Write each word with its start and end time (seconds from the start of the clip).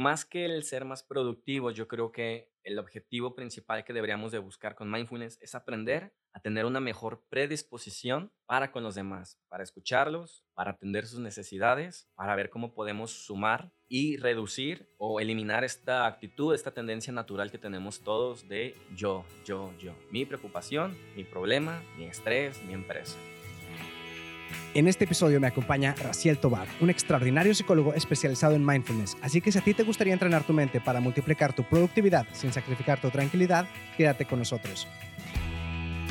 Más 0.00 0.24
que 0.24 0.44
el 0.44 0.62
ser 0.62 0.84
más 0.84 1.02
productivo, 1.02 1.72
yo 1.72 1.88
creo 1.88 2.12
que 2.12 2.52
el 2.62 2.78
objetivo 2.78 3.34
principal 3.34 3.84
que 3.84 3.92
deberíamos 3.92 4.30
de 4.30 4.38
buscar 4.38 4.76
con 4.76 4.88
mindfulness 4.88 5.38
es 5.40 5.56
aprender 5.56 6.14
a 6.32 6.40
tener 6.40 6.66
una 6.66 6.78
mejor 6.78 7.24
predisposición 7.28 8.30
para 8.46 8.70
con 8.70 8.84
los 8.84 8.94
demás, 8.94 9.40
para 9.48 9.64
escucharlos, 9.64 10.44
para 10.54 10.70
atender 10.70 11.04
sus 11.06 11.18
necesidades, 11.18 12.08
para 12.14 12.36
ver 12.36 12.48
cómo 12.48 12.74
podemos 12.74 13.10
sumar 13.10 13.72
y 13.88 14.18
reducir 14.18 14.88
o 14.98 15.18
eliminar 15.18 15.64
esta 15.64 16.06
actitud, 16.06 16.54
esta 16.54 16.70
tendencia 16.70 17.12
natural 17.12 17.50
que 17.50 17.58
tenemos 17.58 18.00
todos 18.00 18.46
de 18.46 18.76
yo, 18.94 19.24
yo, 19.44 19.76
yo. 19.80 19.96
Mi 20.12 20.24
preocupación, 20.24 20.96
mi 21.16 21.24
problema, 21.24 21.82
mi 21.96 22.04
estrés, 22.04 22.62
mi 22.62 22.72
empresa. 22.72 23.18
En 24.74 24.88
este 24.88 25.04
episodio 25.04 25.40
me 25.40 25.46
acompaña 25.46 25.94
Raciel 26.02 26.38
Tobar, 26.38 26.68
un 26.80 26.90
extraordinario 26.90 27.54
psicólogo 27.54 27.94
especializado 27.94 28.54
en 28.54 28.64
mindfulness. 28.64 29.16
Así 29.22 29.40
que 29.40 29.50
si 29.50 29.58
a 29.58 29.62
ti 29.62 29.74
te 29.74 29.82
gustaría 29.82 30.12
entrenar 30.12 30.44
tu 30.44 30.52
mente 30.52 30.80
para 30.80 31.00
multiplicar 31.00 31.52
tu 31.52 31.64
productividad 31.64 32.26
sin 32.32 32.52
sacrificar 32.52 33.00
tu 33.00 33.10
tranquilidad, 33.10 33.66
quédate 33.96 34.24
con 34.24 34.38
nosotros. 34.38 34.86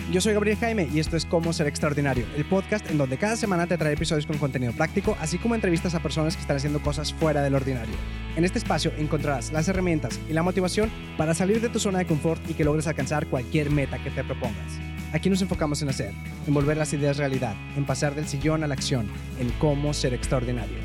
Yo 0.09 0.21
soy 0.21 0.33
Gabriel 0.33 0.57
Jaime 0.57 0.87
y 0.93 0.99
esto 0.99 1.17
es 1.17 1.25
Cómo 1.25 1.51
Ser 1.51 1.67
Extraordinario, 1.67 2.25
el 2.37 2.45
podcast 2.45 2.89
en 2.89 2.97
donde 2.97 3.17
cada 3.17 3.35
semana 3.35 3.67
te 3.67 3.77
trae 3.77 3.91
episodios 3.91 4.25
con 4.25 4.37
contenido 4.37 4.71
práctico, 4.71 5.17
así 5.19 5.37
como 5.37 5.53
entrevistas 5.53 5.95
a 5.95 5.99
personas 5.99 6.35
que 6.35 6.41
están 6.41 6.55
haciendo 6.55 6.81
cosas 6.81 7.13
fuera 7.13 7.41
del 7.41 7.55
ordinario. 7.55 7.93
En 8.37 8.45
este 8.45 8.57
espacio 8.57 8.93
encontrarás 8.97 9.51
las 9.51 9.67
herramientas 9.67 10.17
y 10.29 10.33
la 10.33 10.43
motivación 10.43 10.89
para 11.17 11.33
salir 11.33 11.59
de 11.59 11.67
tu 11.67 11.79
zona 11.79 11.99
de 11.99 12.05
confort 12.05 12.41
y 12.49 12.53
que 12.53 12.63
logres 12.63 12.87
alcanzar 12.87 13.27
cualquier 13.27 13.69
meta 13.69 14.01
que 14.01 14.11
te 14.11 14.23
propongas. 14.23 14.79
Aquí 15.13 15.29
nos 15.29 15.41
enfocamos 15.41 15.81
en 15.81 15.87
hacer, 15.87 16.13
en 16.45 16.53
volver 16.53 16.75
las 16.75 16.91
ideas 16.91 17.15
realidad, 17.15 17.55
en 17.77 17.85
pasar 17.85 18.13
del 18.13 18.27
sillón 18.27 18.65
a 18.65 18.67
la 18.67 18.73
acción, 18.73 19.09
en 19.39 19.49
cómo 19.51 19.93
ser 19.93 20.13
extraordinario. 20.13 20.77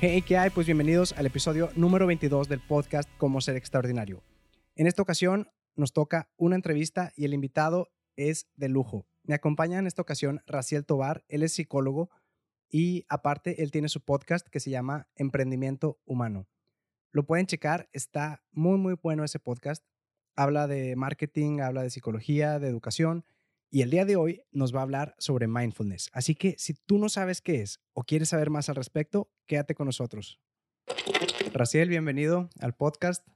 Hey, 0.00 0.22
¿qué 0.22 0.38
hay? 0.38 0.50
Pues 0.50 0.66
bienvenidos 0.66 1.14
al 1.14 1.26
episodio 1.26 1.70
número 1.74 2.06
22 2.06 2.48
del 2.48 2.60
podcast 2.60 3.10
Cómo 3.18 3.40
ser 3.40 3.56
extraordinario. 3.56 4.22
En 4.76 4.86
esta 4.86 5.02
ocasión 5.02 5.48
nos 5.74 5.92
toca 5.92 6.28
una 6.36 6.54
entrevista 6.54 7.12
y 7.16 7.24
el 7.24 7.34
invitado 7.34 7.88
es 8.14 8.46
de 8.54 8.68
lujo. 8.68 9.04
Me 9.24 9.34
acompaña 9.34 9.80
en 9.80 9.88
esta 9.88 10.02
ocasión 10.02 10.42
Raciel 10.46 10.86
Tobar, 10.86 11.24
él 11.26 11.42
es 11.42 11.54
psicólogo 11.54 12.10
y 12.70 13.04
aparte 13.08 13.64
él 13.64 13.72
tiene 13.72 13.88
su 13.88 14.00
podcast 14.00 14.46
que 14.46 14.60
se 14.60 14.70
llama 14.70 15.08
Emprendimiento 15.16 15.98
Humano. 16.04 16.46
Lo 17.16 17.24
pueden 17.24 17.46
checar, 17.46 17.88
está 17.94 18.44
muy, 18.52 18.76
muy 18.76 18.92
bueno 19.02 19.24
ese 19.24 19.38
podcast. 19.38 19.82
Habla 20.36 20.66
de 20.66 20.96
marketing, 20.96 21.60
habla 21.60 21.82
de 21.82 21.88
psicología, 21.88 22.58
de 22.58 22.68
educación. 22.68 23.24
Y 23.70 23.80
el 23.80 23.88
día 23.88 24.04
de 24.04 24.16
hoy 24.16 24.42
nos 24.50 24.74
va 24.74 24.80
a 24.80 24.82
hablar 24.82 25.14
sobre 25.16 25.46
mindfulness. 25.46 26.10
Así 26.12 26.34
que 26.34 26.56
si 26.58 26.74
tú 26.74 26.98
no 26.98 27.08
sabes 27.08 27.40
qué 27.40 27.62
es 27.62 27.80
o 27.94 28.02
quieres 28.02 28.28
saber 28.28 28.50
más 28.50 28.68
al 28.68 28.74
respecto, 28.74 29.30
quédate 29.46 29.74
con 29.74 29.86
nosotros. 29.86 30.38
Raciel, 31.54 31.88
bienvenido 31.88 32.50
al 32.60 32.74
podcast. 32.74 33.26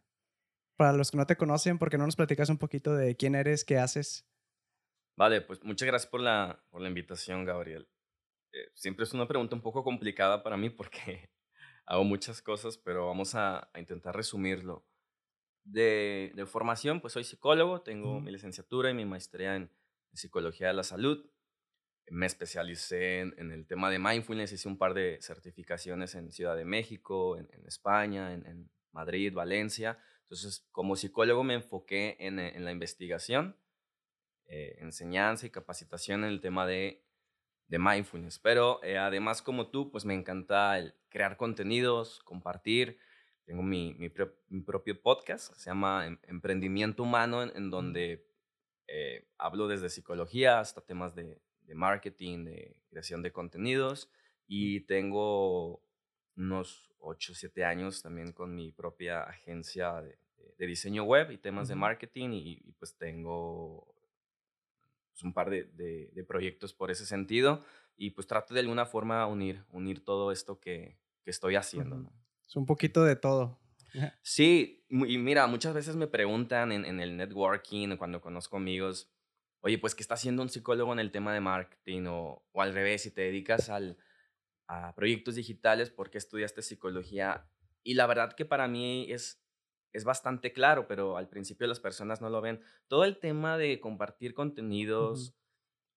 Para 0.77 0.93
los 0.93 1.11
que 1.11 1.17
no 1.17 1.25
te 1.25 1.37
conocen, 1.37 1.79
¿por 1.79 1.89
qué 1.89 1.97
no 1.97 2.05
nos 2.05 2.17
platicas 2.17 2.51
un 2.51 2.59
poquito 2.59 2.95
de 2.95 3.17
quién 3.17 3.35
eres, 3.35 3.65
qué 3.65 3.79
haces? 3.79 4.27
Vale, 5.17 5.41
pues 5.41 5.65
muchas 5.65 5.87
gracias 5.87 6.11
por 6.11 6.21
la, 6.21 6.63
por 6.69 6.83
la 6.83 6.89
invitación, 6.89 7.47
Gabriel. 7.47 7.89
Eh, 8.53 8.69
siempre 8.75 9.05
es 9.05 9.15
una 9.15 9.27
pregunta 9.27 9.57
un 9.57 9.63
poco 9.63 9.83
complicada 9.83 10.43
para 10.43 10.59
mí 10.59 10.69
porque 10.69 11.31
hago 11.91 12.05
muchas 12.05 12.41
cosas, 12.41 12.79
pero 12.79 13.09
vamos 13.09 13.35
a, 13.35 13.69
intentar 13.77 14.15
resumirlo. 14.15 14.87
De, 15.65 16.33
formación, 16.47 17.01
pues 17.01 17.13
soy 17.13 17.25
psicólogo, 17.25 17.83
tengo 17.83 18.21
mi 18.21 18.31
licenciatura 18.31 18.91
y 18.91 18.95
mi 18.95 19.05
maestría 19.05 19.57
en, 19.57 19.71
psicología 20.13 20.69
de 20.69 20.75
la 20.75 20.85
salud. 20.85 21.29
Me 22.09 22.27
especialicé 22.27 23.21
en, 23.21 23.51
el 23.51 23.67
tema 23.67 23.91
de 23.91 23.99
mindfulness, 23.99 24.53
hice 24.53 24.69
un 24.69 24.79
par 24.79 24.95
de 24.95 25.19
certificaciones 25.21 26.15
en 26.15 26.31
Ciudad 26.31 26.57
de 26.57 26.65
México, 26.65 27.37
en, 27.37 27.49
España, 27.67 28.35
en, 28.35 28.71
Madrid, 28.93 29.33
Valencia. 29.33 29.99
Entonces, 30.23 30.69
como 30.71 30.95
psicólogo 30.95 31.43
me 31.43 31.55
enfoqué 31.55 32.17
en, 32.21 32.65
la 32.65 32.71
investigación, 32.71 33.57
eh, 34.47 34.77
enseñanza 34.79 35.47
y 35.47 35.51
capacitación 35.51 36.23
en 36.23 36.31
el 36.31 36.41
tema 36.41 36.67
de 36.67 37.05
de 37.71 37.79
mindfulness. 37.79 38.39
Pero 38.39 38.83
eh, 38.83 38.99
además, 38.99 39.41
como 39.41 39.69
tú, 39.69 39.91
pues 39.91 40.05
me 40.05 40.15
encanta 40.15 40.79
el 40.79 40.93
crear 41.09 41.37
contenidos, 41.37 42.21
compartir. 42.25 42.99
Tengo 43.45 43.63
mi, 43.63 43.95
mi, 43.95 44.11
propio 44.61 45.01
podcast 45.01 45.53
que 45.55 45.61
se 45.61 45.71
llama 45.71 46.07
em, 46.07 46.19
Emprendimiento 46.25 47.05
Humano, 47.05 47.43
en, 47.43 47.71
donde 47.71 48.27
eh, 48.87 49.29
hablo 49.39 49.69
desde 49.69 49.89
psicología 49.89 50.61
hasta 50.61 50.81
temas 50.81 51.15
de, 51.15 51.41
de, 51.63 51.75
marketing, 51.75 52.45
de 52.45 52.77
creación 52.91 53.23
de 53.23 53.33
contenidos. 53.33 54.11
Y 54.47 54.81
tengo 54.81 55.81
unos 56.37 56.93
8 56.99 57.33
o 57.33 57.35
7 57.37 57.65
años 57.65 58.03
también 58.03 58.33
con 58.33 58.55
mi 58.55 58.73
propia 58.73 59.23
agencia 59.23 60.03
de, 60.03 60.19
de 60.59 60.67
diseño 60.67 61.05
web 61.05 61.31
y 61.31 61.39
temas 61.39 61.69
de 61.69 61.77
marketing. 61.77 62.31
Y, 62.31 62.53
y, 62.65 62.73
pues 62.73 62.97
tengo 62.97 63.95
pues, 65.21 65.27
un 65.27 65.33
par 65.35 65.51
de, 65.51 65.65
de, 66.13 66.25
proyectos 66.25 66.73
por 66.73 66.91
ese 66.91 67.05
sentido 67.05 67.63
y 67.97 68.11
pues 68.11 68.27
trato 68.27 68.55
de 68.55 68.61
alguna 68.61 68.87
forma 68.87 69.27
unir, 69.27 69.65
unir 69.71 70.03
todo 70.05 70.33
esto 70.33 70.59
que, 70.59 70.99
que 71.23 71.31
estoy 71.31 71.57
haciendo. 71.57 72.11
Es 72.47 72.57
un 72.57 72.67
poquito 72.67 73.05
de 73.05 73.17
todo. 73.17 73.59
Sí, 74.23 74.85
y 74.89 75.19
mira, 75.19 75.49
muchas 75.49 75.75
veces 75.75 75.97
me 75.97 76.07
preguntan 76.07 76.71
en, 76.71 76.85
en 76.85 77.01
el 77.01 77.17
networking, 77.17 77.97
cuando 77.97 78.21
conozco 78.21 78.57
amigos, 78.57 79.11
oye, 79.63 79.79
pues, 79.79 79.97
¿qué 79.97 80.03
está 80.03 80.15
haciendo 80.15 80.43
un 80.43 80.49
psicólogo 80.49 80.93
en 80.93 81.01
el 81.01 81.11
tema 81.11 81.35
de 81.35 81.41
marketing? 81.41 82.05
O, 82.07 82.45
o 82.53 82.63
al 82.63 82.73
revés, 82.73 83.03
si 83.03 83.11
te 83.11 83.23
dedicas 83.23 83.69
al, 83.69 83.99
a 84.69 84.95
proyectos 84.95 85.35
digitales, 85.35 85.91
¿por 85.91 86.09
qué 86.09 86.19
estudiaste 86.19 86.63
psicología? 86.63 87.51
Y 87.83 87.95
la 87.95 88.07
verdad 88.07 88.33
que 88.35 88.45
para 88.45 88.69
mí 88.69 89.11
es 89.11 89.40
es 89.93 90.05
bastante 90.05 90.53
claro, 90.53 90.87
pero 90.87 91.17
al 91.17 91.29
principio 91.29 91.67
las 91.67 91.81
personas 91.81 92.21
no 92.21 92.31
lo 92.31 92.41
ven. 92.41 92.61
Todo 92.89 93.05
el 93.05 93.19
tema 93.19 93.59
de 93.59 93.81
compartir 93.81 94.35
contenidos, 94.35 95.35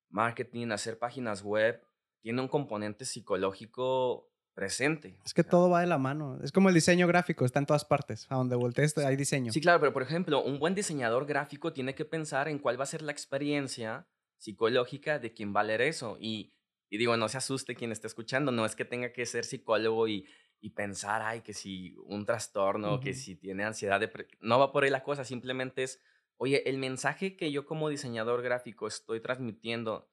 marketing, 0.10 0.70
hacer 0.72 0.98
páginas 1.00 1.44
web, 1.44 1.82
tiene 2.22 2.42
un 2.42 2.48
componente 2.48 3.06
psicológico 3.06 4.30
presente. 4.54 5.18
Es 5.26 5.34
que 5.34 5.44
todo 5.44 5.70
va 5.70 5.82
de 5.82 5.88
la 5.88 5.98
mano. 5.98 6.40
Es 6.44 6.52
como 6.52 6.70
el 6.70 6.76
diseño 6.76 7.08
gráfico, 7.08 7.46
está 7.46 7.60
en 7.60 7.66
todas 7.66 7.86
partes. 7.86 8.28
A 8.30 8.36
donde 8.36 8.56
voltees 8.56 8.98
hay 8.98 9.16
diseño. 9.16 9.52
Sí, 9.52 9.62
claro, 9.62 9.80
pero 9.80 9.94
por 9.94 10.04
ejemplo, 10.04 10.44
un 10.44 10.60
buen 10.60 10.76
diseñador 10.76 11.26
gráfico 11.26 11.74
tiene 11.74 11.96
que 11.96 12.06
pensar 12.06 12.48
en 12.48 12.60
cuál 12.60 12.80
va 12.80 12.84
a 12.84 12.88
ser 12.88 13.02
la 13.02 13.12
experiencia 13.12 14.08
psicológica 14.38 15.20
de 15.20 15.34
quien 15.34 15.56
va 15.56 15.62
a 15.62 15.64
leer 15.64 15.82
eso. 15.82 16.18
Y, 16.20 16.54
y 16.90 16.98
digo, 16.98 17.18
no 17.18 17.30
se 17.30 17.38
asuste 17.38 17.76
quien 17.76 17.92
esté 17.92 18.08
escuchando, 18.08 18.52
no 18.52 18.66
es 18.66 18.76
que 18.76 18.86
tenga 18.86 19.12
que 19.12 19.26
ser 19.26 19.46
psicólogo 19.46 20.08
y 20.08 20.28
y 20.64 20.70
pensar, 20.70 21.22
ay, 21.22 21.42
que 21.42 21.54
si 21.54 21.94
un 22.06 22.26
trastorno, 22.26 23.02
que 23.02 23.14
si 23.14 23.36
tiene 23.36 23.66
ansiedad, 23.66 24.02
no 24.40 24.60
va 24.60 24.72
por 24.72 24.86
ahí 24.86 24.90
la 24.90 25.04
cosa, 25.04 25.26
simplemente 25.26 25.84
es, 25.84 26.00
oye, 26.38 26.70
el 26.70 26.78
mensaje 26.78 27.36
que 27.36 27.52
yo 27.52 27.66
como 27.66 27.90
diseñador 27.90 28.42
gráfico 28.42 28.88
estoy 28.88 29.20
transmitiendo 29.20 30.10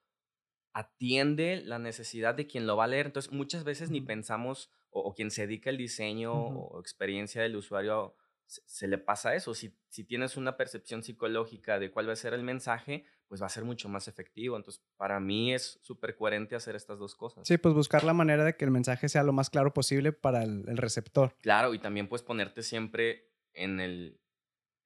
atiende 0.72 1.62
la 1.64 1.78
necesidad 1.78 2.34
de 2.34 2.48
quien 2.48 2.66
lo 2.66 2.76
va 2.76 2.84
a 2.84 2.88
leer. 2.88 3.06
Entonces, 3.06 3.30
muchas 3.30 3.62
veces 3.62 3.92
ni 3.92 4.00
pensamos, 4.00 4.72
o, 4.90 5.14
quien 5.14 5.30
se 5.30 5.42
dedica 5.42 5.70
al 5.70 5.76
diseño 5.76 6.32
o 6.34 6.80
experiencia 6.80 7.40
del 7.42 7.54
usuario, 7.54 8.16
se, 8.46 8.88
le 8.88 8.98
pasa 8.98 9.36
eso. 9.36 9.54
Si, 9.54 9.78
si 9.88 10.02
tienes 10.02 10.36
una 10.36 10.56
percepción 10.56 11.04
psicológica 11.04 11.78
de 11.78 11.92
cuál 11.92 12.08
va 12.08 12.14
a 12.14 12.16
ser 12.16 12.34
el 12.34 12.42
mensaje, 12.42 13.04
pues 13.30 13.40
va 13.40 13.46
a 13.46 13.48
ser 13.48 13.62
mucho 13.62 13.88
más 13.88 14.08
efectivo. 14.08 14.56
Entonces, 14.56 14.82
para 14.96 15.20
mí 15.20 15.54
es 15.54 15.78
súper 15.82 16.16
coherente 16.16 16.56
hacer 16.56 16.74
estas 16.74 16.98
dos 16.98 17.14
cosas. 17.14 17.46
Sí, 17.46 17.58
pues 17.58 17.76
buscar 17.76 18.02
la 18.02 18.12
manera 18.12 18.44
de 18.44 18.56
que 18.56 18.64
el 18.64 18.72
mensaje 18.72 19.08
sea 19.08 19.22
lo 19.22 19.32
más 19.32 19.50
claro 19.50 19.72
posible 19.72 20.12
para 20.12 20.42
el, 20.42 20.76
receptor. 20.76 21.36
Claro, 21.40 21.72
y 21.72 21.78
también 21.78 22.08
pues 22.08 22.22
ponerte 22.22 22.64
siempre 22.64 23.30
en 23.54 23.78
el, 23.78 24.20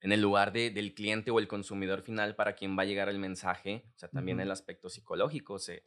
en 0.03 0.13
el 0.13 0.21
lugar 0.21 0.53
de, 0.53 0.69
del 0.69 0.93
cliente 0.93 1.31
o 1.31 1.39
el 1.39 1.49
consumidor 1.49 2.03
final 2.03 2.37
para 2.37 2.55
quien 2.55 2.77
va 2.77 2.83
a 2.83 2.85
llegar 2.85 3.09
el 3.09 3.19
mensaje. 3.19 3.87
O 3.95 3.99
sea, 3.99 4.11
también 4.11 4.39
el 4.41 4.51
aspecto 4.51 4.91
psicológico. 4.91 5.59
Se, 5.59 5.83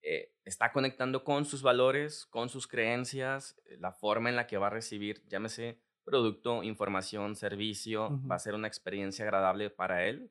eh, 0.00 0.32
está 0.46 0.72
conectando 0.72 1.22
con 1.22 1.44
sus 1.44 1.60
valores, 1.60 2.24
con 2.24 2.48
sus 2.48 2.66
creencias, 2.66 3.60
eh, 3.66 3.76
la 3.78 3.92
forma 3.92 4.30
en 4.30 4.36
la 4.36 4.46
que 4.46 4.56
va 4.56 4.68
a 4.68 4.70
recibir, 4.70 5.22
llámese 5.28 5.82
producto, 6.02 6.62
información, 6.62 7.36
servicio, 7.36 8.22
va 8.26 8.36
a 8.36 8.38
ser 8.38 8.54
una 8.54 8.68
experiencia 8.68 9.26
agradable 9.26 9.68
para 9.68 10.06
él 10.06 10.30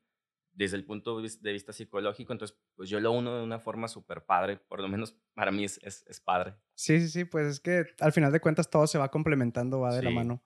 desde 0.54 0.76
el 0.76 0.84
punto 0.84 1.20
de 1.20 1.52
vista 1.52 1.72
psicológico. 1.72 2.32
Entonces, 2.32 2.56
pues 2.74 2.88
yo 2.88 3.00
lo 3.00 3.12
uno 3.12 3.36
de 3.36 3.44
una 3.44 3.58
forma 3.58 3.88
súper 3.88 4.24
padre, 4.24 4.56
por 4.56 4.80
lo 4.80 4.88
menos 4.88 5.16
para 5.34 5.50
mí 5.50 5.64
es, 5.64 5.80
es, 5.82 6.20
padre. 6.20 6.54
Sí, 6.74 7.00
sí, 7.00 7.08
sí, 7.08 7.24
pues 7.24 7.46
es 7.46 7.60
que 7.60 7.84
al 8.00 8.12
final 8.12 8.32
de 8.32 8.40
cuentas 8.40 8.70
todo 8.70 8.86
se 8.86 8.98
va 8.98 9.10
complementando, 9.10 9.80
va 9.80 9.94
de 9.94 10.02
la 10.02 10.10
mano. 10.10 10.42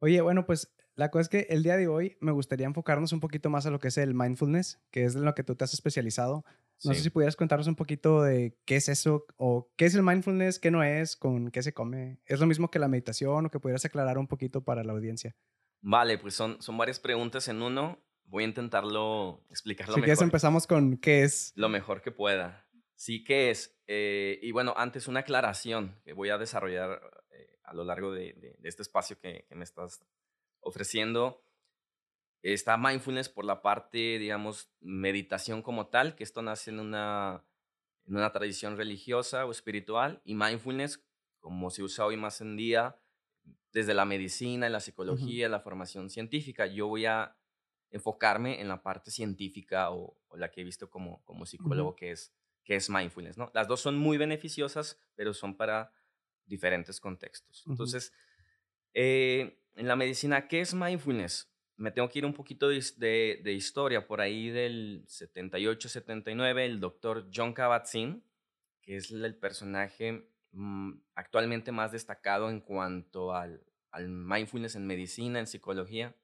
Oye, 0.00 0.20
bueno, 0.20 0.46
pues 0.46 0.74
la 0.94 1.10
cosa 1.10 1.22
es 1.22 1.28
que 1.28 1.46
el 1.50 1.62
día 1.62 1.76
de 1.76 1.88
hoy 1.88 2.16
me 2.20 2.32
gustaría 2.32 2.66
enfocarnos 2.66 3.12
un 3.12 3.20
poquito 3.20 3.50
más 3.50 3.66
a 3.66 3.70
lo 3.70 3.78
que 3.78 3.88
es 3.88 3.98
el 3.98 4.14
mindfulness, 4.14 4.80
que 4.90 5.04
es 5.04 5.14
en 5.14 5.24
lo 5.24 5.34
que 5.34 5.44
tú 5.44 5.54
te 5.54 5.64
has 5.64 5.74
especializado. 5.74 6.44
No 6.84 6.94
sé 6.94 7.00
si 7.00 7.10
pudieras 7.10 7.36
contarnos 7.36 7.68
un 7.68 7.76
poquito 7.76 8.22
de 8.22 8.58
qué 8.64 8.74
es 8.74 8.88
eso 8.88 9.24
o 9.36 9.70
qué 9.76 9.84
es 9.84 9.94
el 9.94 10.02
mindfulness, 10.02 10.58
qué 10.58 10.72
no 10.72 10.82
es, 10.82 11.14
con 11.14 11.52
qué 11.52 11.62
se 11.62 11.72
come. 11.72 12.20
¿Es 12.26 12.40
lo 12.40 12.46
mismo 12.46 12.70
que 12.72 12.80
la 12.80 12.88
meditación 12.88 13.46
o 13.46 13.50
que 13.50 13.60
pudieras 13.60 13.84
aclarar 13.84 14.18
un 14.18 14.26
poquito 14.26 14.64
para 14.64 14.82
la 14.82 14.92
audiencia? 14.92 15.36
Vale, 15.80 16.18
pues 16.18 16.34
son, 16.34 16.60
son 16.60 16.76
varias 16.76 16.98
preguntas 16.98 17.46
en 17.46 17.62
uno. 17.62 17.98
Voy 18.32 18.44
a 18.44 18.46
intentarlo 18.46 19.44
explicarlo 19.50 19.94
si 19.94 20.00
mejor. 20.00 20.16
Si 20.16 20.24
empezamos 20.24 20.66
con 20.66 20.96
qué 20.96 21.22
es. 21.22 21.52
Lo 21.54 21.68
mejor 21.68 22.00
que 22.00 22.12
pueda. 22.12 22.66
Sí 22.94 23.24
que 23.24 23.50
es. 23.50 23.78
Eh, 23.86 24.38
y 24.40 24.52
bueno, 24.52 24.72
antes 24.78 25.06
una 25.06 25.20
aclaración 25.20 26.00
que 26.02 26.14
voy 26.14 26.30
a 26.30 26.38
desarrollar 26.38 26.98
eh, 27.30 27.58
a 27.62 27.74
lo 27.74 27.84
largo 27.84 28.10
de, 28.10 28.56
este 28.62 28.80
espacio 28.80 29.20
que, 29.20 29.44
me 29.50 29.64
estás 29.64 30.02
ofreciendo. 30.60 31.44
Está 32.40 32.78
mindfulness 32.78 33.28
por 33.28 33.44
la 33.44 33.60
parte, 33.60 34.18
digamos, 34.18 34.72
meditación 34.80 35.60
como 35.60 35.88
tal, 35.88 36.16
que 36.16 36.24
esto 36.24 36.40
nace 36.40 36.70
en 36.70 36.80
una, 36.80 37.44
en 38.06 38.16
una 38.16 38.32
tradición 38.32 38.78
religiosa 38.78 39.44
o 39.44 39.50
espiritual, 39.50 40.22
y 40.24 40.34
mindfulness, 40.34 41.04
como 41.38 41.68
se 41.68 41.82
usa 41.82 42.06
hoy 42.06 42.16
más 42.16 42.40
en 42.40 42.56
día, 42.56 42.96
desde 43.72 43.92
la 43.92 44.06
medicina, 44.06 44.70
la 44.70 44.80
psicología, 44.80 45.50
la 45.50 45.60
formación 45.60 46.08
científica. 46.08 46.64
Yo 46.66 46.88
voy 46.88 47.04
a 47.04 47.36
enfocarme 47.92 48.60
en 48.60 48.68
la 48.68 48.82
parte 48.82 49.10
científica 49.10 49.90
o, 49.92 50.16
la 50.34 50.50
que 50.50 50.62
he 50.62 50.64
visto 50.64 50.90
como, 50.90 51.22
como 51.24 51.46
psicólogo, 51.46 51.94
que, 51.94 52.10
es, 52.10 52.32
que 52.64 52.74
es 52.74 52.88
mindfulness. 52.88 53.36
¿no? 53.36 53.50
Las 53.54 53.68
dos 53.68 53.80
son 53.80 53.98
muy 53.98 54.16
beneficiosas, 54.16 54.98
pero 55.14 55.34
son 55.34 55.56
para 55.56 55.92
diferentes 56.46 56.98
contextos. 56.98 57.64
Entonces, 57.66 58.12
eh, 58.94 59.62
en 59.74 59.86
la 59.86 59.94
medicina, 59.94 60.48
¿qué 60.48 60.62
es 60.62 60.74
mindfulness? 60.74 61.50
Me 61.76 61.90
tengo 61.90 62.08
que 62.08 62.18
ir 62.18 62.26
un 62.26 62.34
poquito 62.34 62.68
de, 62.68 63.40
de, 63.42 63.52
historia. 63.52 64.06
Por 64.06 64.20
ahí 64.20 64.48
del 64.48 65.04
78-79, 65.06 66.60
el 66.60 66.80
doctor 66.80 67.28
John 67.34 67.54
Kabat-Zinn, 67.54 68.22
que 68.80 68.96
es 68.96 69.10
el 69.10 69.36
personaje 69.36 70.30
mm, 70.52 70.92
actualmente 71.14 71.72
más 71.72 71.92
destacado 71.92 72.50
en 72.50 72.60
cuanto 72.60 73.34
al, 73.34 73.64
al 73.90 74.08
mindfulness 74.08 74.76
en 74.76 74.86
medicina, 74.86 75.38
en 75.40 75.46
psicología, 75.46 76.14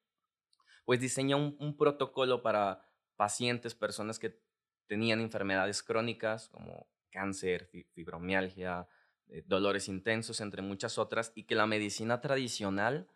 pues 0.89 1.01
diseña 1.01 1.37
un, 1.37 1.77
protocolo 1.77 2.43
para 2.43 2.83
pacientes, 3.17 3.75
personas 3.75 4.19
que 4.19 4.41
tenían 4.87 5.21
enfermedades 5.21 5.83
crónicas 5.83 6.49
como 6.49 6.89
cáncer, 7.11 7.69
fibromialgia, 7.93 8.89
eh, 9.27 9.45
dolores 9.47 9.89
intensos, 9.89 10.41
entre 10.41 10.63
muchas 10.63 10.97
otras, 10.97 11.31
y 11.35 11.45
que 11.45 11.57
la 11.57 11.67
medicina 11.67 12.23
tradicional 12.23 13.07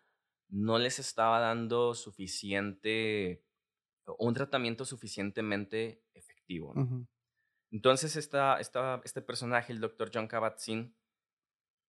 no 0.49 0.77
les 0.77 0.99
estaba 0.99 1.39
dando 1.39 1.95
suficiente, 1.95 3.43
un 4.19 4.35
tratamiento 4.35 4.85
suficientemente 4.85 6.05
efectivo. 6.13 6.75
Entonces, 7.71 8.17
esta, 8.17 8.59
este 8.59 9.21
personaje, 9.23 9.73
el 9.73 9.79
doctor 9.79 10.11
John 10.13 10.27
Kabat-Zinn, 10.27 10.95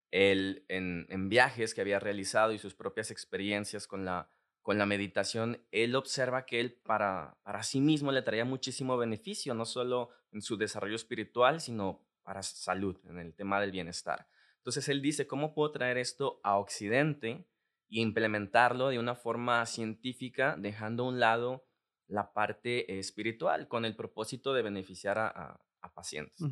él, 0.09 0.65
en, 0.67 1.05
en, 1.09 1.29
viajes 1.29 1.75
que 1.75 1.81
había 1.81 1.99
realizado 1.99 2.53
y 2.53 2.57
sus 2.57 2.73
propias 2.73 3.11
experiencias 3.11 3.85
con 3.85 4.03
la 4.03 4.31
con 4.65 4.79
la 4.79 4.87
meditación, 4.87 5.63
él 5.69 5.95
observa 5.95 6.47
que 6.47 6.59
él 6.59 6.73
para, 6.73 7.37
para 7.43 7.61
sí 7.61 7.79
mismo 7.79 8.11
le 8.11 8.23
traía 8.23 8.45
muchísimo 8.45 8.97
beneficio, 8.97 9.53
no 9.53 9.63
solo 9.63 10.09
en 10.31 10.41
su 10.41 10.57
desarrollo 10.57 10.95
espiritual, 10.95 11.61
sino 11.61 12.03
para 12.23 12.41
salud, 12.41 12.97
en 13.07 13.19
el 13.19 13.35
tema 13.35 13.61
del 13.61 13.69
bienestar. 13.69 14.27
Entonces 14.57 14.89
él 14.89 15.03
dice, 15.03 15.27
¿cómo 15.27 15.53
puedo 15.53 15.71
traer 15.71 15.99
esto 15.99 16.39
a 16.41 16.57
Occidente 16.57 17.47
y 17.87 18.01
implementarlo 18.01 18.89
de 18.89 18.97
una 18.97 19.13
forma 19.13 19.63
científica, 19.67 20.55
dejando 20.57 21.03
a 21.03 21.09
un 21.09 21.19
lado 21.19 21.67
la 22.07 22.33
parte 22.33 22.97
espiritual 22.97 23.67
con 23.67 23.85
el 23.85 23.95
propósito 23.95 24.55
de 24.55 24.63
beneficiar 24.63 25.19
a, 25.19 25.61
pacientes? 25.93 26.43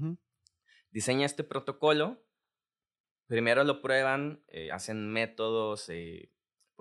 Diseña 0.91 1.25
este 1.25 1.43
protocolo, 1.43 2.23
primero 3.25 3.63
lo 3.63 3.81
prueban, 3.81 4.43
eh, 4.49 4.71
hacen 4.71 5.11
métodos, 5.11 5.89
eh, 5.89 6.29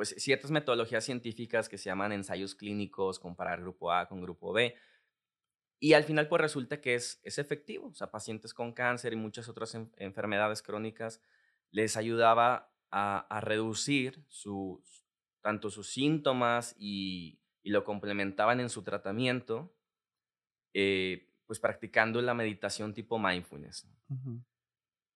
pues 0.03 0.17
ciertas 0.19 0.51
metodologías 0.51 1.05
científicas 1.05 1.69
que 1.69 1.79
se 1.79 1.85
llaman 1.85 2.11
ensayos 2.11 2.57
clínicos, 2.57 3.21
comparar 3.21 3.61
grupo 3.61 3.93
A 3.93 4.09
con 4.09 4.21
grupo 4.21 4.53
B. 4.53 4.75
Y 5.79 5.93
al 5.93 6.03
final 6.03 6.27
pues 6.27 6.43
resulta 6.43 6.81
que 6.81 6.97
es, 6.97 7.21
es 7.23 7.39
efectivo. 7.39 7.87
O 7.87 7.95
sea, 7.95 8.11
pacientes 8.11 8.53
con 8.53 8.73
cáncer 8.73 9.13
y 9.13 9.17
muchas 9.17 9.49
otras 9.49 9.79
enfermedades 9.99 10.61
crónicas 10.61 11.21
les 11.71 11.97
ayudaba 11.97 12.75
a, 12.91 13.41
reducir 13.43 14.25
sus, 14.27 15.05
tanto 15.41 15.71
sus 15.71 15.93
síntomas 15.93 16.75
y, 16.77 17.39
lo 17.63 17.85
complementaban 17.85 18.59
en 18.59 18.71
su 18.71 18.83
tratamiento, 18.83 19.73
eh, 20.75 21.33
pues 21.47 21.61
practicando 21.61 22.21
la 22.23 22.35
meditación 22.35 22.93
tipo 22.93 23.21
mindfulness. 23.21 23.87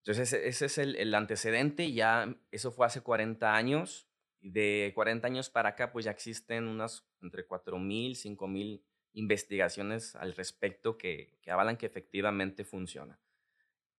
Entonces 0.04 0.32
ese, 0.32 0.64
es 0.66 0.78
el, 0.78 0.94
el, 0.94 1.12
antecedente, 1.12 1.92
ya 1.92 2.38
eso 2.52 2.70
fue 2.70 2.86
hace 2.86 3.00
40 3.00 3.52
años, 3.52 4.06
de 4.40 4.92
40 4.94 5.26
años 5.26 5.50
para 5.50 5.70
acá, 5.70 5.92
pues 5.92 6.04
ya 6.04 6.10
existen 6.10 6.66
unas 6.66 7.06
entre 7.22 7.46
4.000, 7.46 8.36
5.000 8.36 8.82
investigaciones 9.12 10.14
al 10.14 10.34
respecto 10.34 10.98
que, 10.98 11.38
que, 11.42 11.50
avalan 11.50 11.76
que 11.76 11.86
efectivamente 11.86 12.64
funciona. 12.64 13.18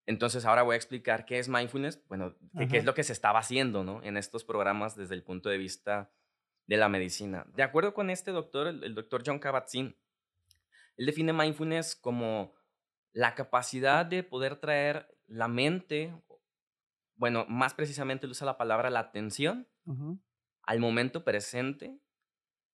Entonces, 0.08 0.46
ahora 0.46 0.62
voy 0.62 0.72
a 0.72 0.76
explicar 0.76 1.26
qué 1.26 1.38
es 1.38 1.50
mindfulness, 1.50 2.02
bueno, 2.08 2.34
qué, 2.70 2.78
es 2.78 2.84
lo 2.86 2.94
que 2.94 3.02
se 3.02 3.12
estaba 3.12 3.40
haciendo 3.40 3.84
¿no? 3.84 4.02
en 4.02 4.16
estos 4.16 4.42
programas 4.42 4.96
desde 4.96 5.14
el 5.14 5.22
punto 5.22 5.50
de 5.50 5.58
vista 5.58 6.10
de 6.66 6.78
la 6.78 6.88
medicina. 6.88 7.44
De 7.54 7.62
acuerdo 7.62 7.92
con 7.92 8.08
este 8.08 8.30
doctor, 8.30 8.68
el, 8.68 8.94
doctor 8.94 9.22
John 9.26 9.38
Kabat-Zinn, 9.38 9.94
él 10.96 11.06
define 11.06 11.34
mindfulness 11.34 11.94
como 11.94 12.54
la 13.12 13.34
capacidad 13.34 14.06
de 14.06 14.22
poder 14.22 14.56
traer 14.56 15.14
la 15.26 15.46
mente, 15.46 16.14
bueno, 17.16 17.44
más 17.46 17.74
precisamente 17.74 18.24
él 18.24 18.32
usa 18.32 18.46
la 18.46 18.56
palabra 18.56 18.88
la 18.88 19.00
atención, 19.00 19.68
al 20.68 20.80
momento 20.80 21.24
presente 21.24 21.98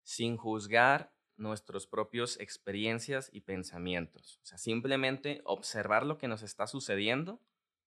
sin 0.03 0.37
juzgar 0.37 1.15
nuestras 1.37 1.87
propias 1.87 2.41
experiencias 2.41 3.31
y 3.33 3.43
pensamientos. 3.43 4.41
O 4.43 4.47
sea, 4.47 4.59
simplemente 4.59 5.43
observar 5.45 6.05
lo 6.05 6.19
que 6.19 6.27
nos 6.27 6.43
está 6.43 6.67
sucediendo, 6.67 7.41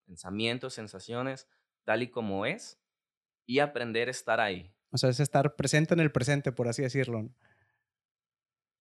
pensamientos, 0.06 0.75
sensaciones, 0.75 1.50
tal 1.83 2.04
y 2.04 2.07
como 2.09 2.45
es, 2.45 2.80
y 3.45 3.59
aprender 3.59 4.07
a 4.07 4.12
estar 4.12 4.39
ahí. 4.39 4.74
O 4.92 4.98
sea, 4.98 5.09
es 5.09 5.19
estar 5.19 5.57
presente 5.57 5.94
en 5.94 6.00
el 6.00 6.12
presente, 6.13 6.54
por 6.54 6.69
así 6.69 6.83
decirlo. 6.83 7.30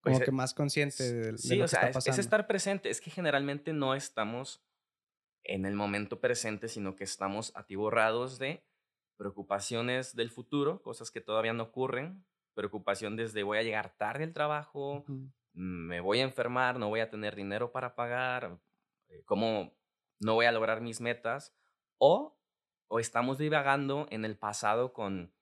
Como 0.00 0.18
pues, 0.18 0.20
que 0.20 0.30
más 0.30 0.54
consciente 0.54 1.12
de, 1.12 1.32
lo 1.32 1.38
que 1.38 1.64
está 1.64 1.90
pasando. 1.90 1.98
Es, 1.98 2.06
es 2.06 2.18
estar 2.18 2.46
presente. 2.46 2.88
Es 2.88 3.00
que 3.00 3.10
generalmente 3.10 3.72
no 3.72 3.96
estamos 3.96 4.62
en 5.42 5.66
el 5.66 5.74
momento 5.74 6.20
presente, 6.20 6.68
sino 6.68 6.94
que 6.94 7.02
estamos 7.02 7.50
atiborrados 7.56 8.38
de 8.38 8.62
preocupaciones 9.16 10.14
del 10.14 10.30
futuro, 10.30 10.82
cosas 10.82 11.10
que 11.10 11.20
todavía 11.20 11.52
no 11.52 11.64
ocurren, 11.64 12.24
preocupación 12.54 13.16
desde 13.16 13.42
voy 13.42 13.58
a 13.58 13.62
llegar 13.62 13.96
tarde 13.96 14.24
al 14.24 14.32
trabajo, 14.32 15.04
me 15.52 16.00
voy 16.00 16.20
a 16.20 16.24
enfermar, 16.24 16.78
no 16.78 16.88
voy 16.88 17.00
a 17.00 17.10
tener 17.10 17.34
dinero 17.34 17.72
para 17.72 17.94
pagar, 17.94 18.58
eh, 19.08 19.22
cómo 19.24 19.74
no 20.18 20.34
voy 20.34 20.46
a 20.46 20.52
lograr 20.52 20.80
mis 20.80 21.00
metas, 21.00 21.54
o, 21.98 22.38
o 22.88 23.00
estamos 23.00 23.38
divagando 23.38 24.06
en 24.10 24.24
el 24.24 24.36
pasado 24.36 24.92
con 24.92 25.32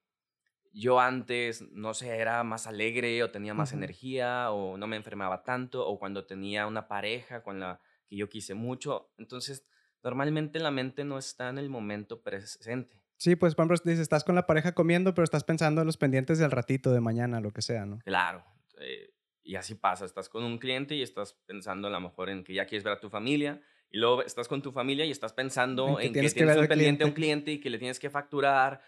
yo 0.75 0.99
antes, 0.99 1.63
no 1.71 1.95
sé, 1.95 2.17
era 2.17 2.43
más 2.43 2.67
alegre 2.67 3.23
o 3.23 3.31
tenía 3.31 3.55
más 3.55 3.73
energía 3.73 4.51
o 4.51 4.77
no 4.77 4.89
me 4.89 4.97
enfermaba 4.97 5.45
tanto 5.45 5.87
o 5.87 6.01
cuando 6.01 6.27
tenía 6.27 6.67
una 6.67 6.89
pareja 6.89 7.45
con 7.45 7.61
la 7.61 7.81
que 8.09 8.17
yo 8.17 8.29
quise 8.29 8.55
mucho. 8.55 9.13
Entonces, 9.17 9.65
normalmente 10.03 10.59
la 10.59 10.73
mente 10.73 11.05
no 11.05 11.17
está 11.17 11.49
en 11.49 11.59
el 11.59 11.71
momento 11.71 12.23
presente. 12.23 13.04
Sí, 13.17 13.37
pues, 13.37 13.55
por 13.55 13.65
ejemplo, 13.65 13.77
dices, 13.85 14.01
estás 14.01 14.25
con 14.25 14.35
la 14.35 14.47
pareja 14.47 14.73
comiendo, 14.73 15.15
pero 15.15 15.25
estás 15.25 15.45
pensando 15.45 15.81
en 15.81 15.87
los 15.87 15.97
pendientes 15.97 16.39
del 16.39 16.51
ratito, 16.51 16.93
de 16.93 17.01
mañana, 17.01 17.41
lo 17.41 17.53
que 17.53 17.63
sea, 17.63 17.87
¿no? 17.87 17.99
Claro. 18.05 18.45
Eh, 18.81 19.15
y 19.43 19.57
así 19.57 19.75
pasa. 19.75 20.05
Estás 20.05 20.29
con 20.29 20.43
un 20.43 20.59
cliente 20.59 20.95
y 20.95 21.03
estás 21.03 21.35
pensando 21.47 21.89
a 21.89 21.91
lo 21.91 22.01
mejor 22.01 22.31
en 22.31 22.43
que 22.45 22.55
ya 22.55 22.67
quieres 22.67 22.83
ver 22.83 22.95
a 22.95 23.01
tu 23.01 23.11
familia. 23.11 23.63
Y 23.91 23.99
luego 23.99 24.23
estás 24.23 24.49
con 24.49 24.63
tu 24.63 24.73
familia 24.73 25.05
y 25.05 25.11
estás 25.11 25.33
pensando 25.33 26.01
en 26.01 26.09
que, 26.09 26.21
tienes, 26.21 26.35
que, 26.35 26.45
un 26.45 26.67
pendiente 26.67 27.05
a 27.05 27.07
un 27.07 27.13
cliente 27.13 27.53
y 27.53 27.61
que 27.61 27.71
le 27.71 27.79
tienes 27.79 28.01
que 28.01 28.11
facturar. 28.11 28.83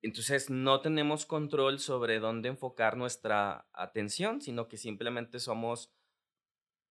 Entonces 0.00 0.48
no 0.48 0.80
tenemos 0.80 1.26
control 1.26 1.80
sobre 1.80 2.20
dónde 2.20 2.50
enfocar 2.50 2.96
nuestra 2.96 3.68
atención, 3.72 4.40
sino 4.40 4.68
que 4.68 4.76
simplemente 4.76 5.40
somos, 5.40 5.92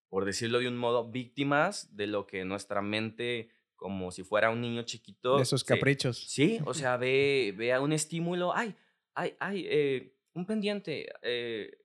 por 0.09 0.25
decirlo 0.25 0.59
de 0.59 0.67
un 0.67 0.75
modo, 0.75 1.09
víctimas 1.09 1.95
de 1.95 2.07
lo 2.07 2.27
que 2.27 2.43
nuestra 2.43 2.81
mente 2.81 3.49
como 3.77 4.11
si 4.11 4.23
fuera 4.23 4.49
un 4.49 4.59
niño 4.59 4.83
chiquito. 4.83 5.37
De 5.37 5.43
esos 5.43 5.63
caprichos. 5.63 6.17
Sí, 6.17 6.59
o 6.65 6.73
sea, 6.73 6.97
ve, 6.97 7.53
ve 7.55 7.71
a 7.71 7.79
un 7.79 7.93
estímulo, 7.93 8.53
ay, 8.53 8.75
ay, 9.13 9.37
ay, 9.39 9.65
eh, 9.69 10.17
un 10.33 10.45
pendiente, 10.45 11.07
eh, 11.21 11.77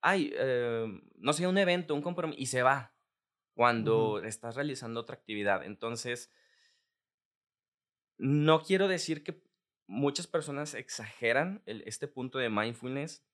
ay, 0.00 0.32
em, 0.38 1.02
no 1.16 1.32
sé, 1.32 1.46
un 1.46 1.58
evento, 1.58 1.94
un 1.94 2.02
compromiso, 2.02 2.40
y 2.40 2.46
se 2.46 2.62
va 2.62 2.94
cuando 3.54 4.22
estás 4.22 4.54
realizando 4.54 5.00
otra 5.00 5.16
actividad. 5.16 5.64
Entonces, 5.64 6.30
no 8.18 8.62
quiero 8.62 8.86
decir 8.86 9.24
que 9.24 9.42
muchas 9.86 10.26
personas 10.26 10.74
exageran 10.74 11.62
este 11.66 12.06
punto 12.06 12.38
de 12.38 12.50
mindfulness 12.50 13.24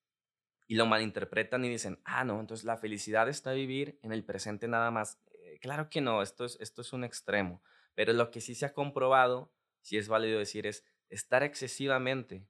y 0.69 0.77
lo 0.77 0.87
malinterpretan 0.87 1.65
y 1.65 1.69
dicen, 1.69 2.01
ah, 2.05 2.25
no, 2.25 2.41
entonces 2.41 2.65
la 2.65 2.77
felicidad 2.77 3.29
está 3.29 3.53
vivir 3.53 3.99
en 4.03 4.13
el 4.13 4.25
presente 4.25 4.69
nada 4.69 4.91
más. 4.91 5.21
Eh, 5.53 5.59
claro 5.59 5.89
que 5.89 6.01
no, 6.01 6.23
esto 6.23 6.45
es, 6.45 6.57
esto 6.61 6.81
es 6.83 6.93
un 6.93 7.05
extremo. 7.05 7.63
Pero 7.95 8.13
lo 8.13 8.31
que 8.31 8.41
sí 8.41 8.55
se 8.55 8.67
ha 8.67 8.73
comprobado, 8.73 9.53
si 9.81 9.99
es 9.99 10.09
válido 10.09 10.39
decir, 10.39 10.67
es 10.67 10.85
estar 11.09 11.43
excesivamente 11.43 12.49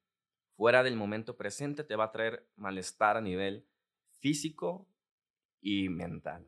fuera 0.57 0.83
del 0.83 0.97
momento 0.97 1.37
presente 1.37 1.83
te 1.83 1.97
va 1.97 2.05
a 2.05 2.13
traer 2.13 2.49
malestar 2.57 3.17
a 3.17 3.21
nivel 3.21 3.67
físico 4.19 4.89
y 5.61 5.89
mental. 5.89 6.47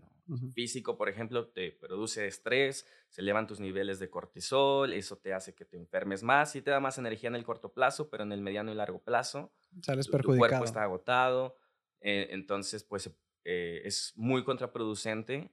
físico, 0.55 0.97
por 0.97 1.09
ejemplo, 1.09 1.49
te 1.49 1.73
produce 1.73 2.27
estrés, 2.27 2.87
se 3.09 3.21
elevan 3.21 3.47
tus 3.47 3.61
niveles 3.61 3.99
de 3.99 4.09
cortisol, 4.09 4.93
eso 4.93 5.19
te 5.19 5.35
hace 5.35 5.55
que 5.55 5.65
te 5.65 5.77
enfermes 5.77 6.23
más 6.23 6.57
y 6.57 6.63
te 6.63 6.71
da 6.71 6.81
más 6.81 6.97
energía 6.99 7.29
en 7.29 7.35
el 7.35 7.45
corto 7.45 7.73
plazo, 7.73 8.09
pero 8.09 8.23
en 8.23 8.33
el 8.33 8.41
mediano 8.41 8.73
y 8.73 8.75
largo 8.75 9.03
plazo 9.03 9.53
Sales 9.83 10.07
tu, 10.07 10.13
perjudicado. 10.13 10.33
tu 10.35 10.39
cuerpo 10.39 10.65
está 10.65 10.83
agotado. 10.83 11.59
eh, 12.01 12.29
entonces, 12.31 12.85
pues 12.85 13.11
eh, 13.45 13.83
es 13.85 14.13
muy 14.17 14.45
contraproducente 14.45 15.53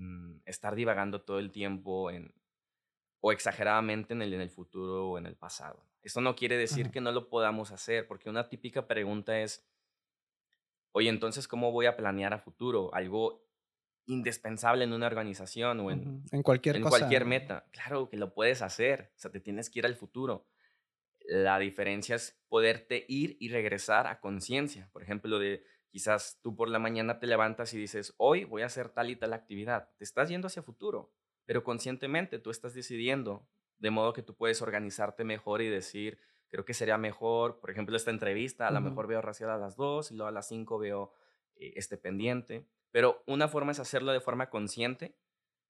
mm, 0.00 0.40
estar 0.46 0.74
divagando 0.74 1.22
todo 1.22 1.38
el 1.38 1.50
tiempo 1.50 2.10
en, 2.10 2.34
o 3.20 3.32
exageradamente 3.32 4.14
en 4.14 4.22
el, 4.22 4.32
en 4.34 4.40
el 4.40 4.50
futuro 4.50 5.10
o 5.10 5.18
en 5.18 5.26
el 5.26 5.36
pasado. 5.36 5.84
Esto 6.02 6.20
no 6.20 6.34
quiere 6.34 6.56
decir 6.56 6.86
Ajá. 6.86 6.92
que 6.92 7.00
no 7.00 7.12
lo 7.12 7.28
podamos 7.28 7.70
hacer, 7.70 8.06
porque 8.06 8.30
una 8.30 8.48
típica 8.48 8.86
pregunta 8.86 9.38
es, 9.40 9.68
oye, 10.92 11.10
entonces, 11.10 11.46
¿cómo 11.46 11.72
voy 11.72 11.86
a 11.86 11.96
planear 11.96 12.32
a 12.32 12.38
futuro? 12.38 12.92
Algo 12.94 13.46
indispensable 14.06 14.84
en 14.84 14.92
una 14.92 15.06
organización 15.06 15.80
o 15.80 15.90
en. 15.90 16.24
En 16.32 16.42
cualquier 16.42 16.76
en 16.76 16.82
cosa. 16.82 16.98
cualquier 16.98 17.26
meta. 17.26 17.66
Claro 17.70 18.08
que 18.08 18.16
lo 18.16 18.32
puedes 18.32 18.62
hacer, 18.62 19.12
o 19.14 19.18
sea, 19.18 19.30
te 19.30 19.40
tienes 19.40 19.68
que 19.68 19.80
ir 19.80 19.86
al 19.86 19.94
futuro. 19.94 20.46
La 21.26 21.58
diferencia 21.58 22.16
es 22.16 22.40
poderte 22.48 23.04
ir 23.06 23.36
y 23.38 23.50
regresar 23.50 24.06
a 24.06 24.20
conciencia. 24.20 24.88
Por 24.92 25.02
ejemplo, 25.02 25.38
de 25.38 25.62
quizás 25.90 26.38
tú 26.42 26.56
por 26.56 26.68
la 26.68 26.78
mañana 26.78 27.18
te 27.18 27.26
levantas 27.26 27.74
y 27.74 27.78
dices, 27.78 28.14
hoy 28.16 28.44
voy 28.44 28.62
a 28.62 28.66
hacer 28.66 28.88
tal 28.88 29.10
y 29.10 29.16
tal 29.16 29.32
actividad. 29.32 29.90
Te 29.98 30.04
estás 30.04 30.28
yendo 30.28 30.46
hacia 30.46 30.62
futuro, 30.62 31.12
pero 31.44 31.64
conscientemente 31.64 32.38
tú 32.38 32.50
estás 32.50 32.74
decidiendo, 32.74 33.46
de 33.78 33.90
modo 33.90 34.12
que 34.12 34.22
tú 34.22 34.34
puedes 34.34 34.62
organizarte 34.62 35.24
mejor 35.24 35.62
y 35.62 35.68
decir, 35.68 36.18
creo 36.48 36.64
que 36.64 36.74
sería 36.74 36.98
mejor, 36.98 37.60
por 37.60 37.70
ejemplo, 37.70 37.96
esta 37.96 38.10
entrevista, 38.10 38.68
a 38.68 38.70
lo 38.70 38.80
mejor 38.80 39.06
veo 39.06 39.20
racial 39.20 39.50
a 39.50 39.58
las 39.58 39.76
2 39.76 40.12
y 40.12 40.14
luego 40.14 40.28
a 40.28 40.32
las 40.32 40.48
5 40.48 40.78
veo 40.78 41.12
eh, 41.56 41.72
este 41.76 41.96
pendiente. 41.96 42.66
Pero 42.90 43.22
una 43.26 43.48
forma 43.48 43.72
es 43.72 43.78
hacerlo 43.78 44.12
de 44.12 44.20
forma 44.20 44.50
consciente 44.50 45.16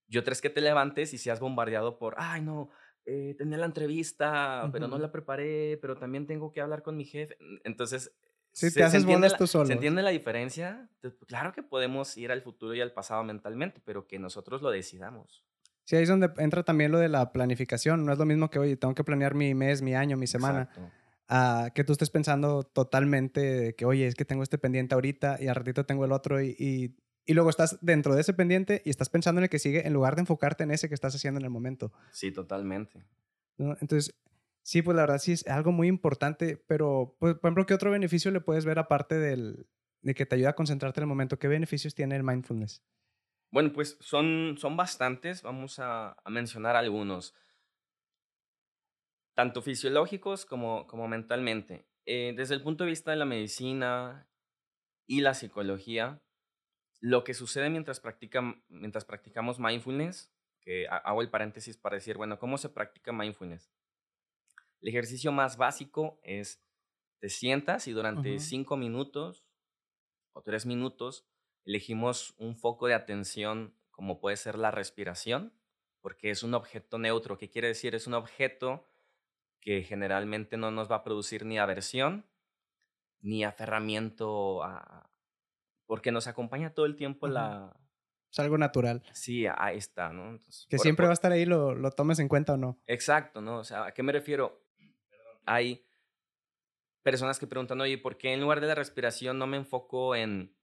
y 0.09 0.19
otra 0.19 0.33
es 0.33 0.41
que 0.41 0.51
te 0.51 0.61
levantes 0.61 1.15
y 1.15 1.19
seas 1.19 1.39
bombardeado 1.39 1.99
por, 1.99 2.15
ay, 2.19 2.43
no, 2.43 2.71
eh, 3.05 3.35
tenía 3.39 3.59
la 3.59 3.67
entrevista, 3.67 4.69
pero 4.73 4.89
no 4.89 4.99
la 4.99 5.13
preparé, 5.13 5.79
pero 5.81 5.97
también 5.97 6.27
tengo 6.27 6.51
que 6.53 6.61
hablar 6.61 6.83
con 6.83 6.97
mi 6.97 7.05
jefe. 7.05 7.37
Entonces, 7.65 8.15
Sí, 8.53 8.69
se, 8.69 8.75
te 8.75 8.81
se 8.81 8.85
haces 8.85 9.05
bolas 9.05 9.33
la, 9.33 9.39
tú 9.39 9.47
¿se 9.47 9.53
solo. 9.53 9.71
entiende 9.73 10.03
la 10.03 10.11
diferencia? 10.11 10.89
Claro 11.27 11.53
que 11.53 11.63
podemos 11.63 12.17
ir 12.17 12.33
al 12.33 12.43
futuro 12.43 12.75
y 12.75 12.81
al 12.81 12.93
pasado 12.93 13.23
mentalmente, 13.25 13.81
pero 13.85 14.07
que 14.07 14.19
nosotros 14.19 14.61
lo 14.63 14.71
decidamos. 14.71 15.45
Sí, 15.85 15.97
ahí 15.97 16.03
es 16.03 16.09
donde 16.09 16.31
entra 16.39 16.63
también 16.63 16.93
lo 16.93 16.99
de 16.99 17.09
la 17.09 17.33
planificación. 17.33 18.05
No 18.05 18.13
es 18.13 18.19
lo 18.19 18.27
mismo 18.27 18.51
que, 18.51 18.59
oye, 18.59 18.77
tengo 18.77 18.95
que 18.95 19.05
planear 19.05 19.35
mi 19.35 19.55
mes, 19.55 19.83
mi 19.83 19.95
año, 19.95 20.17
mi 20.17 20.27
semana, 20.27 20.63
Exacto. 20.63 20.91
a 21.29 21.71
que 21.75 21.85
tú 21.85 21.93
estés 21.93 22.11
pensando 22.11 22.63
totalmente 22.65 23.41
de 23.41 23.75
que, 23.75 23.85
oye, 23.85 24.07
es 24.07 24.15
que 24.15 24.25
tengo 24.25 24.43
este 24.43 24.59
pendiente 24.59 24.95
ahorita 24.95 25.39
y 25.41 25.49
al 25.49 25.55
ratito 25.57 25.87
tengo 25.87 26.05
el 26.05 26.13
otro 26.13 26.41
y, 26.43 26.55
y, 26.59 26.97
y 27.27 27.35
luego 27.35 27.51
estás 27.51 27.79
dentro 27.81 28.15
de 28.15 28.21
ese 28.21 28.35
pendiente 28.35 28.83
y 28.85 28.91
estás 28.91 29.09
pensando 29.09 29.41
en 29.41 29.45
el 29.45 29.51
que 29.51 29.59
sigue 29.59 29.87
en 29.87 29.93
lugar 29.93 30.15
de 30.17 30.21
enfocarte 30.23 30.65
en 30.65 30.71
ese 30.71 30.89
que 30.89 30.95
estás 30.95 31.15
haciendo 31.15 31.39
en 31.39 31.45
el 31.45 31.51
momento. 31.51 31.93
Sí, 32.13 32.31
totalmente. 32.33 33.05
¿no? 33.59 33.77
Entonces, 33.81 34.15
sí, 34.63 34.83
pues 34.83 34.97
la 34.97 35.03
verdad 35.03 35.19
sí 35.19 35.33
es 35.33 35.47
algo 35.47 35.73
muy 35.73 35.89
importante, 35.89 36.57
pero, 36.67 37.17
pues, 37.21 37.35
por 37.35 37.49
ejemplo, 37.49 37.67
¿qué 37.67 37.75
otro 37.75 37.91
beneficio 37.91 38.31
le 38.31 38.41
puedes 38.41 38.65
ver 38.65 38.79
aparte 38.79 39.17
del, 39.19 39.69
de 40.03 40.15
que 40.15 40.27
te 40.27 40.37
ayuda 40.37 40.51
a 40.51 40.55
concentrarte 40.55 41.01
en 41.01 41.05
el 41.05 41.09
momento? 41.09 41.39
¿Qué 41.39 41.49
beneficios 41.49 41.95
tiene 41.95 42.17
el 42.17 42.25
mindfulness? 42.25 42.83
Bueno, 43.53 43.73
pues 43.73 43.97
son, 44.01 44.57
son 44.59 44.77
bastantes, 44.77 45.43
vamos 45.43 45.79
a, 45.81 46.13
a 46.25 46.31
mencionar 46.31 46.77
algunos, 46.77 47.35
tanto 49.35 49.63
fisiológicos 49.63 50.47
como, 50.47 50.87
como 50.87 51.09
mentalmente. 51.09 51.89
Eh, 52.07 52.35
desde 52.37 52.55
el 52.55 52.63
punto 52.63 52.85
de 52.85 52.91
vista 52.91 53.11
de 53.11 53.17
la 53.17 53.25
medicina 53.25 54.29
y 55.07 55.21
la 55.23 55.35
psicología, 55.35 56.23
lo 57.01 57.25
que 57.25 57.35
sucede 57.35 57.71
mientras, 57.71 58.01
practican, 58.01 58.65
mientras 58.69 59.07
practicamos 59.07 59.59
mindfulness, 59.61 60.35
que 60.61 60.89
ha- 60.89 60.99
hago 60.99 61.23
el 61.23 61.31
paréntesis 61.31 61.79
para 61.79 61.97
decir, 61.97 62.19
bueno, 62.19 62.39
¿cómo 62.39 62.59
se 62.59 62.71
practica 62.71 63.13
mindfulness? 63.13 63.73
El 64.81 64.89
ejercicio 64.89 65.33
más 65.33 65.57
básico 65.57 66.21
es, 66.23 66.63
te 67.19 67.29
sientas 67.29 67.87
y 67.87 67.93
durante 67.93 68.39
cinco 68.39 68.77
minutos 68.77 69.45
o 70.33 70.43
tres 70.43 70.65
minutos 70.67 71.27
elegimos 71.65 72.35
un 72.39 72.57
foco 72.57 72.87
de 72.87 72.95
atención 72.95 73.75
como 73.91 74.19
puede 74.21 74.37
ser 74.39 74.57
la 74.59 74.71
respiración, 74.71 75.53
porque 76.01 76.31
es 76.31 76.43
un 76.43 76.55
objeto 76.55 76.99
neutro. 76.99 77.37
¿Qué 77.37 77.51
quiere 77.51 77.69
decir? 77.69 77.95
Es 77.95 78.07
un 78.07 78.15
objeto 78.15 78.87
que 79.61 79.83
generalmente 79.83 80.57
no 80.57 80.71
nos 80.71 80.91
va 80.91 80.97
a 80.97 81.05
producir 81.05 81.45
ni 81.45 81.59
aversión 81.59 82.25
ni 83.21 83.45
aferramiento 83.45 84.63
a... 84.65 85.11
porque 85.85 86.11
nos 86.13 86.27
acompaña 86.27 86.73
todo 86.73 86.87
el 86.87 86.97
tiempo 86.97 87.29
la... 87.29 87.77
Es 88.33 88.39
algo 88.39 88.57
natural. 88.57 89.03
Sí, 89.13 89.45
ahí 89.47 89.77
está, 89.77 90.11
¿no? 90.13 90.31
Entonces, 90.31 90.67
Que 90.71 90.77
por- 90.79 90.83
siempre 90.85 91.03
por- 91.05 91.09
va 91.09 91.13
a 91.13 91.15
estar 91.15 91.33
ahí, 91.33 91.45
lo, 91.45 91.75
lo 91.75 91.91
tomes 91.91 92.19
en 92.21 92.29
cuenta 92.29 92.55
o 92.55 92.57
no. 92.57 92.81
Exacto, 92.87 93.43
¿no? 93.43 93.59
O 93.59 93.65
sea, 93.65 93.85
¿a 93.87 93.93
qué 93.93 94.03
me 94.03 94.13
refiero? 94.13 94.63
Hay 95.47 95.85
personas 97.03 97.39
que 97.39 97.47
preguntan, 97.47 97.81
oye, 97.81 97.99
¿por 97.99 98.17
qué 98.17 98.33
en 98.33 98.41
lugar 98.41 98.61
de 98.61 98.67
la 98.67 98.75
respiración 98.75 99.39
no 99.39 99.47
me 99.47 99.57
enfoco 99.57 100.15
en, 100.15 100.55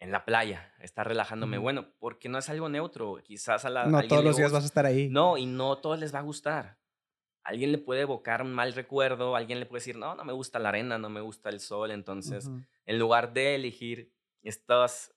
en 0.00 0.10
la 0.10 0.24
playa, 0.24 0.74
estar 0.80 1.06
relajándome? 1.06 1.58
Bueno, 1.58 1.88
porque 1.98 2.28
no 2.28 2.38
es 2.38 2.48
algo 2.48 2.68
neutro. 2.68 3.18
Quizás 3.22 3.64
a 3.64 3.70
la, 3.70 3.86
No 3.86 4.06
todos 4.06 4.24
los 4.24 4.36
días 4.36 4.52
vas 4.52 4.64
a 4.64 4.66
estar 4.66 4.86
ahí. 4.86 5.08
No, 5.08 5.36
y 5.36 5.46
no 5.46 5.74
a 5.74 5.80
todos 5.80 5.98
les 5.98 6.14
va 6.14 6.20
a 6.20 6.22
gustar. 6.22 6.78
A 7.44 7.50
alguien 7.50 7.70
le 7.70 7.78
puede 7.78 8.00
evocar 8.00 8.42
un 8.42 8.52
mal 8.52 8.72
recuerdo, 8.72 9.36
a 9.36 9.38
alguien 9.38 9.60
le 9.60 9.66
puede 9.66 9.80
decir, 9.80 9.96
no, 9.96 10.14
no 10.14 10.24
me 10.24 10.32
gusta 10.32 10.58
la 10.58 10.70
arena, 10.70 10.98
no 10.98 11.08
me 11.08 11.20
gusta 11.20 11.48
el 11.48 11.60
sol. 11.60 11.92
Entonces, 11.92 12.50
en 12.86 12.98
lugar 12.98 13.32
de 13.32 13.54
elegir 13.54 14.12
estos 14.42 15.12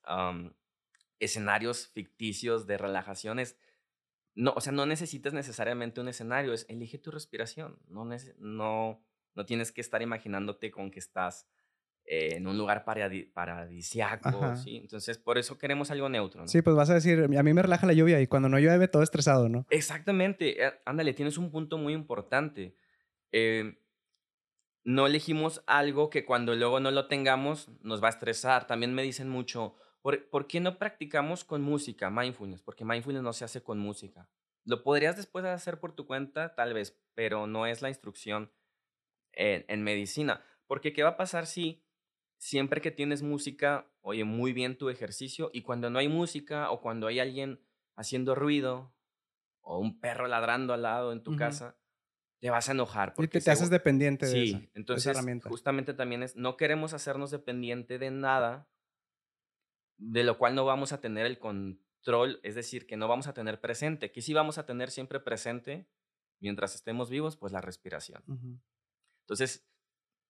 escenarios 1.20 1.88
ficticios 1.88 2.68
de 2.68 2.78
relajaciones, 2.78 3.58
no, 4.36 4.54
o 4.56 4.62
sea, 4.62 4.72
no 4.72 4.86
necesitas 4.86 5.34
necesariamente 5.34 6.00
un 6.02 6.08
escenario, 6.08 6.54
es 6.54 6.66
elige 6.70 6.98
tu 6.98 7.12
respiración. 7.12 7.78
No, 7.88 8.08
no, 8.38 9.04
no 9.36 9.46
tienes 9.46 9.72
que 9.72 9.82
estar 9.82 10.02
imaginándote 10.02 10.72
con 10.72 10.92
que 10.92 11.00
estás 11.00 11.48
eh, 12.06 12.36
en 12.38 12.48
un 12.48 12.58
lugar 12.58 12.86
paradi- 12.86 13.32
paradisiaco, 13.34 14.30
Ajá. 14.30 14.56
¿sí? 14.56 14.78
Entonces, 14.78 15.18
por 15.18 15.38
eso 15.38 15.58
queremos 15.58 15.92
algo 15.92 16.10
neutro, 16.10 16.42
¿no? 16.42 16.48
Sí, 16.48 16.62
pues 16.62 16.76
vas 16.76 16.90
a 16.90 16.96
decir, 16.96 17.20
a 17.24 17.44
mí 17.44 17.54
me 17.54 17.62
relaja 17.62 17.86
la 17.86 17.94
lluvia 17.94 18.20
y 18.22 18.28
cuando 18.28 18.50
no 18.50 18.58
llueve 18.60 18.88
todo 18.88 19.04
estresado, 19.04 19.50
¿no? 19.50 19.66
Exactamente, 19.70 20.64
eh, 20.66 20.74
ándale, 20.86 21.14
tienes 21.14 21.38
un 21.38 21.52
punto 21.52 21.78
muy 21.78 21.94
importante. 21.94 22.76
Eh, 23.32 23.78
no 24.84 25.06
elegimos 25.06 25.62
algo 25.68 26.10
que 26.10 26.26
cuando 26.26 26.56
luego 26.56 26.80
no 26.80 26.90
lo 26.92 27.08
tengamos 27.08 27.70
nos 27.82 28.02
va 28.02 28.08
a 28.08 28.12
estresar. 28.12 28.66
También 28.66 28.94
me 28.94 29.04
dicen 29.04 29.30
mucho, 29.30 29.76
¿por, 30.02 30.30
por 30.30 30.48
qué 30.48 30.60
no 30.60 30.78
practicamos 30.78 31.44
con 31.44 31.62
música, 31.62 32.10
mindfulness? 32.10 32.62
Porque 32.62 32.86
mindfulness 32.86 33.24
no 33.24 33.34
se 33.34 33.46
hace 33.46 33.62
con 33.64 33.80
música. 33.80 34.30
Lo 34.66 34.84
podrías 34.84 35.18
después 35.18 35.46
hacer 35.46 35.80
por 35.80 35.94
tu 35.94 36.06
cuenta, 36.06 36.56
tal 36.56 36.74
vez, 36.74 37.00
pero 37.16 37.48
no 37.48 37.66
es 37.66 37.82
la 37.82 37.90
instrucción 37.90 38.52
en, 39.34 39.66
en 39.68 39.84
medicina. 39.84 40.44
Porque 40.68 40.94
¿qué 40.94 41.04
va 41.04 41.10
a 41.12 41.18
pasar 41.18 41.46
si 41.48 41.86
siempre 42.38 42.82
que 42.82 42.92
tienes 42.92 43.22
música, 43.24 43.92
oye 44.02 44.24
muy 44.24 44.54
bien 44.54 44.78
tu 44.78 44.90
ejercicio 44.90 45.50
y 45.54 45.62
cuando 45.62 45.90
no 45.90 46.00
hay 46.00 46.08
música 46.08 46.72
o 46.72 46.82
cuando 46.82 47.08
hay 47.08 47.20
alguien 47.20 47.62
haciendo 47.96 48.36
ruido 48.36 48.96
o 49.62 49.80
un 49.80 50.00
perro 50.00 50.28
ladrando 50.28 50.74
al 50.74 50.84
lado 50.84 51.12
en 51.14 51.24
tu 51.24 51.36
casa, 51.36 51.78
te 52.42 52.50
vas 52.50 52.70
a 52.70 52.72
enojar. 52.74 53.14
Y 53.14 53.14
Porque 53.16 53.40
te, 53.40 53.42
te 53.42 53.52
haces 53.52 53.70
dependiente 53.70 54.28
de, 54.30 54.32
Sí, 54.32 54.44
esa, 54.44 54.58
de 54.60 54.66
esa 54.66 54.72
entonces 54.80 55.08
herramienta. 55.12 55.50
justamente 55.50 55.94
también 55.94 56.24
es, 56.24 56.36
no 56.36 56.58
queremos 56.58 56.94
hacernos 56.94 57.32
dependiente 57.32 58.00
de 58.00 58.12
nada, 58.12 58.70
de 60.00 60.24
lo 60.24 60.38
cual 60.38 60.56
no 60.56 60.66
vamos 60.66 60.94
a 60.94 61.02
tener 61.02 61.26
el 61.26 61.38
control, 61.38 62.40
es 62.44 62.56
decir, 62.56 62.88
que 62.88 62.98
no 62.98 63.08
vamos 63.08 63.28
a 63.28 63.34
tener 63.34 63.60
presente, 63.62 64.12
que 64.12 64.22
sí 64.22 64.34
vamos 64.34 64.58
a 64.58 64.66
tener 64.66 64.90
siempre 64.90 65.20
presente 65.20 65.88
mientras 66.40 66.74
estemos 66.74 67.10
vivos, 67.10 67.36
pues 67.38 67.52
la 67.54 67.62
respiración. 67.62 68.24
Entonces, 69.24 69.70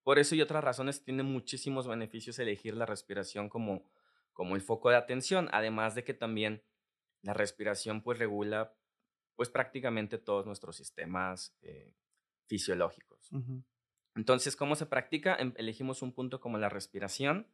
por 0.04 0.18
eso 0.20 0.36
y 0.36 0.42
otras 0.42 0.64
razones 0.64 1.04
tiene 1.04 1.24
muchísimos 1.24 1.88
beneficios 1.88 2.40
elegir 2.40 2.76
la 2.76 2.86
respiración 2.86 3.48
como, 3.48 3.90
como 4.34 4.56
el 4.56 4.62
foco 4.62 4.90
de 4.90 4.96
atención, 4.98 5.48
además 5.52 5.94
de 5.96 6.04
que 6.04 6.14
también 6.14 6.64
la 7.22 7.34
respiración 7.34 8.02
pues 8.02 8.18
regula 8.18 8.76
pues 9.36 9.50
prácticamente 9.50 10.18
todos 10.18 10.46
nuestros 10.46 10.76
sistemas 10.76 11.56
eh, 11.62 11.94
fisiológicos. 12.48 13.30
Entonces, 14.16 14.56
¿cómo 14.56 14.76
se 14.76 14.86
practica? 14.88 15.36
Em- 15.36 15.54
Elegimos 15.58 16.02
un 16.02 16.12
punto 16.12 16.42
como 16.42 16.58
la 16.58 16.68
respiración 16.70 17.48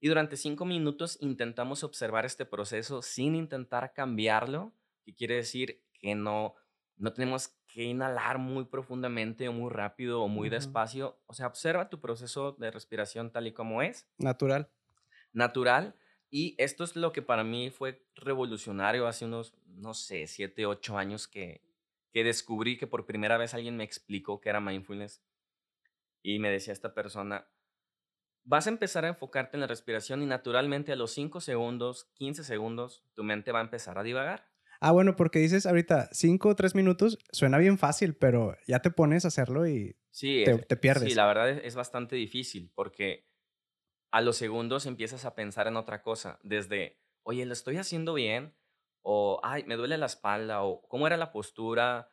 y 0.00 0.08
durante 0.08 0.36
cinco 0.36 0.64
minutos 0.64 1.16
intentamos 1.20 1.82
observar 1.84 2.24
este 2.26 2.44
proceso 2.44 3.02
sin 3.02 3.34
intentar 3.34 3.92
cambiarlo, 3.94 4.72
que 5.04 5.14
quiere 5.14 5.36
decir 5.36 5.82
que 5.92 6.14
no, 6.14 6.54
no 6.96 7.12
tenemos 7.12 7.48
que 7.66 7.84
inhalar 7.84 8.38
muy 8.38 8.64
profundamente 8.66 9.48
o 9.48 9.52
muy 9.52 9.70
rápido 9.70 10.22
o 10.22 10.28
muy 10.28 10.48
despacio. 10.50 11.18
O 11.26 11.34
sea, 11.34 11.46
observa 11.46 11.88
tu 11.88 12.00
proceso 12.00 12.52
de 12.52 12.70
respiración 12.70 13.32
tal 13.32 13.46
y 13.46 13.52
como 13.52 13.82
es 13.82 14.06
Natural. 14.18 14.70
natural. 15.32 15.96
Y 16.30 16.54
esto 16.58 16.84
es 16.84 16.96
lo 16.96 17.12
que 17.12 17.22
para 17.22 17.44
mí 17.44 17.70
fue 17.70 18.04
revolucionario 18.16 19.06
hace 19.06 19.24
unos, 19.24 19.54
no 19.66 19.94
sé, 19.94 20.26
siete, 20.26 20.66
ocho 20.66 20.98
años 20.98 21.28
que, 21.28 21.62
que 22.12 22.24
descubrí 22.24 22.76
que 22.76 22.86
por 22.86 23.06
primera 23.06 23.38
vez 23.38 23.54
alguien 23.54 23.76
me 23.76 23.84
explicó 23.84 24.40
que 24.40 24.48
era 24.48 24.60
mindfulness. 24.60 25.22
Y 26.22 26.38
me 26.38 26.50
decía 26.50 26.72
esta 26.72 26.94
persona, 26.94 27.46
vas 28.44 28.66
a 28.66 28.70
empezar 28.70 29.04
a 29.04 29.08
enfocarte 29.08 29.56
en 29.56 29.62
la 29.62 29.66
respiración 29.66 30.22
y 30.22 30.26
naturalmente 30.26 30.92
a 30.92 30.96
los 30.96 31.12
5 31.12 31.40
segundos, 31.40 32.10
15 32.14 32.44
segundos, 32.44 33.02
tu 33.14 33.24
mente 33.24 33.52
va 33.52 33.60
a 33.60 33.62
empezar 33.62 33.98
a 33.98 34.02
divagar. 34.02 34.48
Ah, 34.80 34.92
bueno, 34.92 35.16
porque 35.16 35.38
dices 35.38 35.66
ahorita 35.66 36.10
5 36.12 36.50
o 36.50 36.54
3 36.54 36.74
minutos, 36.74 37.18
suena 37.32 37.58
bien 37.58 37.78
fácil, 37.78 38.14
pero 38.14 38.56
ya 38.66 38.80
te 38.80 38.90
pones 38.90 39.24
a 39.24 39.28
hacerlo 39.28 39.66
y 39.66 39.96
sí, 40.10 40.42
te, 40.44 40.58
te, 40.58 40.76
pierdes. 40.76 41.08
Sí, 41.08 41.14
la 41.14 41.26
verdad 41.26 41.48
es, 41.48 41.64
es 41.64 41.74
bastante 41.74 42.16
difícil 42.16 42.70
porque 42.74 43.26
a 44.10 44.20
los 44.20 44.36
segundos 44.36 44.86
empiezas 44.86 45.24
a 45.24 45.34
pensar 45.34 45.66
en 45.66 45.76
otra 45.76 46.02
cosa, 46.02 46.38
desde, 46.42 47.00
oye, 47.22 47.46
¿lo 47.46 47.52
estoy 47.52 47.78
haciendo 47.78 48.14
bien? 48.14 48.54
O, 49.02 49.40
ay, 49.42 49.64
me 49.64 49.76
duele 49.76 49.98
la 49.98 50.06
espalda, 50.06 50.62
o 50.62 50.82
cómo 50.88 51.06
era 51.06 51.16
la 51.16 51.32
postura, 51.32 52.10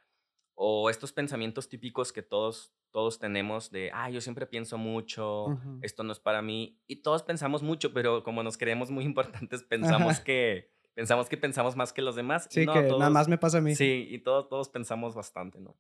o 0.56 0.90
estos 0.90 1.14
pensamientos 1.14 1.70
típicos 1.70 2.12
que 2.12 2.22
todos 2.22 2.74
todos 2.92 3.20
tenemos 3.20 3.72
de, 3.72 3.90
ah, 3.94 4.10
yo 4.10 4.22
siempre 4.22 4.46
pienso 4.46 4.78
mucho, 4.78 5.60
esto 5.82 6.04
no 6.04 6.12
es 6.12 6.20
para 6.20 6.42
mí. 6.42 6.80
Y 6.88 6.98
todos 6.98 7.24
pensamos 7.24 7.64
mucho, 7.64 7.94
pero 7.94 8.24
como 8.24 8.44
nos 8.44 8.58
creemos 8.58 8.92
muy 8.92 9.06
importantes, 9.06 9.64
pensamos 9.64 10.20
que 10.20 10.70
pensamos 10.94 11.30
que 11.30 11.38
pensamos 11.38 11.76
más 11.76 11.94
que 11.94 12.02
los 12.02 12.16
demás. 12.16 12.48
Sí, 12.50 12.66
que 12.66 12.82
nada 12.84 13.10
más 13.10 13.28
me 13.28 13.38
pasa 13.38 13.60
a 13.60 13.62
mí. 13.62 13.76
Sí, 13.76 14.08
y 14.10 14.20
todos, 14.20 14.50
todos 14.50 14.70
pensamos 14.70 15.16
bastante, 15.16 15.60
¿no? 15.60 15.78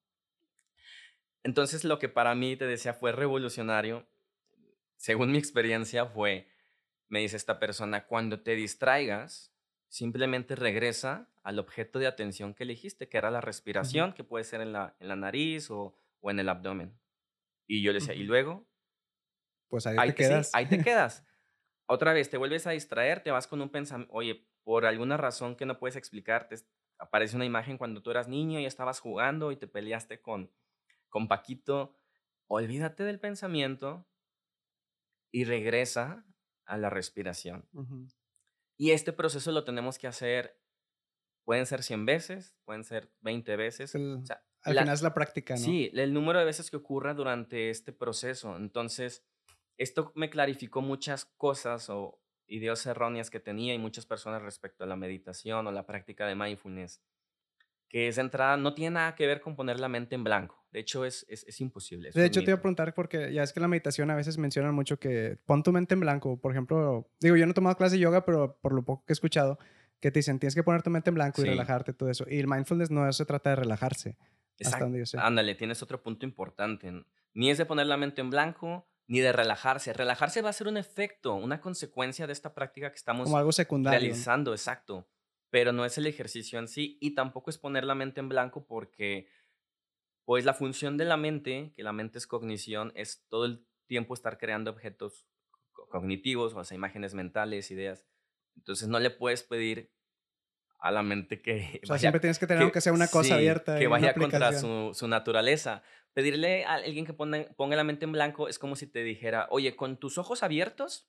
Entonces, 1.44 1.84
lo 1.84 2.00
que 2.00 2.08
para 2.08 2.36
mí, 2.36 2.56
te 2.56 2.66
decía, 2.66 2.94
fue 2.94 3.12
revolucionario, 3.12 4.08
según 4.96 5.32
mi 5.32 5.40
experiencia, 5.40 6.06
fue, 6.06 6.48
me 7.10 7.20
dice 7.20 7.36
esta 7.36 7.60
persona, 7.60 8.06
cuando 8.06 8.42
te 8.42 8.56
distraigas, 8.56 9.52
simplemente 9.88 10.56
regresa 10.56 11.30
al 11.44 11.58
objeto 11.58 11.98
de 11.98 12.08
atención 12.08 12.54
que 12.54 12.64
elegiste, 12.64 13.10
que 13.10 13.18
era 13.18 13.32
la 13.32 13.42
respiración, 13.42 14.14
que 14.14 14.24
puede 14.24 14.44
ser 14.44 14.62
en 14.62 14.72
la, 14.72 14.96
en 15.00 15.08
la 15.08 15.16
nariz 15.16 15.72
o, 15.72 15.96
o 16.22 16.30
en 16.30 16.40
el 16.40 16.50
abdomen. 16.50 16.94
Y 17.72 17.82
yo 17.82 17.94
le 17.94 18.00
decía, 18.00 18.14
¿y 18.14 18.24
luego? 18.24 18.68
Pues 19.70 19.88
ahí, 19.88 20.10
te 20.10 20.16
quedas. 20.16 20.52
ahí 20.54 20.66
te 20.66 20.84
quedas. 20.84 21.26
Otra 21.86 22.12
vez, 22.12 22.30
te 22.30 22.36
vuelves 22.36 22.68
a 22.68 22.72
distraer, 22.72 23.24
te 23.24 23.32
vas 23.32 23.48
con 23.48 23.62
un 23.62 23.70
pensamiento, 23.70 24.14
oye, 24.14 24.46
por 24.66 24.86
alguna 24.86 25.16
razón 25.16 25.56
que 25.56 25.66
no 25.66 25.80
puedes 25.80 25.96
explicarte, 25.96 26.58
aparece 27.00 27.38
una 27.38 27.46
imagen 27.46 27.78
cuando 27.78 28.04
tú 28.04 28.12
eras 28.12 28.28
niño 28.28 28.60
y 28.60 28.66
estabas 28.66 29.00
jugando 29.00 29.54
y 29.54 29.56
te 29.56 29.68
peleaste 29.68 30.22
con, 30.22 30.52
con 31.08 31.30
Paquito. 31.30 31.96
Olvídate 32.48 33.06
del 33.06 33.22
pensamiento 33.22 34.06
y 35.32 35.46
regresa 35.46 36.26
a 36.66 36.78
la 36.78 36.90
respiración. 36.90 37.70
Y 38.78 38.92
este 38.92 39.14
proceso 39.14 39.54
lo 39.54 39.64
tenemos 39.64 39.98
que 39.98 40.08
hacer, 40.08 40.60
pueden 41.46 41.66
ser 41.66 41.84
100 41.84 42.06
veces, 42.06 42.54
pueden 42.66 42.84
ser 42.84 43.14
20 43.22 43.56
veces. 43.56 43.96
o 43.96 44.26
sea, 44.26 44.44
al 44.64 44.74
final 44.78 44.94
es 44.94 45.02
la 45.02 45.14
práctica, 45.14 45.56
¿no? 45.56 45.60
Sí, 45.60 45.92
el 45.94 46.14
número 46.14 46.40
de 46.40 46.46
veces 46.46 46.70
que 46.70 46.78
ocurra 46.78 47.14
durante 47.14 47.70
este 47.70 47.92
proceso. 47.92 48.58
Entonces, 48.58 49.24
esto 49.78 50.12
me 50.16 50.30
clarificó 50.30 50.82
muchas 50.82 51.26
cosas 51.26 51.90
o 51.90 52.20
ideas 52.48 52.86
erróneas 52.86 53.30
que 53.30 53.40
tenía 53.40 53.74
y 53.74 53.80
muchas 53.80 54.06
personas 54.06 54.42
respecto 54.42 54.84
a 54.84 54.88
la 54.88 54.96
meditación 54.96 55.66
o 55.68 55.72
la 55.72 55.86
práctica 55.86 56.28
de 56.28 56.36
mindfulness, 56.36 57.02
que 57.90 58.08
es 58.08 58.18
entrada, 58.18 58.58
no 58.58 58.74
tiene 58.74 58.96
nada 58.96 59.16
que 59.16 59.26
ver 59.26 59.42
con 59.42 59.56
poner 59.56 59.80
la 59.80 59.90
mente 59.90 60.16
en 60.16 60.24
blanco. 60.24 60.62
De 60.72 60.80
hecho, 60.80 61.04
es, 61.04 61.26
es, 61.28 61.60
imposible. 61.60 62.12
de 62.14 62.26
hecho, 62.26 62.40
te 62.42 62.52
iba 62.52 62.58
a 62.58 62.62
preguntar 62.62 62.94
porque 62.94 63.34
ya 63.34 63.44
es 63.44 63.52
que 63.52 63.60
la 63.60 63.68
meditación 63.68 64.10
a 64.10 64.16
veces 64.16 64.38
mencionan 64.38 64.74
mucho 64.74 64.98
que 64.98 65.38
pon 65.46 65.64
tu 65.64 65.74
mente 65.74 65.96
en 65.96 66.00
blanco. 66.00 66.40
Por 66.40 66.52
ejemplo, 66.54 67.10
digo, 67.20 67.36
yo 67.36 67.46
no 67.46 67.52
he 67.52 67.56
tomado 67.56 67.76
clase 67.76 67.96
de 67.96 68.02
yoga, 68.02 68.24
pero 68.24 68.58
por 68.62 68.74
lo 68.74 68.86
poco 68.86 69.04
que 69.06 69.12
he 69.12 69.16
escuchado, 69.16 69.60
que 70.00 70.12
te 70.12 70.20
dicen, 70.20 70.40
tienes 70.40 70.56
que 70.56 70.64
poner 70.64 70.82
tu 70.82 70.90
mente 70.90 71.10
en 71.10 71.16
blanco 71.16 71.42
y 71.42 71.46
relajarte, 71.46 71.92
todo 71.92 72.10
eso. 72.10 72.26
Y 72.30 72.40
el 72.40 72.48
mindfulness 72.48 72.90
no 72.90 73.12
se 73.12 73.26
trata 73.26 73.50
de 73.50 73.58
relajarse. 73.58 74.18
Ándale, 75.18 75.56
tienes 75.56 75.82
otro 75.82 76.02
punto 76.02 76.26
importante. 76.26 76.92
Ni 77.34 77.50
es 77.50 77.58
de 77.58 77.66
poner 77.66 77.88
la 77.88 77.98
mente 77.98 78.22
en 78.22 78.30
blanco, 78.30 78.88
ni 79.08 79.20
de 79.20 79.32
relajarse. 79.32 79.94
Relajarse 79.94 80.42
va 80.42 80.50
a 80.50 80.54
ser 80.54 80.68
un 80.68 80.78
efecto, 80.78 81.36
una 81.36 81.60
consecuencia 81.60 82.28
de 82.28 82.34
esta 82.34 82.54
práctica 82.54 82.90
que 82.90 82.96
estamos 82.96 83.26
Como 83.26 83.38
algo 83.38 83.52
secundario, 83.52 84.00
realizando, 84.00 84.54
exacto. 84.54 85.08
Pero 85.50 85.74
no 85.74 85.84
es 85.84 85.98
el 85.98 86.08
ejercicio 86.08 86.60
en 86.60 86.68
sí 86.68 86.98
y 87.02 87.14
tampoco 87.14 87.50
es 87.50 87.58
poner 87.58 87.84
la 87.84 87.96
mente 87.96 88.22
en 88.22 88.30
blanco 88.30 88.66
porque, 88.66 89.28
pues 90.24 90.46
la 90.46 90.54
función 90.54 90.98
de 90.98 91.06
la 91.06 91.18
mente, 91.18 91.74
que 91.76 91.84
la 91.84 91.92
mente 91.92 92.20
es 92.20 92.28
cognición, 92.28 92.94
es 92.96 93.26
todo 93.28 93.46
el 93.46 93.66
tiempo 93.86 94.14
estar 94.14 94.38
creando 94.38 94.72
objetos 94.72 95.28
cognitivos, 95.74 96.54
o 96.54 96.64
sea, 96.64 96.76
imágenes 96.76 97.14
mentales, 97.14 97.70
ideas. 97.72 98.08
Entonces 98.56 98.88
no 98.88 99.00
le 99.00 99.10
puedes 99.10 99.44
pedir 99.44 99.92
a 100.82 100.92
la 100.92 101.04
mente 101.04 101.42
que... 101.42 101.80
O 101.84 101.86
sea, 101.86 102.00
siempre 102.00 102.20
tienes 102.20 102.40
que 102.40 102.48
tener 102.48 102.72
que, 102.72 102.82
sea 102.82 102.92
una 102.92 103.08
cosa 103.08 103.36
abierta. 103.36 103.78
Que 103.78 103.88
vaya 103.88 104.14
contra 104.16 104.52
su, 104.52 104.92
su, 104.94 105.08
naturaleza. 105.08 105.84
Pedirle 106.14 106.66
a 106.66 106.74
alguien 106.74 107.06
que 107.06 107.14
ponga, 107.14 107.46
ponga 107.56 107.76
la 107.76 107.84
mente 107.84 108.06
en 108.06 108.12
blanco 108.12 108.48
es 108.48 108.58
como 108.58 108.76
si 108.76 108.88
te 108.88 109.04
dijera, 109.04 109.48
oye, 109.52 109.76
con 109.76 109.98
tus 109.98 110.18
ojos 110.18 110.42
abiertos, 110.42 111.08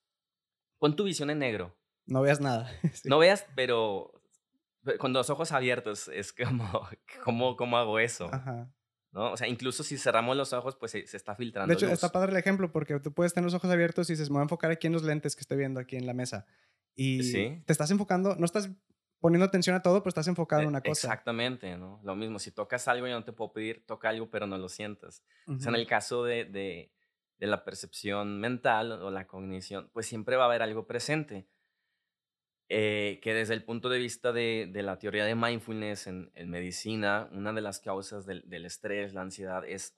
pon 0.78 0.94
tu 0.94 1.04
visión 1.04 1.30
en 1.30 1.38
negro. 1.38 1.76
No 2.06 2.20
veas 2.20 2.40
nada. 2.40 2.70
No 3.04 3.18
veas, 3.18 3.46
pero 3.56 4.12
con 4.98 5.12
los 5.12 5.30
ojos 5.30 5.52
abiertos 5.52 6.08
es 6.08 6.32
como, 6.32 6.88
¿cómo, 7.24 7.56
cómo 7.56 7.78
hago 7.78 7.98
eso? 7.98 8.28
Ajá. 8.32 8.70
¿No? 9.12 9.32
O 9.32 9.36
sea, 9.36 9.48
incluso 9.48 9.82
si 9.82 9.96
cerramos 9.98 10.36
los 10.36 10.52
ojos, 10.52 10.76
pues 10.76 10.92
se, 10.92 11.00
está 11.00 11.34
filtrando. 11.34 11.68
De 11.68 11.74
hecho, 11.74 11.86
está 11.86 12.10
padre 12.10 12.32
el 12.32 12.38
ejemplo 12.38 12.72
porque 12.72 12.98
tú 13.00 13.12
puedes 13.12 13.34
tener 13.34 13.44
los 13.44 13.54
ojos 13.54 13.70
abiertos 13.70 14.08
y 14.08 14.14
dices, 14.14 14.30
me 14.30 14.34
voy 14.34 14.40
a 14.40 14.44
enfocar 14.44 14.70
aquí 14.70 14.86
en 14.86 14.92
los 14.92 15.02
lentes 15.02 15.34
que 15.34 15.40
estoy 15.40 15.58
viendo 15.58 15.80
aquí 15.80 15.96
en 15.96 16.06
la 16.06 16.14
mesa. 16.14 16.46
Y 16.94 17.22
¿Sí? 17.22 17.62
te 17.66 17.72
estás 17.72 17.90
enfocando, 17.90 18.36
no 18.36 18.44
estás 18.44 18.70
poniendo 19.22 19.46
atención 19.46 19.76
a 19.76 19.82
todo, 19.82 20.02
pero 20.02 20.08
estás 20.08 20.26
enfocado 20.26 20.62
en 20.62 20.66
e 20.66 20.68
una 20.68 20.80
cosa. 20.80 21.06
Exactamente, 21.06 21.78
¿no? 21.78 22.00
Lo 22.02 22.16
mismo, 22.16 22.38
si 22.38 22.50
tocas 22.50 22.88
algo, 22.88 23.06
yo 23.06 23.14
no 23.14 23.24
te 23.24 23.32
puedo 23.32 23.52
pedir, 23.52 23.86
toca 23.86 24.08
algo, 24.08 24.28
pero 24.28 24.46
no 24.46 24.58
lo 24.58 24.68
sientas. 24.68 25.24
O 25.46 25.58
sea, 25.58 25.70
en 25.70 25.76
el 25.76 25.86
caso 25.86 26.24
de, 26.24 26.44
de, 26.44 26.92
de, 27.38 27.46
la 27.46 27.64
percepción 27.64 28.40
mental 28.40 28.90
o 28.90 29.10
la 29.10 29.28
cognición, 29.28 29.88
pues 29.92 30.06
siempre 30.06 30.36
va 30.36 30.42
a 30.42 30.46
haber 30.48 30.62
algo 30.62 30.86
presente. 30.86 31.46
Eh, 32.68 33.20
que 33.22 33.32
desde 33.34 33.54
el 33.54 33.64
punto 33.64 33.88
de 33.90 33.98
vista 33.98 34.32
de, 34.32 34.68
de 34.72 34.82
la 34.82 34.98
teoría 34.98 35.24
de 35.24 35.34
mindfulness 35.34 36.06
en, 36.06 36.32
en, 36.34 36.50
medicina, 36.50 37.28
una 37.30 37.52
de 37.52 37.60
las 37.60 37.80
causas 37.80 38.26
del, 38.26 38.42
del 38.48 38.64
estrés, 38.64 39.14
la 39.14 39.20
ansiedad, 39.20 39.64
es 39.66 39.96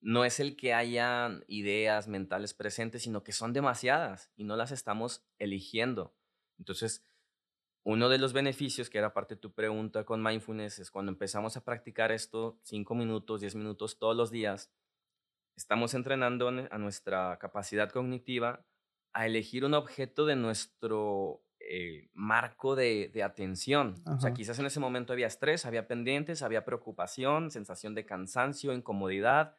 no 0.00 0.24
es 0.24 0.40
el 0.40 0.56
que 0.56 0.74
hayan 0.74 1.44
ideas 1.46 2.08
mentales 2.08 2.54
presentes, 2.54 3.02
sino 3.02 3.22
que 3.22 3.32
son 3.32 3.52
demasiadas 3.52 4.32
y 4.34 4.42
no 4.42 4.56
las 4.56 4.72
estamos 4.72 5.24
eligiendo. 5.38 6.16
Entonces, 6.58 7.04
uno 7.84 8.08
de 8.08 8.18
los 8.18 8.32
beneficios, 8.32 8.88
que 8.88 8.98
era 8.98 9.12
parte 9.12 9.34
de 9.34 9.40
tu 9.40 9.52
pregunta 9.52 10.04
con 10.04 10.22
mindfulness, 10.22 10.78
es 10.78 10.90
cuando 10.90 11.10
empezamos 11.10 11.56
a 11.56 11.64
practicar 11.64 12.12
esto 12.12 12.58
5 12.62 12.94
minutos, 12.94 13.40
10 13.40 13.56
minutos 13.56 13.98
todos 13.98 14.16
los 14.16 14.30
días, 14.30 14.70
estamos 15.56 15.94
entrenando 15.94 16.48
a 16.48 16.78
nuestra 16.78 17.38
capacidad 17.38 17.90
cognitiva 17.90 18.64
a 19.12 19.26
elegir 19.26 19.64
un 19.64 19.74
objeto 19.74 20.24
de 20.26 20.36
nuestro 20.36 21.44
eh, 21.60 22.08
marco 22.14 22.74
de, 22.74 23.10
atención. 23.24 24.02
O 24.06 24.20
sea, 24.20 24.32
quizás 24.32 24.58
en 24.58 24.66
ese 24.66 24.80
momento 24.80 25.12
había 25.12 25.26
estrés, 25.26 25.66
había 25.66 25.86
pendientes, 25.86 26.42
había 26.42 26.64
preocupación, 26.64 27.50
sensación 27.50 27.94
de 27.94 28.06
cansancio, 28.06 28.72
incomodidad, 28.72 29.56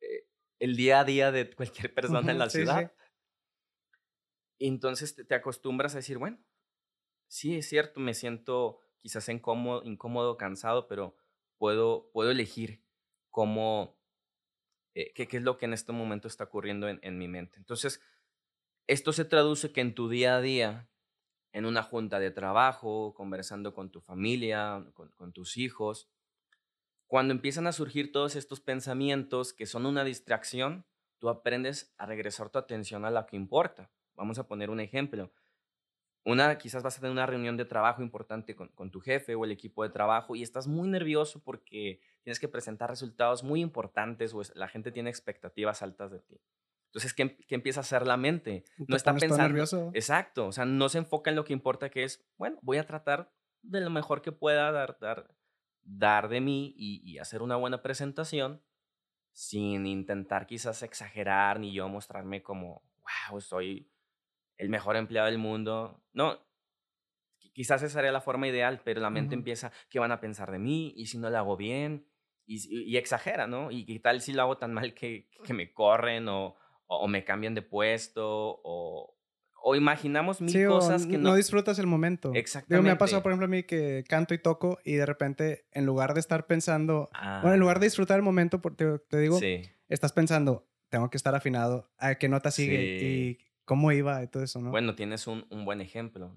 eh, 0.00 0.26
el 0.58 0.76
día 0.76 1.00
a 1.00 1.04
día 1.04 1.32
de 1.32 1.50
cualquier 1.54 1.92
persona 1.94 2.30
en 2.30 2.38
la 2.38 2.50
ciudad. 2.50 2.92
entonces 4.58 5.16
te 5.26 5.34
acostumbras 5.34 5.94
a 5.94 5.98
decir, 5.98 6.18
bueno, 6.18 6.38
sí, 7.34 7.56
es 7.56 7.68
cierto, 7.68 7.98
me 7.98 8.14
siento 8.14 8.78
quizás 9.00 9.28
incómodo, 9.28 9.82
incómodo 9.84 10.36
cansado, 10.36 10.86
pero 10.86 11.16
puedo, 11.58 12.08
puedo 12.12 12.30
elegir 12.30 12.84
cómo, 13.30 13.98
eh, 14.94 15.12
qué, 15.14 15.26
es 15.28 15.42
lo 15.42 15.58
que 15.58 15.64
en 15.64 15.72
este 15.72 15.90
momento 15.90 16.28
está 16.28 16.44
ocurriendo 16.44 16.88
en, 16.88 17.18
mi 17.18 17.26
mente. 17.26 17.58
Entonces, 17.58 18.00
esto 18.86 19.12
se 19.12 19.24
traduce 19.24 19.72
que 19.72 19.80
en 19.80 19.96
tu 19.96 20.08
día 20.08 20.36
a 20.36 20.40
día, 20.40 20.88
en 21.52 21.66
una 21.66 21.82
junta 21.82 22.20
de 22.20 22.30
trabajo, 22.30 23.14
conversando 23.14 23.74
con 23.74 23.90
tu 23.90 24.00
familia, 24.00 24.86
con 24.94 25.32
tus 25.32 25.56
hijos, 25.56 26.08
cuando 27.08 27.34
empiezan 27.34 27.66
a 27.66 27.72
surgir 27.72 28.12
todos 28.12 28.36
estos 28.36 28.60
pensamientos 28.60 29.52
que 29.52 29.66
son 29.66 29.86
una 29.86 30.04
distracción, 30.04 30.86
tú 31.18 31.28
aprendes 31.28 31.92
a 31.98 32.06
regresar 32.06 32.50
tu 32.50 32.58
atención 32.58 33.04
a 33.04 33.10
lo 33.10 33.26
que 33.26 33.34
importa. 33.34 33.90
Vamos 34.14 34.38
a 34.38 34.46
poner 34.46 34.70
un 34.70 34.78
ejemplo 34.78 35.32
una, 36.24 36.56
quizás 36.56 36.82
vas 36.82 36.96
a 36.96 37.00
tener 37.00 37.12
una 37.12 37.26
reunión 37.26 37.56
de 37.56 37.66
trabajo 37.66 38.02
importante 38.02 38.56
con, 38.56 38.90
tu 38.90 39.00
jefe 39.00 39.34
o 39.34 39.44
el 39.44 39.50
equipo 39.50 39.82
de 39.82 39.90
trabajo 39.90 40.34
y 40.34 40.42
estás 40.42 40.66
muy 40.66 40.88
nervioso 40.88 41.42
porque 41.42 42.00
tienes 42.22 42.40
que 42.40 42.48
presentar 42.48 42.88
resultados 42.88 43.44
muy 43.44 43.60
importantes 43.60 44.32
o 44.32 44.40
la 44.54 44.68
gente 44.68 44.90
tiene 44.90 45.10
expectativas 45.10 45.82
altas 45.82 46.10
de 46.10 46.20
ti. 46.20 46.40
Entonces, 46.86 47.12
¿qué, 47.12 47.36
qué 47.36 47.54
empieza 47.54 47.80
a 47.80 47.82
hacer 47.82 48.06
la 48.06 48.16
mente? 48.16 48.64
No 48.88 48.96
está 48.96 49.12
pensando. 49.12 49.42
Nervioso? 49.42 49.90
Exacto, 49.94 50.46
o 50.46 50.52
sea, 50.52 50.64
no 50.64 50.88
se 50.88 50.98
enfoca 50.98 51.28
en 51.28 51.36
lo 51.36 51.44
que 51.44 51.52
importa, 51.52 51.90
que 51.90 52.04
es, 52.04 52.24
bueno, 52.38 52.58
voy 52.62 52.78
a 52.78 52.86
tratar 52.86 53.30
de 53.62 53.80
lo 53.80 53.90
mejor 53.90 54.22
que 54.22 54.32
pueda 54.32 54.72
dar, 54.72 54.96
dar, 55.00 55.34
dar 55.82 56.28
de 56.28 56.40
mí 56.40 56.74
y, 56.76 57.02
y 57.04 57.18
hacer 57.18 57.42
una 57.42 57.56
buena 57.56 57.82
presentación 57.82 58.62
sin 59.32 59.86
intentar 59.86 60.46
quizás 60.46 60.82
exagerar 60.82 61.58
ni 61.58 61.74
yo 61.74 61.88
mostrarme 61.88 62.42
como, 62.42 62.82
wow, 63.30 63.40
soy 63.40 63.90
el 64.56 64.68
mejor 64.68 64.96
empleado 64.96 65.26
del 65.26 65.38
mundo. 65.38 66.02
No, 66.12 66.38
quizás 67.54 67.82
esa 67.82 67.94
sería 67.94 68.12
la 68.12 68.20
forma 68.20 68.48
ideal, 68.48 68.82
pero 68.84 69.00
la 69.00 69.10
mente 69.10 69.34
empieza, 69.34 69.72
¿qué 69.88 69.98
van 69.98 70.12
a 70.12 70.20
pensar 70.20 70.50
de 70.50 70.58
mí? 70.58 70.92
¿Y 70.96 71.06
si 71.06 71.18
no 71.18 71.30
lo 71.30 71.38
hago 71.38 71.56
bien? 71.56 72.06
Y, 72.46 72.92
y, 72.92 72.96
exagera, 72.98 73.46
¿no? 73.46 73.70
¿Y 73.70 73.86
qué 73.86 73.98
tal 74.00 74.20
si 74.20 74.34
lo 74.34 74.42
hago 74.42 74.58
tan 74.58 74.74
mal 74.74 74.92
que, 74.92 75.30
que 75.44 75.54
me 75.54 75.72
corren 75.72 76.28
o, 76.28 76.56
o, 76.86 77.08
me 77.08 77.24
cambian 77.24 77.54
de 77.54 77.62
puesto, 77.62 78.60
o, 78.62 79.16
o 79.62 79.76
imaginamos 79.76 80.42
mil 80.42 80.66
cosas 80.66 81.06
que 81.06 81.16
no... 81.16 81.30
no 81.30 81.36
disfrutas 81.36 81.78
el 81.78 81.86
momento. 81.86 82.32
Exactamente. 82.34 82.86
me 82.86 82.90
ha 82.90 82.98
pasado, 82.98 83.22
por 83.22 83.32
ejemplo, 83.32 83.46
a 83.46 83.48
mí 83.48 83.62
que 83.62 84.04
canto 84.06 84.34
y 84.34 84.38
toco 84.38 84.78
y 84.84 84.94
de 84.94 85.06
repente, 85.06 85.66
en 85.72 85.86
lugar 85.86 86.12
de 86.12 86.20
estar 86.20 86.46
pensando, 86.46 87.08
bueno, 87.40 87.54
en 87.54 87.60
lugar 87.60 87.80
de 87.80 87.86
ah. 87.86 87.88
disfrutar 87.88 88.18
el 88.18 88.22
momento, 88.22 88.60
te, 88.60 88.98
te 88.98 89.18
digo, 89.18 89.40
estás 89.88 90.12
pensando, 90.12 90.68
tengo 90.90 91.08
que 91.08 91.16
estar 91.16 91.34
afinado, 91.34 91.90
a 91.96 92.16
qué 92.16 92.28
nota 92.28 92.50
sigue 92.50 92.82
y 92.84 93.38
cómo 93.64 93.92
iba 93.92 94.26
todo 94.28 94.42
eso, 94.42 94.60
¿no? 94.60 94.70
Bueno, 94.70 94.94
tienes 94.94 95.26
un, 95.26 95.46
un 95.50 95.64
buen 95.64 95.80
ejemplo. 95.80 96.34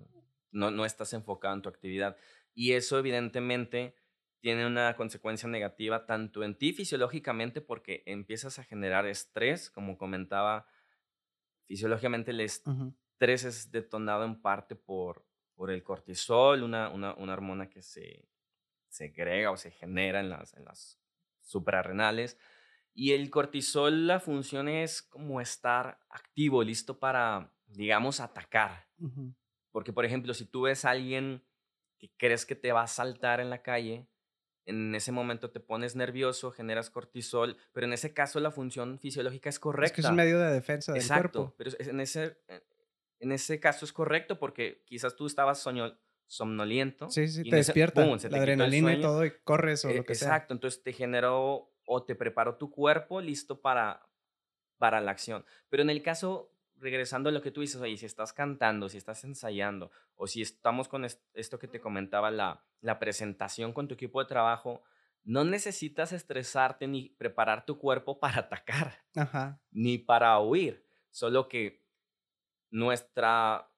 No, 0.51 0.71
no 0.71 0.85
estás 0.85 1.13
enfocado 1.13 1.53
en 1.55 1.61
tu 1.61 1.69
actividad. 1.69 2.17
Y 2.53 2.73
eso, 2.73 2.97
evidentemente, 2.97 3.95
tiene 4.39 4.65
una 4.65 4.95
consecuencia 4.95 5.49
negativa 5.49 6.05
tanto 6.05 6.43
en 6.43 6.57
ti 6.57 6.73
fisiológicamente 6.73 7.61
porque 7.61 8.03
empiezas 8.05 8.59
a 8.59 8.63
generar 8.63 9.05
estrés, 9.05 9.69
como 9.69 9.97
comentaba, 9.97 10.67
fisiológicamente 11.65 12.31
el 12.31 12.41
estrés 12.41 13.43
es 13.43 13.71
detonado 13.71 14.25
en 14.25 14.41
parte 14.41 14.75
por, 14.75 15.25
por 15.53 15.71
el 15.71 15.83
cortisol, 15.83 16.63
una, 16.63 16.89
una, 16.89 17.13
una 17.15 17.33
hormona 17.33 17.69
que 17.69 17.81
se 17.81 18.29
segrega 18.87 19.51
o 19.51 19.57
se 19.57 19.71
genera 19.71 20.19
en 20.19 20.29
las, 20.29 20.53
en 20.53 20.65
las 20.65 20.99
suprarrenales. 21.41 22.37
Y 22.99 23.13
el 23.13 23.29
cortisol, 23.29 24.07
la 24.07 24.19
función 24.19 24.67
es 24.67 25.03
como 25.03 25.39
estar 25.39 25.99
activo, 26.09 26.63
listo 26.63 26.97
para, 26.97 27.53
digamos, 27.67 28.19
atacar. 28.19 28.87
Porque, 29.71 29.93
por 29.93 30.03
ejemplo, 30.03 30.33
si 30.33 30.45
tú 30.45 30.61
ves 30.61 30.83
a 30.83 30.89
alguien 30.89 31.45
que 31.99 32.11
crees 32.17 32.43
que 32.43 32.55
te 32.55 32.71
va 32.71 32.81
a 32.81 32.87
saltar 32.87 33.39
en 33.39 33.51
la 33.51 33.61
calle, 33.61 34.09
en 34.65 34.95
ese 34.95 35.11
momento 35.11 35.51
te 35.51 35.59
pones 35.59 35.95
nervioso, 35.95 36.49
generas 36.49 36.89
cortisol, 36.89 37.55
pero 37.71 37.85
en 37.85 37.93
ese 37.93 38.15
caso 38.15 38.39
la 38.39 38.49
función 38.49 38.97
fisiológica 38.97 39.47
es 39.47 39.59
correcta. 39.59 39.85
Es 39.85 39.91
que 39.91 40.01
es 40.01 40.09
un 40.09 40.15
medio 40.15 40.39
de 40.39 40.51
defensa 40.51 40.91
del 40.91 41.03
Exacto, 41.03 41.53
pero 41.55 41.69
en 41.77 41.99
ese, 41.99 42.39
eh, 42.47 42.63
en 43.19 43.31
ese 43.31 43.59
caso 43.59 43.85
es 43.85 43.93
correcto 43.93 44.39
porque 44.39 44.81
quizás 44.87 45.15
tú 45.15 45.27
estabas 45.27 45.63
somnoliento. 46.25 47.11
Sí, 47.11 47.27
sí, 47.27 47.47
te 47.47 47.57
despierta 47.57 48.03
la 48.03 48.37
adrenalina 48.39 48.95
y 48.95 49.01
todo 49.01 49.23
y 49.23 49.33
corres 49.43 49.85
o 49.85 49.93
lo 49.93 50.03
que 50.03 50.15
sea. 50.15 50.29
Exacto, 50.29 50.55
entonces 50.55 50.81
te 50.81 50.93
generó 50.93 51.76
o 51.87 52.03
te 52.03 52.13
preparó 52.13 52.57
tu 52.57 52.69
cuerpo 52.69 53.21
listo 53.21 53.61
para, 53.61 54.05
para 54.77 55.01
la 55.01 55.11
acción. 55.11 55.45
Pero 55.69 55.81
en 55.81 55.89
el 55.89 56.03
caso 56.03 56.51
regresando 56.79 57.29
a 57.29 57.31
lo 57.31 57.41
que 57.41 57.49
tú 57.49 57.61
dices, 57.61 57.81
oye, 57.81 57.97
si 57.97 58.05
estás 58.05 58.33
cantando, 58.33 58.89
si 58.89 58.97
estás 58.97 59.23
ensayando, 59.23 59.89
o 60.15 60.27
si 60.27 60.41
estamos 60.41 60.87
con 60.87 61.05
esto 61.05 61.59
que 61.59 61.67
te 61.67 61.79
comentaba, 61.79 62.29
la, 62.29 62.63
la 62.81 62.99
presentación 62.99 63.73
con 63.73 63.87
tu 63.87 63.95
equipo 63.95 64.21
de 64.21 64.27
trabajo, 64.27 64.83
no 65.23 65.43
necesitas 65.43 66.11
estresarte 66.11 66.87
ni 66.87 67.09
preparar 67.09 67.65
tu 67.65 67.79
cuerpo 67.79 68.19
para 68.19 68.41
atacar, 68.41 69.03
ni 69.71 69.97
para 69.97 70.39
huir, 70.39 70.85
solo 71.09 71.47
que 71.47 71.83
nuestra 72.69 73.69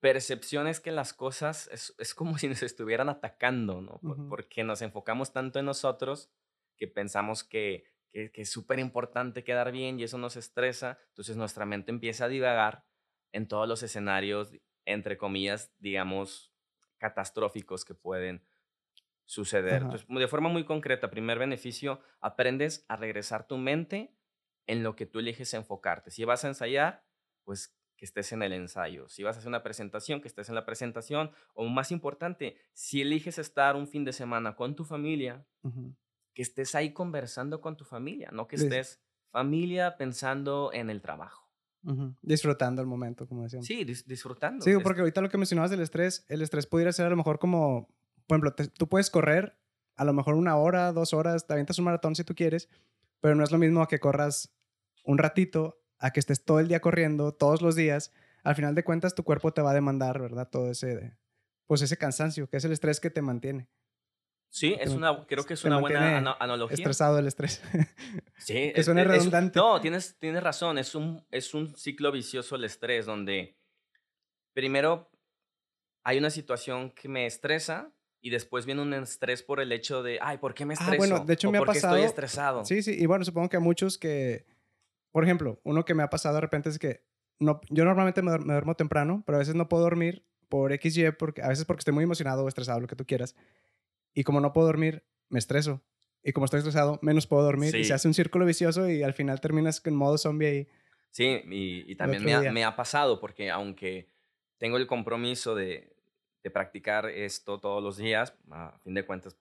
percepción 0.00 0.66
es 0.66 0.80
que 0.80 0.90
las 0.90 1.12
cosas 1.12 1.68
es, 1.72 1.94
es 1.98 2.14
como 2.14 2.36
si 2.38 2.48
nos 2.48 2.62
estuvieran 2.62 3.08
atacando, 3.08 3.80
¿no? 3.80 4.00
Porque 4.28 4.64
nos 4.64 4.82
enfocamos 4.82 5.32
tanto 5.32 5.58
en 5.58 5.66
nosotros 5.66 6.30
que 6.76 6.88
pensamos 6.88 7.44
que 7.44 7.84
que, 8.10 8.30
es 8.34 8.50
súper 8.50 8.78
importante 8.78 9.44
quedar 9.44 9.72
bien 9.72 9.98
y 9.98 10.04
eso 10.04 10.18
nos 10.18 10.36
estresa, 10.36 10.98
entonces 11.08 11.36
nuestra 11.36 11.66
mente 11.66 11.90
empieza 11.90 12.26
a 12.26 12.28
divagar 12.28 12.84
en 13.32 13.46
todos 13.46 13.68
los 13.68 13.82
escenarios, 13.82 14.52
entre 14.84 15.16
comillas, 15.16 15.72
digamos, 15.78 16.52
catastróficos 16.98 17.84
que 17.84 17.94
pueden 17.94 18.44
suceder. 19.24 19.82
Entonces, 19.82 20.06
de 20.08 20.28
forma 20.28 20.48
muy 20.48 20.64
concreta, 20.64 21.10
primer 21.10 21.38
beneficio, 21.38 22.00
aprendes 22.20 22.84
a 22.88 22.96
regresar 22.96 23.46
tu 23.46 23.56
mente 23.56 24.12
en 24.66 24.82
lo 24.82 24.96
que 24.96 25.06
tú 25.06 25.20
eliges 25.20 25.54
enfocarte. 25.54 26.10
Si 26.10 26.24
vas 26.24 26.44
a 26.44 26.48
ensayar, 26.48 27.04
pues 27.44 27.76
que 28.00 28.06
estés 28.06 28.32
en 28.32 28.42
el 28.42 28.54
ensayo. 28.54 29.10
Si 29.10 29.22
vas 29.22 29.36
a 29.36 29.40
hacer 29.40 29.50
una 29.50 29.62
presentación, 29.62 30.22
que 30.22 30.28
estés 30.28 30.48
en 30.48 30.54
la 30.54 30.64
presentación. 30.64 31.32
O 31.52 31.66
más 31.66 31.92
importante, 31.92 32.56
si 32.72 33.02
eliges 33.02 33.38
estar 33.38 33.76
un 33.76 33.86
fin 33.86 34.06
de 34.06 34.14
semana 34.14 34.56
con 34.56 34.74
tu 34.74 34.86
familia, 34.86 35.44
que 36.32 36.40
estés 36.40 36.74
ahí 36.74 36.94
conversando 36.94 37.60
con 37.60 37.76
tu 37.76 37.84
familia, 37.84 38.30
no 38.32 38.48
que 38.48 38.56
estés 38.56 39.02
familia 39.28 39.98
pensando 39.98 40.70
en 40.72 40.88
el 40.88 41.02
trabajo. 41.02 41.52
Disfrutando 42.22 42.80
el 42.80 42.88
momento, 42.88 43.28
como 43.28 43.42
decíamos. 43.42 43.66
Sí, 43.66 43.84
disfrutando. 43.84 44.64
Sí, 44.64 44.72
porque 44.82 45.00
ahorita 45.00 45.20
lo 45.20 45.28
que 45.28 45.36
mencionabas 45.36 45.70
del 45.70 45.82
estrés, 45.82 46.24
el 46.28 46.40
estrés 46.40 46.66
pudiera 46.66 46.92
ser 46.92 47.04
a 47.04 47.10
lo 47.10 47.16
mejor 47.16 47.38
como, 47.38 47.94
por 48.26 48.38
ejemplo, 48.38 48.66
tú 48.78 48.88
puedes 48.88 49.10
correr 49.10 49.58
a 49.96 50.04
lo 50.06 50.14
mejor 50.14 50.36
una 50.36 50.56
hora, 50.56 50.94
dos 50.94 51.12
horas, 51.12 51.46
te 51.46 51.52
avientas 51.52 51.78
un 51.78 51.84
maratón 51.84 52.16
si 52.16 52.24
tú 52.24 52.34
quieres, 52.34 52.70
pero 53.20 53.34
no 53.34 53.44
es 53.44 53.50
lo 53.50 53.58
mismo 53.58 53.82
a 53.82 53.88
que 53.88 54.00
corras 54.00 54.56
un 55.04 55.18
ratito, 55.18 55.79
a 56.00 56.10
que 56.12 56.20
estés 56.20 56.44
todo 56.44 56.58
el 56.58 56.68
día 56.68 56.80
corriendo, 56.80 57.32
todos 57.32 57.62
los 57.62 57.76
días. 57.76 58.12
Al 58.42 58.56
final 58.56 58.74
de 58.74 58.82
cuentas, 58.82 59.14
tu 59.14 59.22
cuerpo 59.22 59.52
te 59.52 59.62
va 59.62 59.70
a 59.70 59.74
demandar, 59.74 60.20
¿verdad? 60.20 60.48
Todo 60.50 60.70
ese, 60.70 61.16
pues 61.66 61.82
ese 61.82 61.96
cansancio, 61.96 62.48
que 62.48 62.56
es 62.56 62.64
el 62.64 62.72
estrés 62.72 62.98
que 62.98 63.10
te 63.10 63.22
mantiene. 63.22 63.68
Sí, 64.48 64.76
es 64.80 64.90
una, 64.90 65.26
creo 65.26 65.44
que 65.44 65.54
es 65.54 65.64
una 65.64 65.78
buena 65.78 66.36
analogía. 66.40 66.74
Estresado 66.74 67.18
el 67.18 67.28
estrés. 67.28 67.62
Sí, 68.38 68.72
que 68.74 68.82
suena 68.82 69.04
redundante. 69.04 69.58
no, 69.58 69.78
tienes, 69.82 70.16
tienes 70.18 70.42
razón. 70.42 70.78
Es 70.78 70.94
un, 70.94 71.22
es 71.30 71.52
un 71.52 71.76
ciclo 71.76 72.10
vicioso 72.10 72.56
el 72.56 72.64
estrés, 72.64 73.04
donde 73.04 73.54
primero 74.54 75.10
hay 76.02 76.16
una 76.16 76.30
situación 76.30 76.90
que 76.90 77.06
me 77.06 77.26
estresa 77.26 77.92
y 78.22 78.30
después 78.30 78.64
viene 78.64 78.80
un 78.80 78.94
estrés 78.94 79.42
por 79.42 79.60
el 79.60 79.72
hecho 79.72 80.02
de, 80.02 80.18
ay, 80.22 80.38
¿por 80.38 80.54
qué 80.54 80.64
me 80.64 80.72
ah, 80.72 80.80
estreso? 80.80 80.96
bueno, 80.96 81.24
de 81.24 81.34
hecho 81.34 81.52
me 81.52 81.58
ha 81.58 81.64
pasado. 81.64 81.96
estoy 81.96 82.08
estresado. 82.08 82.64
Sí, 82.64 82.82
sí, 82.82 82.96
y 82.98 83.04
bueno, 83.04 83.26
supongo 83.26 83.50
que 83.50 83.58
a 83.58 83.60
muchos 83.60 83.98
que, 83.98 84.46
por 85.12 85.24
ejemplo, 85.24 85.60
uno 85.64 85.84
que 85.84 85.94
me 85.94 86.02
ha 86.02 86.10
pasado 86.10 86.36
de 86.36 86.40
repente 86.40 86.68
es 86.68 86.78
que 86.78 87.04
no, 87.38 87.60
yo 87.70 87.84
normalmente 87.84 88.22
me, 88.22 88.32
duermo 88.32 88.76
temprano, 88.76 89.22
pero 89.26 89.36
a 89.36 89.40
veces 89.40 89.54
no 89.54 89.68
puedo 89.68 89.82
dormir 89.82 90.24
por 90.48 90.72
XY, 90.72 91.12
porque, 91.18 91.42
a 91.42 91.48
veces 91.48 91.64
porque 91.64 91.80
estoy 91.80 91.94
muy 91.94 92.04
emocionado 92.04 92.44
o 92.44 92.48
estresado, 92.48 92.80
lo 92.80 92.86
que 92.86 92.96
tú 92.96 93.06
quieras. 93.06 93.34
Y 94.14 94.24
como 94.24 94.40
no 94.40 94.52
puedo 94.52 94.66
dormir, 94.66 95.04
me 95.28 95.38
estreso. 95.38 95.82
Y 96.22 96.32
como 96.32 96.44
estoy 96.44 96.58
estresado, 96.58 96.98
menos 97.02 97.26
puedo 97.26 97.42
dormir. 97.42 97.74
Y 97.74 97.84
se 97.84 97.94
hace 97.94 98.08
un 98.08 98.14
círculo 98.14 98.44
vicioso 98.44 98.90
y 98.90 99.02
al 99.02 99.14
final 99.14 99.40
terminas 99.40 99.80
en 99.86 99.94
modo 99.94 100.18
zombie 100.18 100.46
ahí. 100.46 100.68
Sí, 101.10 101.42
y, 101.46 101.94
también 101.96 102.24
me 102.24 102.34
ha, 102.34 102.52
me 102.52 102.64
ha, 102.64 102.76
pasado 102.76 103.18
porque 103.18 103.50
aunque 103.50 104.08
tengo 104.58 104.76
el 104.76 104.86
compromiso 104.86 105.56
de, 105.56 105.96
de, 106.42 106.50
practicar 106.50 107.06
esto 107.06 107.58
todos 107.58 107.82
los 107.82 107.96
días, 107.96 108.32
a 108.50 108.78
fin 108.84 108.94
de 108.94 109.04
cuentas, 109.04 109.36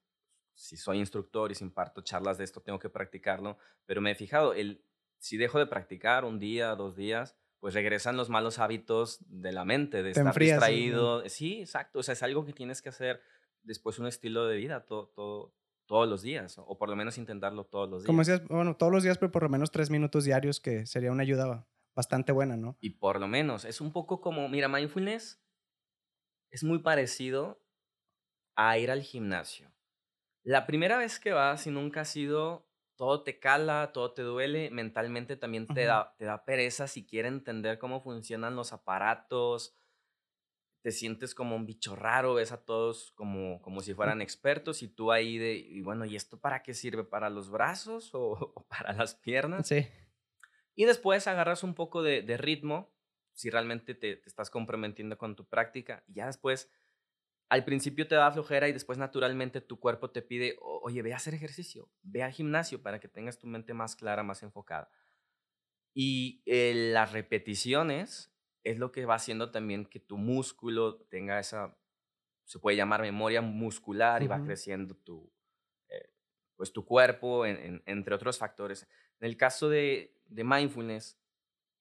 si 0.55 0.77
soy 0.77 0.97
instructor 0.97 1.51
y 1.51 1.55
si 1.55 1.63
imparto 1.63 2.01
charlas 2.01 2.39
de 2.39 2.43
esto, 2.43 2.61
tengo 2.61 2.79
que 2.79 2.89
practicarlo, 2.89 3.57
pero 3.85 4.01
me 4.01 4.11
he 4.11 4.15
fijado, 4.15 4.53
el, 4.53 4.83
si 5.19 5.37
dejo 5.37 5.59
de 5.59 5.67
practicar 5.67 6.25
un 6.25 6.39
día, 6.39 6.75
dos 6.75 6.95
días, 6.95 7.37
pues 7.59 7.73
regresan 7.73 8.17
los 8.17 8.29
malos 8.29 8.57
hábitos 8.57 9.19
de 9.27 9.51
la 9.51 9.65
mente, 9.65 10.01
de 10.01 10.11
estar 10.11 10.37
distraído. 10.37 11.27
Sí, 11.29 11.61
exacto, 11.61 11.99
o 11.99 12.03
sea, 12.03 12.13
es 12.13 12.23
algo 12.23 12.45
que 12.45 12.53
tienes 12.53 12.81
que 12.81 12.89
hacer 12.89 13.21
después 13.63 13.99
un 13.99 14.07
estilo 14.07 14.47
de 14.47 14.57
vida 14.57 14.85
todo, 14.85 15.07
todo, 15.09 15.53
todos 15.85 16.07
los 16.07 16.21
días, 16.21 16.55
o 16.57 16.77
por 16.77 16.89
lo 16.89 16.95
menos 16.95 17.17
intentarlo 17.17 17.65
todos 17.65 17.89
los 17.89 18.01
días. 18.01 18.07
Como 18.07 18.19
decías, 18.19 18.47
bueno, 18.47 18.77
todos 18.77 18.91
los 18.91 19.03
días, 19.03 19.17
pero 19.17 19.31
por 19.31 19.43
lo 19.43 19.49
menos 19.49 19.71
tres 19.71 19.89
minutos 19.89 20.23
diarios, 20.23 20.59
que 20.59 20.85
sería 20.85 21.11
una 21.11 21.23
ayuda 21.23 21.67
bastante 21.95 22.31
buena, 22.31 22.55
¿no? 22.55 22.77
Y 22.79 22.91
por 22.91 23.19
lo 23.19 23.27
menos, 23.27 23.65
es 23.65 23.81
un 23.81 23.91
poco 23.91 24.21
como, 24.21 24.47
mira, 24.47 24.69
mindfulness 24.69 25.41
es 26.51 26.63
muy 26.63 26.79
parecido 26.79 27.61
a 28.55 28.77
ir 28.77 28.89
al 28.91 29.01
gimnasio. 29.01 29.71
La 30.43 30.65
primera 30.65 30.97
vez 30.97 31.19
que 31.19 31.33
vas 31.33 31.67
y 31.67 31.71
nunca 31.71 32.01
has 32.01 32.15
ido, 32.15 32.68
todo 32.99 33.23
te 33.23 33.39
cala, 33.39 33.91
todo 33.93 34.11
te 34.11 34.23
duele, 34.23 34.69
mentalmente 34.71 35.37
también 35.37 35.67
te, 35.67 35.85
da, 35.85 36.13
te 36.17 36.25
da 36.25 36.43
pereza 36.43 36.85
si 36.85 37.05
quieres 37.05 37.31
entender 37.31 37.79
cómo 37.79 38.01
funcionan 38.01 38.57
los 38.57 38.73
aparatos, 38.73 39.73
te 40.81 40.91
sientes 40.91 41.33
como 41.33 41.55
un 41.55 41.65
bicho 41.65 41.95
raro, 41.95 42.33
ves 42.33 42.51
a 42.51 42.65
todos 42.65 43.13
como, 43.13 43.61
como 43.61 43.79
si 43.79 43.93
fueran 43.93 44.21
expertos 44.21 44.83
y 44.83 44.89
tú 44.89 45.13
ahí 45.13 45.37
de, 45.37 45.53
y 45.53 45.79
bueno, 45.79 46.03
¿y 46.03 46.17
esto 46.17 46.41
para 46.41 46.61
qué 46.61 46.73
sirve? 46.73 47.05
¿Para 47.05 47.29
los 47.29 47.49
brazos 47.49 48.09
o, 48.11 48.65
para 48.67 48.91
las 48.91 49.15
piernas? 49.15 49.65
Sí. 49.65 49.87
Y 50.75 50.83
después 50.83 51.25
agarras 51.25 51.63
un 51.63 51.75
poco 51.75 52.03
de, 52.03 52.35
ritmo, 52.35 52.93
si 53.31 53.49
realmente 53.49 53.95
te, 53.95 54.17
te, 54.17 54.27
estás 54.27 54.49
comprometiendo 54.49 55.17
con 55.17 55.37
tu 55.37 55.47
práctica, 55.47 56.03
y 56.05 56.15
ya 56.15 56.25
después, 56.25 56.69
al 57.49 57.65
principio 57.65 58.07
te 58.07 58.15
da 58.15 58.31
flojera 58.31 58.67
y 58.67 58.73
después 58.73 58.97
naturalmente 58.97 59.59
tu 59.59 59.79
cuerpo 59.79 60.11
te 60.11 60.21
pide, 60.21 60.57
oye, 60.61 61.01
ve 61.01 61.13
a 61.13 61.17
hacer 61.17 61.33
ejercicio, 61.33 61.89
ve 62.03 62.21
al 62.23 62.31
gimnasio 62.31 62.81
para 62.81 62.99
que 62.99 63.07
tengas 63.07 63.39
tu 63.39 63.47
mente 63.47 63.73
más 63.73 63.95
clara, 63.95 64.21
más 64.23 64.43
enfocada. 64.43 64.89
Y 65.93 66.43
eh, 66.45 66.91
las 66.93 67.11
repeticiones 67.11 68.31
es 68.63 68.77
lo 68.77 68.91
que 68.91 69.05
va 69.05 69.15
haciendo 69.15 69.51
también 69.51 69.85
que 69.85 69.99
tu 69.99 70.17
músculo 70.17 71.01
tenga 71.09 71.39
esa, 71.39 71.75
se 72.45 72.59
puede 72.59 72.77
llamar 72.77 73.01
memoria 73.01 73.41
muscular 73.41 74.21
y 74.21 74.27
va 74.27 74.43
creciendo 74.43 74.95
tu, 74.95 75.33
eh, 75.89 76.13
pues 76.55 76.71
tu 76.71 76.85
cuerpo, 76.85 77.47
entre 77.47 78.13
otros 78.13 78.37
factores. 78.37 78.87
En 79.19 79.27
el 79.27 79.37
caso 79.37 79.69
de, 79.69 80.15
de 80.27 80.43
mindfulness, 80.43 81.19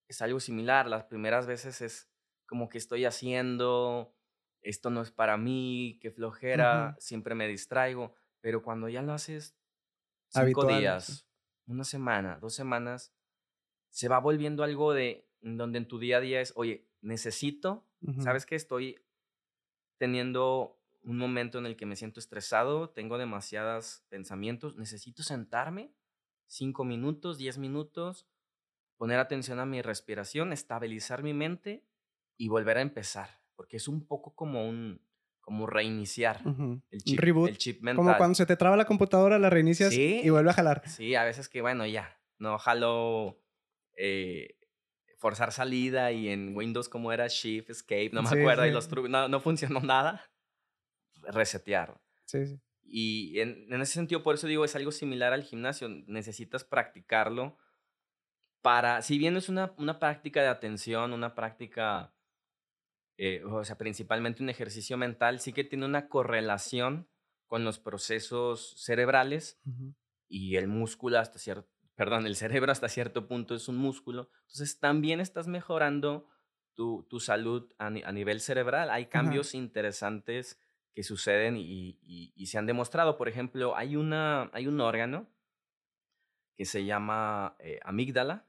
es 0.09 0.23
algo 0.23 0.41
similar. 0.41 0.87
Las 0.89 1.05
primeras 1.05 1.47
veces 1.47 1.83
es 1.83 2.11
como 2.47 2.71
que 2.71 2.79
estoy 2.79 3.05
haciendo, 3.05 4.18
esto 4.63 4.91
no 4.91 5.03
es 5.03 5.11
para 5.11 5.37
mí, 5.37 5.99
qué 6.01 6.11
flojera, 6.11 6.97
siempre 6.99 7.35
me 7.35 7.49
distraigo, 7.49 8.15
pero 8.41 8.63
cuando 8.63 8.89
ya 8.89 9.03
lo 9.03 9.13
haces 9.13 9.57
cinco 10.29 10.67
días, 10.67 11.27
una 11.67 11.85
semana, 11.85 12.39
dos 12.41 12.55
semanas, 12.55 13.15
se 13.91 14.09
va 14.09 14.19
volviendo 14.19 14.65
algo 14.65 14.93
de 14.93 15.29
donde 15.41 15.79
en 15.79 15.89
tu 15.89 15.99
día 15.99 16.19
a 16.19 16.21
día 16.21 16.41
es, 16.41 16.53
oye, 16.57 16.89
necesito, 17.01 17.87
¿sabes 18.21 18.47
que 18.47 18.57
Estoy 18.57 18.97
teniendo 19.99 20.81
un 21.03 21.19
momento 21.19 21.59
en 21.59 21.67
el 21.67 21.77
que 21.77 21.87
me 21.87 21.97
siento 21.97 22.21
estresado, 22.21 22.91
tengo 22.91 23.19
demasiados 23.19 24.05
pensamientos, 24.09 24.77
necesito 24.77 25.23
sentarme 25.23 25.95
cinco 26.47 26.85
minutos, 26.85 27.39
diez 27.39 27.59
minutos, 27.59 28.27
poner 28.97 29.19
atención 29.19 29.61
a 29.61 29.67
mi 29.67 29.81
respiración, 29.83 30.53
estabilizar 30.53 31.23
mi 31.23 31.35
mente 31.35 31.87
y 32.37 32.49
volver 32.49 32.79
a 32.79 32.83
empezar, 32.83 33.38
porque 33.59 33.77
es 33.79 33.89
un 33.89 34.07
poco 34.07 34.37
como 34.37 34.69
un 34.69 35.05
como 35.41 35.67
reiniciar 35.67 36.41
el, 36.91 37.03
chip, 37.03 37.19
reboot. 37.19 37.59
Como 37.97 38.17
cuando 38.17 38.37
se 38.37 38.47
te 38.47 38.55
traba 38.55 38.77
la 38.77 38.85
computadora, 38.85 39.37
la 39.41 39.51
reinicias 39.51 39.93
y 39.93 40.31
vuelve 40.31 40.51
a 40.51 40.53
jalar. 40.53 40.89
Sí, 40.89 41.17
a 41.17 41.25
veces 41.25 41.49
que 41.49 41.61
bueno, 41.61 41.85
ya, 41.85 42.21
no 42.39 42.57
jalo 42.59 43.43
eh, 43.97 44.59
forzar 45.17 45.51
salida 45.51 46.13
y 46.13 46.29
en 46.29 46.57
Windows 46.57 46.89
como 46.89 47.13
era 47.13 47.27
Shift, 47.27 47.71
Escape, 47.71 48.11
no 48.13 48.23
me 48.23 48.29
acuerdo, 48.29 48.65
y 48.65 48.71
los 48.71 48.89
no, 49.09 49.27
no 49.27 49.41
funcionó 49.41 49.81
nada, 49.81 50.23
resetear. 51.23 52.01
Sí, 52.27 52.47
sí. 52.47 52.61
Y 52.85 53.41
en, 53.41 53.67
en, 53.73 53.81
ese 53.81 53.95
sentido, 53.95 54.23
por 54.23 54.37
eso 54.37 54.47
digo, 54.47 54.65
es 54.65 54.77
algo 54.77 54.93
similar 54.93 55.33
al 55.33 55.43
gimnasio, 55.43 55.89
necesitas 56.07 56.63
practicarlo 56.63 57.59
para, 58.63 59.03
si 59.03 59.19
bien 59.19 59.37
es 59.37 59.49
una, 59.49 59.75
una 59.79 59.99
práctica 59.99 60.43
de 60.43 60.49
atención, 60.49 61.13
una 61.13 61.35
práctica, 61.35 62.15
eh, 63.19 63.43
o 63.45 63.65
sea, 63.65 63.77
principalmente 63.77 64.43
un 64.43 64.49
ejercicio 64.49 64.97
mental, 64.97 65.41
sí 65.41 65.53
que 65.53 65.65
tiene 65.65 65.85
una 65.85 66.09
correlación 66.09 67.09
con 67.47 67.65
los 67.65 67.81
procesos 67.81 68.75
cerebrales 68.79 69.61
y 70.29 70.57
el 70.57 70.69
músculo 70.69 71.19
hasta 71.19 71.39
cierto, 71.39 71.69
perdón, 71.97 72.27
el 72.27 72.37
cerebro 72.37 72.71
hasta 72.71 72.89
cierto 72.89 73.27
punto 73.27 73.57
es 73.57 73.67
un 73.69 73.77
músculo. 73.77 74.31
Entonces 74.43 74.79
también 74.79 75.19
estás 75.19 75.49
mejorando 75.49 76.29
tu, 76.75 77.09
tu 77.11 77.19
salud 77.19 77.73
a, 77.79 77.87
a, 77.87 78.13
nivel 78.13 78.41
cerebral. 78.41 78.91
Hay 78.91 79.07
cambios 79.07 79.55
interesantes 79.55 80.61
que 80.95 81.03
suceden 81.03 81.57
y, 81.57 81.99
y, 82.03 82.47
se 82.47 82.59
han 82.59 82.67
demostrado. 82.67 83.17
Por 83.17 83.29
ejemplo, 83.29 83.77
hay, 83.77 83.97
una, 83.97 84.51
hay 84.53 84.69
un 84.69 84.81
órgano 84.81 85.29
que 86.55 86.65
se 86.65 86.85
llama 86.85 87.57
eh, 87.59 87.81
amígdala. 87.83 88.45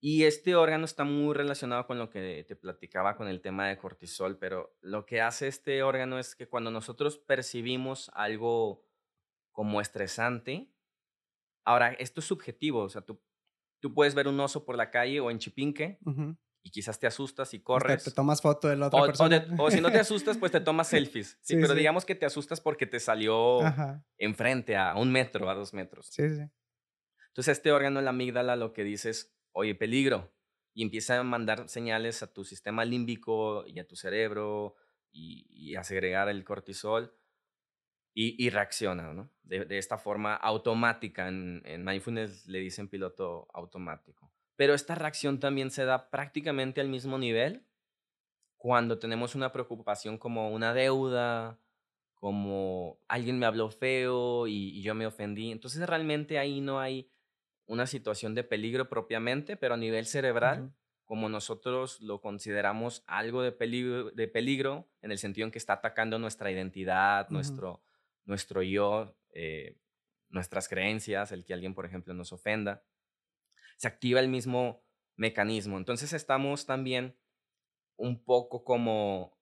Y 0.00 0.24
este 0.24 0.54
órgano 0.54 0.84
está 0.84 1.04
muy 1.04 1.34
relacionado 1.34 1.86
con 1.86 1.98
lo 1.98 2.10
que 2.10 2.44
te 2.46 2.54
platicaba 2.54 3.16
con 3.16 3.28
el 3.28 3.40
tema 3.40 3.68
de 3.68 3.78
cortisol, 3.78 4.38
pero 4.38 4.76
lo 4.80 5.06
que 5.06 5.20
hace 5.20 5.48
este 5.48 5.82
órgano 5.82 6.18
es 6.18 6.34
que 6.34 6.48
cuando 6.48 6.70
nosotros 6.70 7.18
percibimos 7.18 8.10
algo 8.14 8.84
como 9.52 9.80
estresante, 9.80 10.70
ahora, 11.64 11.92
esto 11.92 12.20
es 12.20 12.26
subjetivo, 12.26 12.82
o 12.82 12.88
sea, 12.88 13.02
tú, 13.02 13.22
tú 13.80 13.94
puedes 13.94 14.14
ver 14.14 14.28
un 14.28 14.38
oso 14.38 14.64
por 14.64 14.76
la 14.76 14.90
calle 14.90 15.20
o 15.20 15.30
en 15.30 15.38
Chipinque 15.38 15.98
y 16.62 16.70
quizás 16.70 16.98
te 16.98 17.06
asustas 17.06 17.54
y 17.54 17.60
corres. 17.60 18.04
Te, 18.04 18.10
tomas 18.10 18.42
foto 18.42 18.68
de 18.68 18.76
la 18.76 18.88
otra 18.88 19.06
persona. 19.06 19.46
O, 19.58 19.70
si 19.70 19.80
no 19.80 19.90
te 19.90 19.98
asustas, 20.00 20.36
pues 20.36 20.52
te 20.52 20.60
tomas 20.60 20.88
selfies. 20.88 21.38
Sí, 21.40 21.56
pero 21.56 21.74
digamos 21.74 22.04
que 22.04 22.14
te 22.14 22.26
asustas 22.26 22.60
porque 22.60 22.86
te 22.86 23.00
salió 23.00 23.60
enfrente 24.18 24.76
a 24.76 24.94
un 24.96 25.10
metro, 25.10 25.48
a 25.48 25.54
dos 25.54 25.72
metros. 25.72 26.08
Sí, 26.10 26.28
sí. 26.28 26.42
Entonces 27.28 27.58
este 27.58 27.70
órgano, 27.70 28.00
la 28.00 28.10
amígdala, 28.10 28.56
lo 28.56 28.72
que 28.72 28.82
dice 28.82 29.10
es, 29.10 29.35
oye, 29.56 29.74
peligro. 29.74 30.32
Y 30.74 30.82
empieza 30.82 31.18
a 31.18 31.22
mandar 31.22 31.68
señales 31.68 32.22
a 32.22 32.32
tu 32.32 32.44
sistema 32.44 32.84
límbico 32.84 33.66
y 33.66 33.78
a 33.78 33.86
tu 33.88 33.96
cerebro 33.96 34.76
y, 35.10 35.74
a 35.74 35.84
segregar 35.84 36.28
el 36.28 36.44
cortisol 36.44 37.16
y, 38.12 38.50
reacciona, 38.50 39.12
¿no? 39.12 39.30
De, 39.42 39.78
esta 39.78 39.96
forma 39.98 40.34
automática. 40.34 41.28
En, 41.28 41.62
en 41.64 41.84
mindfulness 41.84 42.46
le 42.46 42.60
dicen 42.60 42.88
piloto 42.88 43.48
automático. 43.54 44.30
Pero 44.56 44.74
esta 44.74 44.94
reacción 44.94 45.40
también 45.40 45.70
se 45.70 45.84
da 45.84 46.10
prácticamente 46.10 46.80
al 46.80 46.88
mismo 46.88 47.18
nivel 47.18 47.66
cuando 48.56 48.98
tenemos 48.98 49.34
una 49.34 49.52
preocupación 49.52 50.18
como 50.18 50.50
una 50.50 50.74
deuda, 50.74 51.58
como 52.14 52.98
alguien 53.06 53.38
me 53.38 53.46
habló 53.46 53.70
feo 53.70 54.46
y, 54.46 54.82
yo 54.82 54.94
me 54.94 55.06
ofendí. 55.06 55.52
Entonces 55.52 55.86
realmente 55.86 56.38
ahí 56.38 56.60
no 56.60 56.80
hay 56.80 57.10
una 57.66 57.86
situación 57.86 58.34
de 58.34 58.44
peligro 58.44 58.88
propiamente, 58.88 59.56
pero 59.56 59.74
a 59.74 59.76
nivel 59.76 60.06
cerebral, 60.06 60.72
como 61.04 61.28
nosotros 61.28 62.00
lo 62.00 62.20
consideramos 62.20 63.04
algo 63.06 63.42
de 63.42 63.52
peligro, 63.52 64.10
de 64.10 64.28
peligro, 64.28 64.88
en 65.02 65.12
el 65.12 65.18
sentido 65.18 65.46
en 65.46 65.52
que 65.52 65.58
está 65.58 65.74
atacando 65.74 66.18
nuestra 66.18 66.50
identidad, 66.50 67.28
nuestro, 67.30 67.82
nuestro 68.24 68.62
yo, 68.62 69.16
eh, 69.32 69.76
nuestras 70.28 70.68
creencias, 70.68 71.32
el 71.32 71.44
que 71.44 71.54
alguien, 71.54 71.74
por 71.74 71.86
ejemplo, 71.86 72.14
nos 72.14 72.32
ofenda 72.32 72.82
se 73.76 73.88
activa 73.88 74.20
el 74.20 74.28
mismo 74.28 74.82
mecanismo. 75.16 75.78
Entonces 75.78 76.12
estamos 76.12 76.66
también 76.66 77.16
un 77.96 78.22
poco 78.22 78.64
como 78.64 79.36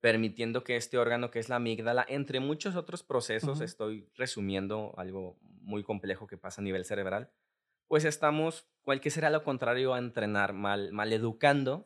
permitiendo 0.00 0.62
que 0.62 0.76
este 0.76 0.98
órgano 0.98 1.30
que 1.30 1.38
es 1.38 1.48
la 1.48 1.56
amígdala, 1.56 2.04
entre 2.08 2.38
muchos 2.38 2.76
otros 2.76 3.02
procesos, 3.02 3.60
estoy 3.60 4.08
resumiendo 4.14 4.94
algo 4.98 5.38
muy 5.40 5.82
complejo 5.82 6.26
que 6.26 6.36
pasa 6.36 6.60
a 6.60 6.64
nivel 6.64 6.84
cerebral, 6.84 7.32
pues 7.88 8.04
estamos, 8.04 8.66
cualquier 8.82 9.12
será 9.12 9.30
lo 9.30 9.44
contrario 9.44 9.94
a 9.94 9.98
entrenar, 9.98 10.52
mal, 10.52 10.92
mal 10.92 11.12
educando, 11.12 11.84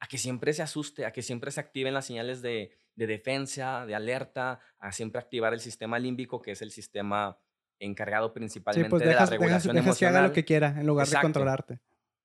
a 0.00 0.06
que 0.06 0.18
siempre 0.18 0.52
se 0.52 0.62
asuste, 0.62 1.06
a 1.06 1.12
que 1.12 1.22
siempre 1.22 1.50
se 1.50 1.60
activen 1.60 1.94
las 1.94 2.06
señales 2.06 2.42
de, 2.42 2.72
de 2.94 3.06
defensa, 3.06 3.86
de 3.86 3.94
alerta, 3.94 4.60
a 4.78 4.92
siempre 4.92 5.20
activar 5.20 5.52
el 5.54 5.60
sistema 5.60 5.98
límbico, 5.98 6.40
que 6.42 6.52
es 6.52 6.62
el 6.62 6.70
sistema 6.70 7.38
encargado 7.80 8.32
principalmente 8.32 8.90
pues 8.90 9.04
de 9.04 9.14
la 9.14 9.26
regulación 9.26 9.74
dejas, 9.76 9.86
emocional. 9.86 10.12
que 10.12 10.18
haga 10.18 10.28
lo 10.28 10.34
que 10.34 10.44
quiera 10.44 10.80
en 10.80 10.86
lugar 10.86 11.06
de 11.06 11.20
controlarte. 11.20 11.80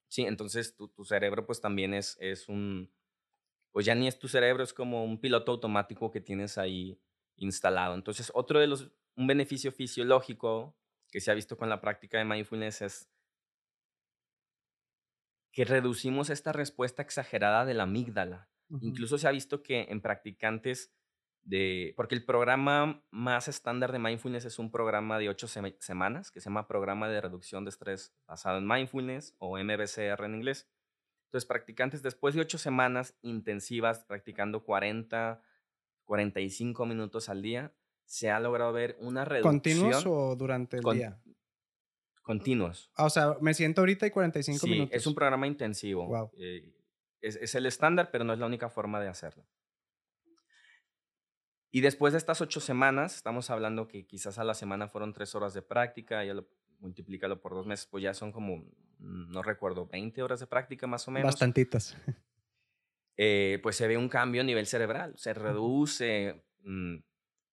Sí, 0.07 0.23
entonces 0.23 0.75
tu, 0.75 0.89
tu, 0.89 1.05
cerebro 1.05 1.45
pues 1.45 1.61
también 1.61 1.93
es, 1.93 2.17
es 2.19 2.49
un, 2.49 2.91
pues 3.71 3.85
ya 3.85 3.95
ni 3.95 4.07
es 4.07 4.17
tu 4.17 4.27
cerebro, 4.27 4.63
es 4.63 4.73
como 4.73 5.03
un 5.03 5.19
piloto 5.19 5.51
automático 5.51 6.11
que 6.11 6.21
tienes 6.21 6.57
ahí 6.57 6.99
instalado. 7.35 7.95
Entonces 7.95 8.31
otro 8.33 8.59
de 8.59 8.67
los, 8.67 8.91
un 9.15 9.27
beneficio 9.27 9.71
fisiológico 9.71 10.75
que 11.13 11.21
se 11.21 11.29
ha 11.29 11.35
visto 11.35 11.57
con 11.57 11.69
la 11.69 11.79
práctica 11.79 12.17
de 12.17 12.25
mindfulness 12.25 12.81
es 12.81 13.09
que 15.51 15.63
reducimos 15.63 16.31
esta 16.31 16.51
respuesta 16.51 17.03
exagerada 17.03 17.65
de 17.65 17.75
la 17.75 17.83
amígdala. 17.83 18.49
Incluso 18.81 19.19
se 19.19 19.27
ha 19.27 19.31
visto 19.31 19.61
que 19.61 19.83
en 19.89 20.01
practicantes 20.01 20.91
porque 21.95 22.15
el 22.15 22.25
programa 22.25 23.05
más 23.11 23.47
estándar 23.47 23.91
de 23.91 23.99
mindfulness 23.99 24.45
es 24.45 24.57
un 24.57 24.71
programa 24.71 25.19
de 25.19 25.29
ocho 25.29 25.47
semanas 25.47 26.31
que 26.31 26.39
se 26.39 26.45
llama 26.45 26.67
Programa 26.67 27.07
de 27.07 27.21
Reducción 27.21 27.63
de 27.63 27.69
Estrés 27.69 28.15
basado 28.25 28.57
en 28.57 28.67
Mindfulness 28.67 29.35
o 29.37 29.59
MBCR 29.59 30.25
en 30.25 30.33
inglés. 30.33 30.67
Entonces, 31.25 31.45
practicantes 31.45 32.01
después 32.01 32.33
de 32.33 32.41
ocho 32.41 32.57
semanas 32.57 33.15
intensivas, 33.21 34.03
practicando 34.05 34.63
40, 34.63 35.43
45 36.05 36.85
minutos 36.87 37.29
al 37.29 37.43
día, 37.43 37.71
se 38.13 38.29
ha 38.29 38.39
logrado 38.39 38.71
ver 38.71 38.95
una 38.99 39.25
reducción. 39.25 39.55
¿Continuos 39.55 40.05
o 40.05 40.35
durante 40.35 40.77
el 40.77 40.83
día? 40.83 41.19
Continuos. 42.21 42.91
Ah, 42.93 43.05
o 43.05 43.09
sea, 43.09 43.37
me 43.41 43.55
siento 43.55 43.81
ahorita 43.81 44.05
y 44.05 44.11
45 44.11 44.59
sí, 44.59 44.69
minutos. 44.69 44.95
Es 44.95 45.07
un 45.07 45.15
programa 45.15 45.47
intensivo. 45.47 46.31
Eh, 46.37 46.75
es 47.21 47.55
el 47.55 47.65
estándar, 47.65 48.11
pero 48.11 48.23
no 48.23 48.31
es 48.31 48.37
la 48.37 48.45
única 48.45 48.69
forma 48.69 49.01
de 49.01 49.07
hacerlo. 49.07 49.47
Y 51.71 51.81
después 51.81 52.13
de 52.13 52.19
estas 52.19 52.39
ocho 52.39 52.59
semanas, 52.59 53.15
estamos 53.15 53.49
hablando 53.49 53.87
que 53.87 54.05
quizás 54.05 54.37
a 54.37 54.43
la 54.43 54.53
semana 54.53 54.87
fueron 54.87 55.11
tres 55.11 55.33
horas 55.33 55.55
de 55.55 55.63
práctica, 55.63 56.23
ya 56.23 56.35
lo 56.35 56.47
multiplícalo 56.81 57.41
por 57.41 57.55
dos 57.55 57.65
meses, 57.65 57.87
pues 57.87 58.03
ya 58.03 58.13
son 58.13 58.31
como, 58.31 58.63
no 58.99 59.41
recuerdo, 59.41 59.87
20 59.87 60.21
horas 60.21 60.39
de 60.39 60.45
práctica 60.45 60.85
más 60.85 61.07
o 61.07 61.11
menos. 61.11 61.25
Bastantitas. 61.25 61.97
Eh, 63.15 63.59
pues 63.61 63.75
se 63.75 63.87
ve 63.87 63.95
un 63.95 64.09
cambio 64.09 64.41
a 64.41 64.43
nivel 64.43 64.65
cerebral, 64.65 65.13
se 65.17 65.35
reduce 65.35 66.43
mm, 66.63 66.97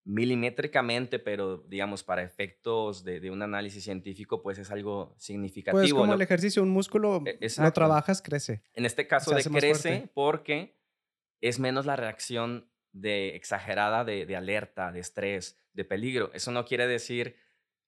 milimétricamente, 0.04 1.18
pero 1.18 1.58
digamos 1.68 2.02
para 2.02 2.22
efectos 2.22 3.04
de, 3.04 3.20
de, 3.20 3.30
un 3.30 3.42
análisis 3.42 3.84
científico, 3.84 4.42
pues 4.42 4.58
es 4.58 4.70
algo 4.70 5.14
significativo. 5.18 5.80
Pues 5.80 5.92
como 5.92 6.14
el 6.14 6.22
ejercicio, 6.22 6.62
un 6.62 6.70
músculo, 6.70 7.22
e, 7.26 7.48
lo 7.58 7.72
trabajas, 7.72 8.22
crece. 8.22 8.62
En 8.72 8.86
este 8.86 9.06
caso 9.06 9.34
de 9.34 9.44
crece 9.44 10.10
porque 10.14 10.78
es 11.40 11.58
menos 11.58 11.86
la 11.86 11.96
reacción 11.96 12.70
de 12.92 13.36
exagerada 13.36 14.04
de, 14.04 14.36
alerta, 14.36 14.92
de 14.92 15.00
estrés, 15.00 15.58
de 15.72 15.84
peligro. 15.84 16.30
Eso 16.34 16.50
no 16.50 16.64
quiere 16.64 16.86
decir 16.86 17.36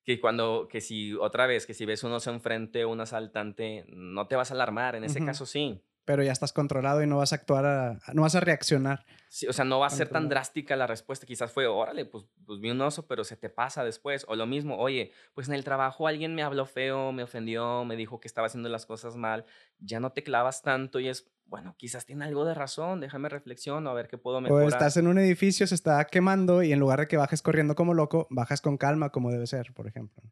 que 0.05 0.21
cuando, 0.21 0.69
que 0.71 0.81
si 0.81 1.15
otra 1.15 1.47
vez, 1.47 1.67
que 1.67 1.75
si 1.75 1.85
ves 1.87 2.05
uno 2.05 2.21
se 2.21 2.31
enfrente 2.31 2.85
o 2.85 2.91
un 2.91 3.01
asaltante, 3.01 3.85
no 3.89 4.27
te 4.29 4.37
vas 4.37 4.51
a 4.51 4.55
alarmar, 4.55 4.95
en 4.97 5.05
ese 5.05 5.25
caso 5.25 5.47
sí. 5.47 5.83
Pero 6.05 6.23
ya 6.23 6.33
estás 6.33 6.53
controlado 6.53 7.03
y 7.03 7.07
no 7.07 7.19
vas 7.19 7.33
a 7.33 7.37
actuar, 7.37 7.99
no 8.13 8.23
vas 8.23 8.35
a 8.35 8.41
reaccionar. 8.41 9.05
Sí, 9.29 9.47
o 9.47 9.53
sea, 9.53 9.65
no 9.65 9.79
va 9.79 9.87
a 9.87 9.91
ser 9.91 10.09
tan 10.09 10.29
drástica 10.29 10.77
la 10.77 10.87
respuesta. 10.87 11.27
Quizás 11.27 11.51
fue, 11.51 11.67
órale, 11.67 12.05
pues, 12.05 12.27
pues 12.45 12.61
vi 12.61 12.71
un 12.71 12.81
oso, 12.83 13.07
pero 13.07 13.25
se 13.25 13.37
te 13.37 13.49
pasa 13.49 13.83
después. 13.83 14.27
O 14.29 14.37
lo 14.37 14.45
mismo, 14.45 14.77
oye, 14.77 15.13
pues 15.33 15.49
en 15.49 15.55
el 15.55 15.65
trabajo 15.65 16.07
alguien 16.07 16.35
me 16.35 16.43
habló 16.43 16.67
feo, 16.67 17.13
me 17.13 17.23
ofendió, 17.23 17.85
me 17.85 17.97
dijo 17.97 18.21
que 18.21 18.29
estaba 18.29 18.49
haciendo 18.49 18.69
las 18.69 18.85
cosas 18.85 19.17
mal. 19.17 19.47
Ya 19.79 20.01
no 20.01 20.13
te 20.13 20.23
clavas 20.23 20.61
tanto 20.61 21.01
y 21.01 21.09
es, 21.09 21.33
bueno, 21.47 21.75
quizás 21.79 22.05
tiene 22.05 22.25
algo 22.25 22.45
de 22.45 22.53
razón, 22.53 23.01
déjame 23.01 23.29
reflexionar, 23.29 23.91
a 23.91 23.95
ver 23.95 24.09
qué 24.09 24.19
puedo 24.19 24.41
mejorar. 24.41 24.65
O 24.67 24.69
estás 24.69 24.97
en 24.97 25.07
un 25.07 25.19
edificio, 25.19 25.67
se 25.67 25.77
está 25.77 26.05
quemando 26.05 26.63
y 26.63 26.73
en 26.73 26.81
lugar 26.81 27.01
de 27.01 27.09
que 27.09 27.17
bajes 27.17 27.41
corriendo 27.41 27.75
como 27.75 27.95
loco, 27.95 28.27
bajas 28.29 28.61
con 28.61 28.77
calma 28.77 29.11
como 29.11 29.31
debe 29.31 29.47
ser, 29.47 29.73
por 29.73 29.87
ejemplo. 29.87 30.23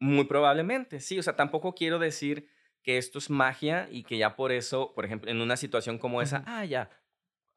Muy 0.00 0.24
probablemente, 0.24 0.98
sí. 0.98 1.18
O 1.18 1.22
sea, 1.22 1.36
tampoco 1.36 1.74
quiero 1.74 1.98
decir 2.00 2.48
que 2.84 2.98
esto 2.98 3.18
es 3.18 3.30
magia 3.30 3.88
y 3.90 4.04
que 4.04 4.18
ya 4.18 4.36
por 4.36 4.52
eso, 4.52 4.92
por 4.94 5.04
ejemplo, 5.04 5.30
en 5.30 5.40
una 5.40 5.56
situación 5.56 5.98
como 5.98 6.22
esa, 6.22 6.44
ah, 6.46 6.64
ya, 6.64 6.90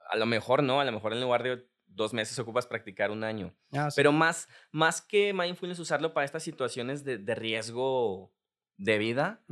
a 0.09 0.15
lo 0.15 0.25
mejor 0.25 0.63
no, 0.63 0.79
a 0.79 0.85
lo 0.85 0.91
mejor 0.91 1.13
en 1.13 1.21
lugar 1.21 1.43
de 1.43 1.69
dos 1.85 2.13
meses 2.13 2.39
ocupas 2.39 2.65
practicar 2.65 3.11
un 3.11 3.23
año. 3.23 3.53
Ah, 3.73 3.89
Pero 3.95 4.11
más, 4.11 4.47
más 4.71 5.01
que 5.01 5.33
mindfulness, 5.33 5.79
usarlo 5.79 6.13
para 6.13 6.25
estas 6.25 6.43
situaciones 6.43 7.03
de, 7.03 7.17
de 7.17 7.35
riesgo 7.35 8.33
de 8.77 8.97
vida, 8.97 9.43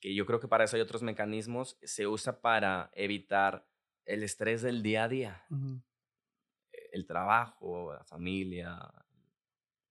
que 0.00 0.14
yo 0.14 0.26
creo 0.26 0.40
que 0.40 0.48
para 0.48 0.64
eso 0.64 0.76
hay 0.76 0.82
otros 0.82 1.02
mecanismos, 1.02 1.78
se 1.82 2.06
usa 2.08 2.40
para 2.40 2.90
evitar 2.94 3.68
el 4.04 4.24
estrés 4.24 4.62
del 4.62 4.82
día 4.82 5.04
a 5.04 5.08
día. 5.08 5.46
El 6.90 7.06
trabajo, 7.06 7.94
la 7.94 8.04
familia, 8.04 8.76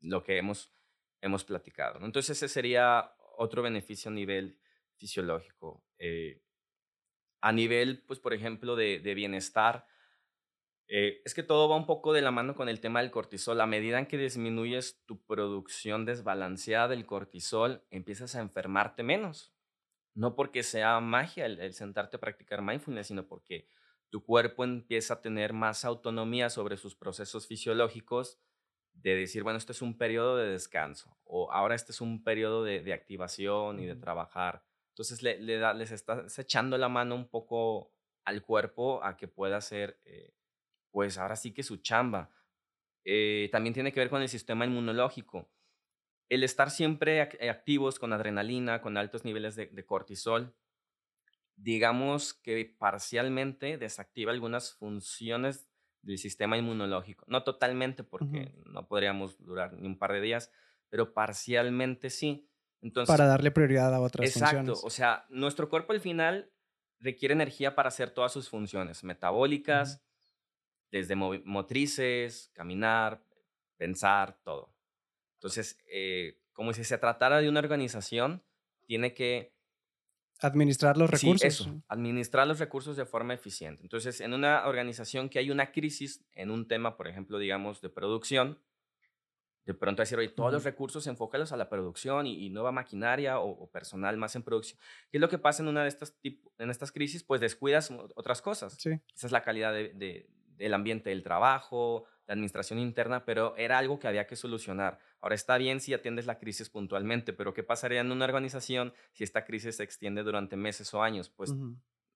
lo 0.01 0.23
que 0.23 0.37
hemos, 0.37 0.73
hemos 1.21 1.45
platicado. 1.45 2.03
Entonces 2.05 2.37
ese 2.37 2.49
sería 2.49 3.13
otro 3.37 3.61
beneficio 3.61 4.11
a 4.11 4.13
nivel 4.13 4.59
fisiológico. 5.01 5.83
Eh, 5.97 6.41
a 7.41 7.51
nivel, 7.51 8.03
pues, 8.05 8.19
por 8.19 8.33
ejemplo, 8.33 8.75
de, 8.75 8.99
bienestar, 9.15 9.87
eh, 10.87 11.21
es 11.25 11.33
que 11.33 11.41
todo 11.41 11.67
va 11.67 11.75
un 11.75 11.87
poco 11.87 12.13
de 12.13 12.21
la 12.21 12.29
mano 12.29 12.55
con 12.55 12.69
el 12.69 12.79
tema 12.79 13.01
del 13.01 13.09
cortisol. 13.09 13.59
A 13.59 13.65
medida 13.65 13.97
en 13.97 14.05
que 14.05 14.17
disminuyes 14.17 15.03
tu 15.07 15.25
producción 15.25 16.05
desbalanceada 16.05 16.89
del 16.89 17.07
cortisol, 17.07 17.83
empiezas 17.89 18.35
a 18.35 18.41
enfermarte 18.41 19.01
menos. 19.01 19.53
No 20.13 20.35
porque 20.35 20.61
sea 20.61 20.99
magia 20.99 21.47
el, 21.47 21.73
sentarte 21.73 22.17
a 22.17 22.19
practicar 22.19 22.61
mindfulness, 22.61 23.07
sino 23.07 23.27
porque 23.27 23.67
tu 24.11 24.23
cuerpo 24.23 24.63
empieza 24.63 25.15
a 25.15 25.21
tener 25.21 25.53
más 25.53 25.83
autonomía 25.83 26.49
sobre 26.49 26.77
sus 26.77 26.95
procesos 26.95 27.47
fisiológicos 27.47 28.39
de 28.93 29.15
decir, 29.15 29.41
bueno, 29.41 29.57
este 29.57 29.71
es 29.71 29.81
un 29.81 29.97
periodo 29.97 30.37
de 30.37 30.49
descanso 30.49 31.17
o 31.23 31.51
ahora 31.51 31.75
este 31.75 31.93
es 31.93 32.01
un 32.01 32.23
periodo 32.23 32.63
de, 32.63 32.93
activación 32.93 33.79
y 33.79 33.85
de 33.85 33.95
trabajar. 33.95 34.63
Entonces 35.01 35.23
le, 35.23 35.39
les 35.39 35.91
estás 35.91 36.37
echando 36.37 36.77
la 36.77 36.87
mano 36.87 37.15
un 37.15 37.27
poco 37.27 37.91
al 38.23 38.43
cuerpo 38.43 39.03
a 39.03 39.17
que 39.17 39.27
pueda 39.27 39.57
hacer, 39.57 39.99
eh, 40.05 40.35
pues 40.91 41.17
ahora 41.17 41.35
sí 41.35 41.53
que 41.53 41.63
su 41.63 41.77
chamba. 41.77 42.29
Eh, 43.03 43.49
también 43.51 43.73
tiene 43.73 43.91
que 43.91 43.99
ver 43.99 44.11
con 44.11 44.21
el 44.21 44.29
sistema 44.29 44.63
inmunológico. 44.63 45.49
El 46.29 46.43
estar 46.43 46.69
siempre 46.69 47.19
activos 47.19 47.97
con 47.97 48.13
adrenalina, 48.13 48.79
con 48.79 48.95
altos 48.95 49.25
niveles 49.25 49.55
de, 49.55 49.85
cortisol, 49.87 50.55
digamos 51.55 52.35
que 52.35 52.63
parcialmente 52.77 53.79
desactiva 53.79 54.31
algunas 54.31 54.73
funciones 54.75 55.67
del 56.03 56.19
sistema 56.19 56.57
inmunológico. 56.57 57.25
No 57.27 57.43
totalmente, 57.43 58.03
porque 58.03 58.53
no 58.67 58.87
podríamos 58.87 59.35
durar 59.43 59.73
ni 59.73 59.87
un 59.87 59.97
par 59.97 60.13
de 60.13 60.21
días, 60.21 60.51
pero 60.89 61.11
parcialmente 61.11 62.11
sí. 62.11 62.50
Entonces, 62.81 63.13
para 63.13 63.27
darle 63.27 63.51
prioridad 63.51 63.93
a 63.93 63.99
otras 63.99 64.27
exacto, 64.27 64.73
o 64.83 64.89
sea, 64.89 65.25
nuestro 65.29 65.69
cuerpo 65.69 65.93
al 65.93 65.99
final 65.99 66.51
requiere 66.99 67.33
energía 67.33 67.75
para 67.75 67.89
hacer 67.89 68.11
todas 68.11 68.31
sus 68.31 68.49
funciones 68.49 69.03
metabólicas, 69.03 70.01
desde 70.91 71.15
motrices, 71.15 72.49
caminar, 72.53 73.23
pensar, 73.77 74.39
todo. 74.43 74.75
Entonces, 75.35 75.77
eh, 75.91 76.39
como 76.53 76.73
si 76.73 76.83
se 76.83 76.97
tratara 76.97 77.39
de 77.39 77.49
una 77.49 77.59
organización, 77.59 78.43
tiene 78.85 79.13
que 79.13 79.53
Administrar 80.43 80.97
los 80.97 81.07
recursos. 81.07 81.39
Sí, 81.39 81.47
eso, 81.47 81.83
administrar 81.87 82.47
los 82.47 82.57
recursos 82.57 82.97
de 82.97 83.05
forma 83.05 83.35
eficiente. 83.35 83.83
Entonces, 83.83 84.21
en 84.21 84.33
una 84.33 84.65
organización 84.65 85.29
que 85.29 85.37
hay 85.37 85.51
una 85.51 85.71
crisis 85.71 86.25
en 86.33 86.49
un 86.49 86.67
tema, 86.67 86.97
por 86.97 87.07
ejemplo, 87.07 87.37
digamos, 87.37 87.79
de 87.81 87.89
producción, 87.89 88.59
de 89.65 89.73
pronto 89.73 90.01
decir, 90.01 90.17
oye, 90.17 90.29
todos 90.29 90.51
los 90.51 90.63
recursos 90.63 91.05
enfócalos 91.07 91.51
a 91.51 91.57
la 91.57 91.69
producción 91.69 92.25
y, 92.25 92.49
nueva 92.49 92.71
maquinaria 92.71 93.39
o, 93.39 93.69
personal 93.69 94.17
más 94.17 94.35
en 94.35 94.43
producción. 94.43 94.79
¿Qué 95.09 95.17
es 95.17 95.21
lo 95.21 95.29
que 95.29 95.37
pasa 95.37 95.61
en 95.61 95.69
una 95.69 95.83
de 95.83 95.89
estas, 95.89 96.17
en 96.23 96.69
estas 96.69 96.91
crisis? 96.91 97.23
Pues 97.23 97.41
descuidas 97.41 97.91
otras 98.15 98.41
cosas. 98.41 98.73
Sí. 98.79 98.89
Esa 99.15 99.27
es 99.27 99.31
la 99.31 99.43
calidad 99.43 99.71
de, 99.71 100.29
del 100.57 100.73
ambiente 100.73 101.09
del 101.09 101.23
trabajo, 101.23 102.05
la 102.27 102.33
administración 102.33 102.79
interna, 102.79 103.25
pero 103.25 103.55
era 103.57 103.77
algo 103.77 103.99
que 103.99 104.07
había 104.07 104.25
que 104.25 104.35
solucionar. 104.35 104.99
Ahora 105.19 105.35
está 105.35 105.57
bien 105.57 105.79
si 105.79 105.93
atiendes 105.93 106.25
la 106.25 106.39
crisis 106.39 106.69
puntualmente, 106.69 107.33
pero 107.33 107.53
¿qué 107.53 107.63
pasaría 107.63 108.01
en 108.01 108.11
una 108.11 108.25
organización 108.25 108.93
si 109.11 109.23
esta 109.23 109.45
crisis 109.45 109.77
se 109.77 109.83
extiende 109.83 110.23
durante 110.23 110.55
meses 110.55 110.93
o 110.93 111.03
años? 111.03 111.29
Pues 111.29 111.53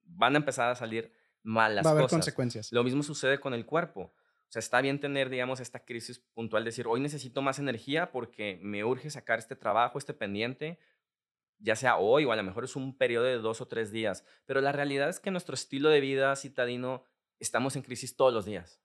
van 0.03 0.35
a 0.35 0.37
empezar 0.37 0.71
a 0.71 0.75
salir 0.75 1.11
mal 1.43 1.75
las 1.75 1.85
Va 1.85 1.91
a 1.91 1.93
haber 1.93 2.07
consecuencias. 2.07 2.71
Lo 2.71 2.83
mismo 2.83 3.03
sucede 3.03 3.39
con 3.39 3.53
el 3.53 3.65
cuerpo. 3.65 4.13
Sea, 4.55 4.61
está 4.61 4.79
bien 4.79 5.01
tener, 5.01 5.29
digamos, 5.29 5.59
esta 5.59 5.83
crisis 5.83 6.19
puntual, 6.33 6.63
decir, 6.63 6.87
hoy 6.87 7.01
necesito 7.01 7.41
más 7.41 7.59
energía 7.59 8.13
porque 8.13 8.57
me 8.61 8.85
urge 8.85 9.09
sacar 9.09 9.37
este 9.37 9.57
trabajo, 9.57 9.97
este 9.97 10.13
pendiente, 10.13 10.79
ya 11.59 11.75
sea 11.75 11.97
hoy 11.97 12.23
o 12.23 12.31
a 12.31 12.37
lo 12.37 12.43
mejor 12.43 12.63
es 12.63 12.77
un 12.77 12.97
periodo 12.97 13.25
de 13.25 13.37
dos 13.37 13.59
o 13.59 13.67
tres 13.67 13.91
días. 13.91 14.23
Pero 14.45 14.61
la 14.61 14.71
realidad 14.71 15.09
es 15.09 15.19
que 15.19 15.29
nuestro 15.29 15.55
estilo 15.55 15.89
de 15.89 15.99
vida 15.99 16.33
citadino 16.37 17.03
estamos 17.37 17.75
en 17.75 17.81
crisis 17.81 18.15
todos 18.15 18.33
los 18.33 18.45
días. 18.45 18.81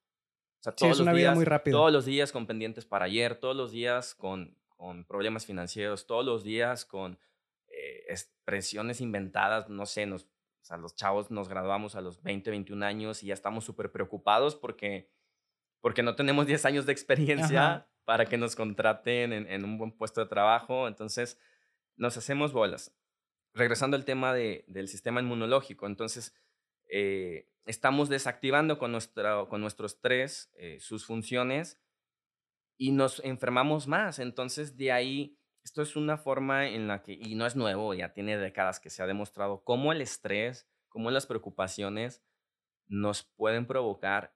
O 0.58 0.62
sea, 0.64 0.74
todos 0.74 0.98
los 0.98 1.14
días, 1.14 1.36
muy 1.36 1.44
rápida. 1.44 1.72
Todos 1.72 1.92
los 1.92 2.04
días 2.04 2.32
con 2.32 2.48
pendientes 2.48 2.84
para 2.84 3.04
ayer, 3.04 3.36
todos 3.36 3.54
los 3.54 3.70
días 3.70 4.16
con, 4.16 4.58
con 4.70 5.04
problemas 5.04 5.46
financieros, 5.46 6.08
todos 6.08 6.24
los 6.24 6.42
días 6.42 6.84
con 6.84 7.16
eh, 7.68 8.06
expresiones 8.08 9.00
inventadas, 9.00 9.68
no 9.68 9.86
sé, 9.86 10.04
nos, 10.06 10.24
o 10.24 10.64
sea, 10.64 10.78
los 10.78 10.96
chavos 10.96 11.30
nos 11.30 11.48
graduamos 11.48 11.94
a 11.94 12.00
los 12.00 12.24
20, 12.24 12.50
21 12.50 12.84
años 12.84 13.22
y 13.22 13.26
ya 13.26 13.34
estamos 13.34 13.64
súper 13.64 13.92
preocupados 13.92 14.56
porque, 14.56 15.08
porque 15.80 16.02
no 16.02 16.14
tenemos 16.14 16.46
10 16.46 16.64
años 16.66 16.86
de 16.86 16.92
experiencia 16.92 17.88
para 18.04 18.26
que 18.26 18.36
nos 18.36 18.56
contraten 18.56 19.32
en, 19.32 19.46
en, 19.46 19.64
un 19.64 19.78
buen 19.78 19.92
puesto 19.92 20.20
de 20.20 20.26
trabajo. 20.26 20.88
Entonces, 20.88 21.38
nos 21.96 22.16
hacemos 22.16 22.52
bolas. 22.52 22.94
Regresando 23.54 23.96
al 23.96 24.04
tema 24.04 24.32
de, 24.32 24.64
del 24.68 24.88
sistema 24.88 25.20
inmunológico, 25.20 25.86
entonces, 25.86 26.34
eh, 26.88 27.48
estamos 27.64 28.08
desactivando 28.08 28.78
con, 28.78 28.92
nuestra, 28.92 29.44
con 29.48 29.60
nuestro 29.60 29.86
estrés 29.86 30.50
eh, 30.54 30.78
sus 30.80 31.06
funciones 31.06 31.80
y 32.76 32.92
nos 32.92 33.20
enfermamos 33.24 33.86
más. 33.86 34.18
Entonces, 34.18 34.76
de 34.76 34.92
ahí, 34.92 35.38
esto 35.62 35.82
es 35.82 35.96
una 35.96 36.16
forma 36.16 36.68
en 36.68 36.88
la 36.88 37.02
que, 37.02 37.12
y 37.12 37.34
no 37.34 37.46
es 37.46 37.56
nuevo, 37.56 37.94
ya 37.94 38.12
tiene 38.12 38.38
décadas 38.38 38.80
que 38.80 38.90
se 38.90 39.02
ha 39.02 39.06
demostrado 39.06 39.62
cómo 39.62 39.92
el 39.92 40.00
estrés, 40.00 40.68
cómo 40.88 41.10
las 41.10 41.26
preocupaciones 41.26 42.22
nos 42.88 43.22
pueden 43.22 43.66
provocar 43.66 44.34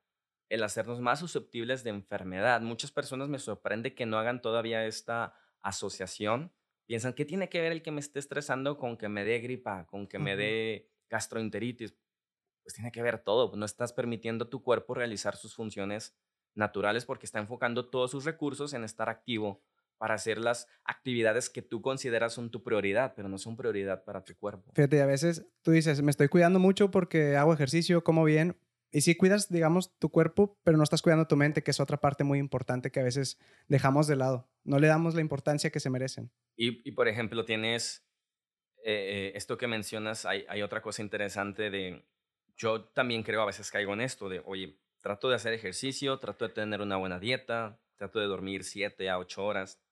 el 0.55 0.63
hacernos 0.63 1.01
más 1.01 1.21
susceptibles 1.21 1.85
de 1.85 1.91
enfermedad. 1.91 2.61
Muchas 2.61 2.91
personas 2.91 3.29
me 3.29 3.39
sorprende 3.39 3.95
que 3.95 4.07
no 4.07 4.19
hagan 4.19 4.41
todavía 4.41 4.87
esta 4.87 5.35
asociación. 5.63 6.53
Piensan, 6.87 7.15
¿qué 7.15 7.25
tiene 7.25 7.49
que 7.49 7.61
ver 7.61 7.73
el 7.73 7.83
que 7.83 7.91
me 7.91 8.01
esté 8.01 8.19
estresando 8.19 8.79
con 8.79 8.97
que 8.97 9.09
me 9.09 9.25
dé 9.25 9.39
gripa, 9.41 9.87
con 9.87 10.07
que 10.07 10.19
me 10.19 10.37
dé 10.37 10.91
gastroenteritis? 11.09 11.95
pues 12.65 12.75
tiene 12.75 12.91
que 12.91 13.03
ver 13.03 13.19
todo. 13.19 13.55
No 13.55 13.67
estás 13.67 13.93
permitiendo 13.93 14.47
a 14.47 14.51
tu 14.51 14.63
cuerpo 14.63 14.95
realizar 14.95 15.37
sus 15.37 15.55
funciones 15.55 16.17
naturales 16.55 17.05
porque 17.05 17.27
está 17.27 17.39
enfocando 17.39 17.91
todos 17.91 18.11
sus 18.11 18.25
recursos 18.25 18.73
en 18.73 18.85
estar 18.85 19.09
activo 19.09 19.63
para 19.99 20.15
hacer 20.15 20.39
las 20.39 20.67
actividades 20.85 21.51
que 21.51 21.63
tú 21.63 21.81
consideras 21.81 22.33
son 22.33 22.51
tu 22.51 22.63
prioridad, 22.63 23.13
pero 23.15 23.29
no 23.29 23.39
son 23.39 23.57
prioridad 23.57 24.03
para 24.05 24.25
tu 24.25 24.35
cuerpo. 24.37 24.73
Fíjate, 24.75 25.01
a 25.03 25.07
veces 25.07 25.47
tú 25.63 25.71
dices, 25.71 26.03
me 26.03 26.11
estoy 26.11 26.29
cuidando 26.29 26.59
mucho 26.59 26.91
porque 26.91 27.37
hago 27.37 27.53
ejercicio, 27.53 28.03
como 28.03 28.25
bien, 28.25 28.57
y 28.95 29.01
sí 29.01 29.17
cuidas, 29.17 29.49
digamos, 29.49 29.99
tu 29.99 30.09
cuerpo, 30.09 30.57
pero 30.63 30.77
no 30.77 30.85
estás 30.85 31.03
cuidando 31.03 31.27
tu 31.27 31.35
mente, 31.35 31.65
que 31.65 31.73
es 31.73 31.81
otra 31.81 31.97
parte 31.97 32.23
muy 32.23 32.39
importante 32.39 32.93
que 32.93 33.01
a 33.01 33.03
veces 33.03 33.41
dejamos 33.67 34.07
de 34.07 34.15
lado. 34.15 34.49
No 34.63 34.79
le 34.79 34.87
damos 34.87 35.17
la 35.17 35.21
importancia 35.21 35.71
que 35.71 35.81
se 35.81 35.91
merecen. 35.91 36.31
Y, 36.57 36.93
por 36.93 37.09
ejemplo, 37.09 37.45
tienes 37.45 38.07
eh, 38.85 39.33
eh, 39.33 39.33
esto 39.35 39.59
que 39.59 39.67
mencionas, 39.67 40.25
hay, 40.25 40.47
hay 40.49 40.63
otra 40.63 40.81
cosa 40.81 41.03
interesante 41.03 41.71
de 41.71 42.05
yo 42.57 42.85
también 42.85 43.25
creo, 43.25 43.43
a 43.43 43.47
veces 43.47 43.69
caigo 43.73 43.95
en 43.95 44.01
esto 44.01 44.29
de, 44.29 44.41
oye, 44.47 44.79
trato 45.01 45.29
de 45.29 45.35
hacer 45.35 45.55
ejercicio, 45.55 46.21
trato 46.21 46.47
de 46.47 46.55
tener 46.55 46.81
una 46.81 46.97
buena 46.97 47.19
dieta, 47.19 47.81
trato 47.97 48.21
de 48.21 48.27
dormir 48.27 48.63
7 48.63 49.11
a 49.11 49.19
8 49.19 49.45
horas, 49.45 49.83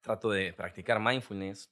trato 0.00 0.30
de 0.30 0.54
practicar 0.54 1.00
mindfulness, 1.00 1.70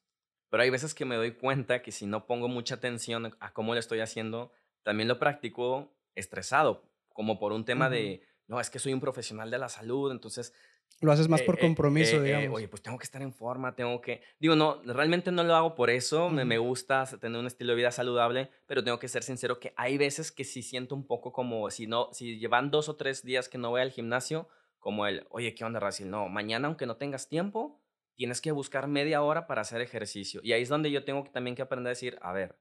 pero 0.51 0.63
hay 0.63 0.69
veces 0.69 0.93
que 0.93 1.07
me 1.07 1.17
doy 1.17 1.31
cuenta 1.33 1.81
que 1.81 1.91
si 1.91 2.05
no 2.05 2.27
pongo 2.27 2.49
mucha 2.49 2.75
atención 2.75 3.35
a 3.41 3.55
cómo 3.55 3.73
lo 3.73 3.81
estoy 3.81 4.01
haciendo, 4.01 4.53
también 4.85 5.09
lo 5.09 5.19
practico 5.19 5.93
estresado, 6.15 6.89
como 7.09 7.39
por 7.39 7.53
un 7.53 7.65
tema 7.65 7.91
de, 7.91 8.23
no, 8.47 8.61
es 8.61 8.71
que 8.71 8.79
soy 8.79 8.93
un 8.93 9.01
profesional 9.01 9.51
de 9.51 9.59
la 9.59 9.69
salud, 9.69 10.13
entonces 10.13 10.55
lo 11.01 11.13
haces 11.13 11.29
más 11.29 11.43
por 11.43 11.57
eh, 11.57 11.59
eh, 11.59 11.61
compromiso, 11.61 12.17
eh, 12.17 12.23
digamos. 12.23 12.57
oye, 12.57 12.69
pues 12.69 12.81
tengo 12.83 12.99
que 12.99 13.05
estar 13.05 13.21
en 13.21 13.33
forma, 13.33 13.75
tengo 13.75 14.01
que... 14.01 14.23
Digo, 14.39 14.55
no, 14.55 14.81
realmente 14.85 15.33
no 15.33 15.43
lo 15.43 15.55
hago 15.55 15.75
por 15.75 15.91
eso, 15.91 16.31
me, 16.31 16.45
me, 16.45 16.59
gusta 16.59 17.05
tener 17.21 17.39
un 17.39 17.47
estilo 17.47 17.73
de 17.73 17.77
vida 17.77 17.91
saludable, 17.91 18.51
pero 18.67 18.85
tengo 18.85 18.99
que 18.99 19.09
ser 19.09 19.23
sincero 19.23 19.59
que 19.59 19.75
hay 19.77 19.99
veces 19.99 20.31
que 20.31 20.45
sí 20.45 20.63
siento 20.63 20.95
un 20.95 21.07
poco 21.07 21.33
como, 21.33 21.71
si 21.71 21.87
no, 21.87 22.11
si 22.13 22.39
llevan 22.39 22.71
dos 22.71 22.89
o 22.89 22.97
tres 22.97 23.25
días 23.25 23.49
que 23.49 23.59
no 23.59 23.71
voy 23.71 23.81
al 23.81 23.91
gimnasio, 23.91 24.49
como 24.79 25.07
el, 25.07 25.27
oye, 25.31 25.55
¿qué 25.55 25.65
onda, 25.65 25.81
Racil? 25.81 26.11
No, 26.11 26.29
mañana 26.29 26.69
aunque 26.69 26.87
no 26.87 26.97
tengas 26.97 27.29
tiempo, 27.29 27.83
tienes 28.15 28.41
que 28.41 28.53
buscar 28.53 28.87
media 28.87 29.23
hora 29.23 29.47
para 29.47 29.63
hacer 29.63 29.81
ejercicio. 29.81 30.41
Y 30.43 30.53
ahí 30.53 30.63
es 30.63 30.69
donde 30.69 30.91
yo 30.91 31.05
tengo 31.05 31.25
que, 31.25 31.31
también 31.31 31.57
que 31.57 31.63
aprender 31.63 31.89
a 31.89 31.97
decir, 31.97 32.19
a 32.23 32.33
ver, 32.33 32.59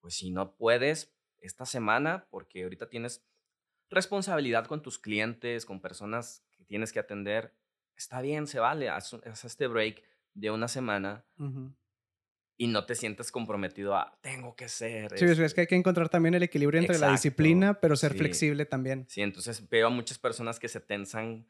pues 0.00 0.14
si 0.14 0.30
no 0.30 0.56
puedes 0.56 1.14
esta 1.42 1.66
semana, 1.66 2.26
porque 2.30 2.62
ahorita 2.62 2.88
tienes 2.88 3.24
responsabilidad 3.90 4.66
con 4.66 4.82
tus 4.82 4.98
clientes, 4.98 5.66
con 5.66 5.80
personas 5.80 6.44
que 6.52 6.64
tienes 6.64 6.92
que 6.92 6.98
atender, 6.98 7.54
está 7.96 8.20
bien, 8.22 8.46
se 8.46 8.58
vale, 8.58 8.88
haz, 8.88 9.14
este 9.44 9.66
break, 9.66 10.02
de 10.34 10.50
una 10.50 10.66
semana 10.66 11.26
y 12.56 12.68
no 12.68 12.86
te 12.86 12.94
sientes 12.94 13.30
comprometido 13.30 13.96
a 13.96 14.18
tengo 14.22 14.54
que 14.54 14.68
ser. 14.68 15.18
Sí, 15.18 15.24
es 15.24 15.52
que 15.54 15.62
hay 15.62 15.66
que 15.66 15.74
encontrar 15.74 16.08
también 16.08 16.34
el 16.34 16.42
equilibrio 16.42 16.80
entre 16.80 16.98
la 16.98 17.10
disciplina, 17.10 17.80
pero 17.80 17.96
ser 17.96 18.14
flexible 18.14 18.64
también. 18.64 19.04
Sí, 19.08 19.20
entonces 19.20 19.68
veo 19.68 19.88
a 19.88 19.90
muchas 19.90 20.18
personas 20.18 20.58
que 20.58 20.68
se 20.68 20.80
tensan 20.80 21.46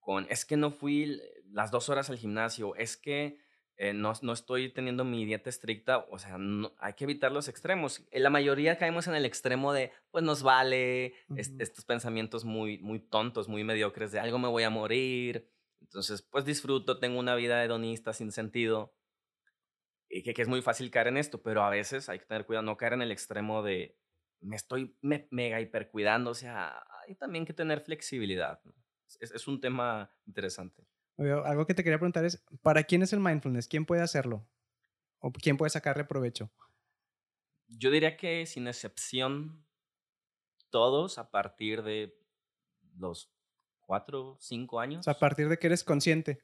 con 0.00 0.26
es 0.28 0.44
que 0.44 0.56
no 0.56 0.70
fui 0.70 1.20
las 1.50 1.70
dos 1.70 1.88
horas 1.88 2.10
al 2.10 2.18
gimnasio, 2.18 2.74
es 2.76 2.96
que 2.96 3.38
eh, 3.78 3.92
no, 3.92 4.12
no, 4.22 4.32
estoy 4.32 4.72
teniendo 4.72 5.04
mi 5.04 5.24
dieta 5.26 5.50
estricta, 5.50 6.06
o 6.10 6.18
sea, 6.18 6.38
hay 6.78 6.94
que 6.94 7.04
evitar 7.04 7.30
los 7.30 7.48
extremos. 7.48 8.06
En 8.10 8.22
la 8.22 8.30
mayoría 8.30 8.78
caemos 8.78 9.06
en 9.06 9.14
el 9.14 9.26
extremo 9.26 9.72
de, 9.72 9.92
pues 10.10 10.24
nos 10.24 10.42
vale, 10.42 11.14
estos 11.36 11.84
pensamientos 11.84 12.44
muy, 12.44 12.78
muy 12.78 13.00
tontos, 13.00 13.48
muy 13.48 13.64
mediocres 13.64 14.12
de 14.12 14.20
algo 14.20 14.38
me 14.38 14.48
voy 14.48 14.62
a 14.62 14.70
morir. 14.70 15.50
Entonces, 15.82 16.22
pues 16.22 16.44
disfruto, 16.44 16.98
tengo 16.98 17.18
una 17.18 17.34
vida 17.34 17.62
hedonista 17.62 18.12
sin 18.14 18.32
sentido 18.32 18.94
y 20.08 20.22
que, 20.22 20.40
es 20.40 20.48
muy 20.48 20.62
fácil 20.62 20.90
caer 20.90 21.08
en 21.08 21.16
esto, 21.16 21.42
pero 21.42 21.62
a 21.62 21.70
veces 21.70 22.08
hay 22.08 22.18
que 22.18 22.26
tener 22.26 22.46
cuidado, 22.46 22.64
no 22.64 22.76
caer 22.76 22.94
en 22.94 23.02
el 23.02 23.12
extremo 23.12 23.62
de 23.62 23.98
me 24.40 24.56
estoy 24.56 24.96
mega 25.02 25.60
hipercuidando, 25.60 26.30
o 26.30 26.34
sea, 26.34 26.82
hay 27.06 27.14
también 27.16 27.44
que 27.44 27.52
tener 27.52 27.80
flexibilidad. 27.80 28.60
Es, 29.20 29.32
es, 29.32 29.48
un 29.48 29.60
tema 29.60 30.14
interesante. 30.26 30.86
Algo 31.18 31.66
que 31.66 31.74
te 31.74 31.82
quería 31.82 31.98
preguntar 31.98 32.24
es, 32.24 32.44
¿para 32.62 32.84
quién 32.84 33.02
es 33.02 33.12
el 33.12 33.20
mindfulness? 33.20 33.68
¿Quién 33.68 33.86
puede 33.86 34.02
hacerlo? 34.02 34.46
¿O 35.18 35.32
quién 35.32 35.56
puede 35.56 35.70
sacarle 35.70 36.04
provecho? 36.04 36.50
Yo 37.68 37.90
diría 37.90 38.16
que 38.16 38.46
sin 38.46 38.68
excepción, 38.68 39.66
todos 40.70 41.18
a 41.18 41.30
partir 41.30 41.82
de 41.82 42.18
los 42.98 43.30
cuatro, 43.80 44.36
cinco 44.40 44.78
años. 44.80 45.08
a 45.08 45.18
partir 45.18 45.48
de 45.48 45.58
que 45.58 45.68
eres 45.68 45.84
consciente. 45.84 46.40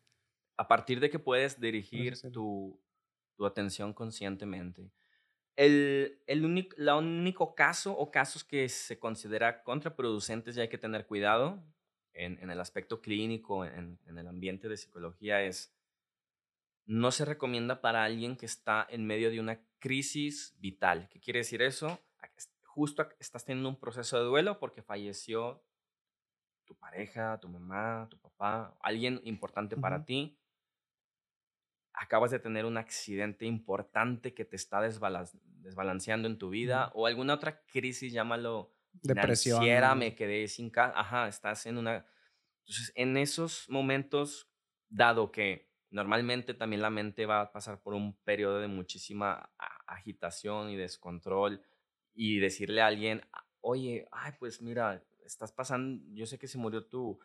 A 0.57 0.69
partir 0.69 1.01
de 1.01 1.11
que 1.11 1.19
puedes 1.19 1.61
dirigir 1.61 2.19
tu, 2.33 2.81
tu 3.37 3.47
atención 3.47 3.93
conscientemente. 3.93 4.91
El, 5.57 6.23
el 6.27 6.45
único, 6.45 6.75
la 6.79 6.97
único 6.97 7.55
caso 7.55 7.93
o 7.93 8.11
casos 8.11 8.43
que 8.43 8.69
se 8.69 8.99
considera 8.99 9.63
contraproducentes 9.63 10.57
y 10.57 10.61
hay 10.61 10.69
que 10.69 10.79
tener 10.79 11.07
cuidado 11.07 11.63
en, 12.15 12.39
en 12.41 12.51
el 12.51 12.61
aspecto 12.61 13.01
clínico, 13.01 13.65
en, 13.65 13.99
en, 14.07 14.19
el 14.19 14.27
ambiente 14.27 14.69
de 14.69 14.77
psicología, 14.77 15.43
es 15.43 15.75
no 16.85 17.11
se 17.11 17.25
recomienda 17.25 17.81
para 17.81 18.05
alguien 18.05 18.37
que 18.37 18.47
está 18.47 18.87
en 18.91 19.07
medio 19.07 19.31
de 19.31 19.41
una 19.41 19.61
crisis 19.79 20.55
vital. 20.59 21.09
¿Qué 21.11 21.21
quiere 21.21 21.41
decir 21.41 21.63
eso? 21.63 22.01
Justo 22.65 23.07
estás 23.19 23.45
teniendo 23.45 23.69
un 23.69 23.79
proceso 23.79 24.19
de 24.19 24.25
duelo 24.25 24.59
porque 24.59 24.83
falleció 24.83 25.63
tu 26.65 26.75
pareja, 26.75 27.39
tu 27.39 27.49
mamá, 27.49 28.09
tu 28.11 28.19
papá, 28.19 28.77
alguien 28.81 29.21
importante 29.25 29.77
para 29.77 30.05
ti 30.05 30.39
acabas 31.95 32.31
de 32.31 32.39
tener 32.39 32.65
un 32.65 32.77
accidente 32.77 33.47
importante 33.47 34.35
que 34.35 34.45
te 34.45 34.57
está 34.57 34.81
desbalanceando 34.81 36.29
en 36.29 36.39
tu 36.39 36.51
vida 36.51 36.91
o 36.95 37.07
alguna 37.07 37.35
otra 37.35 37.63
crisis, 37.65 38.13
llámalo 38.13 38.73
depresión, 38.93 39.99
me 39.99 40.15
quedé 40.15 40.49
sin 40.49 40.71
casa, 40.71 40.99
ajá, 40.99 41.29
estás 41.29 41.67
en 41.67 41.79
una... 41.79 42.07
Entonces, 42.61 42.93
en 42.95 43.17
esos 43.17 43.69
momentos, 43.69 44.49
dado 44.89 45.33
que 45.33 45.73
normalmente 45.91 46.55
también 46.55 46.83
la 46.83 46.91
mente 46.91 47.27
va 47.27 47.41
a 47.41 47.53
pasar 47.53 47.83
por 47.83 47.95
un 47.95 48.17
periodo 48.25 48.61
de 48.61 48.69
muchísima 48.69 49.51
agitación 49.87 50.71
y 50.71 50.77
descontrol 50.77 51.63
y 52.15 52.39
decirle 52.39 52.83
a 52.83 52.87
alguien, 52.87 53.23
oye, 53.61 54.07
ay, 54.11 54.33
pues 54.39 54.63
mira, 54.63 55.05
estás 55.25 55.53
pasando, 55.53 56.05
yo 56.15 56.27
sé 56.27 56.39
que 56.39 56.49
se 56.49 56.59
murió 56.59 56.87
tu, 56.87 57.19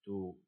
tu, 0.00 0.38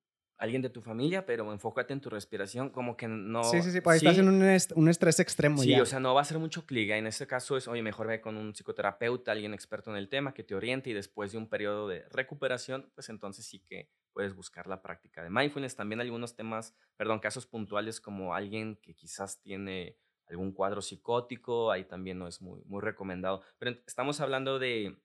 alguien 0.43 0.61
de 0.61 0.71
tu 0.71 0.81
familia, 0.81 1.25
pero 1.25 1.53
enfócate 1.53 1.93
en 1.93 2.01
tu 2.01 2.11
respiración, 2.11 2.71
como 2.71 2.97
que 2.97 3.07
no... 3.07 3.45
Sí, 3.45 3.63
sí, 3.63 3.71
sí, 3.71 3.81
pues 3.81 3.99
estás 3.99 4.19
en 4.19 4.29
un, 4.29 4.89
estrés 4.89 5.21
extremo 5.21 5.63
sí, 5.63 5.73
o 5.79 5.87
sea, 5.87 6.01
no 6.01 6.15
va 6.15 6.23
a 6.23 6.25
ser 6.25 6.41
mucho 6.41 6.67
clic. 6.67 6.91
En 6.91 7.07
este 7.07 7.29
caso 7.29 7.57
es, 7.57 7.69
oye, 7.69 7.81
mejor 7.81 8.09
ve 8.09 8.21
con 8.21 8.37
un 8.37 8.53
psicoterapeuta, 8.53 9.31
alguien 9.31 9.55
experto 9.55 9.93
en 9.93 9.97
el 9.97 10.09
tema, 10.09 10.35
que 10.35 10.43
te 10.43 10.57
oriente 10.57 10.91
y 10.91 10.95
después 10.95 11.31
de 11.31 11.39
un 11.39 11.49
periodo 11.49 11.87
de 11.87 12.09
recuperación, 12.11 12.91
pues 12.97 13.09
entonces 13.09 13.47
sí 13.47 13.61
que 13.61 13.89
puedes 14.13 14.35
buscar 14.35 14.67
la 14.67 14.83
práctica 14.83 15.23
de 15.23 15.31
mindfulness. 15.31 15.77
También 15.77 16.01
algunos 16.01 16.35
temas, 16.35 16.75
perdón, 16.97 17.21
casos 17.21 17.47
puntuales 17.47 18.01
como 18.01 18.35
alguien 18.35 18.81
que 18.83 18.97
quizás 18.97 19.41
tiene 19.41 19.97
algún 20.27 20.51
cuadro 20.51 20.83
psicótico, 20.83 21.71
ahí 21.71 21.85
también 21.85 22.19
no 22.19 22.27
es 22.27 22.43
muy, 22.43 22.65
muy 22.65 22.81
recomendado. 22.81 23.43
Pero 23.61 23.77
estamos 23.87 24.21
hablando 24.21 24.59
de 24.59 25.01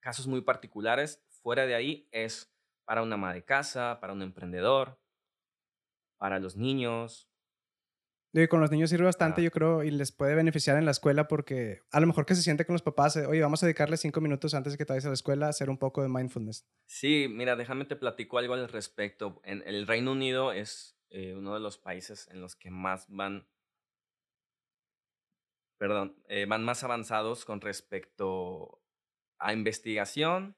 casos 0.00 0.26
muy 0.26 0.40
particulares. 0.40 1.22
Fuera 1.28 1.66
de 1.66 1.74
ahí 1.74 2.08
es 2.12 2.49
para 2.90 3.02
una 3.02 3.14
ama 3.14 3.32
de 3.32 3.44
casa, 3.44 4.00
para 4.00 4.12
un 4.12 4.20
emprendedor, 4.20 4.98
para 6.18 6.40
los 6.40 6.56
niños. 6.56 7.30
Y 8.32 8.48
con 8.48 8.60
los 8.60 8.72
niños 8.72 8.90
sirve 8.90 9.04
bastante, 9.04 9.44
yo 9.44 9.52
creo, 9.52 9.84
y 9.84 9.92
les 9.92 10.10
puede 10.10 10.34
beneficiar 10.34 10.76
en 10.76 10.86
la 10.86 10.90
escuela 10.90 11.28
porque 11.28 11.82
a 11.92 12.00
lo 12.00 12.08
mejor 12.08 12.26
que 12.26 12.34
se 12.34 12.42
siente 12.42 12.66
con 12.66 12.72
los 12.72 12.82
papás, 12.82 13.16
oye, 13.16 13.42
vamos 13.42 13.62
a 13.62 13.66
dedicarle 13.66 13.96
cinco 13.96 14.20
minutos 14.20 14.54
antes 14.54 14.72
de 14.72 14.76
que 14.76 14.84
te 14.84 14.92
vayas 14.92 15.04
a 15.04 15.10
la 15.10 15.14
escuela 15.14 15.46
a 15.46 15.50
hacer 15.50 15.70
un 15.70 15.78
poco 15.78 16.02
de 16.02 16.08
mindfulness. 16.08 16.66
Sí, 16.84 17.28
mira, 17.30 17.54
déjame 17.54 17.84
te 17.84 17.94
platico 17.94 18.38
algo 18.38 18.54
al 18.54 18.68
respecto. 18.68 19.40
En 19.44 19.62
el 19.68 19.86
Reino 19.86 20.10
Unido 20.10 20.50
es 20.52 20.98
eh, 21.10 21.36
uno 21.36 21.54
de 21.54 21.60
los 21.60 21.78
países 21.78 22.26
en 22.32 22.40
los 22.40 22.56
que 22.56 22.72
más 22.72 23.06
van, 23.08 23.46
perdón, 25.78 26.16
eh, 26.26 26.44
van 26.44 26.64
más 26.64 26.82
avanzados 26.82 27.44
con 27.44 27.60
respecto 27.60 28.82
a 29.38 29.52
investigación 29.52 30.56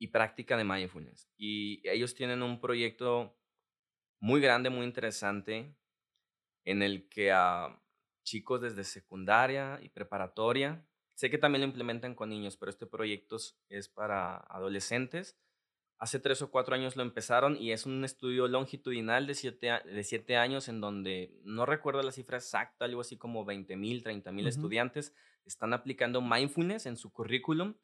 y 0.00 0.08
práctica 0.08 0.56
de 0.56 0.64
mindfulness. 0.64 1.28
Y 1.36 1.86
ellos 1.88 2.14
tienen 2.14 2.42
un 2.42 2.58
proyecto 2.58 3.38
muy 4.18 4.40
grande, 4.40 4.70
muy 4.70 4.86
interesante, 4.86 5.76
en 6.64 6.82
el 6.82 7.08
que 7.08 7.30
a 7.30 7.80
chicos 8.24 8.62
desde 8.62 8.84
secundaria 8.84 9.78
y 9.82 9.90
preparatoria, 9.90 10.84
sé 11.14 11.30
que 11.30 11.38
también 11.38 11.60
lo 11.60 11.68
implementan 11.68 12.14
con 12.14 12.30
niños, 12.30 12.56
pero 12.56 12.70
este 12.70 12.86
proyecto 12.86 13.36
es 13.68 13.88
para 13.88 14.38
adolescentes. 14.38 15.38
Hace 15.98 16.18
tres 16.18 16.40
o 16.40 16.50
cuatro 16.50 16.74
años 16.74 16.96
lo 16.96 17.02
empezaron 17.02 17.58
y 17.60 17.72
es 17.72 17.84
un 17.84 18.02
estudio 18.02 18.48
longitudinal 18.48 19.26
de 19.26 19.34
siete, 19.34 19.70
de 19.84 20.02
siete 20.02 20.38
años 20.38 20.68
en 20.68 20.80
donde 20.80 21.38
no 21.44 21.66
recuerdo 21.66 22.02
la 22.02 22.12
cifra 22.12 22.38
exacta, 22.38 22.86
algo 22.86 23.02
así 23.02 23.18
como 23.18 23.44
20 23.44 23.76
mil, 23.76 24.02
30 24.02 24.32
mil 24.32 24.46
estudiantes 24.46 25.14
están 25.44 25.74
aplicando 25.74 26.22
mindfulness 26.22 26.86
en 26.86 26.96
su 26.96 27.12
currículum 27.12 27.74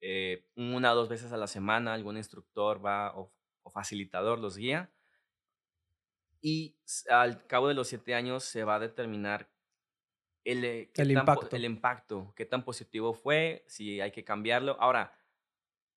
eh, 0.00 0.46
una 0.56 0.92
o 0.92 0.96
dos 0.96 1.08
veces 1.08 1.32
a 1.32 1.36
la 1.36 1.46
semana 1.46 1.94
algún 1.94 2.16
instructor 2.16 2.84
va 2.84 3.12
o, 3.16 3.32
facilitador 3.70 4.38
los 4.38 4.56
guía. 4.56 4.90
Y 6.40 6.76
al 7.10 7.46
cabo 7.46 7.68
de 7.68 7.74
los 7.74 7.88
siete 7.88 8.14
años 8.14 8.44
se 8.44 8.64
va 8.64 8.76
a 8.76 8.78
determinar 8.78 9.50
el, 10.44 10.64
eh, 10.64 10.90
el, 10.94 11.10
impacto. 11.10 11.56
el 11.56 11.64
impacto, 11.64 12.32
qué 12.36 12.46
tan 12.46 12.64
positivo 12.64 13.12
fue, 13.12 13.64
si 13.66 14.00
hay 14.00 14.12
que 14.12 14.22
cambiarlo. 14.22 14.76
Ahora, 14.80 15.18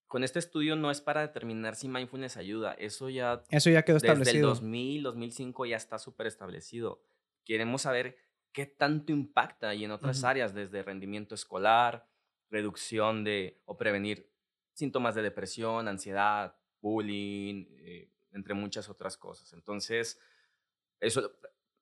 con 0.07 0.23
este 0.23 0.39
estudio 0.39 0.75
no 0.75 0.89
es 0.89 1.01
para 1.01 1.21
determinar 1.21 1.75
si 1.75 1.87
mindfulness 1.87 2.35
ayuda, 2.35 2.73
eso 2.73 3.09
ya, 3.09 3.43
eso 3.49 3.69
ya 3.69 3.83
quedó 3.83 3.97
establecido. 3.97 4.25
Desde 4.25 4.39
el 4.39 4.41
2000, 4.41 5.03
2005 5.03 5.65
ya 5.67 5.77
está 5.77 5.99
súper 5.99 6.25
establecido. 6.25 7.03
Queremos 7.45 7.83
saber 7.83 8.17
qué 8.51 8.65
tanto 8.65 9.11
impacta 9.11 9.75
y 9.75 9.85
en 9.85 9.91
otras 9.91 10.23
áreas, 10.23 10.55
desde 10.55 10.81
rendimiento 10.81 11.35
escolar, 11.35 12.07
reducción 12.49 13.23
de 13.23 13.61
o 13.65 13.77
prevenir 13.77 14.29
síntomas 14.73 15.15
de 15.15 15.21
depresión, 15.21 15.87
ansiedad, 15.87 16.55
bullying, 16.81 17.65
eh, 17.79 18.09
entre 18.31 18.53
muchas 18.53 18.89
otras 18.89 19.17
cosas. 19.17 19.51
Entonces, 19.53 20.19
eso, 20.99 21.31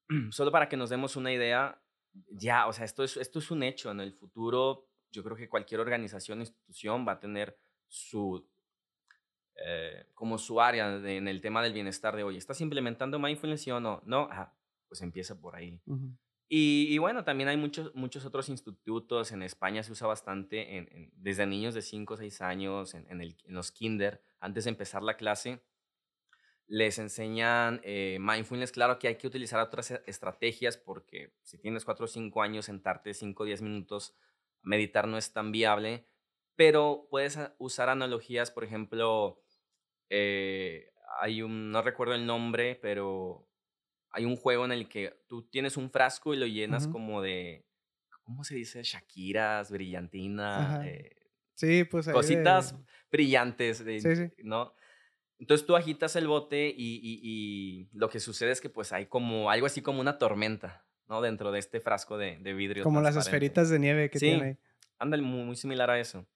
solo 0.32 0.52
para 0.52 0.68
que 0.70 0.78
nos 0.78 0.90
demos 0.90 1.16
una 1.16 1.32
idea, 1.32 1.82
ya, 2.30 2.68
o 2.68 2.74
sea, 2.74 2.86
esto 2.86 3.04
es, 3.04 3.18
esto 3.18 3.40
es 3.40 3.52
un 3.52 3.64
hecho. 3.64 3.92
En 3.92 4.00
el 4.00 4.14
futuro, 4.14 4.88
yo 5.12 5.24
creo 5.24 5.36
que 5.36 5.50
cualquier 5.50 5.80
organización, 5.80 6.40
institución 6.40 7.06
va 7.08 7.14
a 7.14 7.20
tener 7.20 7.58
su, 7.88 8.48
eh, 9.56 10.08
como 10.14 10.38
su 10.38 10.60
área 10.60 10.96
en 10.96 11.28
el 11.28 11.42
tema 11.42 11.62
del 11.62 11.74
bienestar 11.74 12.16
de 12.16 12.24
hoy. 12.24 12.38
¿Estás 12.38 12.62
implementando 12.62 13.20
mindfulness 13.20 13.68
o 13.68 13.80
no? 13.80 14.02
No, 14.06 14.30
pues 14.88 15.02
empieza 15.02 15.40
por 15.40 15.56
ahí. 15.56 15.80
Y, 16.50 16.98
bueno, 17.00 17.26
también 17.26 17.50
hay 17.50 17.58
muchos, 17.58 17.94
muchos 17.94 18.26
otros 18.26 18.48
institutos. 18.48 19.34
En 19.34 19.44
España 19.44 19.84
se 19.84 19.92
usa 19.92 20.08
bastante 20.08 20.78
en, 20.78 21.12
desde 21.16 21.46
niños 21.46 21.74
de 21.74 21.82
5 21.82 22.14
o 22.14 22.18
6 22.18 22.42
años, 22.42 22.94
en, 22.94 23.06
en, 23.10 23.36
los 23.48 23.72
kinder, 23.72 24.22
antes 24.40 24.64
de 24.64 24.70
empezar 24.70 25.04
la 25.04 25.18
clase. 25.18 25.62
Les 26.68 27.00
enseñan 27.00 27.82
eh, 27.84 28.18
mindfulness. 28.22 28.72
Claro 28.72 28.98
que 28.98 29.10
hay 29.10 29.16
que 29.18 29.28
utilizar 29.28 29.60
otras 29.60 29.92
e, 29.92 30.02
estrategias 30.06 30.78
porque 30.78 31.34
si 31.44 31.58
tienes 31.58 31.84
4 31.84 32.06
o 32.06 32.08
5 32.08 32.42
años, 32.42 32.66
sentarte 32.66 33.14
5 33.14 33.44
o 33.44 33.46
10 33.46 33.62
minutos 33.62 34.16
a 34.64 34.70
meditar 34.70 35.08
no 35.08 35.18
es 35.18 35.34
tan 35.34 35.52
viable. 35.52 36.06
Pero 36.56 37.08
puedes 37.10 37.38
usar 37.58 37.90
analogías, 37.90 38.52
por 38.52 38.64
ejemplo, 38.64 39.42
eh, 40.10 40.92
hay 41.20 41.42
un, 41.42 41.72
no 41.72 41.82
recuerdo 41.82 42.16
el 42.16 42.26
nombre, 42.26 42.76
pero 42.76 43.47
hay 44.12 44.26
un 44.26 44.36
juego 44.36 44.66
en 44.66 44.72
el 44.72 44.88
que 44.88 45.14
tú 45.28 45.48
tienes 45.48 45.78
un 45.78 45.90
frasco 45.90 46.34
y 46.34 46.38
lo 46.38 46.46
llenas 46.46 46.88
como 46.88 47.22
de, 47.22 47.66
¿cómo 48.24 48.44
se 48.44 48.56
dice? 48.56 48.84
Shakiras, 48.84 49.72
brillantina. 49.72 50.82
Eh, 50.86 51.16
sí, 51.54 51.84
pues. 51.84 52.10
Cositas 52.10 52.76
brillantes, 53.12 53.84
¿no? 54.44 54.74
Entonces 55.40 55.68
tú 55.68 55.76
agitas 55.76 56.16
el 56.16 56.28
bote 56.28 56.74
y, 56.76 57.90
lo 57.94 58.10
que 58.10 58.20
sucede 58.20 58.52
es 58.52 58.62
que 58.62 58.70
pues 58.70 58.92
hay 58.92 59.06
como 59.06 59.52
algo 59.52 59.68
así 59.68 59.82
como 59.82 60.02
una 60.02 60.18
tormenta, 60.18 60.86
¿no? 61.08 61.22
Dentro 61.22 61.52
de 61.52 61.60
este 61.60 61.80
frasco 61.80 62.18
de, 62.18 62.38
vidrio. 62.54 62.84
Como 62.84 63.02
las 63.02 63.16
esferitas 63.16 63.70
de 63.70 63.80
nieve 63.80 64.10
que 64.10 64.20
tiene 64.20 64.44
ahí. 64.44 64.58
Anda 65.00 65.18
muy, 65.18 65.44
muy 65.44 65.56
similar 65.56 65.90
a 65.92 66.00
eso. 66.00 66.28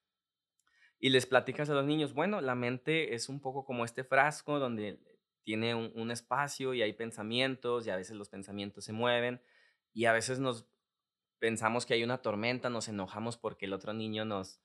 Y 1.00 1.10
les 1.10 1.26
platicas 1.26 1.68
a 1.72 1.74
los 1.74 1.86
niños, 1.86 2.14
bueno, 2.14 2.42
la 2.42 2.54
mente 2.54 3.16
es 3.16 3.28
un 3.28 3.42
poco 3.42 3.66
como 3.66 3.86
este 3.86 4.04
frasco 4.04 4.60
donde 4.60 5.00
tiene 5.44 5.76
un, 5.76 6.12
espacio 6.12 6.74
y 6.74 6.82
hay 6.82 6.94
pensamientos 6.94 7.88
y 7.88 7.90
a 7.90 7.96
veces 7.96 8.16
los 8.16 8.30
pensamientos 8.30 8.86
se 8.86 8.94
mueven 8.94 9.42
y 9.94 10.06
a 10.06 10.14
veces 10.14 10.40
nos 10.40 10.68
pensamos 11.40 11.86
que 11.86 11.94
hay 11.96 12.04
una 12.04 12.22
tormenta, 12.22 12.70
nos 12.70 12.88
enojamos 12.88 13.38
porque 13.38 13.66
el 13.66 13.74
otro 13.74 13.94
niño 13.94 14.26
nos, 14.26 14.62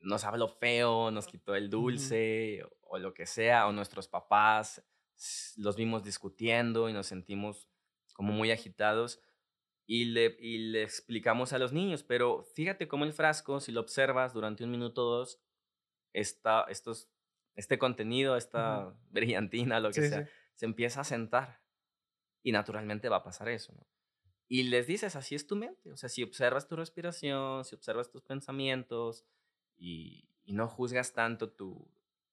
nos 0.00 0.24
habló 0.24 0.48
feo, 0.48 1.10
nos 1.10 1.26
quitó 1.26 1.54
el 1.54 1.68
dulce 1.70 2.64
o, 2.82 2.98
lo 2.98 3.12
que 3.12 3.26
sea, 3.26 3.66
o 3.66 3.72
nuestros 3.72 4.08
papás 4.08 4.82
los 5.56 5.76
vimos 5.76 6.02
discutiendo 6.02 6.88
y 6.88 6.92
nos 6.92 7.06
sentimos 7.06 7.68
como 8.14 8.32
muy 8.32 8.50
agitados 8.50 9.20
y 9.86 10.06
le, 10.06 10.36
y 10.40 10.58
le 10.58 10.82
explicamos 10.82 11.52
a 11.52 11.58
los 11.58 11.72
niños, 11.72 12.02
pero 12.02 12.44
fíjate 12.54 12.88
cómo 12.88 13.04
el 13.04 13.12
frasco, 13.12 13.60
si 13.60 13.70
lo 13.70 13.80
observas 13.80 14.32
durante 14.32 14.64
un 14.64 14.70
minuto 14.70 15.06
o 15.06 15.18
dos, 15.18 15.40
está, 16.12 16.64
estos, 16.68 17.10
este 17.54 17.78
contenido, 17.78 18.36
esta 18.36 18.92
brillantina, 19.10 19.80
lo 19.80 19.90
que 19.90 20.08
sea, 20.08 20.28
se 20.54 20.66
empieza 20.66 21.00
a 21.00 21.04
sentar 21.04 21.60
y 22.42 22.52
naturalmente 22.52 23.08
va 23.08 23.18
a 23.18 23.22
pasar 23.22 23.48
eso. 23.48 23.74
Y 24.48 24.64
les 24.64 24.86
dices, 24.86 25.16
así 25.16 25.34
es 25.34 25.46
tu 25.46 25.56
mente, 25.56 25.90
o 25.90 25.96
sea, 25.96 26.08
si 26.08 26.22
observas 26.22 26.68
tu 26.68 26.76
respiración, 26.76 27.64
si 27.64 27.74
observas 27.74 28.10
tus 28.10 28.22
pensamientos 28.22 29.24
y, 29.76 30.28
y 30.44 30.52
no 30.52 30.68
juzgas 30.68 31.14
tanto 31.14 31.50
tu, 31.50 31.90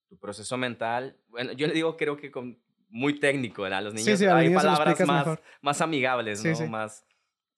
tu 0.08 0.18
proceso 0.20 0.58
mental, 0.58 1.18
bueno, 1.30 1.54
yo 1.54 1.68
le 1.68 1.74
digo, 1.74 1.96
creo 1.96 2.18
que 2.18 2.30
con, 2.30 2.62
muy 2.92 3.20
técnico, 3.20 3.64
¿verdad? 3.64 3.84
Los 3.84 3.94
niños 3.94 4.22
hay 4.22 4.54
palabras 4.54 5.00
más, 5.08 5.40
más 5.62 5.82
amigables, 5.82 6.44
¿no? 6.44 6.68
Más, 6.68 7.06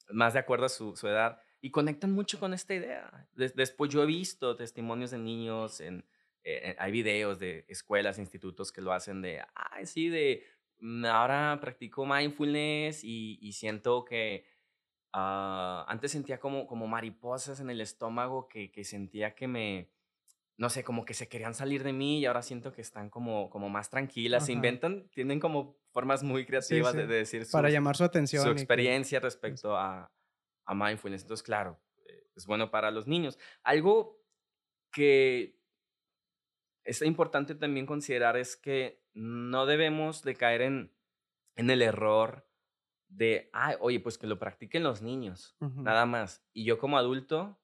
más 0.10 0.34
de 0.34 0.40
acuerdo 0.40 0.66
a 0.66 0.70
su, 0.70 0.96
su, 0.96 1.08
edad, 1.08 1.42
y 1.60 1.72
conectan 1.72 2.12
mucho 2.12 2.40
con 2.40 2.54
esta 2.54 2.74
idea. 2.74 3.28
después 3.34 3.92
yo 3.92 4.04
he 4.04 4.06
visto 4.06 4.56
testimonios 4.56 5.12
de 5.12 5.18
niños, 5.18 5.82
en, 5.82 6.06
eh, 6.44 6.76
hay 6.78 6.92
videos 6.92 7.40
de 7.40 7.66
escuelas, 7.68 8.20
institutos 8.20 8.72
que 8.72 8.82
lo 8.82 8.92
hacen 8.92 9.22
de, 9.22 9.42
ay, 9.56 9.86
sí, 9.86 10.10
de, 10.10 10.44
mm, 10.80 11.06
ahora 11.06 11.58
practico 11.62 12.06
mindfulness 12.06 13.04
y, 13.04 13.40
y 13.42 13.54
siento 13.54 14.04
que 14.04 14.46
uh, 15.14 15.86
antes 15.88 16.12
sentía 16.12 16.40
como, 16.40 16.68
como 16.68 16.88
mariposas 16.88 17.60
en 17.60 17.70
el 17.70 17.82
estómago 17.82 18.48
que, 18.48 18.72
que 18.72 18.84
sentía 18.84 19.36
que 19.36 19.48
me, 19.48 19.90
no 20.58 20.70
sé, 20.70 20.84
como 20.84 21.06
que 21.06 21.14
se 21.14 21.28
querían 21.28 21.54
salir 21.54 21.84
de 21.84 21.94
mí 21.94 22.20
y 22.20 22.26
ahora 22.26 22.42
siento 22.42 22.74
que 22.74 22.82
están 22.82 23.10
como, 23.10 23.50
como 23.50 23.70
más 23.70 23.90
tranquilas, 23.90 24.46
se 24.46 24.52
inventan, 24.52 25.10
tienen 25.10 25.40
como 25.40 25.78
formas 25.92 26.24
muy 26.24 26.46
creativas 26.46 26.94
De, 26.94 27.08
decir 27.08 27.46
Para 27.52 27.70
llamar 27.70 27.96
su 27.96 28.04
atención. 28.04 28.44
Su 28.44 28.52
experiencia 28.52 29.20
respecto 29.20 29.76
a, 29.76 30.12
a, 30.66 30.76
mindfulness. 30.76 31.24
Entonces, 31.24 31.44
claro, 31.44 31.80
eh, 32.06 32.28
es 32.36 32.46
bueno 32.46 32.70
para 32.70 32.92
los 32.92 33.08
niños. 33.08 33.40
Algo 33.64 34.22
que 34.92 35.60
es 36.84 37.02
importante 37.02 37.56
también 37.56 37.86
considerar 37.86 38.38
es 38.38 38.56
que 38.56 39.04
no 39.14 39.66
debemos 39.66 40.24
de 40.24 40.36
caer 40.36 40.62
en, 40.62 40.96
en 41.56 41.70
el 41.70 41.82
error 41.82 42.48
de, 43.08 43.50
ay, 43.54 43.76
oye, 43.80 44.00
pues 44.00 44.18
que 44.18 44.28
lo 44.28 44.40
practiquen 44.40 44.84
los 44.84 45.02
niños, 45.02 45.56
nada 45.60 46.06
más. 46.06 46.44
Y 46.52 46.66
yo 46.66 46.78
como 46.78 46.98
adulto 46.98 47.60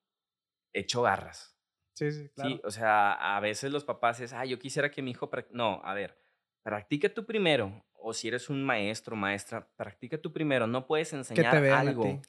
echo 0.73 1.01
garras. 1.01 1.57
Sí, 1.93 2.11
sí, 2.11 2.29
claro. 2.29 2.49
Sí, 2.49 2.61
o 2.63 2.71
sea, 2.71 3.35
a 3.35 3.39
veces 3.39 3.71
los 3.71 3.83
papás 3.83 4.19
es, 4.19 4.31
ah, 4.33 4.45
yo 4.45 4.59
quisiera 4.59 4.91
que 4.91 5.01
mi 5.01 5.11
hijo... 5.11 5.29
No, 5.51 5.81
a 5.83 5.93
ver, 5.93 6.17
practica 6.61 7.13
tú 7.13 7.25
primero. 7.25 7.83
O 8.01 8.13
si 8.13 8.29
eres 8.29 8.49
un 8.49 8.63
maestro, 8.63 9.15
maestra, 9.15 9.67
practica 9.75 10.17
tú 10.17 10.31
primero. 10.31 10.67
No 10.67 10.87
puedes 10.87 11.11
enseñar 11.11 11.57
algo, 11.57 12.21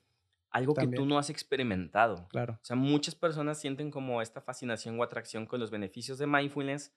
algo 0.50 0.74
que 0.74 0.86
tú 0.88 1.06
no 1.06 1.18
has 1.18 1.30
experimentado. 1.30 2.26
Claro. 2.28 2.54
O 2.54 2.64
sea, 2.64 2.76
muchas 2.76 3.14
personas 3.14 3.60
sienten 3.60 3.90
como 3.90 4.20
esta 4.20 4.40
fascinación 4.40 4.98
o 4.98 5.02
atracción 5.02 5.46
con 5.46 5.60
los 5.60 5.70
beneficios 5.70 6.18
de 6.18 6.26
mindfulness, 6.26 6.92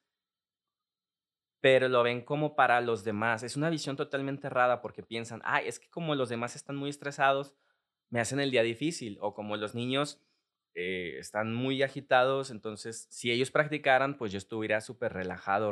pero 1.62 1.88
lo 1.88 2.04
ven 2.04 2.22
como 2.22 2.56
para 2.56 2.82
los 2.82 3.04
demás. 3.04 3.43
Es 3.43 3.56
una 3.56 3.70
visión 3.70 3.95
totalmente 3.95 4.47
errada 4.47 4.82
porque 4.82 5.04
piensan, 5.04 5.41
ah, 5.45 5.62
es 5.62 5.80
que 5.80 5.89
como 5.89 6.16
los 6.16 6.30
demás 6.30 6.56
están 6.56 6.76
muy 6.76 6.89
estresados, 6.89 7.54
me 8.10 8.20
hacen 8.20 8.39
el 8.39 8.51
día 8.51 8.64
difícil. 8.64 9.18
O 9.22 9.34
como 9.34 9.56
los 9.56 9.74
niños 9.74 10.22
eh, 10.76 11.18
están 11.20 11.54
muy 11.54 11.84
agitados, 11.84 12.49
entonces 12.49 13.08
si 13.12 13.32
ellos 13.32 13.51
practicaran, 13.51 14.18
pues 14.18 14.32
yo 14.32 14.39
estuviera 14.39 14.82
súper 14.82 15.14
relajado, 15.14 15.72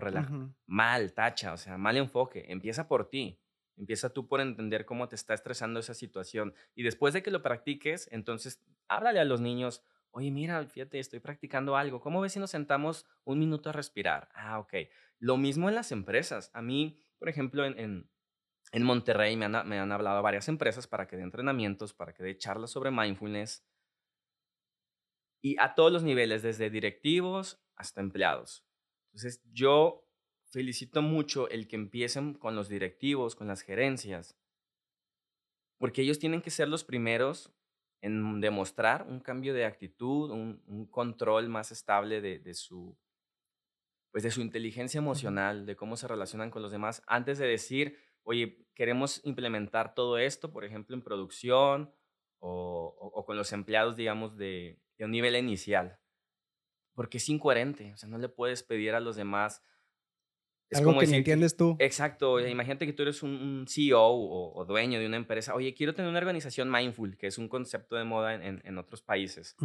mal, 0.65 1.13
tacha, 1.13 1.53
o 1.53 1.57
sea, 1.57 1.77
mal 1.77 1.97
enfoque. 1.97 2.45
Empieza 2.49 2.88
por 2.88 3.09
ti, 3.09 3.39
empieza 3.78 4.09
tú 4.09 4.28
por 4.28 4.41
entender 4.41 4.86
cómo 4.86 5.07
te 5.07 5.15
está 5.15 5.34
estresando 5.34 5.80
esa 5.80 5.93
situación 5.93 6.53
y 6.76 6.84
después 6.84 7.13
de 7.13 7.24
que 7.24 7.32
lo 7.32 7.41
practiques, 7.41 8.07
entonces 8.11 8.63
háblale 8.88 9.19
a 9.19 9.26
los 9.26 9.41
niños, 9.41 9.84
oye, 10.11 10.32
mira, 10.32 10.65
fíjate, 10.65 10.99
estoy 10.99 11.19
practicando 11.19 11.76
algo, 11.76 12.01
¿cómo 12.01 12.22
ves 12.22 12.34
si 12.34 12.39
nos 12.39 12.51
sentamos 12.51 13.05
un 13.24 13.39
minuto 13.39 13.69
a 13.69 13.74
respirar? 13.74 14.30
Ah, 14.34 14.59
ok. 14.59 14.74
Lo 15.19 15.38
mismo 15.38 15.69
en 15.69 15.76
las 15.76 15.91
empresas. 15.91 16.51
A 16.53 16.61
mí, 16.61 16.99
por 17.17 17.30
ejemplo, 17.30 17.65
en, 17.65 18.09
en, 18.72 18.84
Monterrey 18.84 19.38
me 19.38 19.45
han, 19.45 19.67
me 19.67 19.80
han 19.80 19.91
hablado 19.91 20.22
varias 20.22 20.47
empresas 20.47 20.88
para 20.88 21.07
que 21.07 21.15
dé 21.15 21.24
entrenamientos, 21.24 21.93
para 21.93 22.13
que 22.13 22.24
dé 22.24 22.38
charlas 22.38 22.72
sobre 22.72 22.91
mindfulness 22.91 23.63
y 25.41 25.57
a 25.59 25.74
todos 25.74 25.91
los 25.91 26.03
niveles, 26.03 26.43
desde 26.43 26.69
directivos 26.69 27.59
hasta 27.76 28.01
empleados. 28.01 28.63
Entonces, 29.07 29.41
yo 29.51 30.07
felicito 30.51 31.01
mucho 31.01 31.49
el 31.49 31.67
que 31.67 31.75
empiecen 31.75 32.33
con 32.33 32.55
los 32.55 32.69
directivos, 32.69 33.35
con 33.35 33.47
las 33.47 33.61
gerencias, 33.61 34.37
porque 35.77 36.01
ellos 36.01 36.19
tienen 36.19 36.41
que 36.41 36.51
ser 36.51 36.67
los 36.67 36.83
primeros 36.83 37.53
en 38.01 38.41
demostrar 38.41 39.05
un 39.07 39.19
cambio 39.19 39.53
de 39.53 39.65
actitud, 39.65 40.31
un, 40.31 40.87
control 40.89 41.49
más 41.49 41.71
estable 41.71 42.21
de, 42.21 42.53
su, 42.53 42.97
pues 44.11 44.23
de 44.23 44.31
su 44.31 44.41
inteligencia 44.41 44.97
emocional, 44.97 45.65
de 45.65 45.75
cómo 45.75 45.97
se 45.97 46.07
relacionan 46.07 46.51
con 46.51 46.61
los 46.61 46.71
demás, 46.71 47.03
antes 47.07 47.37
de 47.37 47.47
decir, 47.47 47.97
oye, 48.23 48.67
queremos 48.75 49.21
implementar 49.23 49.93
todo 49.93 50.17
esto, 50.17 50.51
por 50.51 50.65
ejemplo, 50.65 50.95
en 50.95 51.03
producción 51.03 51.93
o 52.39 53.23
con 53.25 53.37
los 53.37 53.53
empleados, 53.53 53.95
digamos, 53.95 54.35
de, 54.35 54.81
de 55.01 55.05
un 55.05 55.11
nivel 55.11 55.35
inicial. 55.35 55.99
Porque 56.93 57.17
es 57.17 57.27
incoherente, 57.27 57.91
o 57.93 57.97
sea, 57.97 58.07
no 58.07 58.19
le 58.19 58.29
puedes 58.29 58.61
pedir 58.61 58.93
a 58.93 58.99
los 58.99 59.15
demás. 59.15 59.63
Es 60.72 60.80
Algo 60.80 60.91
como 60.91 61.01
que 61.01 61.15
entiendes 61.15 61.57
tú. 61.57 61.76
Exacto, 61.80 62.39
imagínate 62.39 62.86
que 62.86 62.93
tú 62.93 63.03
eres 63.03 63.22
un, 63.24 63.65
CEO 63.67 64.01
o, 64.01 64.65
dueño 64.65 64.99
de 64.99 65.05
una 65.05 65.17
empresa. 65.17 65.53
Oye, 65.53 65.74
quiero 65.74 65.93
tener 65.93 66.09
una 66.09 66.19
organización 66.19 66.72
mindful, 66.72 67.17
que 67.17 67.28
es 67.28 67.38
un 67.38 67.49
concepto 67.49 67.97
de 67.97 68.05
moda 68.05 68.34
en, 68.36 68.61
en, 68.63 68.78
otros 68.78 69.01
países. 69.01 69.57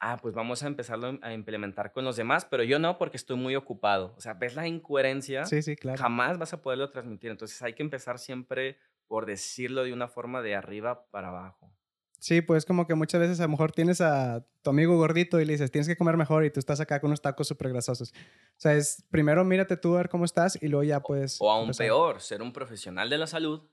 Ah, 0.00 0.18
pues 0.20 0.34
vamos 0.34 0.64
a 0.64 0.66
empezarlo 0.66 1.18
a 1.22 1.32
implementar 1.32 1.92
con 1.92 2.04
los 2.04 2.16
demás, 2.16 2.44
pero 2.44 2.64
yo 2.64 2.80
no 2.80 2.98
porque 2.98 3.16
estoy 3.16 3.36
muy 3.36 3.54
ocupado. 3.54 4.14
O 4.16 4.20
sea, 4.20 4.34
ves 4.34 4.56
la 4.56 4.66
incoherencia. 4.66 5.44
Sí, 5.44 5.62
sí, 5.62 5.76
claro. 5.76 5.98
Jamás 5.98 6.36
vas 6.36 6.52
a 6.52 6.62
poderlo 6.62 6.90
transmitir. 6.90 7.30
Entonces 7.30 7.62
hay 7.62 7.74
que 7.74 7.84
empezar 7.84 8.18
siempre 8.18 8.76
por 9.06 9.24
decirlo 9.24 9.84
de 9.84 9.92
una 9.92 10.08
forma 10.08 10.42
de 10.42 10.56
arriba 10.56 11.06
para 11.10 11.28
abajo. 11.28 11.72
Sí, 12.18 12.42
pues 12.42 12.64
como 12.66 12.86
que 12.86 12.94
muchas 12.94 13.20
veces 13.20 13.38
a 13.38 13.44
lo 13.44 13.50
mejor 13.50 13.70
tienes 13.72 14.00
a 14.00 14.44
tu 14.62 14.70
amigo 14.70 14.96
gordito 14.96 15.40
y 15.40 15.44
le 15.44 15.52
dices, 15.52 15.70
tienes 15.70 15.86
que 15.86 15.96
comer 15.96 16.16
mejor 16.16 16.44
y 16.44 16.50
tú 16.50 16.58
estás 16.58 16.80
acá 16.80 17.00
con 17.00 17.08
unos 17.08 17.22
tacos 17.22 17.46
súper 17.46 17.68
grasosos. 17.68 18.12
O 18.12 18.60
sea, 18.60 18.74
es 18.74 19.04
primero 19.10 19.44
mírate 19.44 19.76
tú 19.76 19.94
a 19.94 19.98
ver 19.98 20.08
cómo 20.08 20.24
estás 20.24 20.60
y 20.60 20.68
luego 20.68 20.82
ya 20.82 21.00
puedes... 21.00 21.40
O 21.40 21.50
aún 21.50 21.70
peor, 21.70 22.20
ser 22.20 22.42
un 22.42 22.52
profesional 22.52 23.08
de 23.08 23.18
la 23.18 23.28
salud, 23.28 23.70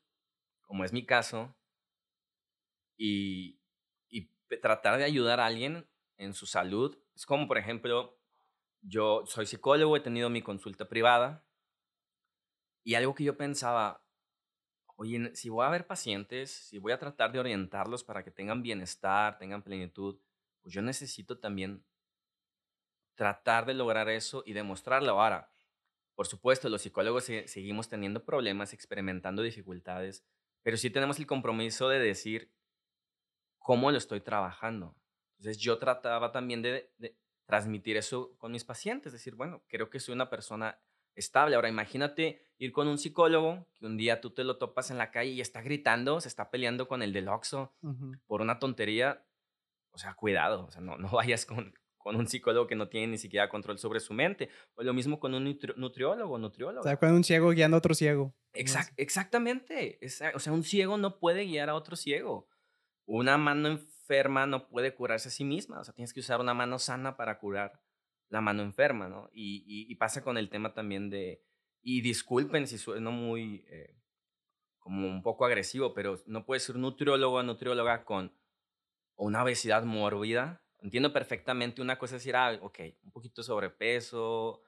como 0.61 0.83
es 0.83 0.93
mi 0.93 1.05
caso, 1.05 1.55
y, 2.97 3.59
y 4.09 4.29
tratar 4.61 4.97
de 4.97 5.05
ayudar 5.05 5.39
a 5.39 5.47
alguien 5.47 5.89
en 6.17 6.33
su 6.33 6.45
salud. 6.45 6.97
Es 7.15 7.25
como, 7.25 7.47
por 7.47 7.57
ejemplo, 7.57 8.19
yo 8.81 9.23
soy 9.25 9.47
psicólogo, 9.47 9.97
he 9.97 10.01
tenido 10.01 10.29
mi 10.29 10.43
consulta 10.43 10.87
privada 10.87 11.45
y 12.85 12.93
algo 12.93 13.15
que 13.15 13.23
yo 13.23 13.35
pensaba, 13.35 14.04
oye, 14.95 15.35
si 15.35 15.49
voy 15.49 15.65
a 15.65 15.69
ver 15.69 15.87
pacientes, 15.87 16.51
si 16.51 16.77
voy 16.77 16.91
a 16.91 16.99
tratar 16.99 17.31
de 17.31 17.39
orientarlos 17.39 18.03
para 18.03 18.23
que 18.23 18.31
tengan 18.31 18.61
bienestar, 18.61 19.37
tengan 19.37 19.63
plenitud, 19.63 20.19
pues 20.61 20.73
yo 20.73 20.81
necesito 20.81 21.37
también 21.39 21.85
tratar 23.15 23.65
de 23.65 23.73
lograr 23.73 24.09
eso 24.09 24.43
y 24.45 24.53
demostrarlo. 24.53 25.11
Ahora, 25.11 25.49
por 26.15 26.27
supuesto, 26.27 26.69
los 26.69 26.81
psicólogos 26.81 27.25
seguimos 27.25 27.89
teniendo 27.89 28.23
problemas, 28.23 28.73
experimentando 28.73 29.41
dificultades, 29.41 30.25
pero 30.63 30.77
sí 30.77 30.89
tenemos 30.89 31.19
el 31.19 31.27
compromiso 31.27 31.89
de 31.89 31.99
decir 31.99 32.51
cómo 33.57 33.91
lo 33.91 33.97
estoy 33.97 34.21
trabajando. 34.21 34.95
Entonces 35.37 35.61
yo 35.61 35.77
trataba 35.77 36.31
también 36.31 36.61
de, 36.61 36.91
de 36.97 37.17
transmitir 37.45 37.97
eso 37.97 38.35
con 38.37 38.51
mis 38.51 38.63
pacientes, 38.63 39.11
decir, 39.11 39.35
bueno, 39.35 39.63
creo 39.67 39.89
que 39.89 39.99
soy 39.99 40.13
una 40.13 40.29
persona 40.29 40.79
estable. 41.15 41.55
Ahora 41.55 41.69
imagínate 41.69 42.41
ir 42.57 42.71
con 42.71 42.87
un 42.87 42.97
psicólogo 42.97 43.67
que 43.73 43.85
un 43.85 43.97
día 43.97 44.21
tú 44.21 44.31
te 44.31 44.43
lo 44.43 44.57
topas 44.57 44.91
en 44.91 44.97
la 44.97 45.11
calle 45.11 45.31
y 45.31 45.41
está 45.41 45.61
gritando, 45.61 46.21
se 46.21 46.27
está 46.27 46.49
peleando 46.49 46.87
con 46.87 47.01
el 47.01 47.13
del 47.13 47.27
Oxxo 47.27 47.73
por 48.27 48.41
una 48.41 48.59
tontería. 48.59 49.25
O 49.91 49.97
sea, 49.97 50.13
cuidado, 50.13 50.65
o 50.65 50.71
sea, 50.71 50.81
no, 50.81 50.97
no 50.97 51.09
vayas 51.11 51.45
con, 51.45 51.73
con 52.05 52.17
un 52.17 52.27
psicólogo 52.27 52.67
que 52.67 52.75
no 52.75 52.87
tiene 52.87 53.07
ni 53.07 53.17
siquiera 53.17 53.49
control 53.49 53.79
sobre 53.79 53.99
su 53.99 54.13
mente. 54.13 54.49
O 54.75 54.83
lo 54.83 54.93
mismo 54.93 55.19
con 55.19 55.33
un 55.33 55.57
nutriólogo, 55.75 56.37
nutriólogo. 56.37 56.81
O 56.81 56.83
sea, 56.83 56.97
con 56.97 57.11
un 57.11 57.23
ciego 57.23 57.49
guiando 57.49 57.77
a 57.77 57.79
otro 57.79 57.95
ciego. 57.95 58.35
exactamente. 58.53 59.99
O 60.35 60.39
sea, 60.39 60.53
un 60.53 60.63
ciego 60.63 60.97
no 60.97 61.17
puede 61.19 61.45
guiar 61.45 61.69
a 61.69 61.75
otro 61.75 61.95
ciego. 61.95 62.47
Una 63.07 63.37
mano 63.37 63.69
enferma 63.69 64.45
no 64.45 64.67
puede 64.67 64.93
curarse 64.93 65.29
a 65.29 65.31
sí 65.31 65.43
misma. 65.43 65.79
O 65.79 65.83
sea, 65.83 65.93
tienes 65.93 66.13
que 66.13 66.19
usar 66.19 66.39
una 66.39 66.53
mano 66.53 66.77
sana 66.77 67.17
para 67.17 67.39
curar 67.39 67.81
la 68.29 68.41
mano 68.41 68.63
enferma, 68.63 69.07
¿no? 69.07 69.29
Y, 69.33 69.93
pasa 69.95 70.23
con 70.23 70.37
el 70.37 70.49
tema 70.49 70.73
también 70.73 71.09
de, 71.09 71.43
y 71.81 72.01
disculpen 72.01 72.67
si 72.67 72.77
sueno 72.77 73.11
muy, 73.11 73.65
eh, 73.69 73.95
como 74.79 75.07
un 75.07 75.21
poco 75.23 75.45
agresivo, 75.45 75.93
pero 75.93 76.21
no 76.25 76.45
puede 76.45 76.59
ser 76.59 76.75
nutriólogo 76.75 77.37
o 77.37 77.43
nutrióloga 77.43 78.03
con 78.05 78.33
una 79.15 79.43
obesidad 79.43 79.83
mórbida. 79.83 80.61
Entiendo 80.79 81.13
perfectamente 81.13 81.81
una 81.81 81.97
cosa 81.97 82.15
es 82.17 82.21
decir, 82.21 82.35
ah, 82.35 82.57
ok, 82.61 82.79
un 83.03 83.11
poquito 83.11 83.41
sobrepeso, 83.41 84.61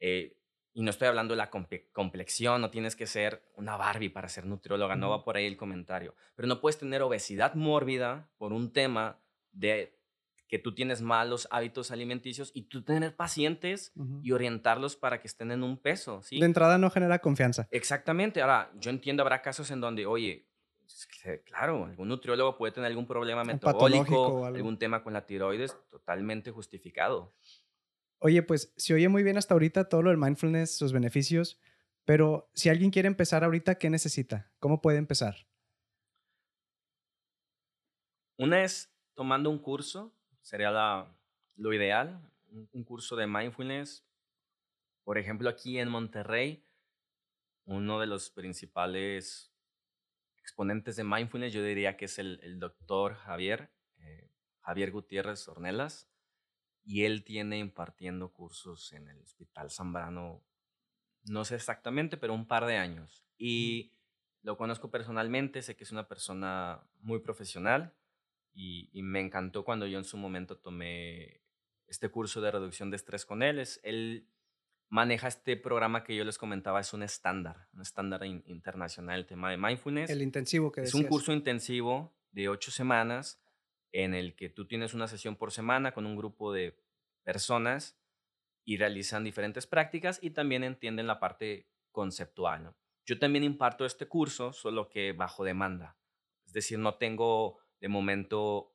eh, 0.00 0.38
y 0.74 0.82
no 0.82 0.90
estoy 0.90 1.08
hablando 1.08 1.34
de 1.34 1.38
la 1.38 1.50
complexión, 1.92 2.60
no 2.60 2.70
tienes 2.70 2.96
que 2.96 3.06
ser 3.06 3.42
una 3.56 3.76
Barbie 3.76 4.08
para 4.08 4.28
ser 4.28 4.46
nutrióloga, 4.46 4.96
no 4.96 5.10
va 5.10 5.22
por 5.22 5.36
ahí 5.36 5.46
el 5.46 5.56
comentario. 5.56 6.14
Pero 6.34 6.48
no 6.48 6.60
puedes 6.60 6.78
tener 6.78 7.02
obesidad 7.02 7.54
mórbida 7.54 8.30
por 8.38 8.54
un 8.54 8.72
tema 8.72 9.20
de 9.50 10.01
que 10.52 10.58
tú 10.58 10.74
tienes 10.74 11.00
malos 11.00 11.48
hábitos 11.50 11.92
alimenticios 11.92 12.50
y 12.52 12.64
tú 12.64 12.82
tener 12.82 13.16
pacientes 13.16 13.90
y 14.22 14.32
orientarlos 14.32 14.96
para 14.96 15.18
que 15.18 15.26
estén 15.26 15.50
en 15.50 15.62
un 15.62 15.78
peso. 15.78 16.20
¿sí? 16.20 16.38
De 16.38 16.44
entrada 16.44 16.76
no 16.76 16.90
genera 16.90 17.20
confianza. 17.20 17.66
Exactamente. 17.70 18.42
Ahora, 18.42 18.70
yo 18.78 18.90
entiendo, 18.90 19.22
habrá 19.22 19.40
casos 19.40 19.70
en 19.70 19.80
donde, 19.80 20.04
oye, 20.04 20.46
claro, 21.46 21.86
algún 21.86 22.06
nutriólogo 22.06 22.58
puede 22.58 22.74
tener 22.74 22.88
algún 22.88 23.06
problema 23.06 23.44
metabólico, 23.44 24.44
algún 24.44 24.78
tema 24.78 25.02
con 25.02 25.14
la 25.14 25.24
tiroides, 25.24 25.74
totalmente 25.88 26.50
justificado. 26.50 27.34
Oye, 28.18 28.42
pues 28.42 28.74
se 28.76 28.92
oye 28.92 29.08
muy 29.08 29.22
bien 29.22 29.38
hasta 29.38 29.54
ahorita 29.54 29.88
todo 29.88 30.02
lo 30.02 30.10
del 30.10 30.18
mindfulness, 30.18 30.76
sus 30.76 30.92
beneficios, 30.92 31.62
pero 32.04 32.50
si 32.52 32.68
alguien 32.68 32.90
quiere 32.90 33.08
empezar 33.08 33.42
ahorita, 33.42 33.76
¿qué 33.76 33.88
necesita? 33.88 34.52
¿Cómo 34.58 34.82
puede 34.82 34.98
empezar? 34.98 35.48
Una 38.36 38.62
es 38.62 38.92
tomando 39.14 39.48
un 39.48 39.58
curso 39.58 40.14
sería 40.42 41.06
lo 41.56 41.72
ideal, 41.72 42.20
un, 42.50 42.84
curso 42.84 43.16
de 43.16 43.26
mindfulness. 43.26 44.04
Por 45.04 45.18
ejemplo, 45.18 45.48
aquí 45.48 45.78
en 45.78 45.88
Monterrey, 45.88 46.64
uno 47.64 47.98
de 47.98 48.06
los 48.06 48.30
principales 48.30 49.52
exponentes 50.38 50.96
de 50.96 51.04
mindfulness, 51.04 51.52
yo 51.52 51.64
diría 51.64 51.96
que 51.96 52.04
es 52.04 52.18
el, 52.18 52.58
doctor 52.58 53.14
Javier, 53.14 53.70
eh, 53.98 54.30
Javier 54.60 54.90
Gutiérrez 54.90 55.48
Ornelas, 55.48 56.08
y 56.84 57.04
él 57.04 57.24
tiene 57.24 57.58
impartiendo 57.58 58.32
cursos 58.32 58.92
en 58.92 59.08
el 59.08 59.20
Hospital 59.20 59.70
Zambrano, 59.70 60.42
no 61.24 61.44
sé 61.44 61.54
exactamente, 61.54 62.16
pero 62.16 62.34
un 62.34 62.46
par 62.46 62.66
de 62.66 62.76
años. 62.76 63.24
Y 63.38 63.92
lo 64.42 64.56
conozco 64.56 64.90
personalmente, 64.90 65.62
sé 65.62 65.76
que 65.76 65.84
es 65.84 65.92
una 65.92 66.08
persona 66.08 66.82
muy 67.00 67.20
profesional, 67.20 67.94
y, 68.54 68.90
me 69.02 69.20
encantó 69.20 69.64
cuando 69.64 69.86
yo 69.86 69.98
en 69.98 70.04
su 70.04 70.16
momento 70.16 70.58
tomé 70.58 71.40
este 71.86 72.08
curso 72.08 72.40
de 72.40 72.50
reducción 72.50 72.90
de 72.90 72.96
estrés 72.96 73.26
con 73.26 73.42
él. 73.42 73.62
él 73.82 74.28
maneja 74.88 75.28
este 75.28 75.56
programa 75.56 76.04
que 76.04 76.14
yo 76.14 76.22
les 76.22 76.36
comentaba, 76.36 76.78
es 76.78 76.92
un 76.92 77.02
estándar, 77.02 77.68
un 77.72 77.80
estándar 77.80 78.26
internacional, 78.26 79.20
el 79.20 79.26
tema 79.26 79.50
de 79.50 79.56
mindfulness. 79.56 80.10
El 80.10 80.20
intensivo 80.20 80.70
que 80.70 80.82
Es 80.82 80.92
un 80.92 81.04
curso 81.04 81.32
intensivo 81.32 82.14
de 82.30 82.50
ocho 82.50 82.70
semanas 82.70 83.42
en 83.92 84.14
el 84.14 84.36
que 84.36 84.50
tú 84.50 84.66
tienes 84.66 84.92
una 84.92 85.08
sesión 85.08 85.36
por 85.36 85.50
semana 85.50 85.92
con 85.92 86.04
un 86.04 86.14
grupo 86.14 86.52
de 86.52 86.78
personas 87.22 87.98
y 88.64 88.76
realizan 88.76 89.24
diferentes 89.24 89.66
prácticas 89.66 90.18
y 90.22 90.30
también 90.30 90.62
entienden 90.62 91.06
la 91.06 91.18
parte 91.18 91.70
conceptual. 91.90 92.74
Yo 93.06 93.18
también 93.18 93.44
imparto 93.44 93.86
este 93.86 94.06
curso, 94.06 94.52
solo 94.52 94.90
que 94.90 95.12
bajo 95.12 95.42
demanda. 95.42 95.96
Es 96.44 96.52
decir, 96.52 96.78
no 96.78 96.96
tengo 96.96 97.61
de 97.82 97.88
momento 97.88 98.72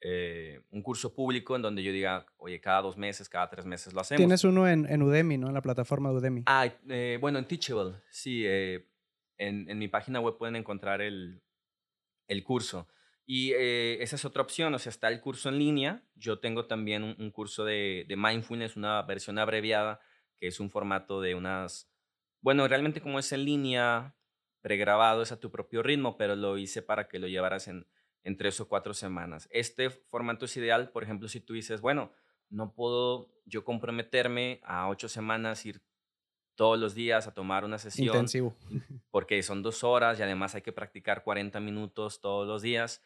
eh, 0.00 0.60
un 0.72 0.82
curso 0.82 1.14
público 1.14 1.54
en 1.54 1.62
donde 1.62 1.82
yo 1.82 1.92
diga, 1.92 2.26
oye, 2.38 2.60
cada 2.60 2.82
dos 2.82 2.98
meses, 2.98 3.28
cada 3.28 3.48
tres 3.48 3.64
meses 3.64 3.94
lo 3.94 4.00
hacemos. 4.00 4.18
Tienes 4.18 4.42
uno 4.42 4.68
en, 4.68 4.84
en 4.90 5.00
Udemy, 5.02 5.38
¿no? 5.38 5.46
En 5.46 5.54
la 5.54 5.62
plataforma 5.62 6.10
de 6.10 6.16
Udemy. 6.16 6.42
Ah, 6.46 6.66
eh, 6.88 7.18
bueno, 7.20 7.38
en 7.38 7.46
Teachable, 7.46 7.94
sí. 8.10 8.42
Eh, 8.44 8.90
en, 9.38 9.70
en, 9.70 9.78
mi 9.78 9.86
página 9.86 10.18
web 10.18 10.36
pueden 10.38 10.56
encontrar 10.56 11.00
el, 11.00 11.40
el 12.26 12.42
curso. 12.42 12.88
Y 13.28 13.52
esa 13.52 14.16
es 14.16 14.24
otra 14.24 14.42
opción, 14.42 14.72
o 14.74 14.78
sea, 14.78 14.90
está 14.90 15.08
el 15.08 15.20
curso 15.20 15.48
en 15.48 15.58
línea. 15.58 16.02
Yo 16.14 16.38
tengo 16.38 16.66
también 16.66 17.02
un, 17.02 17.16
un 17.18 17.30
curso 17.30 17.64
de, 17.64 18.06
de, 18.08 18.16
mindfulness, 18.16 18.76
una 18.76 19.02
versión 19.02 19.38
abreviada, 19.38 20.00
que 20.38 20.48
es 20.48 20.60
un 20.60 20.70
formato 20.70 21.20
de 21.20 21.34
unas... 21.34 21.90
Bueno, 22.40 22.68
realmente 22.68 23.00
como 23.00 23.18
es 23.18 23.32
en 23.32 23.44
línea, 23.44 24.16
pregrabado, 24.60 25.22
es 25.22 25.32
a 25.32 25.40
tu 25.40 25.50
propio 25.50 25.82
ritmo, 25.82 26.16
pero 26.16 26.36
lo 26.36 26.56
hice 26.56 26.82
para 26.82 27.08
que 27.08 27.18
lo 27.18 27.26
llevaras 27.26 27.66
en, 27.66 27.86
en 28.26 28.36
tres 28.36 28.60
o 28.60 28.68
cuatro 28.68 28.92
semanas. 28.92 29.48
Este 29.52 29.88
formato 29.88 30.46
es 30.46 30.56
ideal, 30.56 30.90
por 30.90 31.04
ejemplo, 31.04 31.28
si 31.28 31.40
tú 31.40 31.54
dices, 31.54 31.80
bueno, 31.80 32.10
no 32.50 32.74
puedo 32.74 33.32
yo 33.44 33.64
comprometerme 33.64 34.60
a 34.64 34.88
ocho 34.88 35.08
semanas, 35.08 35.64
ir 35.64 35.80
todos 36.56 36.76
los 36.76 36.96
días 36.96 37.28
a 37.28 37.34
tomar 37.34 37.64
una 37.64 37.78
sesión. 37.78 38.08
Intensivo. 38.08 38.56
Porque 39.12 39.40
son 39.44 39.62
dos 39.62 39.84
horas 39.84 40.18
y 40.18 40.24
además 40.24 40.56
hay 40.56 40.62
que 40.62 40.72
practicar 40.72 41.22
40 41.22 41.60
minutos 41.60 42.20
todos 42.20 42.48
los 42.48 42.62
días. 42.62 43.00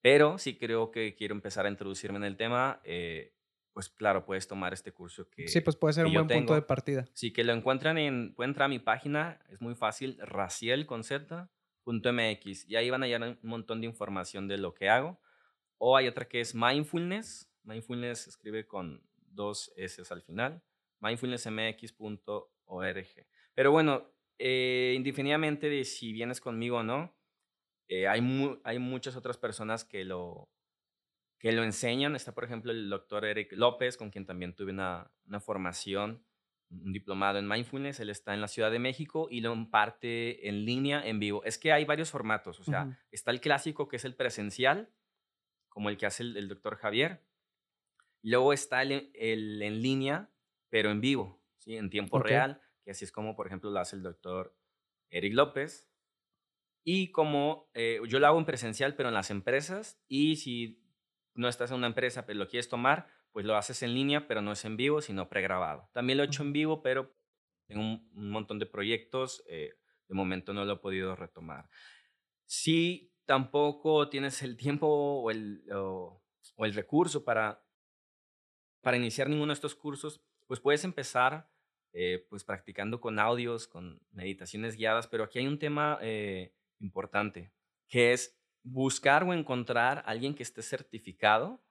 Pero 0.00 0.36
si 0.36 0.58
creo 0.58 0.90
que 0.90 1.14
quiero 1.14 1.34
empezar 1.34 1.66
a 1.66 1.70
introducirme 1.70 2.16
en 2.18 2.24
el 2.24 2.36
tema. 2.36 2.80
Eh, 2.82 3.34
pues 3.72 3.90
claro, 3.90 4.24
puedes 4.24 4.48
tomar 4.48 4.72
este 4.72 4.90
curso 4.90 5.28
que. 5.28 5.46
Sí, 5.46 5.60
pues 5.60 5.76
puede 5.76 5.92
ser 5.92 6.06
un 6.06 6.14
buen 6.14 6.26
punto 6.26 6.54
de 6.54 6.62
partida. 6.62 7.04
Sí, 7.12 7.32
que 7.32 7.44
lo 7.44 7.52
encuentran 7.52 7.98
en. 7.98 8.34
Pueden 8.34 8.50
entrar 8.50 8.66
a 8.66 8.68
mi 8.68 8.78
página, 8.78 9.38
es 9.50 9.60
muy 9.60 9.74
fácil, 9.74 10.18
Raciel 10.22 10.86
con 10.86 11.04
Z, 11.04 11.50
.mx 11.86 12.68
y 12.68 12.76
ahí 12.76 12.90
van 12.90 13.02
a 13.02 13.06
hallar 13.06 13.22
un 13.22 13.38
montón 13.42 13.80
de 13.80 13.86
información 13.86 14.48
de 14.48 14.58
lo 14.58 14.74
que 14.74 14.88
hago. 14.88 15.20
O 15.78 15.96
hay 15.96 16.08
otra 16.08 16.28
que 16.28 16.40
es 16.40 16.54
Mindfulness. 16.54 17.50
Mindfulness 17.62 18.26
escribe 18.26 18.66
con 18.66 19.02
dos 19.14 19.72
S 19.76 20.02
al 20.10 20.22
final. 20.22 20.62
Mindfulnessmx.org. 21.00 23.26
Pero 23.54 23.70
bueno, 23.70 24.12
eh, 24.38 24.94
indefinidamente 24.96 25.68
de 25.68 25.84
si 25.84 26.12
vienes 26.12 26.40
conmigo 26.40 26.78
o 26.78 26.82
no, 26.82 27.14
eh, 27.88 28.08
hay, 28.08 28.20
hay 28.64 28.78
muchas 28.78 29.16
otras 29.16 29.38
personas 29.38 29.84
que 29.84 30.04
lo, 30.04 30.50
que 31.38 31.52
lo 31.52 31.62
enseñan. 31.62 32.16
Está, 32.16 32.34
por 32.34 32.44
ejemplo, 32.44 32.72
el 32.72 32.88
doctor 32.88 33.24
Eric 33.24 33.52
López, 33.52 33.96
con 33.96 34.10
quien 34.10 34.26
también 34.26 34.54
tuve 34.54 34.72
una, 34.72 35.12
una 35.26 35.40
formación 35.40 36.25
un 36.70 36.92
diplomado 36.92 37.38
en 37.38 37.48
mindfulness, 37.48 38.00
él 38.00 38.10
está 38.10 38.34
en 38.34 38.40
la 38.40 38.48
Ciudad 38.48 38.70
de 38.70 38.78
México 38.78 39.28
y 39.30 39.40
lo 39.40 39.52
imparte 39.52 40.48
en 40.48 40.64
línea, 40.64 41.06
en 41.06 41.20
vivo. 41.20 41.44
Es 41.44 41.58
que 41.58 41.72
hay 41.72 41.84
varios 41.84 42.10
formatos, 42.10 42.60
o 42.60 42.64
sea, 42.64 42.98
está 43.10 43.30
el 43.30 43.40
clásico 43.40 43.88
que 43.88 43.96
es 43.96 44.04
el 44.04 44.14
presencial, 44.14 44.90
como 45.68 45.90
el 45.90 45.96
que 45.96 46.06
hace 46.06 46.22
el, 46.22 46.48
doctor 46.48 46.76
Javier. 46.76 47.22
Luego 48.22 48.52
está 48.52 48.82
el, 48.82 49.10
en 49.14 49.82
línea, 49.82 50.30
pero 50.68 50.90
en 50.90 51.00
vivo, 51.00 51.40
¿sí? 51.58 51.76
en 51.76 51.90
tiempo 51.90 52.18
real, 52.18 52.60
que 52.82 52.90
así 52.90 53.04
es 53.04 53.12
como, 53.12 53.36
por 53.36 53.46
ejemplo, 53.46 53.70
lo 53.70 53.78
hace 53.78 53.96
el 53.96 54.02
doctor 54.02 54.56
Eric 55.10 55.34
López. 55.34 55.88
Y 56.82 57.10
como 57.10 57.70
eh, 57.74 58.00
yo 58.08 58.20
lo 58.20 58.26
hago 58.26 58.38
en 58.38 58.44
presencial, 58.44 58.94
pero 58.94 59.08
en 59.08 59.14
las 59.14 59.30
empresas, 59.30 60.00
y 60.08 60.36
si 60.36 60.82
no 61.34 61.48
estás 61.48 61.70
en 61.70 61.78
una 61.78 61.88
empresa, 61.88 62.26
pero 62.26 62.38
lo 62.38 62.48
quieres 62.48 62.68
tomar, 62.68 63.08
pues 63.36 63.44
lo 63.44 63.54
haces 63.54 63.82
en 63.82 63.92
línea, 63.92 64.26
pero 64.26 64.40
no 64.40 64.52
es 64.52 64.64
en 64.64 64.78
vivo, 64.78 65.02
sino 65.02 65.28
pregrabado. 65.28 65.90
También 65.92 66.16
lo 66.16 66.22
he 66.22 66.26
hecho 66.26 66.42
en 66.42 66.54
vivo, 66.54 66.80
pero 66.80 67.14
tengo 67.66 67.82
un, 67.82 68.30
montón 68.30 68.58
de 68.58 68.64
proyectos, 68.64 69.44
eh, 69.46 69.74
de 70.08 70.14
momento 70.14 70.54
no 70.54 70.64
lo 70.64 70.72
he 70.72 70.78
podido 70.78 71.14
retomar. 71.14 71.68
Si 72.46 73.12
tampoco 73.26 74.08
tienes 74.08 74.40
el 74.40 74.56
tiempo 74.56 74.86
o 74.86 75.30
el, 75.30 75.70
o, 75.70 76.24
el 76.60 76.72
recurso 76.72 77.26
para, 77.26 77.62
para 78.80 78.96
iniciar 78.96 79.28
ninguno 79.28 79.48
de 79.48 79.56
estos 79.56 79.74
cursos, 79.74 80.24
pues 80.46 80.58
puedes 80.58 80.82
empezar 80.84 81.52
eh, 81.92 82.26
pues 82.30 82.42
practicando 82.42 83.02
con 83.02 83.18
audios, 83.18 83.68
con 83.68 84.00
meditaciones 84.12 84.76
guiadas, 84.76 85.08
pero 85.08 85.24
aquí 85.24 85.40
hay 85.40 85.46
un 85.46 85.58
tema 85.58 85.98
eh, 86.00 86.54
importante, 86.78 87.52
que 87.86 88.14
es 88.14 88.40
buscar 88.62 89.24
o 89.24 89.34
encontrar 89.34 89.98
a 89.98 90.12
alguien 90.12 90.34
que 90.34 90.42
esté 90.42 90.62
certificado 90.62 91.65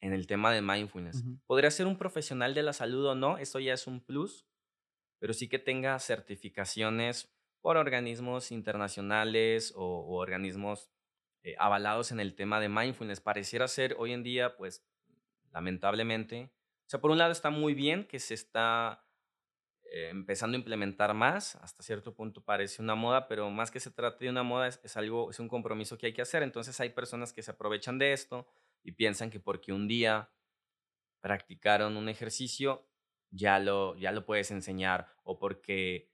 en 0.00 0.12
el 0.12 0.26
tema 0.26 0.52
de 0.52 0.62
mindfulness. 0.62 1.24
Podría 1.46 1.70
ser 1.70 1.86
un 1.86 1.96
profesional 1.96 2.54
de 2.54 2.62
la 2.62 2.72
salud 2.72 3.06
o 3.06 3.14
no, 3.14 3.38
eso 3.38 3.58
ya 3.58 3.74
es 3.74 3.86
un 3.86 4.00
plus, 4.00 4.46
pero 5.18 5.32
sí 5.32 5.48
que 5.48 5.58
tenga 5.58 5.98
certificaciones 5.98 7.32
por 7.60 7.76
organismos 7.76 8.52
internacionales 8.52 9.72
o, 9.76 10.16
organismos 10.16 10.90
eh, 11.42 11.54
avalados 11.58 12.12
en 12.12 12.20
el 12.20 12.34
tema 12.34 12.60
de 12.60 12.68
mindfulness. 12.68 13.20
Pareciera 13.20 13.68
ser 13.68 13.96
hoy 13.98 14.12
en 14.12 14.22
día, 14.22 14.56
pues, 14.56 14.86
lamentablemente, 15.52 16.50
o 16.86 16.90
sea, 16.90 17.00
por 17.00 17.12
un 17.12 17.18
lado 17.18 17.30
está 17.30 17.50
muy 17.50 17.74
bien 17.74 18.04
que 18.04 18.18
se 18.18 18.34
está 18.34 19.04
eh, 19.92 20.08
empezando 20.08 20.56
a 20.56 20.58
implementar 20.58 21.14
más, 21.14 21.54
hasta 21.56 21.82
cierto 21.82 22.14
punto 22.14 22.44
parece 22.44 22.82
una 22.82 22.96
moda, 22.96 23.28
pero 23.28 23.50
más 23.50 23.70
que 23.70 23.78
se 23.78 23.90
trate 23.90 24.24
de 24.24 24.30
una 24.30 24.42
moda, 24.42 24.66
es, 24.66 24.96
algo, 24.96 25.30
es 25.30 25.38
un 25.38 25.48
compromiso 25.48 25.98
que 25.98 26.06
hay 26.06 26.12
que 26.12 26.22
hacer. 26.22 26.42
Entonces 26.42 26.80
hay 26.80 26.90
personas 26.90 27.32
que 27.32 27.42
se 27.42 27.50
aprovechan 27.52 27.98
de 27.98 28.12
esto, 28.12 28.48
y 28.82 28.92
piensan 28.92 29.30
que 29.30 29.40
porque 29.40 29.72
un 29.72 29.88
día 29.88 30.30
practicaron 31.20 31.96
un 31.96 32.08
ejercicio, 32.08 32.88
ya 33.30 33.58
lo, 33.58 33.96
ya 33.96 34.12
lo 34.12 34.24
puedes 34.24 34.50
enseñar. 34.50 35.08
O 35.22 35.38
porque, 35.38 36.10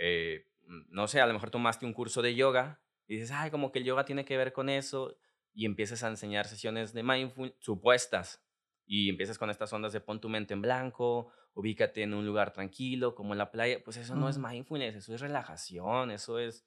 eh, 0.00 0.46
no 0.88 1.06
sé, 1.08 1.20
a 1.20 1.26
lo 1.26 1.32
mejor 1.32 1.50
tomaste 1.50 1.86
un 1.86 1.92
curso 1.92 2.22
de 2.22 2.34
yoga 2.34 2.80
y 3.06 3.16
dices, 3.16 3.30
ay, 3.32 3.50
como 3.50 3.72
que 3.72 3.78
el 3.78 3.84
yoga 3.84 4.04
tiene 4.04 4.24
que 4.24 4.36
ver 4.36 4.52
con 4.52 4.68
eso. 4.68 5.18
Y 5.52 5.66
empiezas 5.66 6.02
a 6.04 6.08
enseñar 6.08 6.46
sesiones 6.46 6.92
de 6.92 7.02
mindfulness 7.02 7.56
supuestas. 7.60 8.44
Y 8.86 9.10
empiezas 9.10 9.38
con 9.38 9.50
estas 9.50 9.72
ondas 9.72 9.92
de 9.92 10.00
pon 10.00 10.20
tu 10.20 10.28
mente 10.28 10.54
en 10.54 10.62
blanco, 10.62 11.30
ubícate 11.52 12.02
en 12.02 12.14
un 12.14 12.24
lugar 12.24 12.52
tranquilo, 12.52 13.14
como 13.14 13.34
en 13.34 13.38
la 13.38 13.50
playa. 13.50 13.82
Pues 13.84 13.98
eso 13.98 14.14
no 14.14 14.28
es 14.28 14.38
mindfulness, 14.38 14.96
eso 14.96 15.14
es 15.14 15.20
relajación, 15.20 16.10
eso 16.10 16.38
es 16.38 16.64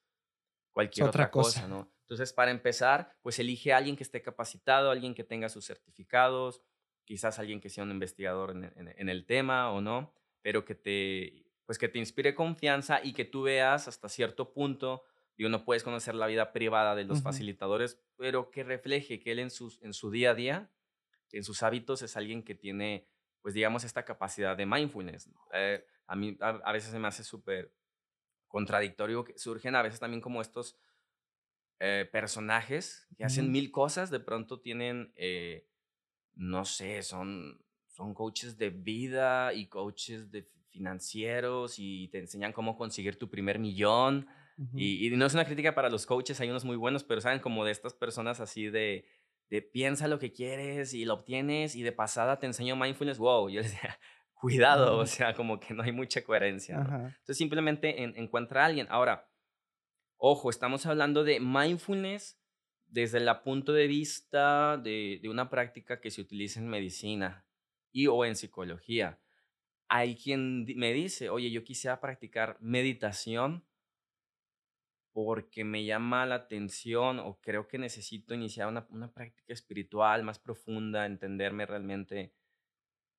cualquier 0.72 1.08
otra, 1.08 1.32
cosa. 1.32 1.68
¿no? 1.68 1.92
Entonces, 2.12 2.34
para 2.34 2.52
empezar, 2.52 3.16
pues 3.22 3.40
elige 3.40 3.72
a 3.72 3.78
alguien 3.78 3.96
que 3.96 4.04
esté 4.04 4.22
capacitado, 4.22 4.92
alguien 4.92 5.16
que 5.16 5.24
tenga 5.24 5.48
sus 5.48 5.66
certificados, 5.66 6.62
quizás 7.06 7.40
alguien 7.40 7.62
que 7.62 7.70
sea 7.70 7.86
un 7.86 7.92
investigador 7.92 8.52
en, 8.52 9.08
el 9.08 9.26
tema 9.26 9.72
o 9.72 9.80
no, 9.80 10.14
pero 10.42 10.66
que 10.66 10.76
te, 10.76 11.46
pues 11.66 11.78
que 11.78 11.88
te 11.88 12.00
inspire 12.00 12.36
confianza 12.36 13.00
y 13.02 13.14
que 13.14 13.24
tú 13.24 13.44
veas 13.44 13.88
hasta 13.88 14.10
cierto 14.10 14.52
punto, 14.52 15.06
digo, 15.38 15.50
no 15.50 15.64
puedes 15.64 15.84
conocer 15.84 16.14
la 16.14 16.28
vida 16.28 16.52
privada 16.52 16.96
de 16.96 17.06
los 17.06 17.22
facilitadores, 17.22 17.98
pero 18.18 18.52
que 18.52 18.66
refleje 18.66 19.22
que 19.22 19.32
él 19.32 19.40
en, 19.40 19.50
sus, 19.50 19.82
en 19.82 19.94
su 19.94 20.12
día 20.12 20.32
a 20.32 20.36
día, 20.36 20.70
en 21.32 21.46
sus 21.46 21.64
hábitos, 21.64 22.02
es 22.02 22.18
alguien 22.18 22.44
que 22.44 22.56
tiene, 22.56 23.08
pues 23.42 23.54
digamos, 23.54 23.86
esta 23.86 24.04
capacidad 24.04 24.58
de 24.58 24.66
mindfulness. 24.66 25.30
Eh, 25.54 25.86
a 26.08 26.18
mí 26.18 26.38
a, 26.42 26.74
veces 26.74 26.92
se 26.92 27.00
me 27.00 27.08
hace 27.08 27.24
súper 27.24 27.74
contradictorio 28.50 29.24
que 29.24 29.40
surgen 29.40 29.76
a 29.76 29.82
veces 29.82 30.02
también 30.02 30.20
como 30.20 30.42
estos 30.42 30.76
eh, 31.82 32.08
personajes 32.12 33.08
que 33.18 33.26
hacen 33.26 33.52
mil 33.52 33.72
cosas, 33.72 34.10
de 34.10 34.20
pronto 34.20 34.60
tienen... 34.60 35.12
Eh, 35.16 35.68
no 36.36 36.66
sé, 36.66 37.04
son, 37.04 37.62
son 37.88 38.14
coaches 38.14 38.58
de 38.58 38.70
vida 38.70 39.54
y 39.54 39.68
coaches 39.68 40.32
de 40.32 40.50
financieros 40.70 41.76
y 41.78 42.08
te 42.08 42.20
enseñan 42.20 42.54
cómo 42.54 42.78
conseguir 42.78 43.18
tu 43.18 43.30
primer 43.30 43.60
millón. 43.60 44.28
y, 44.76 45.10
no 45.12 45.26
es 45.26 45.34
una 45.34 45.46
crítica 45.46 45.76
para 45.76 45.90
los 45.90 46.06
coaches, 46.06 46.40
hay 46.40 46.50
unos 46.50 46.66
muy 46.66 46.78
buenos, 46.78 47.04
pero 47.04 47.20
saben 47.20 47.40
como 47.40 47.66
de 47.66 47.72
estas 47.72 47.94
personas 47.94 48.40
así 48.40 48.70
de, 48.70 49.06
de 49.50 49.62
piensa 49.62 50.08
lo 50.08 50.20
que 50.20 50.32
quieres 50.32 50.94
y 50.94 51.04
lo 51.04 51.16
obtienes 51.16 51.76
y 51.76 51.84
de 51.84 51.92
pasada 51.92 52.40
te 52.40 52.46
enseño 52.46 52.76
mindfulness, 52.76 53.18
wow, 53.18 53.50
yo 53.50 53.62
les 53.62 53.72
decía, 53.72 54.00
cuidado, 54.34 54.98
o 54.98 55.06
sea, 55.06 55.34
como 55.34 55.60
que 55.60 55.74
no 55.74 55.84
hay 55.84 55.92
mucha 55.92 56.24
coherencia. 56.24 56.76
Entonces 56.76 57.38
simplemente 57.38 58.04
encuentra 58.04 58.64
a 58.64 58.66
alguien. 58.66 58.88
Ahora, 58.90 59.31
ojo, 60.24 60.52
estamos 60.52 60.86
hablando 60.86 61.24
de 61.24 61.40
mindfulness 61.40 62.40
desde 62.86 63.18
el 63.18 63.28
punto 63.44 63.74
de 63.74 63.88
vista 63.88 64.78
de, 64.78 65.20
una 65.28 65.50
práctica 65.50 66.00
que 66.00 66.12
se 66.12 66.22
utiliza 66.22 66.60
en 66.60 66.68
medicina 66.68 67.44
y 67.92 68.06
o 68.06 68.24
en 68.24 68.36
psicología. 68.36 69.20
Hay 69.88 70.16
quien 70.16 70.68
me 70.76 70.94
dice, 70.94 71.30
oye, 71.30 71.50
yo 71.50 71.64
quisiera 71.64 72.00
practicar 72.00 72.58
meditación 72.62 73.66
porque 75.12 75.64
me 75.64 75.86
llama 75.86 76.28
la 76.28 76.36
atención 76.36 77.18
o 77.20 77.42
creo 77.42 77.68
que 77.68 77.80
necesito 77.80 78.36
iniciar 78.36 78.68
una, 78.68 78.86
una 78.92 79.12
práctica 79.12 79.54
espiritual 79.54 80.22
más 80.24 80.38
profunda, 80.38 81.08
entenderme 81.08 81.66
realmente 81.66 82.36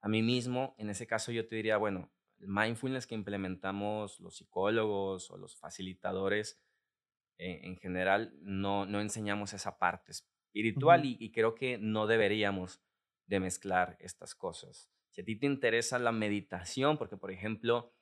a 0.01 0.09
mí 0.09 0.23
mismo. 0.23 0.77
En 0.79 0.89
ese 0.89 1.09
caso 1.09 1.33
yo 1.33 1.49
te 1.49 1.57
diría, 1.57 1.79
bueno, 1.79 2.13
el 2.39 2.47
mindfulness 2.47 3.09
que 3.09 3.17
implementamos 3.17 4.21
los 4.21 4.37
psicólogos 4.37 5.33
o 5.33 5.37
los 5.37 5.57
facilitadores, 5.57 6.63
en 7.43 7.77
general 7.77 8.35
no, 8.41 8.87
no 8.87 9.01
enseñamos 9.01 9.53
esa 9.53 9.79
parte 9.79 10.13
espiritual 10.13 11.05
y, 11.05 11.33
creo 11.33 11.55
que 11.55 11.79
no 11.79 12.07
deberíamos 12.07 12.81
de 13.27 13.41
mezclar 13.41 13.97
estas 14.01 14.35
cosas. 14.35 14.91
Si 15.11 15.21
a 15.21 15.25
ti 15.25 15.37
te 15.37 15.47
interesa 15.47 15.99
la 15.99 16.13
meditación, 16.13 16.99
porque 16.99 17.17
por 17.17 17.31
ejemplo 17.31 17.93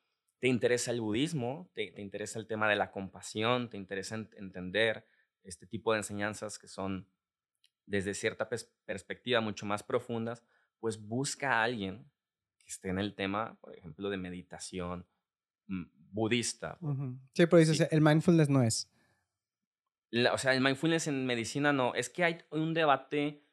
te 0.40 0.48
interesa 0.48 0.90
el 0.90 1.00
budismo, 1.00 1.70
te, 1.74 1.90
te 1.92 2.02
interesa 2.02 2.38
el 2.38 2.46
tema 2.46 2.68
de 2.68 2.76
la 2.76 2.90
compasión, 2.90 3.70
te 3.70 3.76
interesa 3.76 4.14
entender 4.14 5.06
este 5.42 5.66
tipo 5.66 5.92
de 5.92 5.98
enseñanzas 5.98 6.58
que 6.58 6.68
son 6.68 7.08
desde 7.86 8.14
cierta 8.14 8.48
perspectiva 8.84 9.40
mucho 9.40 9.66
más 9.66 9.82
profundas, 9.82 10.44
pues 10.78 11.00
busca 11.00 11.54
a 11.54 11.64
alguien 11.64 12.10
que 12.58 12.68
esté 12.68 12.88
en 12.88 12.98
el 12.98 13.14
tema, 13.14 13.58
por 13.60 13.74
ejemplo, 13.74 14.10
de 14.10 14.16
meditación 14.16 15.06
mm, 15.66 15.84
budista. 16.12 16.78
Sí, 17.34 17.46
pero 17.46 17.56
dices, 17.56 17.88
el 17.90 18.00
mindfulness 18.00 18.48
no 18.48 18.62
es 18.62 18.88
o 20.32 20.38
sea, 20.38 20.54
el 20.54 20.60
mindfulness 20.60 21.06
en 21.06 21.26
medicina 21.26 21.72
no. 21.72 21.94
Es 21.94 22.10
que 22.10 22.24
hay 22.24 22.38
un 22.50 22.74
debate, 22.74 23.44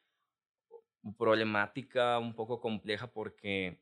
problemática 1.18 2.20
un 2.20 2.36
poco 2.36 2.60
compleja 2.60 3.12
porque 3.12 3.82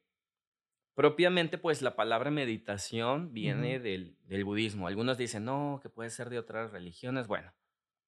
propiamente 0.93 1.57
pues 1.57 1.81
la 1.81 1.95
palabra 1.95 2.31
meditación 2.31 3.33
viene 3.33 3.79
del, 3.79 4.17
del, 4.23 4.43
budismo. 4.45 4.87
Algunos 4.87 5.17
dicen, 5.17 5.45
no, 5.45 5.79
que 5.81 5.89
puede 5.89 6.09
ser 6.09 6.29
de 6.29 6.39
otras 6.39 6.71
religiones. 6.71 7.27
Bueno, 7.27 7.53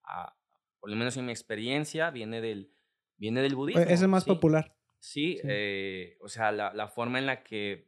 ah, 0.04 0.36
por 0.80 0.90
lo 0.90 0.96
menos 0.96 1.18
en 1.18 1.26
mi 1.26 1.32
experiencia 1.32 2.12
viene 2.12 2.42
del, 2.42 2.72
viene 3.18 3.42
del 3.42 3.56
budismo. 3.56 3.82
Es 3.82 4.02
el 4.02 4.08
más 4.08 4.26
popular. 4.26 4.76
Sí, 5.00 5.40
eh, 5.44 6.18
o 6.22 6.30
sea, 6.30 6.52
la, 6.52 6.74
la 6.74 6.88
forma 6.88 7.20
en 7.20 7.28
la 7.28 7.44
que 7.44 7.88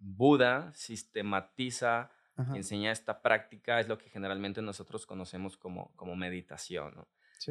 Buda 0.00 0.72
sistematiza 0.74 2.10
enseña 2.54 2.92
esta 2.92 3.20
práctica 3.20 3.80
es 3.80 3.88
lo 3.88 3.98
que 3.98 4.10
generalmente 4.10 4.62
nosotros 4.62 5.06
conocemos 5.06 5.56
como, 5.56 5.92
como 5.96 6.16
meditación. 6.16 6.94
¿no? 6.94 7.08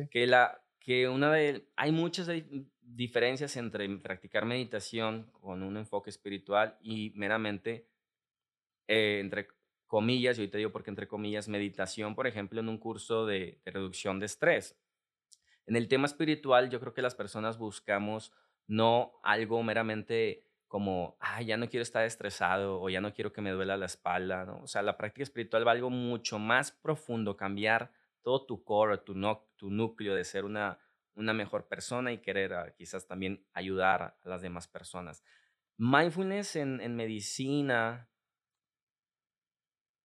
Que, 0.09 0.27
la, 0.27 0.61
que 0.79 1.07
una 1.07 1.31
de, 1.31 1.67
hay 1.75 1.91
muchas 1.91 2.29
diferencias 2.81 3.57
entre 3.57 3.88
practicar 3.97 4.45
meditación 4.45 5.29
con 5.41 5.63
un 5.63 5.77
enfoque 5.77 6.09
espiritual 6.09 6.77
y 6.81 7.11
meramente, 7.15 7.88
eh, 8.88 9.19
entre 9.19 9.49
comillas, 9.88 10.38
yo 10.38 10.49
te 10.49 10.57
digo 10.57 10.71
porque 10.71 10.89
entre 10.89 11.07
comillas, 11.07 11.47
meditación, 11.47 12.15
por 12.15 12.27
ejemplo, 12.27 12.59
en 12.59 12.69
un 12.69 12.77
curso 12.77 13.25
de, 13.25 13.59
de 13.65 13.71
reducción 13.71 14.19
de 14.19 14.25
estrés. 14.25 14.77
En 15.65 15.75
el 15.75 15.89
tema 15.89 16.05
espiritual, 16.05 16.69
yo 16.69 16.79
creo 16.79 16.93
que 16.93 17.01
las 17.01 17.15
personas 17.15 17.57
buscamos 17.57 18.31
no 18.67 19.19
algo 19.23 19.61
meramente 19.63 20.46
como, 20.68 21.18
ah, 21.20 21.41
ya 21.41 21.55
no 21.57 21.70
quiero 21.70 21.84
estar 21.84 22.03
estresado 22.05 22.82
o 22.82 22.89
ya 22.89 22.99
no 22.99 23.13
quiero 23.13 23.32
que 23.32 23.41
me 23.41 23.51
duela 23.51 23.78
la 23.78 23.86
espalda, 23.86 24.45
¿no? 24.45 24.61
O 24.61 24.68
sea, 24.68 24.82
la 24.82 24.97
práctica 24.97 25.24
espiritual 25.24 25.65
va 25.65 25.72
algo 25.72 25.89
mucho 25.89 26.39
más 26.39 26.72
profundo, 26.72 27.38
cambiar 27.38 27.91
todo 28.22 28.45
tu 28.45 28.63
core, 28.63 28.97
tu, 28.97 29.15
no, 29.15 29.47
tu 29.55 29.70
núcleo 29.70 30.13
de 30.13 30.26
ser 30.26 30.43
una, 30.43 30.80
una 31.15 31.34
mejor 31.34 31.68
persona 31.68 32.11
y 32.11 32.18
querer 32.18 32.53
ah, 32.53 32.74
quizás 32.76 33.07
también 33.07 33.45
ayudar 33.53 34.18
a 34.22 34.30
las 34.30 34.41
demás 34.41 34.68
personas. 34.68 35.24
Mindfulness 35.78 36.57
en, 36.57 36.82
en 36.82 36.95
medicina 36.95 38.09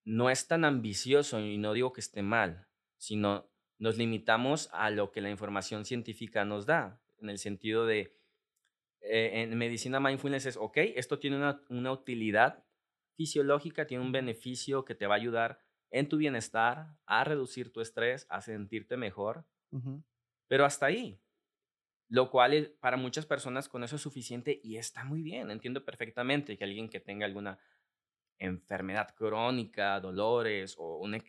no 0.04 0.30
es 0.30 0.46
tan 0.46 0.64
ambicioso 0.64 1.40
y 1.40 1.58
no 1.58 1.72
digo 1.72 1.92
que 1.92 2.00
esté 2.00 2.22
mal, 2.22 2.68
sino 2.98 3.50
nos 3.78 3.96
limitamos 3.96 4.68
a 4.72 4.90
lo 4.90 5.10
que 5.10 5.20
la 5.20 5.30
información 5.30 5.84
científica 5.84 6.44
nos 6.44 6.66
da, 6.66 7.00
en 7.18 7.30
el 7.30 7.38
sentido 7.38 7.86
de 7.86 8.16
eh, 9.02 9.42
en 9.42 9.56
medicina 9.58 10.00
mindfulness 10.00 10.46
es, 10.46 10.56
ok, 10.56 10.76
esto 10.76 11.18
tiene 11.18 11.36
una, 11.68 11.92
utilidad 11.92 12.64
fisiológica, 13.16 13.86
tiene 13.86 14.04
un 14.04 14.12
beneficio 14.12 14.84
que 14.84 14.94
te 14.94 15.06
va 15.06 15.14
a 15.14 15.18
ayudar 15.18 15.60
en 15.90 16.08
tu 16.08 16.16
bienestar, 16.16 16.96
a 17.04 17.24
reducir 17.24 17.72
tu 17.72 17.80
estrés, 17.80 18.26
a 18.30 18.40
sentirte 18.40 18.96
mejor, 18.96 19.44
pero 20.48 20.64
hasta 20.64 20.86
ahí. 20.86 21.20
Lo 22.08 22.30
cual 22.30 22.74
para 22.80 22.96
muchas 22.96 23.26
personas 23.26 23.68
con 23.68 23.84
eso 23.84 23.96
es 23.96 24.02
suficiente 24.02 24.60
y 24.62 24.76
está 24.76 25.04
muy 25.04 25.22
bien. 25.22 25.50
Entiendo 25.50 25.84
perfectamente 25.84 26.56
que 26.56 26.64
alguien 26.64 26.88
que 26.88 27.00
tenga 27.00 27.26
alguna 27.26 27.58
enfermedad 28.38 29.14
crónica, 29.14 29.98
dolores 30.00 30.76
o 30.78 30.98
un 30.98 31.20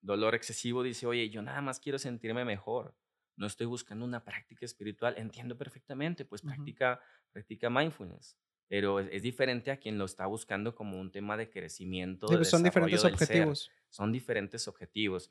dolor 0.00 0.34
excesivo 0.34 0.82
dice, 0.82 1.06
oye, 1.06 1.28
yo 1.28 1.42
nada 1.42 1.60
más 1.60 1.80
quiero 1.80 1.98
sentirme 1.98 2.44
mejor 2.44 2.94
no 3.40 3.46
estoy 3.46 3.66
buscando 3.66 4.04
una 4.04 4.22
práctica 4.22 4.66
espiritual, 4.66 5.14
entiendo 5.16 5.56
perfectamente, 5.56 6.26
pues 6.26 6.42
práctica, 6.42 7.00
práctica 7.32 7.70
mindfulness. 7.70 8.36
Pero 8.68 9.00
es, 9.00 9.22
diferente 9.22 9.70
a 9.70 9.78
quien 9.78 9.96
lo 9.96 10.04
está 10.04 10.26
buscando 10.26 10.74
como 10.74 11.00
un 11.00 11.10
tema 11.10 11.38
de 11.38 11.48
crecimiento. 11.48 12.28
Sí, 12.28 12.36
pues, 12.36 12.50
son 12.50 12.62
diferentes 12.62 13.02
objetivos. 13.02 13.70
Son 13.88 14.12
diferentes 14.12 14.68
objetivos. 14.68 15.30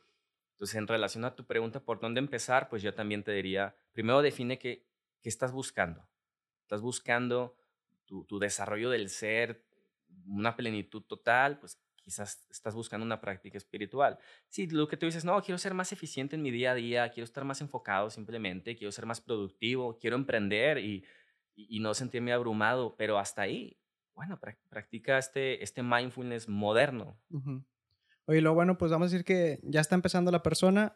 Entonces, 0.54 0.76
en 0.76 0.88
relación 0.88 1.24
a 1.24 1.36
tu 1.36 1.46
pregunta, 1.46 1.82
¿por 1.82 2.00
dónde 2.00 2.18
empezar? 2.18 2.68
Pues 2.68 2.82
yo 2.82 2.96
también 2.96 3.24
te 3.24 3.32
diría, 3.32 3.76
primero 3.92 4.24
define 4.24 4.58
qué, 4.58 4.88
qué 5.22 5.30
estás 5.30 5.52
buscando. 5.52 6.10
¿Estás 6.64 6.82
buscando 6.82 7.56
tu, 8.06 8.26
tu 8.26 8.40
desarrollo 8.40 8.90
del 8.90 9.10
ser, 9.10 9.64
una 10.26 10.56
plenitud 10.56 11.04
total? 11.04 11.60
Pues 11.60 11.80
quizás 12.10 12.44
estás 12.50 12.74
buscando 12.74 13.06
una 13.06 13.22
práctica 13.22 13.60
espiritual. 13.60 14.18
Si 14.48 14.66
lo 14.66 14.88
que 14.88 14.98
tú 14.98 15.06
dices, 15.06 15.26
no, 15.26 15.40
quiero 15.44 15.60
ser 15.60 15.76
más 15.76 15.92
eficiente 15.92 16.36
en 16.36 16.42
mi 16.42 16.50
día 16.50 16.72
a 16.72 16.76
día, 16.76 17.10
quiero 17.12 17.26
estar 17.26 17.46
más 17.46 17.62
enfocado 17.62 18.10
simplemente, 18.10 18.76
quiero 18.76 18.92
ser 18.92 19.06
más 19.06 19.22
productivo, 19.22 20.00
quiero 20.00 20.16
emprender 20.16 20.80
y, 20.80 21.06
y, 21.56 21.80
no 21.80 21.94
sentirme 21.94 22.34
abrumado, 22.34 22.96
pero 22.98 23.20
hasta 23.20 23.44
ahí, 23.44 23.78
bueno, 24.16 24.40
practica 24.70 25.20
este, 25.20 25.64
este 25.64 25.84
mindfulness 25.84 26.50
moderno. 26.50 27.16
Oye, 28.26 28.42
lo 28.42 28.56
bueno, 28.56 28.80
pues 28.80 28.92
vamos 28.92 29.10
a 29.10 29.12
decir 29.12 29.24
que 29.24 29.60
ya 29.62 29.82
está 29.82 29.94
empezando 29.94 30.32
la 30.32 30.42
persona, 30.42 30.96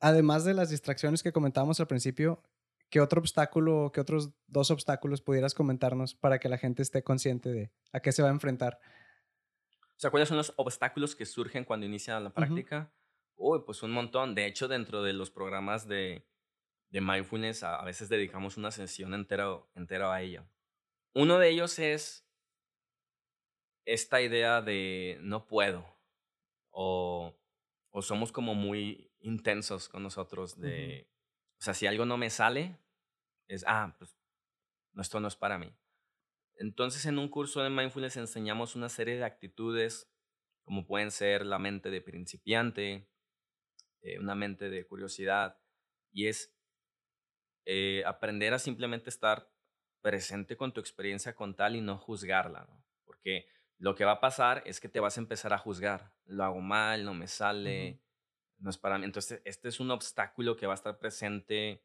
además 0.00 0.44
de 0.44 0.54
las 0.54 0.70
distracciones 0.70 1.22
que 1.22 1.30
comentábamos 1.30 1.78
al 1.78 1.86
principio, 1.86 2.42
¿qué 2.90 3.00
otro 3.00 3.20
obstáculo, 3.20 3.92
qué 3.94 4.00
otros 4.00 4.30
dos 4.48 4.72
obstáculos 4.72 5.22
pudieras 5.22 5.54
comentarnos 5.54 6.16
para 6.16 6.40
que 6.40 6.48
la 6.48 6.58
gente 6.58 6.82
esté 6.82 7.04
consciente 7.04 7.52
de 7.52 7.70
a 7.92 8.00
qué 8.00 8.10
se 8.10 8.22
va 8.22 8.28
a 8.28 8.32
enfrentar? 8.32 8.80
O 9.98 10.00
sea, 10.00 10.10
¿cuáles 10.10 10.28
son 10.28 10.36
los 10.36 10.52
obstáculos 10.54 11.16
que 11.16 11.26
surgen 11.26 11.64
cuando 11.64 11.84
inicia 11.84 12.20
la 12.20 12.30
práctica? 12.30 12.92
Uy, 13.34 13.62
pues 13.66 13.82
un 13.82 13.90
montón. 13.90 14.36
De 14.36 14.46
hecho, 14.46 14.68
dentro 14.68 15.02
de 15.02 15.12
los 15.12 15.28
programas 15.28 15.88
de, 15.88 16.24
de 16.90 17.00
mindfulness, 17.00 17.64
a, 17.64 17.82
veces 17.82 18.08
dedicamos 18.08 18.56
una 18.56 18.70
sesión 18.70 19.12
entera, 19.12 19.48
entera 19.74 20.14
a 20.14 20.22
ello. 20.22 20.46
Uno 21.14 21.40
de 21.40 21.48
ellos 21.48 21.80
es 21.80 22.24
esta 23.86 24.22
idea 24.22 24.62
de 24.62 25.18
no 25.20 25.48
puedo 25.48 25.84
o, 26.70 27.36
o 27.90 28.02
somos 28.02 28.30
como 28.30 28.54
muy 28.54 29.10
intensos 29.18 29.88
con 29.88 30.04
nosotros 30.04 30.60
de, 30.60 31.10
o 31.58 31.62
sea, 31.64 31.74
si 31.74 31.88
algo 31.88 32.06
no 32.06 32.16
me 32.16 32.30
sale, 32.30 32.78
es, 33.48 33.64
ah, 33.66 33.96
pues 33.98 34.16
esto 34.96 35.18
no 35.18 35.26
es 35.26 35.34
para 35.34 35.58
mí. 35.58 35.74
Entonces, 36.58 37.06
en 37.06 37.18
un 37.18 37.28
curso 37.28 37.62
de 37.62 37.70
mindfulness 37.70 38.16
enseñamos 38.16 38.74
una 38.74 38.88
serie 38.88 39.16
de 39.16 39.24
actitudes, 39.24 40.10
como 40.64 40.86
pueden 40.86 41.10
ser 41.10 41.46
la 41.46 41.58
mente 41.58 41.90
de 41.90 42.00
principiante, 42.00 43.08
eh, 44.02 44.18
una 44.18 44.34
mente 44.34 44.68
de 44.68 44.84
curiosidad, 44.84 45.58
y 46.12 46.26
es 46.26 46.52
eh, 47.64 48.02
aprender 48.06 48.54
a 48.54 48.58
simplemente 48.58 49.08
estar 49.08 49.50
presente 50.00 50.56
con 50.56 50.72
tu 50.72 50.80
experiencia 50.80 51.34
con 51.34 51.54
tal 51.54 51.76
y 51.76 51.80
no 51.80 51.96
juzgarla, 51.96 52.68
porque 53.04 53.46
lo 53.78 53.94
que 53.94 54.04
va 54.04 54.12
a 54.12 54.20
pasar 54.20 54.62
es 54.66 54.80
que 54.80 54.88
te 54.88 55.00
vas 55.00 55.16
a 55.16 55.20
empezar 55.20 55.52
a 55.52 55.58
juzgar, 55.58 56.12
lo 56.24 56.42
hago 56.42 56.60
mal, 56.60 57.04
no 57.04 57.14
me 57.14 57.28
sale, 57.28 58.00
no 58.58 58.70
es 58.70 58.78
para 58.78 58.98
mí. 58.98 59.04
Entonces, 59.04 59.40
este 59.44 59.68
es 59.68 59.78
un 59.78 59.92
obstáculo 59.92 60.56
que 60.56 60.66
va 60.66 60.72
a 60.72 60.74
estar 60.74 60.98
presente, 60.98 61.84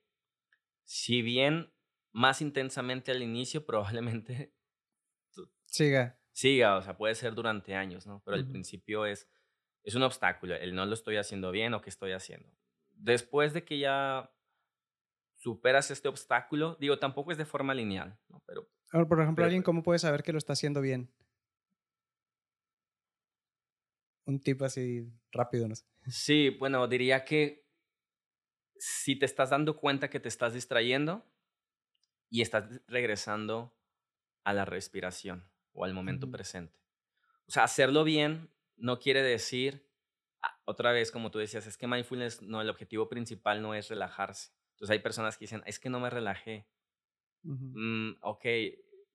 si 0.83 1.21
bien 1.21 1.71
más 2.11 2.41
intensamente 2.41 3.11
al 3.11 3.21
inicio, 3.21 3.65
probablemente 3.65 4.53
siga. 5.73 6.19
Siga, 6.31 6.77
o 6.77 6.81
sea, 6.81 6.95
puede 6.95 7.15
ser 7.15 7.33
durante 7.33 7.75
años, 7.75 8.05
¿no? 8.07 8.21
Pero 8.23 8.37
al 8.37 8.47
principio 8.47 9.05
es, 9.05 9.27
es 9.83 9.95
un 9.95 10.03
obstáculo, 10.03 10.55
el 10.55 10.73
no 10.73 10.85
lo 10.85 10.93
estoy 10.93 11.17
haciendo 11.17 11.51
bien 11.51 11.73
o 11.73 11.81
qué 11.81 11.89
estoy 11.89 12.11
haciendo. 12.11 12.49
Después 12.91 13.53
de 13.53 13.63
que 13.63 13.79
ya 13.79 14.31
superas 15.35 15.91
este 15.91 16.07
obstáculo, 16.07 16.77
digo, 16.79 16.97
tampoco 16.99 17.31
es 17.31 17.37
de 17.37 17.45
forma 17.45 17.73
lineal, 17.73 18.17
¿no? 18.29 18.41
Pero, 18.45 18.69
por 19.07 19.21
ejemplo, 19.21 19.43
alguien 19.43 19.63
cómo 19.63 19.83
puede 19.83 19.99
saber 19.99 20.23
que 20.23 20.31
lo 20.31 20.37
está 20.37 20.53
haciendo 20.53 20.79
bien? 20.79 21.11
Un 24.25 24.39
tip 24.39 24.61
así 24.61 25.11
rápido, 25.31 25.67
no 25.67 25.75
sé. 25.75 25.85
Sí, 26.07 26.49
bueno, 26.49 26.87
diría 26.87 27.25
que 27.25 27.67
si 28.77 29.17
te 29.17 29.25
estás 29.25 29.49
dando 29.49 29.75
cuenta 29.75 30.09
que 30.09 30.19
te 30.19 30.29
estás 30.29 30.53
distrayendo 30.53 31.25
y 32.29 32.41
estás 32.41 32.81
regresando 32.87 33.75
a 34.43 34.53
la 34.53 34.65
respiración 34.65 35.52
o 35.73 35.85
al 35.85 35.93
momento 35.93 36.29
presente. 36.31 36.79
O 37.47 37.51
sea, 37.51 37.63
hacerlo 37.63 38.03
bien 38.03 38.49
no 38.77 38.99
quiere 38.99 39.21
decir, 39.21 39.87
ah, 40.41 40.59
otra 40.65 40.91
vez, 40.91 41.11
como 41.11 41.31
tú 41.31 41.39
decías, 41.39 41.67
es 41.67 41.77
que 41.77 41.87
mindfulness, 41.87 42.41
no, 42.41 42.61
el 42.61 42.69
objetivo 42.69 43.09
principal 43.09 43.61
no 43.61 43.75
es 43.75 43.89
relajarse. 43.89 44.51
Entonces 44.71 44.91
hay 44.91 44.99
personas 44.99 45.37
que 45.37 45.45
dicen, 45.45 45.63
es 45.65 45.79
que 45.79 45.89
no 45.89 45.99
me 45.99 46.09
relajé. 46.09 46.67
Mm, 47.43 48.13
ok, 48.21 48.45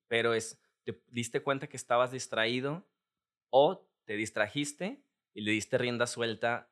pero 0.07 0.33
es, 0.33 0.61
te 0.83 1.01
diste 1.07 1.41
cuenta 1.41 1.67
que 1.67 1.77
estabas 1.77 2.11
distraído 2.11 2.87
o 3.49 3.87
te 4.05 4.15
distrajiste 4.15 5.03
y 5.33 5.41
le 5.41 5.51
diste 5.51 5.77
rienda 5.77 6.07
suelta 6.07 6.71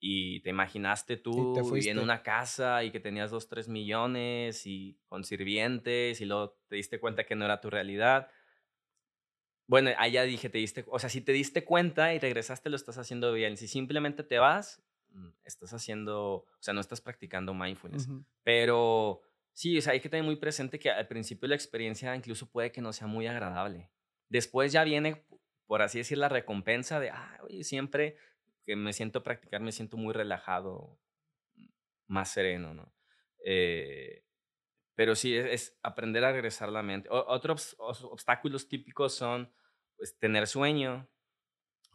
y 0.00 0.40
te 0.40 0.50
imaginaste 0.50 1.16
tú 1.16 1.54
en 1.74 1.98
una 1.98 2.22
casa 2.22 2.84
y 2.84 2.92
que 2.92 3.00
tenías 3.00 3.30
dos, 3.30 3.48
tres 3.48 3.68
millones 3.68 4.64
y 4.66 4.96
con 5.06 5.24
sirvientes 5.24 6.20
y 6.20 6.24
luego 6.24 6.56
te 6.68 6.76
diste 6.76 7.00
cuenta 7.00 7.24
que 7.24 7.34
no 7.34 7.44
era 7.44 7.60
tu 7.60 7.68
realidad. 7.68 8.30
Bueno, 9.68 9.90
allá 9.98 10.24
dije, 10.24 10.48
te 10.48 10.58
diste, 10.58 10.84
o 10.88 10.98
sea, 10.98 11.08
si 11.08 11.20
te 11.20 11.32
diste 11.32 11.64
cuenta 11.64 12.12
y 12.14 12.18
regresaste, 12.18 12.70
lo 12.70 12.76
estás 12.76 12.98
haciendo 12.98 13.32
bien. 13.32 13.56
Si 13.56 13.68
simplemente 13.68 14.24
te 14.24 14.38
vas, 14.38 14.82
Mm, 15.12 15.28
estás 15.44 15.72
haciendo, 15.72 16.34
o 16.34 16.46
sea, 16.60 16.74
no 16.74 16.80
estás 16.80 17.00
practicando 17.00 17.54
mindfulness. 17.54 18.08
Pero 18.42 19.22
sí, 19.52 19.78
o 19.78 19.82
sea, 19.82 19.92
hay 19.94 20.00
que 20.00 20.08
tener 20.08 20.24
muy 20.24 20.36
presente 20.36 20.78
que 20.78 20.90
al 20.90 21.08
principio 21.08 21.48
la 21.48 21.54
experiencia 21.54 22.14
incluso 22.14 22.50
puede 22.50 22.72
que 22.72 22.82
no 22.82 22.92
sea 22.92 23.06
muy 23.06 23.26
agradable. 23.26 23.90
Después 24.28 24.72
ya 24.72 24.84
viene, 24.84 25.26
por 25.66 25.82
así 25.82 25.98
decir, 25.98 26.18
la 26.18 26.28
recompensa 26.28 27.00
de, 27.00 27.10
ah, 27.10 27.38
oye, 27.42 27.64
siempre 27.64 28.16
que 28.64 28.76
me 28.76 28.92
siento 28.92 29.22
practicar, 29.22 29.62
me 29.62 29.72
siento 29.72 29.96
muy 29.96 30.12
relajado, 30.12 30.98
más 32.06 32.30
sereno, 32.30 32.74
¿no? 32.74 32.94
Eh, 33.44 34.24
pero 34.98 35.14
sí, 35.14 35.36
es, 35.36 35.78
aprender 35.84 36.24
a 36.24 36.32
regresar 36.32 36.70
la 36.70 36.82
mente. 36.82 37.08
otros 37.08 37.76
obstáculos 37.78 38.66
típicos 38.66 39.14
son 39.14 39.48
pues, 39.96 40.18
tener 40.18 40.48
sueño, 40.48 41.08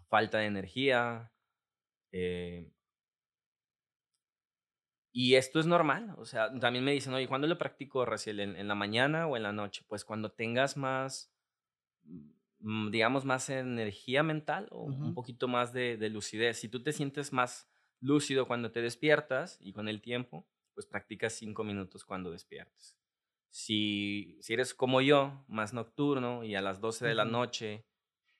falta 0.08 0.38
de 0.38 0.46
energía, 0.46 1.30
eh, 2.14 2.72
y 5.12 5.36
esto 5.36 5.60
es 5.60 5.66
normal, 5.66 6.16
o 6.18 6.24
sea, 6.24 6.58
también 6.58 6.86
me 6.86 6.94
dicen, 6.94 7.14
oye, 7.14 7.28
¿cuándo 7.28 7.46
lo 7.46 7.58
practico, 7.58 8.06
Raciel? 8.06 8.40
¿En, 8.40 8.68
la 8.70 8.76
mañana 8.76 9.28
o 9.28 9.36
en 9.36 9.44
la 9.44 9.52
noche? 9.52 9.84
Pues 9.90 10.06
cuando 10.06 10.32
tengas 10.32 10.78
más, 10.78 11.30
mm, 12.60 12.90
digamos, 12.90 13.26
más 13.26 13.50
energía 13.50 14.24
mental 14.24 14.70
o 14.72 14.84
un 14.84 15.14
poquito 15.14 15.50
más 15.50 15.74
de, 15.74 15.98
lucidez. 16.10 16.58
Si 16.58 16.70
tú 16.70 16.82
te 16.82 16.94
sientes 16.94 17.34
más 17.34 17.70
lúcido 18.00 18.48
cuando 18.48 18.72
te 18.72 18.82
despiertas 18.82 19.58
y 19.60 19.74
con 19.74 19.90
el 19.90 20.02
tiempo, 20.02 20.48
pues 20.74 20.86
practicas 20.86 21.34
cinco 21.34 21.64
minutos 21.64 22.04
cuando 22.06 22.32
despiertes. 22.32 22.98
Si, 23.50 24.38
si 24.42 24.54
eres 24.54 24.74
como 24.74 25.02
yo, 25.02 25.46
más 25.48 25.74
nocturno 25.74 26.44
y 26.44 26.56
a 26.56 26.62
las 26.62 26.82
12 26.82 27.06
de 27.06 27.16
la 27.16 27.26
noche 27.26 27.86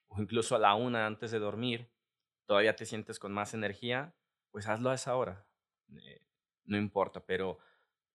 o 0.08 0.20
incluso 0.20 0.56
a 0.56 0.58
la 0.58 0.74
una 0.74 1.06
antes 1.06 1.30
de 1.30 1.38
dormir, 1.38 1.90
todavía 2.46 2.76
te 2.76 2.86
sientes 2.86 3.18
con 3.18 3.32
más 3.32 3.54
energía, 3.54 4.14
pues 4.50 4.66
hazlo 4.68 4.90
a 4.90 4.94
esa 4.94 5.16
hora. 5.16 5.46
Eh, 5.88 6.20
no 6.64 6.76
importa, 6.76 7.24
pero 7.24 7.58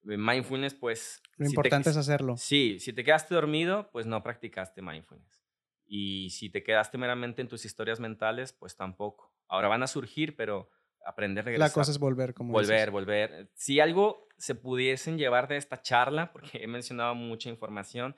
eh, 0.09 0.17
mindfulness, 0.17 0.73
pues... 0.73 1.21
Lo 1.37 1.47
importante 1.47 1.89
es 1.89 1.97
hacerlo. 1.97 2.35
Sí, 2.37 2.79
si 2.79 2.93
te 2.93 3.03
quedaste 3.03 3.35
dormido, 3.35 3.89
pues 3.91 4.05
no 4.05 4.21
practicaste 4.23 4.81
mindfulness. 4.81 5.41
Y 5.85 6.29
si 6.29 6.49
te 6.49 6.63
quedaste 6.63 6.97
meramente 6.97 7.41
en 7.41 7.47
tus 7.47 7.65
historias 7.65 7.99
mentales, 7.99 8.53
pues 8.53 8.75
tampoco. 8.75 9.33
Ahora 9.47 9.67
van 9.67 9.83
a 9.83 9.87
surgir, 9.87 10.35
pero 10.35 10.69
aprender 11.05 11.45
regresar. 11.45 11.69
La 11.69 11.73
cosa 11.73 11.91
es 11.91 11.99
volver, 11.99 12.33
como 12.33 12.53
Volver, 12.53 12.91
volver. 12.91 13.49
Si 13.55 13.79
algo 13.79 14.27
se 14.37 14.55
pudiesen 14.55 15.17
llevar 15.17 15.47
de 15.47 15.57
esta 15.57 15.81
charla, 15.81 16.31
porque 16.33 16.63
he 16.63 16.67
mencionado 16.67 17.15
mucha 17.15 17.49
información, 17.49 18.15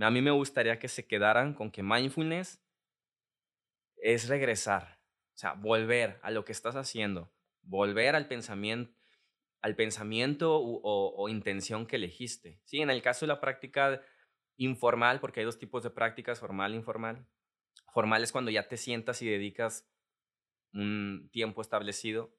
a 0.00 0.10
mí 0.10 0.22
me 0.22 0.30
gustaría 0.30 0.78
que 0.78 0.88
se 0.88 1.06
quedaran 1.06 1.54
con 1.54 1.70
que 1.70 1.82
mindfulness 1.82 2.62
es 3.96 4.28
regresar, 4.28 5.00
o 5.34 5.38
sea, 5.38 5.54
volver 5.54 6.20
a 6.22 6.30
lo 6.30 6.44
que 6.44 6.52
estás 6.52 6.76
haciendo, 6.76 7.32
volver 7.62 8.14
al 8.14 8.28
pensamiento, 8.28 8.92
al 9.60 9.74
pensamiento 9.74 10.56
o, 10.60 11.28
intención 11.28 11.86
que 11.86 11.96
elegiste. 11.96 12.60
Sí, 12.64 12.80
en 12.80 12.90
el 12.90 13.02
caso 13.02 13.26
de 13.26 13.28
la 13.28 13.40
práctica 13.40 14.00
informal, 14.56 15.18
porque 15.18 15.40
hay 15.40 15.46
dos 15.46 15.58
tipos 15.58 15.82
de 15.82 15.90
prácticas, 15.90 16.38
formal 16.38 16.74
e 16.74 16.76
informal. 16.76 17.26
Formal 17.92 18.22
es 18.22 18.30
cuando 18.30 18.52
ya 18.52 18.68
te 18.68 18.76
sientas 18.76 19.20
y 19.22 19.28
dedicas 19.28 19.88
un 20.72 21.28
tiempo 21.32 21.60
establecido. 21.60 22.34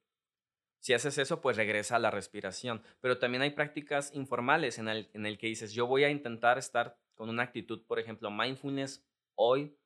Si 0.80 0.94
haces 0.94 1.18
eso, 1.18 1.42
pues 1.42 1.58
regresa 1.58 1.98
a 1.98 2.00
la 2.00 2.12
respiración. 2.12 2.82
Pero 3.02 3.20
también 3.20 3.42
hay 3.42 3.52
prácticas 3.52 4.14
informales 4.14 4.80
en 4.80 4.88
el, 4.88 5.10
en 5.14 5.26
el 5.26 5.38
que 5.38 5.48
dices, 5.48 5.74
yo 5.74 5.88
voy 5.88 6.04
a 6.04 6.10
intentar 6.10 6.58
estar 6.58 6.98
con 7.16 7.30
una 7.30 7.44
actitud, 7.44 7.86
por 7.86 8.00
ejemplo, 8.00 8.32
mindfulness 8.32 9.06
hoy 9.36 9.78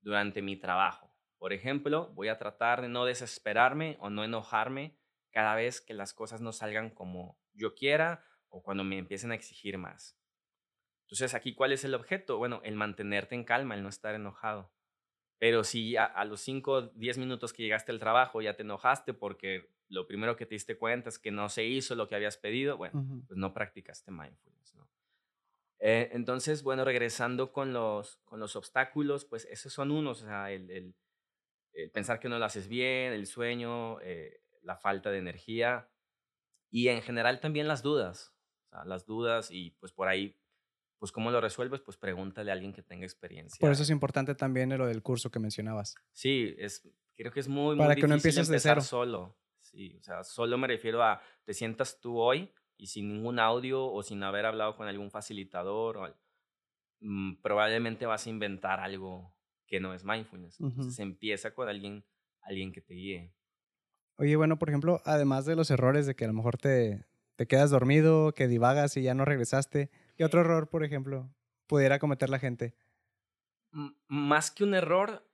durante 0.00 0.42
mi 0.42 0.56
trabajo. 0.56 1.14
Por 1.38 1.52
ejemplo, 1.52 2.12
voy 2.14 2.28
a 2.28 2.38
tratar 2.38 2.82
de 2.82 2.88
no 2.88 3.04
desesperarme 3.04 3.96
o 4.00 4.10
no 4.10 4.24
enojarme 4.24 4.98
cada 5.30 5.54
vez 5.54 5.80
que 5.80 5.94
las 5.94 6.12
cosas 6.12 6.40
no 6.40 6.52
salgan 6.52 6.90
como 6.90 7.38
yo 7.52 7.74
quiera 7.74 8.24
o 8.48 8.62
cuando 8.62 8.84
me 8.84 8.98
empiecen 8.98 9.32
a 9.32 9.34
exigir 9.34 9.78
más. 9.78 10.18
Entonces, 11.06 11.34
aquí, 11.34 11.54
¿cuál 11.54 11.72
es 11.72 11.84
el 11.84 11.94
objeto? 11.94 12.38
Bueno, 12.38 12.60
el 12.64 12.76
mantenerte 12.76 13.34
en 13.34 13.44
calma, 13.44 13.74
el 13.74 13.82
no 13.82 13.88
estar 13.88 14.14
enojado. 14.14 14.72
Pero 15.42 15.64
si 15.64 15.96
a, 15.96 16.24
los 16.24 16.40
5, 16.42 16.92
10 16.94 17.18
minutos 17.18 17.52
que 17.52 17.64
llegaste 17.64 17.90
al 17.90 17.98
trabajo 17.98 18.40
ya 18.40 18.54
te 18.54 18.62
enojaste 18.62 19.12
porque 19.12 19.68
lo 19.88 20.06
primero 20.06 20.36
que 20.36 20.46
te 20.46 20.54
diste 20.54 20.78
cuenta 20.78 21.08
es 21.08 21.18
que 21.18 21.32
no 21.32 21.48
se 21.48 21.64
hizo 21.64 21.96
lo 21.96 22.06
que 22.06 22.14
habías 22.14 22.36
pedido, 22.36 22.76
bueno, 22.76 23.24
pues 23.26 23.36
no 23.36 23.52
practicaste 23.52 24.12
mindfulness, 24.12 24.76
¿no? 24.76 24.88
Eh, 25.80 26.10
entonces, 26.12 26.62
bueno, 26.62 26.84
regresando 26.84 27.50
con 27.50 27.72
los, 27.72 28.18
con 28.18 28.38
los 28.38 28.54
obstáculos, 28.54 29.24
pues 29.24 29.46
esos 29.46 29.72
son 29.72 29.90
unos, 29.90 30.22
o 30.22 30.26
sea, 30.26 30.52
el, 30.52 30.70
el, 30.70 30.94
pensar 31.90 32.20
que 32.20 32.28
no 32.28 32.38
lo 32.38 32.44
haces 32.44 32.68
bien, 32.68 33.12
el 33.12 33.26
sueño, 33.26 34.00
eh, 34.00 34.44
la 34.62 34.76
falta 34.76 35.10
de 35.10 35.18
energía 35.18 35.90
y 36.70 36.86
en 36.86 37.02
general 37.02 37.40
también 37.40 37.66
las 37.66 37.82
dudas, 37.82 38.32
las 38.84 39.06
dudas 39.06 39.50
y 39.50 39.72
pues 39.80 39.90
por 39.90 40.06
ahí, 40.06 40.36
pues 41.02 41.10
cómo 41.10 41.32
lo 41.32 41.40
resuelves, 41.40 41.80
pues 41.80 41.96
pregúntale 41.96 42.52
a 42.52 42.54
alguien 42.54 42.72
que 42.72 42.80
tenga 42.80 43.04
experiencia. 43.04 43.58
Por 43.58 43.72
eso 43.72 43.82
es 43.82 43.90
importante 43.90 44.36
también 44.36 44.78
lo 44.78 44.86
del 44.86 45.02
curso 45.02 45.32
que 45.32 45.40
mencionabas. 45.40 45.96
Sí, 46.12 46.54
es, 46.58 46.88
creo 47.16 47.32
que 47.32 47.40
es 47.40 47.48
muy, 47.48 47.76
Para 47.76 47.94
muy 47.94 48.00
que 48.00 48.06
no 48.06 48.14
empieces 48.14 48.46
de 48.46 48.60
cero. 48.60 48.80
solo. 48.82 49.36
Sí, 49.58 49.96
o 49.98 50.02
sea, 50.04 50.22
solo 50.22 50.56
me 50.58 50.68
refiero 50.68 51.02
a, 51.02 51.20
te 51.44 51.54
sientas 51.54 51.98
tú 51.98 52.20
hoy 52.20 52.52
y 52.76 52.86
sin 52.86 53.08
ningún 53.08 53.40
audio 53.40 53.84
o 53.84 54.00
sin 54.04 54.22
haber 54.22 54.46
hablado 54.46 54.76
con 54.76 54.86
algún 54.86 55.10
facilitador, 55.10 56.16
mm, 57.00 57.42
probablemente 57.42 58.06
vas 58.06 58.24
a 58.28 58.30
inventar 58.30 58.78
algo 58.78 59.34
que 59.66 59.80
no 59.80 59.94
es 59.94 60.04
mindfulness. 60.04 60.60
Entonces 60.60 61.00
empieza 61.00 61.52
con 61.52 61.68
alguien, 61.68 62.04
alguien 62.42 62.70
que 62.70 62.80
te 62.80 62.94
guíe. 62.94 63.34
Oye, 64.18 64.36
bueno, 64.36 64.56
por 64.56 64.68
ejemplo, 64.68 65.00
además 65.04 65.46
de 65.46 65.56
los 65.56 65.68
errores 65.72 66.06
de 66.06 66.14
que 66.14 66.26
a 66.26 66.28
lo 66.28 66.34
mejor 66.34 66.58
te, 66.58 67.06
te 67.34 67.48
quedas 67.48 67.70
dormido, 67.72 68.34
que 68.34 68.46
divagas 68.46 68.96
y 68.96 69.02
ya 69.02 69.14
no 69.14 69.24
regresaste, 69.24 69.90
¿qué 70.16 70.24
otro 70.24 70.40
error, 70.40 70.68
por 70.68 70.84
ejemplo, 70.84 71.34
pudiera 71.66 71.98
cometer 71.98 72.30
la 72.30 72.38
gente? 72.38 72.74
más 74.06 74.50
que 74.50 74.64
un 74.64 74.74
error, 74.74 75.26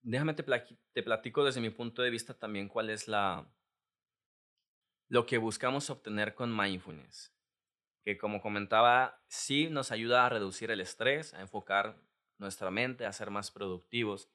déjame 0.00 0.34
te, 0.34 0.42
te 0.92 1.02
platico 1.02 1.44
desde 1.44 1.60
mi 1.60 1.70
punto 1.70 2.02
de 2.02 2.10
vista 2.10 2.34
también 2.34 2.68
cuál 2.68 2.90
es 2.90 3.06
la, 3.06 3.46
lo 5.08 5.26
que 5.26 5.38
buscamos 5.38 5.90
obtener 5.90 6.34
con 6.34 6.56
mindfulness, 6.56 7.34
que 8.02 8.16
como 8.16 8.40
comentaba, 8.40 9.22
sí 9.28 9.68
nos 9.68 9.92
ayuda 9.92 10.24
a 10.24 10.30
reducir 10.30 10.70
el 10.70 10.80
estrés, 10.80 11.34
a 11.34 11.40
enfocar 11.40 11.96
nuestra 12.38 12.70
mente, 12.70 13.04
a 13.04 13.12
ser 13.12 13.30
más 13.30 13.50
productivos. 13.50 14.30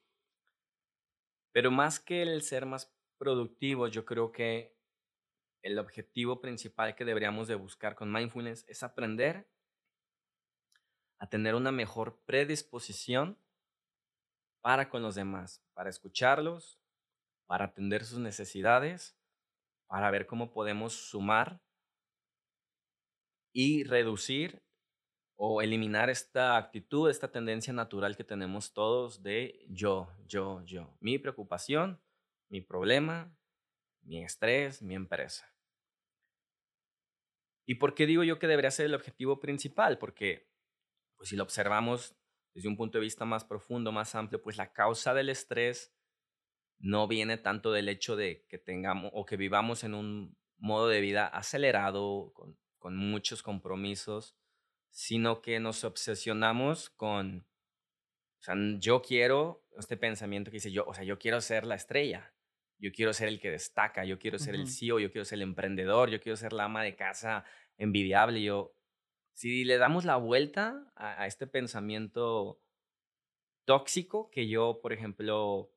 Pero 1.52 1.70
más 1.70 1.98
que 1.98 2.22
el 2.22 2.42
ser 2.42 2.64
más 2.64 2.94
productivos, 3.18 3.90
yo 3.90 4.04
creo 4.04 4.30
que 4.30 4.76
el 5.62 5.78
objetivo 5.78 6.40
principal 6.40 6.94
que 6.94 7.04
deberíamos 7.04 7.48
de 7.48 7.56
buscar 7.56 7.96
con 7.96 8.12
mindfulness 8.12 8.64
es 8.68 8.84
aprender 8.84 9.48
a 11.18 11.28
tener 11.28 11.54
una 11.54 11.72
mejor 11.72 12.20
predisposición 12.24 13.38
para 14.60 14.88
con 14.88 15.02
los 15.02 15.14
demás, 15.14 15.62
para 15.74 15.90
escucharlos, 15.90 16.78
para 17.46 17.66
atender 17.66 18.04
sus 18.04 18.18
necesidades 18.18 19.18
para 19.88 20.10
ver 20.10 20.26
cómo 20.26 20.52
podemos 20.52 20.92
sumar 20.92 21.60
y 23.52 23.82
reducir 23.84 24.62
o 25.34 25.62
eliminar 25.62 26.10
esta 26.10 26.56
actitud, 26.56 27.10
esta 27.10 27.32
tendencia 27.32 27.72
natural 27.72 28.16
que 28.16 28.24
tenemos 28.24 28.72
todos 28.72 29.22
de 29.22 29.64
yo, 29.68 30.08
yo, 30.26 30.62
yo. 30.64 30.96
Mi 31.00 31.18
preocupación, 31.18 32.00
mi 32.50 32.60
problema, 32.60 33.34
mi 34.02 34.22
estrés, 34.22 34.82
mi 34.82 34.94
empresa. 34.94 35.50
¿Y 37.66 37.76
por 37.76 37.94
qué 37.94 38.06
digo 38.06 38.24
yo 38.24 38.38
que 38.38 38.46
debería 38.46 38.70
ser 38.70 38.86
el 38.86 38.94
objetivo 38.94 39.40
principal? 39.40 39.98
Porque 39.98 40.47
pues 41.18 41.28
si 41.28 41.36
lo 41.36 41.42
observamos 41.42 42.16
desde 42.54 42.68
un 42.68 42.76
punto 42.76 42.98
de 42.98 43.04
vista 43.04 43.24
más 43.24 43.44
profundo, 43.44 43.92
más 43.92 44.14
amplio, 44.14 44.40
pues 44.40 44.56
la 44.56 44.72
causa 44.72 45.12
del 45.12 45.28
estrés 45.28 45.92
no 46.78 47.08
viene 47.08 47.36
tanto 47.36 47.72
del 47.72 47.88
hecho 47.88 48.16
de 48.16 48.46
que 48.48 48.58
tengamos 48.58 49.10
o 49.14 49.26
que 49.26 49.36
vivamos 49.36 49.84
en 49.84 49.94
un 49.94 50.38
modo 50.56 50.88
de 50.88 51.00
vida 51.00 51.26
acelerado, 51.26 52.32
con, 52.34 52.56
muchos 52.90 53.42
compromisos, 53.42 54.34
sino 54.88 55.42
que 55.42 55.60
nos 55.60 55.84
obsesionamos 55.84 56.88
con, 56.88 57.46
o 58.38 58.42
sea, 58.42 58.54
yo 58.78 59.02
quiero, 59.02 59.62
este 59.78 59.98
pensamiento 59.98 60.50
que 60.50 60.56
dice 60.56 60.72
yo, 60.72 60.86
o 60.86 60.94
sea, 60.94 61.04
yo 61.04 61.18
quiero 61.18 61.42
ser 61.42 61.66
la 61.66 61.74
estrella, 61.74 62.32
yo 62.78 62.90
quiero 62.90 63.12
ser 63.12 63.28
el 63.28 63.40
que 63.40 63.50
destaca, 63.50 64.06
yo 64.06 64.18
quiero 64.18 64.38
ser 64.38 64.54
el 64.54 64.68
CEO, 64.68 65.00
yo 65.00 65.10
quiero 65.12 65.26
ser 65.26 65.36
el 65.36 65.42
emprendedor, 65.42 66.08
yo 66.08 66.18
quiero 66.18 66.36
ser 66.36 66.54
la 66.54 66.64
ama 66.64 66.82
de 66.82 66.96
casa 66.96 67.44
envidiable, 67.76 68.42
yo, 68.42 68.74
si 69.38 69.62
le 69.62 69.78
damos 69.78 70.04
la 70.04 70.16
vuelta 70.16 70.92
a 70.96 71.24
este 71.28 71.46
pensamiento 71.46 72.60
tóxico 73.64 74.32
que 74.32 74.48
yo, 74.48 74.80
por 74.82 74.92
ejemplo, 74.92 75.72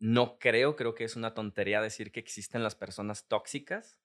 no 0.00 0.38
creo, 0.38 0.74
creo 0.74 0.94
que 0.94 1.04
es 1.04 1.14
una 1.14 1.34
tontería 1.34 1.82
decir 1.82 2.12
que 2.12 2.20
existen 2.20 2.62
las 2.62 2.74
personas 2.74 3.28
tóxicas, 3.28 4.00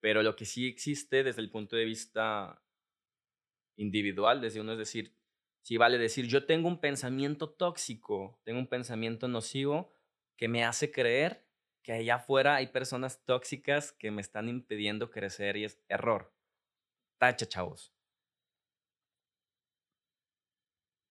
pero 0.00 0.24
lo 0.24 0.34
que 0.34 0.46
sí 0.46 0.66
existe 0.66 1.22
desde 1.22 1.42
el 1.42 1.50
punto 1.52 1.76
de 1.76 1.84
vista 1.84 2.60
individual, 3.76 4.40
desde 4.40 4.60
uno 4.60 4.72
es 4.72 4.78
decir, 4.78 5.16
sí 5.62 5.76
vale 5.76 5.98
decir, 5.98 6.26
yo 6.26 6.44
tengo 6.44 6.66
un 6.66 6.80
pensamiento 6.80 7.50
tóxico, 7.50 8.40
tengo 8.42 8.58
un 8.58 8.66
pensamiento 8.66 9.28
nocivo 9.28 9.92
que 10.36 10.48
me 10.48 10.64
hace 10.64 10.90
creer 10.90 11.46
que 11.84 11.92
allá 11.92 12.16
afuera 12.16 12.56
hay 12.56 12.66
personas 12.66 13.24
tóxicas 13.24 13.92
que 13.92 14.10
me 14.10 14.22
están 14.22 14.48
impidiendo 14.48 15.12
crecer 15.12 15.56
y 15.56 15.66
es 15.66 15.80
error. 15.86 16.35
Tacha, 17.18 17.46
chavos. 17.46 17.92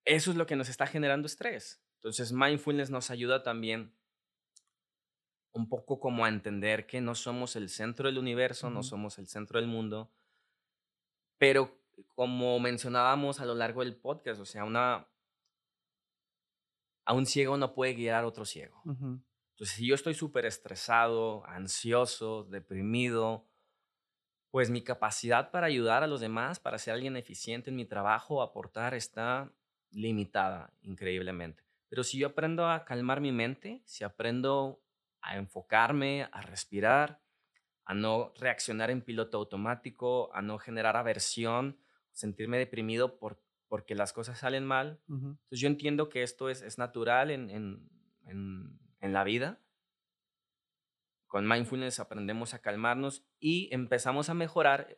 Eso 0.05 0.31
es 0.31 0.37
lo 0.37 0.45
que 0.45 0.55
nos 0.55 0.69
está 0.69 0.85
generando 0.85 1.25
estrés. 1.25 1.81
Entonces, 1.95 2.31
mindfulness 2.31 2.91
nos 2.91 3.09
ayuda 3.09 3.41
también 3.41 3.95
un 5.53 5.67
poco 5.69 5.99
como 5.99 6.25
a 6.25 6.29
entender 6.29 6.85
que 6.85 7.01
no 7.01 7.15
somos 7.15 7.55
el 7.55 7.69
centro 7.69 8.07
del 8.07 8.17
universo, 8.17 8.69
no 8.69 8.83
somos 8.83 9.17
el 9.17 9.27
centro 9.27 9.59
del 9.59 9.67
mundo, 9.67 10.11
pero 11.37 11.81
como 12.13 12.59
mencionábamos 12.59 13.39
a 13.39 13.45
lo 13.45 13.55
largo 13.55 13.81
del 13.83 13.95
podcast, 13.95 14.41
o 14.41 14.45
sea, 14.45 14.65
una, 14.65 15.07
a 17.05 17.13
un 17.13 17.25
ciego 17.25 17.57
no 17.57 17.73
puede 17.73 17.93
guiar 17.93 18.23
a 18.23 18.27
otro 18.27 18.43
ciego. 18.45 18.81
Entonces, 18.85 19.77
si 19.77 19.87
yo 19.87 19.95
estoy 19.95 20.13
súper 20.13 20.45
estresado, 20.45 21.45
ansioso, 21.45 22.43
deprimido, 22.43 23.47
pues 24.55 24.69
mi 24.69 24.81
capacidad 24.81 25.51
para 25.51 25.67
ayudar 25.67 26.01
a 26.01 26.07
los 26.07 26.21
demás, 26.21 26.61
para 26.61 26.77
ser 26.77 26.93
alguien 26.93 27.17
eficiente 27.17 27.71
en 27.71 27.75
mi 27.75 27.83
trabajo, 27.83 28.41
aportar, 28.41 28.93
está 28.93 29.51
limitada 29.91 30.71
increíblemente. 30.81 31.65
Pero 31.89 32.05
si 32.05 32.17
yo 32.17 32.27
aprendo 32.27 32.65
a 32.69 32.85
calmar 32.85 33.19
mi 33.19 33.33
mente, 33.33 33.81
si 33.83 34.05
aprendo 34.05 34.81
a 35.19 35.35
enfocarme, 35.35 36.29
a 36.31 36.41
respirar, 36.41 37.19
a 37.83 37.93
no 37.93 38.31
reaccionar 38.39 38.91
en 38.91 39.01
piloto 39.01 39.39
automático, 39.39 40.33
a 40.33 40.41
no 40.41 40.57
generar 40.57 40.95
aversión, 40.95 41.77
sentirme 42.13 42.57
deprimido 42.57 43.19
por, 43.19 43.43
porque 43.67 43.93
las 43.93 44.13
cosas 44.13 44.39
salen 44.39 44.63
mal. 44.63 45.01
Entonces 45.09 45.59
yo 45.59 45.67
entiendo 45.67 46.07
que 46.07 46.23
esto 46.23 46.47
es, 46.49 46.61
es 46.61 46.77
natural 46.77 47.29
en, 47.29 47.49
en, 47.49 47.89
en, 48.25 48.79
en 49.01 49.11
la 49.11 49.25
vida. 49.25 49.59
Con 51.35 51.49
mindfulness 51.49 51.99
aprendemos 51.99 52.53
a 52.53 52.61
calmarnos 52.61 53.27
y 53.41 53.67
empezamos 53.73 54.29
a 54.29 54.33
mejorar 54.33 54.97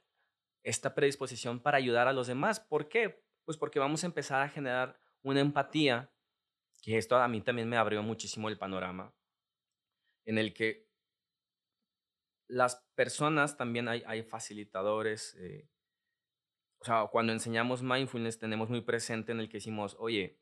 esta 0.61 0.93
predisposición 0.93 1.59
para 1.59 1.79
ayudar 1.79 2.07
a 2.07 2.13
los 2.13 2.27
demás. 2.27 2.59
¿Por 2.59 2.89
qué? 2.89 3.25
Pues 3.43 3.57
porque 3.57 3.79
vamos 3.79 4.03
a 4.03 4.05
empezar 4.05 4.43
a 4.43 4.47
generar 4.47 5.01
una 5.23 5.39
empatía 5.39 6.13
que 6.83 6.99
esto 6.99 7.17
a 7.17 7.27
mí 7.27 7.41
también 7.41 7.67
me 7.67 7.75
abrió 7.75 8.03
muchísimo 8.03 8.49
el 8.49 8.59
panorama, 8.59 9.15
en 10.25 10.38
el 10.38 10.53
que 10.53 10.88
las 12.47 12.88
personas 12.93 13.57
también 13.57 13.88
hay, 13.88 14.21
facilitadores. 14.21 15.35
Eh, 15.39 15.71
o 16.79 16.85
sea, 16.85 17.07
cuando 17.11 17.33
enseñamos 17.33 17.81
mindfulness 17.81 18.38
tenemos 18.38 18.69
muy 18.69 18.81
presente 18.81 19.31
en 19.31 19.39
el 19.39 19.49
que 19.49 19.57
decimos, 19.57 19.95
oye, 19.97 20.39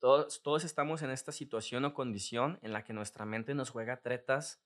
todos, 0.00 0.42
todos 0.42 0.64
estamos 0.64 1.02
en 1.02 1.10
esta 1.10 1.30
situación 1.30 1.84
o 1.84 1.94
condición 1.94 2.58
en 2.62 2.72
la 2.72 2.82
que 2.82 2.92
nuestra 2.92 3.24
mente 3.24 3.54
nos 3.54 3.70
juega 3.70 4.02
tretas 4.02 4.64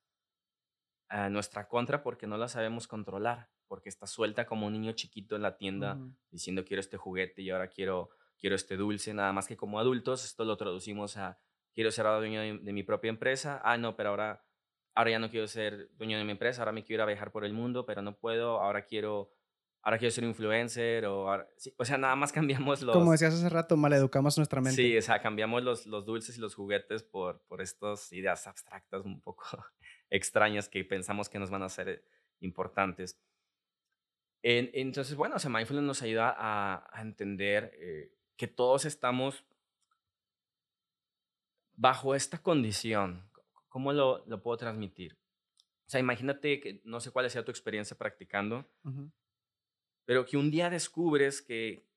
a 1.12 1.28
nuestra 1.28 1.68
contra 1.68 2.02
porque 2.02 2.26
no 2.26 2.38
la 2.38 2.48
sabemos 2.48 2.88
controlar, 2.88 3.50
porque 3.68 3.90
está 3.90 4.06
suelta 4.06 4.46
como 4.46 4.66
un 4.66 4.72
niño 4.72 4.92
chiquito 4.92 5.36
en 5.36 5.42
la 5.42 5.58
tienda 5.58 5.98
diciendo 6.30 6.64
quiero 6.64 6.80
este 6.80 6.96
juguete 6.96 7.42
y 7.42 7.50
ahora 7.50 7.68
quiero 7.68 8.10
quiero 8.38 8.56
este 8.56 8.76
dulce, 8.76 9.12
nada 9.12 9.32
más 9.32 9.46
que 9.46 9.56
como 9.56 9.78
adultos, 9.78 10.24
esto 10.24 10.44
lo 10.44 10.56
traducimos 10.56 11.16
a 11.18 11.38
quiero 11.74 11.90
ser 11.90 12.06
dueño 12.06 12.40
de, 12.40 12.72
mi 12.72 12.82
propia 12.82 13.10
empresa, 13.10 13.60
ah, 13.62 13.76
no, 13.76 13.94
pero 13.94 14.08
ahora, 14.08 14.44
ahora 14.94 15.10
ya 15.10 15.18
no 15.18 15.30
quiero 15.30 15.46
ser 15.46 15.90
dueño 15.96 16.18
de 16.18 16.24
mi 16.24 16.32
empresa, 16.32 16.62
ahora 16.62 16.72
me 16.72 16.82
quiero 16.82 17.02
ir 17.02 17.02
a 17.02 17.12
viajar 17.12 17.30
por 17.30 17.44
el 17.44 17.52
mundo, 17.52 17.84
pero 17.86 18.02
no 18.02 18.16
puedo, 18.16 18.60
ahora 18.60 18.84
quiero, 18.84 19.30
ahora 19.82 19.98
quiero 19.98 20.10
ser 20.10 20.24
influencer, 20.24 21.06
o, 21.06 21.26
o 21.76 21.84
sea, 21.84 21.98
nada 21.98 22.16
más 22.16 22.32
cambiamos 22.32 22.82
los... 22.82 22.96
Como 22.96 23.12
decías 23.12 23.34
hace 23.34 23.48
rato, 23.48 23.76
maleducamos 23.76 24.36
nuestra 24.38 24.60
mente. 24.60 24.82
Sí, 24.82 24.96
o 24.96 25.02
sea, 25.02 25.20
cambiamos 25.20 25.62
los, 25.62 25.86
los 25.86 26.04
dulces 26.04 26.36
y 26.36 26.40
los 26.40 26.54
juguetes 26.54 27.04
por, 27.04 27.42
por 27.42 27.62
estas 27.62 28.12
ideas 28.12 28.46
abstractas 28.48 29.04
un 29.04 29.20
poco 29.20 29.44
extrañas 30.12 30.68
que 30.68 30.84
pensamos 30.84 31.28
que 31.28 31.38
nos 31.38 31.50
van 31.50 31.62
a 31.62 31.68
ser 31.68 32.04
importantes. 32.40 33.18
entonces, 34.42 35.16
bueno, 35.16 35.36
o 35.36 35.38
sea, 35.38 35.50
mindfulness 35.50 35.86
nos 35.86 36.02
ayuda 36.02 36.34
a, 36.36 36.88
a 36.92 37.00
entender 37.00 37.72
eh, 37.80 38.12
que 38.36 38.46
todos 38.46 38.84
estamos 38.84 39.44
bajo 41.74 42.14
esta 42.14 42.42
condición. 42.42 43.28
¿Cómo 43.68 43.92
lo, 43.92 44.24
lo, 44.26 44.42
puedo 44.42 44.58
transmitir? 44.58 45.16
O 45.86 45.90
sea, 45.92 46.00
imagínate 46.00 46.60
que 46.60 46.82
no 46.84 47.00
sé 47.00 47.10
cuál 47.10 47.30
sea 47.30 47.44
tu 47.44 47.50
experiencia 47.50 47.96
practicando, 47.96 48.68
pero 50.04 50.26
que 50.26 50.36
un 50.36 50.50
día 50.50 50.68
descubres 50.68 51.40
que, 51.40 51.88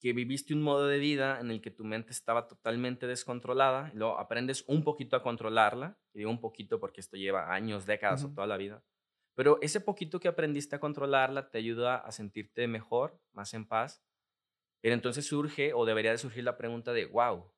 que 0.00 0.12
viviste 0.12 0.54
un 0.54 0.62
modo 0.62 0.86
de 0.86 0.98
vida 0.98 1.40
en 1.40 1.50
el 1.50 1.60
que 1.60 1.70
tu 1.70 1.84
mente 1.84 2.12
estaba 2.12 2.46
totalmente 2.46 3.06
descontrolada, 3.06 3.90
y 3.92 3.96
luego 3.96 4.18
aprendes 4.18 4.64
un 4.68 4.84
poquito 4.84 5.16
a 5.16 5.22
controlarla, 5.22 5.98
y 6.14 6.18
digo 6.18 6.30
un 6.30 6.40
poquito 6.40 6.78
porque 6.78 7.00
esto 7.00 7.16
lleva 7.16 7.52
años, 7.52 7.86
décadas 7.86 8.24
o 8.24 8.32
toda 8.32 8.46
la 8.46 8.56
vida, 8.56 8.84
pero 9.34 9.58
ese 9.60 9.80
poquito 9.80 10.20
que 10.20 10.28
aprendiste 10.28 10.76
a 10.76 10.80
controlarla 10.80 11.50
te 11.50 11.58
ayuda 11.58 11.96
a 11.96 12.12
sentirte 12.12 12.66
mejor, 12.68 13.20
más 13.32 13.54
en 13.54 13.66
paz, 13.66 14.04
pero 14.80 14.94
entonces 14.94 15.26
surge 15.26 15.72
o 15.74 15.84
debería 15.84 16.12
de 16.12 16.18
surgir 16.18 16.44
la 16.44 16.56
pregunta 16.56 16.92
de, 16.92 17.06
wow, 17.06 17.52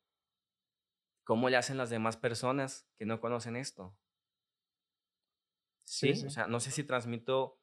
¿cómo 1.24 1.50
le 1.50 1.56
hacen 1.56 1.76
las 1.76 1.90
demás 1.90 2.16
personas 2.16 2.88
que 2.96 3.06
no 3.06 3.20
conocen 3.20 3.56
esto? 3.56 3.96
Sí, 5.84 6.12
o 6.24 6.30
sea, 6.30 6.46
no 6.46 6.60
sé 6.60 6.70
si 6.70 6.84
transmito 6.84 7.60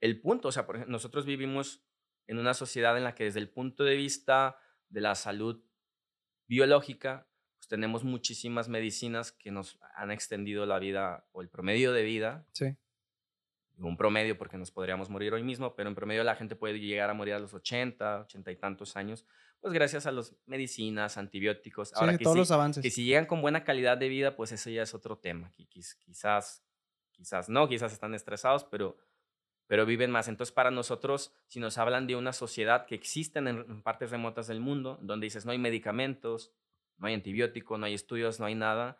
el 0.00 0.20
punto, 0.20 0.48
o 0.48 0.52
sea, 0.52 0.66
por 0.66 0.76
ejemplo, 0.76 0.92
nosotros 0.92 1.24
vivimos 1.24 1.84
en 2.26 2.38
una 2.38 2.54
sociedad 2.54 2.96
en 2.96 3.04
la 3.04 3.14
que 3.14 3.24
desde 3.24 3.40
el 3.40 3.50
punto 3.50 3.84
de 3.84 3.96
vista 3.96 4.58
de 4.88 5.00
la 5.00 5.14
salud 5.14 5.62
biológica, 6.46 7.28
pues 7.58 7.68
tenemos 7.68 8.04
muchísimas 8.04 8.68
medicinas 8.68 9.32
que 9.32 9.50
nos 9.50 9.78
han 9.94 10.10
extendido 10.10 10.66
la 10.66 10.78
vida 10.78 11.26
o 11.32 11.42
el 11.42 11.48
promedio 11.48 11.92
de 11.92 12.02
vida. 12.02 12.46
Sí. 12.52 12.76
Un 13.78 13.96
promedio 13.96 14.38
porque 14.38 14.56
nos 14.56 14.70
podríamos 14.70 15.10
morir 15.10 15.34
hoy 15.34 15.42
mismo, 15.42 15.74
pero 15.74 15.88
en 15.88 15.94
promedio 15.94 16.22
la 16.22 16.36
gente 16.36 16.54
puede 16.54 16.78
llegar 16.78 17.10
a 17.10 17.14
morir 17.14 17.34
a 17.34 17.38
los 17.40 17.54
80, 17.54 18.20
80 18.20 18.52
y 18.52 18.56
tantos 18.56 18.96
años, 18.96 19.26
pues 19.60 19.72
gracias 19.72 20.06
a 20.06 20.12
las 20.12 20.36
medicinas, 20.46 21.16
antibióticos. 21.16 21.92
Ahora, 21.94 22.16
todos 22.18 22.36
los 22.36 22.50
avances. 22.50 22.82
Que 22.82 22.90
si 22.90 23.04
llegan 23.04 23.26
con 23.26 23.40
buena 23.40 23.64
calidad 23.64 23.98
de 23.98 24.08
vida, 24.08 24.36
pues 24.36 24.52
eso 24.52 24.70
ya 24.70 24.82
es 24.82 24.94
otro 24.94 25.18
tema. 25.18 25.50
Quizás, 25.56 26.62
quizás 27.10 27.48
no, 27.48 27.66
quizás 27.66 27.92
están 27.92 28.14
estresados, 28.14 28.64
pero 28.64 28.96
pero 29.66 29.86
viven 29.86 30.10
más. 30.10 30.28
Entonces, 30.28 30.52
para 30.52 30.70
nosotros, 30.70 31.32
si 31.46 31.60
nos 31.60 31.78
hablan 31.78 32.06
de 32.06 32.16
una 32.16 32.32
sociedad 32.32 32.86
que 32.86 32.94
existe 32.94 33.38
en, 33.38 33.82
partes 33.82 34.10
remotas 34.10 34.46
del 34.46 34.60
mundo, 34.60 34.98
donde 35.02 35.26
dices 35.26 35.46
no 35.46 35.52
hay 35.52 35.58
medicamentos, 35.58 36.52
no 36.98 37.06
hay 37.06 37.14
antibióticos, 37.14 37.78
no 37.78 37.86
hay 37.86 37.94
estudios, 37.94 38.40
no 38.40 38.46
hay 38.46 38.54
nada, 38.54 38.98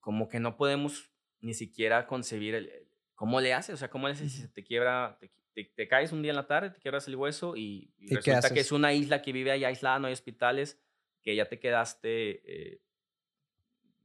como 0.00 0.28
que 0.28 0.40
no 0.40 0.56
podemos 0.56 1.10
ni 1.40 1.54
siquiera 1.54 2.06
concebir 2.06 2.54
el, 2.54 2.88
cómo 3.14 3.40
le 3.40 3.52
haces, 3.54 3.74
o 3.74 3.76
sea, 3.76 3.90
cómo 3.90 4.06
le 4.06 4.14
haces 4.14 4.32
si 4.32 4.48
te 4.48 4.64
quiebra, 4.64 5.18
te, 5.52 5.88
caes 5.88 6.12
un 6.12 6.22
día 6.22 6.30
en 6.30 6.36
la 6.36 6.46
tarde, 6.46 6.70
te 6.70 6.80
quiebras 6.80 7.06
el 7.08 7.16
hueso 7.16 7.56
y, 7.56 7.92
resulta 7.98 8.52
que 8.52 8.60
es 8.60 8.72
una 8.72 8.92
isla 8.92 9.20
que 9.20 9.32
vive 9.32 9.50
ahí 9.50 9.64
aislada, 9.64 9.98
no 9.98 10.06
hay 10.06 10.12
hospitales, 10.12 10.80
que 11.22 11.34
ya 11.34 11.46
te 11.46 11.58
quedaste, 11.58 12.42
eh, 12.44 12.80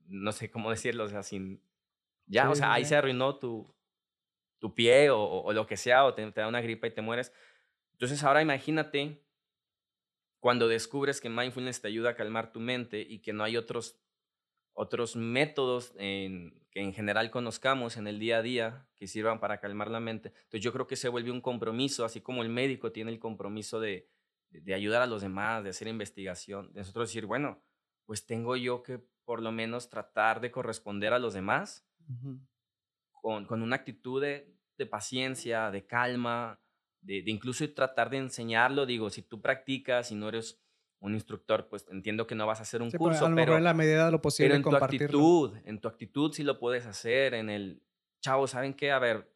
no 0.07 0.31
sé 0.31 0.49
cómo 0.49 0.69
decirlo, 0.71 1.05
o 1.05 1.09
sea, 1.09 1.23
sin... 1.23 1.61
Ya, 2.27 2.49
o 2.49 2.55
sea, 2.55 2.73
ahí 2.73 2.85
se 2.85 2.95
arruinó 2.95 3.37
tu, 3.37 3.74
tu 4.65 4.73
pie 4.73 5.11
o, 5.11 5.53
lo 5.53 5.67
que 5.67 5.77
sea, 5.77 6.05
o 6.05 6.15
te, 6.15 6.31
da 6.31 6.47
una 6.47 6.59
gripa 6.59 6.87
y 6.87 6.91
te 6.91 7.03
mueres. 7.03 7.31
Entonces 7.91 8.23
ahora 8.23 8.41
imagínate 8.41 9.23
cuando 10.39 10.67
descubres 10.67 11.21
que 11.21 11.29
mindfulness 11.29 11.81
te 11.81 11.87
ayuda 11.87 12.09
a 12.09 12.15
calmar 12.15 12.51
tu 12.51 12.59
mente 12.59 12.99
y 12.99 13.19
que 13.19 13.31
no 13.31 13.43
hay 13.43 13.57
otros, 13.57 13.99
otros 14.73 15.15
métodos 15.15 15.93
en, 15.99 16.65
que 16.71 16.81
en 16.81 16.93
general 16.93 17.29
conozcamos 17.29 17.95
en 17.97 18.07
el 18.07 18.17
día 18.17 18.37
a 18.37 18.41
día 18.41 18.87
que 18.95 19.05
sirvan 19.05 19.39
para 19.39 19.59
calmar 19.59 19.91
la 19.91 19.99
mente. 19.99 20.29
Entonces 20.29 20.61
yo 20.61 20.73
creo 20.73 20.87
que 20.87 20.95
se 20.95 21.09
vuelve 21.09 21.29
un 21.29 21.41
compromiso, 21.41 22.03
así 22.03 22.19
como 22.19 22.41
el 22.41 22.49
médico 22.49 22.91
tiene 22.91 23.11
el 23.11 23.19
compromiso 23.19 23.79
de, 23.79 24.09
de 24.49 24.73
ayudar 24.73 25.03
a 25.03 25.05
los 25.05 25.21
demás, 25.21 25.63
de 25.63 25.69
hacer 25.69 25.87
investigación, 25.87 26.73
de 26.73 26.79
nosotros 26.79 27.09
decir, 27.09 27.27
bueno, 27.27 27.61
pues 28.07 28.25
tengo 28.25 28.55
yo 28.55 28.81
que 28.81 28.99
por 29.25 29.43
lo 29.43 29.51
menos 29.51 29.91
tratar 29.91 30.41
de 30.41 30.49
corresponder 30.49 31.13
a 31.13 31.19
los 31.19 31.35
demás 31.35 31.87
con, 33.47 33.63
una 33.63 33.75
actitud 33.75 34.21
de, 34.21 34.54
paciencia, 34.85 35.71
de 35.71 35.85
calma, 35.85 36.59
de, 37.01 37.23
incluso 37.27 37.67
tratar 37.73 38.09
de 38.09 38.17
enseñarlo. 38.17 38.85
Digo, 38.85 39.09
si 39.09 39.21
tú 39.21 39.41
practicas 39.41 40.11
y 40.11 40.15
no 40.15 40.29
eres 40.29 40.61
un 40.99 41.13
instructor, 41.13 41.67
pues 41.69 41.85
entiendo 41.89 42.27
que 42.27 42.35
no 42.35 42.47
vas 42.47 42.59
a 42.59 42.63
hacer 42.63 42.81
un 42.81 42.91
curso, 42.91 43.29
pero 43.35 43.57
en 43.57 43.63
la 43.63 43.73
medida 43.73 44.05
de 44.05 44.11
lo 44.11 44.21
posible 44.21 44.49
pero 44.49 44.55
en 44.55 44.63
tu 44.63 44.83
actitud, 44.83 45.57
en 45.65 45.79
tu 45.79 45.87
actitud 45.87 46.33
sí 46.33 46.43
lo 46.43 46.59
puedes 46.59 46.85
hacer, 46.85 47.33
en 47.33 47.49
el, 47.49 47.81
chavo, 48.25 48.47
¿saben 48.47 48.73
qué? 48.73 48.91
A 48.91 48.97
ver, 48.97 49.31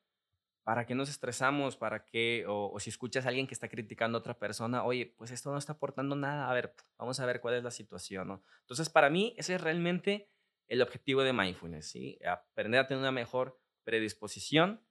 ¿para 0.63 0.85
qué 0.85 0.95
nos 0.95 1.09
estresamos? 1.09 1.77
¿Para 1.77 2.05
qué? 2.05 2.45
O, 2.47 2.71
o, 2.73 2.79
si 2.79 2.89
escuchas 2.89 3.25
a 3.25 3.29
alguien 3.29 3.45
que 3.45 3.53
está 3.53 3.69
criticando 3.69 4.17
a 4.17 4.19
otra 4.19 4.39
persona, 4.39 4.83
oye, 4.83 5.13
pues 5.17 5.29
esto 5.31 5.51
no 5.51 5.57
está 5.57 5.73
aportando 5.73 6.15
nada, 6.15 6.49
a 6.49 6.53
ver, 6.53 6.73
vamos 6.97 7.19
a 7.19 7.25
ver 7.25 7.39
cuál 7.39 7.53
es 7.55 7.63
la 7.63 7.71
situación, 7.71 8.27
¿no? 8.27 8.43
Entonces, 8.61 8.89
para 8.89 9.09
mí, 9.09 9.35
ese 9.37 9.55
es 9.55 9.61
realmente 9.61 10.31
el 10.67 10.81
objetivo 10.81 11.21
de 11.21 11.33
mindfulness, 11.33 11.87
¿sí? 11.87 12.17
Aprender 12.25 12.81
a 12.81 12.87
tener 12.87 12.99
una 12.99 13.11
mejor 13.11 13.59
predisposición 13.83 14.81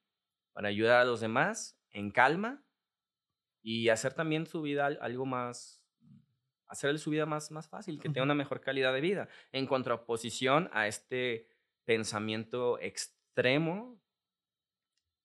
para 0.58 0.70
ayudar 0.70 1.02
a 1.02 1.04
los 1.04 1.20
demás 1.20 1.78
en 1.92 2.10
calma 2.10 2.64
y 3.62 3.90
hacer 3.90 4.14
también 4.14 4.44
su 4.44 4.60
vida 4.60 4.86
algo 4.86 5.24
más, 5.24 5.84
hacer 6.66 6.98
su 6.98 7.10
vida 7.10 7.26
más, 7.26 7.52
más 7.52 7.68
fácil, 7.68 8.00
que 8.00 8.08
tenga 8.08 8.24
una 8.24 8.34
mejor 8.34 8.60
calidad 8.60 8.92
de 8.92 9.00
vida, 9.00 9.28
en 9.52 9.68
contraposición 9.68 10.68
a 10.72 10.88
este 10.88 11.46
pensamiento 11.84 12.76
extremo 12.80 14.02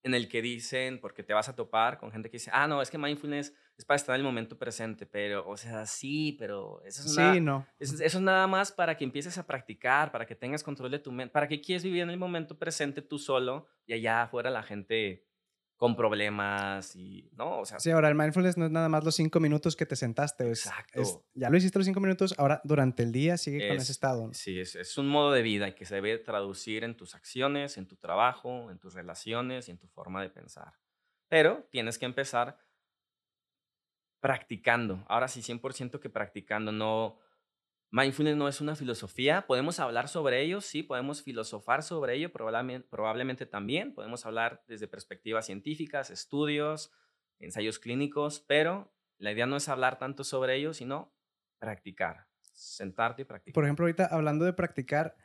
en 0.04 0.14
el 0.14 0.28
que 0.28 0.42
dicen, 0.42 1.00
porque 1.00 1.24
te 1.24 1.34
vas 1.34 1.48
a 1.48 1.56
topar 1.56 1.98
con 1.98 2.12
gente 2.12 2.30
que 2.30 2.36
dice, 2.36 2.52
ah, 2.54 2.68
no, 2.68 2.82
es 2.82 2.92
que 2.92 2.98
mindfulness 2.98 3.54
es 3.78 3.86
para 3.86 3.96
estar 3.96 4.16
en 4.16 4.22
el 4.22 4.26
momento 4.26 4.58
presente, 4.58 5.06
pero, 5.06 5.48
o 5.48 5.56
sea, 5.58 5.86
sí, 5.86 6.36
pero 6.38 6.82
eso 6.84 7.04
es, 7.04 7.18
nada, 7.18 7.40
no. 7.40 7.66
eso, 7.80 8.04
es 8.04 8.20
nada 8.20 8.46
más 8.48 8.72
para 8.72 8.98
que 8.98 9.06
empieces 9.06 9.38
a 9.38 9.48
practicar, 9.48 10.12
para 10.12 10.26
que 10.26 10.36
tengas 10.36 10.62
control 10.62 10.92
de 10.92 11.00
tu 11.00 11.12
mente, 11.12 11.32
para 11.32 11.48
que 11.48 11.62
quieres 11.62 11.84
vivir 11.84 12.02
en 12.04 12.10
el 12.10 12.18
momento 12.18 12.60
presente 12.60 13.02
tú 13.02 13.18
solo 13.18 13.68
y 13.86 13.94
allá 13.94 14.24
afuera 14.24 14.50
la 14.50 14.62
gente 14.62 15.26
con 15.84 15.98
problemas 15.98 16.96
y, 16.96 17.30
¿no? 17.34 17.60
O 17.60 17.66
sea, 17.66 17.78
sí, 17.78 17.92
ahora 17.92 18.08
el 18.08 18.16
mindfulness 18.16 18.56
no 18.56 18.64
es 18.64 18.72
nada 18.72 18.88
más 18.88 19.04
los 19.04 19.16
cinco 19.16 19.42
minutos 19.42 19.76
que 19.76 19.86
te 19.86 19.98
sentaste. 19.98 20.48
exacto. 20.48 21.26
ya 21.34 21.50
lo 21.50 21.58
hiciste 21.58 21.78
los 21.78 21.86
cinco 21.86 22.00
minutos, 22.00 22.34
ahora 22.38 22.62
durante 22.64 23.04
el 23.04 23.12
día 23.12 23.36
sigue 23.36 23.68
con 23.68 23.76
ese 23.76 23.92
estado. 23.92 24.30
Sí, 24.34 24.62
es, 24.62 24.78
es, 24.78 24.98
un 24.98 25.10
modo 25.10 25.34
de 25.34 25.42
vida 25.42 25.76
que 25.76 25.84
se 25.84 25.96
debe 25.96 26.18
traducir 26.20 26.86
en 26.86 26.96
tus 26.96 27.16
acciones, 27.16 27.78
en 27.78 27.86
tu 27.86 27.98
trabajo, 27.98 28.72
en 28.72 28.80
tus 28.80 28.94
relaciones 28.94 29.68
y 29.68 29.72
en 29.72 29.78
tu 29.78 29.90
forma 29.90 30.22
de 30.22 30.30
pensar. 30.30 30.72
Pero 31.28 31.68
tienes 31.70 32.00
que 32.00 32.06
empezar 32.06 32.58
practicando. 34.22 35.04
Ahora 35.10 35.28
sí, 35.28 35.42
100% 35.42 36.00
que 36.00 36.10
practicando, 36.10 36.72
no 36.72 37.20
Mindfulness 37.94 38.36
no 38.36 38.48
es 38.48 38.60
una 38.60 38.76
filosofía, 38.76 39.46
podemos 39.46 39.80
hablar 39.80 40.10
sobre 40.10 40.42
ello, 40.42 40.62
sí, 40.62 40.82
podemos 40.82 41.22
filosofar 41.22 41.84
sobre 41.84 42.16
ello, 42.16 42.32
probablemente, 42.32 43.46
también, 43.46 43.94
podemos 43.94 44.26
hablar 44.26 44.64
desde 44.68 44.88
perspectivas 44.88 45.46
científicas, 45.46 46.10
estudios, 46.10 46.92
ensayos 47.38 47.78
clínicos, 47.78 48.44
pero 48.48 48.92
la 49.20 49.32
idea 49.32 49.46
no 49.46 49.58
es 49.58 49.70
hablar 49.70 50.00
tanto 50.00 50.24
sobre 50.24 50.56
ello, 50.56 50.74
sino 50.74 51.14
practicar, 51.60 52.26
sentarte 52.42 53.22
y 53.22 53.26
practicar. 53.26 53.54
Por 53.54 53.64
ejemplo, 53.64 53.86
ahorita 53.86 54.08
hablando 54.08 54.44
de 54.44 54.54
practicar, 54.54 55.16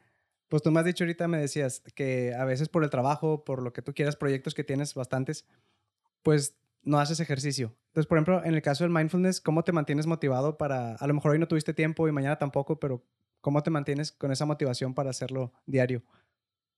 pues 0.49 0.63
tú 0.63 0.71
me 0.71 0.81
has 0.81 0.85
dicho 0.85 1.05
ahorita, 1.05 1.27
me 1.27 1.39
decías 1.39 1.81
que 1.95 2.35
a 2.35 2.45
veces 2.45 2.69
por 2.69 2.85
el 2.85 2.91
trabajo, 2.91 3.45
por 3.45 3.63
lo 3.63 3.73
que 3.73 3.81
tú 3.81 3.95
quieras, 3.95 4.15
proyectos 4.15 4.53
que 4.53 4.63
tienes 4.63 4.93
bastantes, 4.93 5.47
pues 6.23 6.55
no 6.89 6.99
haces 6.99 7.21
ejercicio. 7.21 7.77
Entonces, 7.89 8.07
por 8.07 8.17
ejemplo, 8.17 8.43
en 8.45 8.55
el 8.55 8.63
caso 8.63 8.83
del 8.83 8.93
mindfulness, 8.93 9.43
¿cómo 9.43 9.63
te 9.63 9.73
mantienes 9.73 10.07
motivado 10.07 10.57
para, 10.57 10.95
a 10.95 11.07
lo 11.07 11.13
mejor 11.13 11.33
hoy 11.33 11.39
no 11.39 11.47
tuviste 11.47 11.75
tiempo 11.75 12.09
y 12.09 12.13
mañana 12.13 12.39
tampoco, 12.39 12.81
pero 12.81 13.05
¿cómo 13.43 13.63
te 13.63 13.71
mantienes 13.71 14.11
con 14.11 14.33
esa 14.33 14.47
motivación 14.47 14.95
para 14.95 15.11
hacerlo 15.11 15.53
diario? 15.67 16.03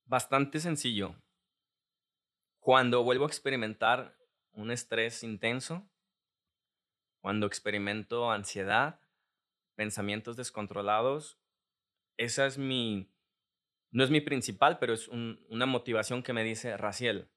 Bastante 0.05 0.59
sencillo. 0.59 1.15
Cuando 2.59 3.03
vuelvo 3.03 3.23
a 3.23 3.27
experimentar 3.27 4.17
un 4.51 4.69
estrés 4.69 5.23
intenso, 5.23 5.89
cuando 7.21 7.47
experimento 7.47 8.31
ansiedad, 8.31 8.99
pensamientos 9.75 10.35
descontrolados, 10.35 11.39
esa 12.17 12.45
es 12.45 12.57
mi, 12.57 13.09
no 13.91 14.03
es 14.03 14.09
mi 14.09 14.19
principal, 14.19 14.77
pero 14.77 14.93
es 14.93 15.07
una 15.07 15.65
motivación 15.65 16.21
que 16.21 16.33
me 16.33 16.43
dice, 16.43 16.75
Raciel, 16.75 17.29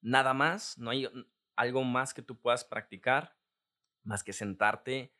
nada 0.00 0.32
más, 0.32 0.78
no 0.78 0.90
hay, 0.90 1.08
algo 1.56 1.84
más 1.84 2.14
que 2.14 2.22
tú 2.22 2.38
puedas 2.38 2.64
practicar, 2.64 3.36
más 4.04 4.24
que 4.24 4.32
sentarte 4.32 5.14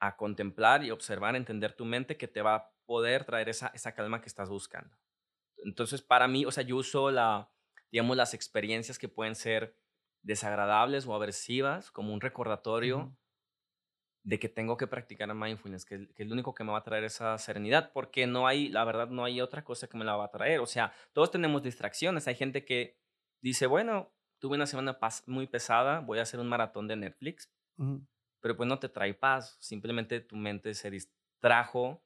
a 0.00 0.16
contemplar 0.16 0.82
y 0.84 0.90
observar, 0.90 1.36
entender 1.36 1.74
tu 1.74 1.84
mente 1.84 2.16
que 2.16 2.28
te 2.28 2.42
va 2.42 2.54
a 2.54 2.72
poder 2.86 3.24
traer 3.24 3.48
esa, 3.48 3.68
esa 3.68 3.94
calma 3.94 4.20
que 4.20 4.28
estás 4.28 4.48
buscando. 4.48 4.96
Entonces, 5.58 6.02
para 6.02 6.26
mí, 6.26 6.44
o 6.44 6.50
sea, 6.50 6.64
yo 6.64 6.76
uso 6.76 7.10
la, 7.10 7.50
digamos, 7.90 8.16
las 8.16 8.34
experiencias 8.34 8.98
que 8.98 9.08
pueden 9.08 9.36
ser 9.36 9.76
desagradables 10.22 11.06
o 11.06 11.14
aversivas 11.14 11.90
como 11.90 12.12
un 12.12 12.20
recordatorio 12.20 13.16
de 14.24 14.38
que 14.38 14.48
tengo 14.48 14.76
que 14.76 14.86
practicar 14.86 15.32
mindfulness, 15.34 15.84
que, 15.84 16.08
que, 16.14 16.22
es 16.22 16.28
lo 16.28 16.34
único 16.34 16.54
que 16.54 16.64
me 16.64 16.72
va 16.72 16.78
a 16.78 16.84
traer 16.84 17.04
esa 17.04 17.36
serenidad, 17.38 17.92
porque 17.92 18.26
no 18.26 18.46
hay, 18.46 18.68
la 18.68 18.84
verdad, 18.84 19.08
no 19.08 19.24
hay 19.24 19.40
otra 19.40 19.64
cosa 19.64 19.88
que 19.88 19.96
me 19.98 20.04
la 20.04 20.16
va 20.16 20.26
a 20.26 20.30
traer. 20.30 20.60
O 20.60 20.66
sea, 20.66 20.92
todos 21.12 21.30
tenemos 21.30 21.62
distracciones. 21.62 22.28
Hay 22.28 22.36
gente 22.36 22.64
que 22.64 22.98
dice, 23.40 23.66
bueno, 23.66 24.12
tuve 24.42 24.56
una 24.56 24.66
semana 24.66 24.98
muy 25.26 25.46
pesada, 25.46 26.00
voy 26.00 26.18
a 26.18 26.22
hacer 26.22 26.40
un 26.40 26.48
maratón 26.48 26.88
de 26.88 26.96
Netflix, 26.96 27.48
pero 28.40 28.56
pues 28.56 28.68
no 28.68 28.80
te 28.80 28.88
trae 28.88 29.14
paz, 29.14 29.56
simplemente 29.60 30.18
tu 30.18 30.34
mente 30.34 30.74
se 30.74 30.90
distrajo 30.90 32.04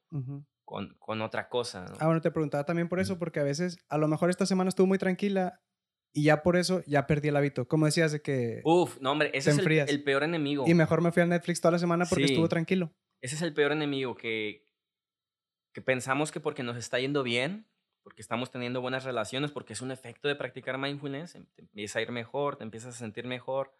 con, 0.63 0.95
con, 0.99 1.21
otra 1.23 1.49
cosa. 1.49 1.85
Ah, 1.99 2.05
bueno, 2.05 2.21
te 2.21 2.29
preguntaba 2.29 2.63
también 2.63 2.89
por 2.89 2.99
eso, 2.99 3.17
porque 3.17 3.39
a 3.39 3.43
veces, 3.43 3.79
a 3.89 3.97
lo 3.97 4.07
mejor 4.07 4.29
esta 4.29 4.45
semana 4.45 4.69
estuvo 4.69 4.85
muy 4.85 4.99
tranquila 4.99 5.63
y 6.13 6.25
ya 6.25 6.43
por 6.43 6.57
eso 6.57 6.83
ya 6.85 7.07
perdí 7.07 7.29
el 7.29 7.37
hábito. 7.37 7.67
Como 7.67 7.87
decías 7.87 8.11
de 8.11 8.21
que... 8.21 8.61
Uf, 8.63 8.99
no 9.01 9.13
hombre, 9.13 9.31
ese 9.33 9.49
es 9.49 9.57
el, 9.57 10.03
peor 10.03 10.21
enemigo. 10.21 10.65
Y 10.67 10.75
mejor 10.75 11.01
me 11.01 11.11
fui 11.11 11.23
a 11.23 11.25
Netflix 11.25 11.59
toda 11.59 11.71
la 11.71 11.79
semana 11.79 12.05
porque 12.05 12.25
estuvo 12.25 12.47
tranquilo. 12.47 12.93
Ese 13.19 13.33
es 13.33 13.41
el 13.41 13.55
peor 13.55 13.71
enemigo, 13.71 14.15
que, 14.15 14.63
que 15.73 15.81
pensamos 15.81 16.31
que 16.31 16.39
porque 16.39 16.61
nos 16.61 16.77
está 16.77 16.99
yendo 16.99 17.23
bien, 17.23 17.67
porque 18.07 18.21
estamos 18.21 18.49
teniendo 18.51 18.79
buenas 18.79 19.03
relaciones, 19.03 19.51
porque 19.51 19.73
es 19.73 19.81
un 19.81 19.91
efecto 19.91 20.29
de 20.29 20.37
practicar 20.37 20.77
mindfulness, 20.77 21.35
em, 21.35 21.45
te 21.47 21.63
empieza 21.63 21.99
a 21.99 22.01
ir 22.01 22.13
mejor, 22.13 22.55
te 22.55 22.63
empiezas 22.63 22.95
a 22.95 22.97
sentir 22.97 23.27
mejor, 23.27 23.73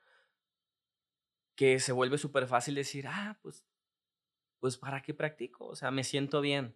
que 1.56 1.80
se 1.80 1.94
vuelve 1.94 2.18
súper 2.18 2.46
fácil 2.46 2.76
decir, 2.76 3.08
ah, 3.08 3.40
pues, 3.42 3.64
pues, 4.60 4.76
¿para 4.76 5.02
qué 5.02 5.14
practico? 5.14 5.68
O 5.68 5.78
sea, 5.78 5.92
me 5.92 6.04
siento 6.04 6.42
bien. 6.42 6.76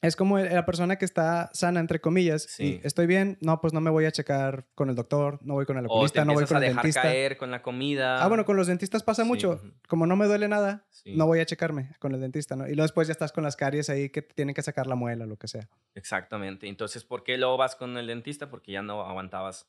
Es 0.00 0.14
como 0.14 0.38
la 0.38 0.64
persona 0.64 0.96
que 0.96 1.04
está 1.04 1.50
sana, 1.52 1.80
entre 1.80 2.00
comillas, 2.00 2.44
sí. 2.44 2.80
y 2.82 2.86
estoy 2.86 3.08
bien, 3.08 3.36
no, 3.40 3.60
pues 3.60 3.72
no 3.72 3.80
me 3.80 3.90
voy 3.90 4.04
a 4.04 4.12
checar 4.12 4.68
con 4.76 4.88
el 4.90 4.94
doctor, 4.94 5.40
no 5.42 5.54
voy 5.54 5.66
con 5.66 5.76
el 5.76 5.86
oculista, 5.86 6.24
no 6.24 6.34
voy 6.34 6.44
con 6.44 6.56
a 6.56 6.66
el 6.66 6.76
dejar 6.76 6.92
caer 7.02 7.36
con 7.36 7.50
la 7.50 7.62
comida. 7.62 8.22
Ah, 8.22 8.28
bueno, 8.28 8.44
con 8.44 8.56
los 8.56 8.68
dentistas 8.68 9.02
pasa 9.02 9.24
mucho. 9.24 9.60
Como 9.88 10.06
no 10.06 10.14
me 10.14 10.26
duele 10.26 10.46
nada, 10.46 10.86
no 11.04 11.26
voy 11.26 11.40
a 11.40 11.46
checarme 11.46 11.96
con 11.98 12.14
el 12.14 12.20
dentista, 12.20 12.54
¿no? 12.54 12.66
Y 12.66 12.74
luego 12.74 12.82
después 12.82 13.08
ya 13.08 13.12
estás 13.12 13.32
con 13.32 13.42
las 13.42 13.56
caries 13.56 13.90
ahí 13.90 14.10
que 14.10 14.22
tienen 14.22 14.54
que 14.54 14.62
sacar 14.62 14.86
la 14.86 14.94
muela, 14.94 15.26
lo 15.26 15.36
que 15.36 15.48
sea. 15.48 15.68
Exactamente. 15.94 16.68
Entonces, 16.68 17.04
¿por 17.04 17.24
qué 17.24 17.36
luego 17.36 17.56
vas 17.56 17.74
con 17.74 17.96
el 17.98 18.06
dentista? 18.06 18.50
Porque 18.50 18.72
ya 18.72 18.82
no 18.82 19.02
aguantabas 19.02 19.68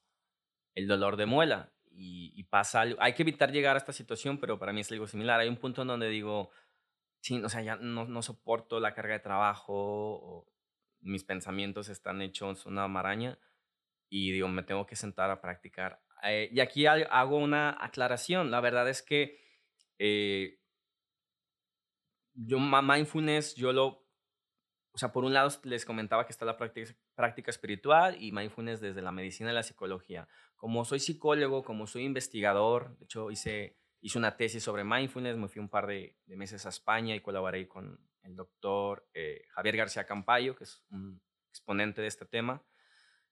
el 0.75 0.87
dolor 0.87 1.17
de 1.17 1.25
muela. 1.25 1.71
Y, 1.91 2.31
y 2.35 2.43
pasa 2.43 2.81
algo. 2.81 3.01
Hay 3.01 3.13
que 3.13 3.23
evitar 3.23 3.51
llegar 3.51 3.75
a 3.75 3.79
esta 3.79 3.91
situación, 3.91 4.37
pero 4.37 4.57
para 4.57 4.71
mí 4.71 4.81
es 4.81 4.91
algo 4.91 5.07
similar. 5.07 5.39
Hay 5.39 5.49
un 5.49 5.57
punto 5.57 5.81
en 5.81 5.89
donde 5.89 6.07
digo, 6.07 6.49
sí, 7.21 7.41
o 7.43 7.49
sea, 7.49 7.61
ya 7.61 7.75
no, 7.75 8.05
no 8.05 8.21
soporto 8.21 8.79
la 8.79 8.93
carga 8.93 9.13
de 9.13 9.19
trabajo, 9.19 10.47
mis 11.01 11.23
pensamientos 11.23 11.89
están 11.89 12.21
hechos 12.21 12.65
una 12.65 12.87
maraña 12.87 13.39
y 14.09 14.31
digo, 14.31 14.47
me 14.47 14.63
tengo 14.63 14.85
que 14.85 14.95
sentar 14.95 15.29
a 15.29 15.41
practicar. 15.41 16.01
Eh, 16.23 16.49
y 16.51 16.59
aquí 16.59 16.85
hago 16.85 17.37
una 17.37 17.77
aclaración. 17.79 18.51
La 18.51 18.59
verdad 18.59 18.89
es 18.89 19.01
que 19.01 19.39
eh, 19.97 20.59
yo, 22.33 22.59
mindfulness, 22.59 23.55
yo 23.55 23.71
lo, 23.71 24.05
o 24.91 24.97
sea, 24.97 25.11
por 25.11 25.23
un 25.23 25.33
lado 25.33 25.49
les 25.63 25.85
comentaba 25.85 26.25
que 26.25 26.31
está 26.31 26.45
la 26.45 26.57
práctica, 26.57 26.93
práctica 27.15 27.51
espiritual 27.51 28.21
y 28.21 28.31
mindfulness 28.31 28.81
desde 28.81 29.01
la 29.01 29.11
medicina 29.11 29.51
y 29.51 29.55
la 29.55 29.63
psicología. 29.63 30.27
Como 30.55 30.83
soy 30.83 30.99
psicólogo, 30.99 31.63
como 31.63 31.87
soy 31.87 32.03
investigador, 32.03 32.97
de 32.97 33.05
hecho 33.05 33.31
hice 33.31 33.78
hice 34.01 34.17
una 34.17 34.37
tesis 34.37 34.63
sobre 34.63 34.83
mindfulness, 34.83 35.37
me 35.37 35.47
fui 35.47 35.59
un 35.59 35.69
par 35.69 35.87
de, 35.87 36.15
meses 36.27 36.65
a 36.65 36.69
España 36.69 37.15
y 37.15 37.21
colaboré 37.21 37.67
con 37.67 37.99
el 38.23 38.35
doctor 38.35 39.07
eh, 39.13 39.45
Javier 39.49 39.77
García 39.77 40.05
Campayo, 40.05 40.55
que 40.55 40.63
es 40.63 40.83
un 40.91 41.21
exponente 41.49 42.01
de 42.01 42.07
este 42.07 42.25
tema. 42.25 42.63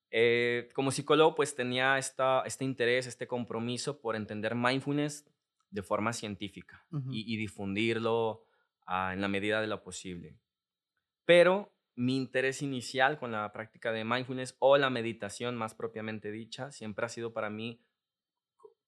Eh, 0.09 0.69
como 0.73 0.91
psicólogo, 0.91 1.35
pues 1.35 1.55
tenía 1.55 1.97
esta, 1.97 2.43
este 2.45 2.63
interés, 2.65 3.07
este 3.07 3.27
compromiso 3.27 3.99
por 3.99 4.15
entender 4.15 4.55
mindfulness 4.55 5.29
de 5.69 5.83
forma 5.83 6.13
científica 6.13 6.85
y, 7.11 7.35
difundirlo 7.35 8.45
ah, 8.85 9.11
en 9.13 9.21
la 9.21 9.27
medida 9.27 9.59
de 9.59 9.67
lo 9.67 9.83
posible. 9.83 10.39
Pero 11.25 11.73
mi 11.95 12.15
interés 12.15 12.61
inicial 12.61 13.17
con 13.17 13.31
la 13.31 13.51
práctica 13.51 13.91
de 13.91 14.05
mindfulness 14.05 14.55
o 14.59 14.77
la 14.77 14.89
meditación 14.89 15.55
más 15.55 15.75
propiamente 15.75 16.31
dicha 16.31 16.71
siempre 16.71 17.05
ha 17.05 17.09
sido 17.09 17.33
para 17.33 17.49
mí 17.49 17.81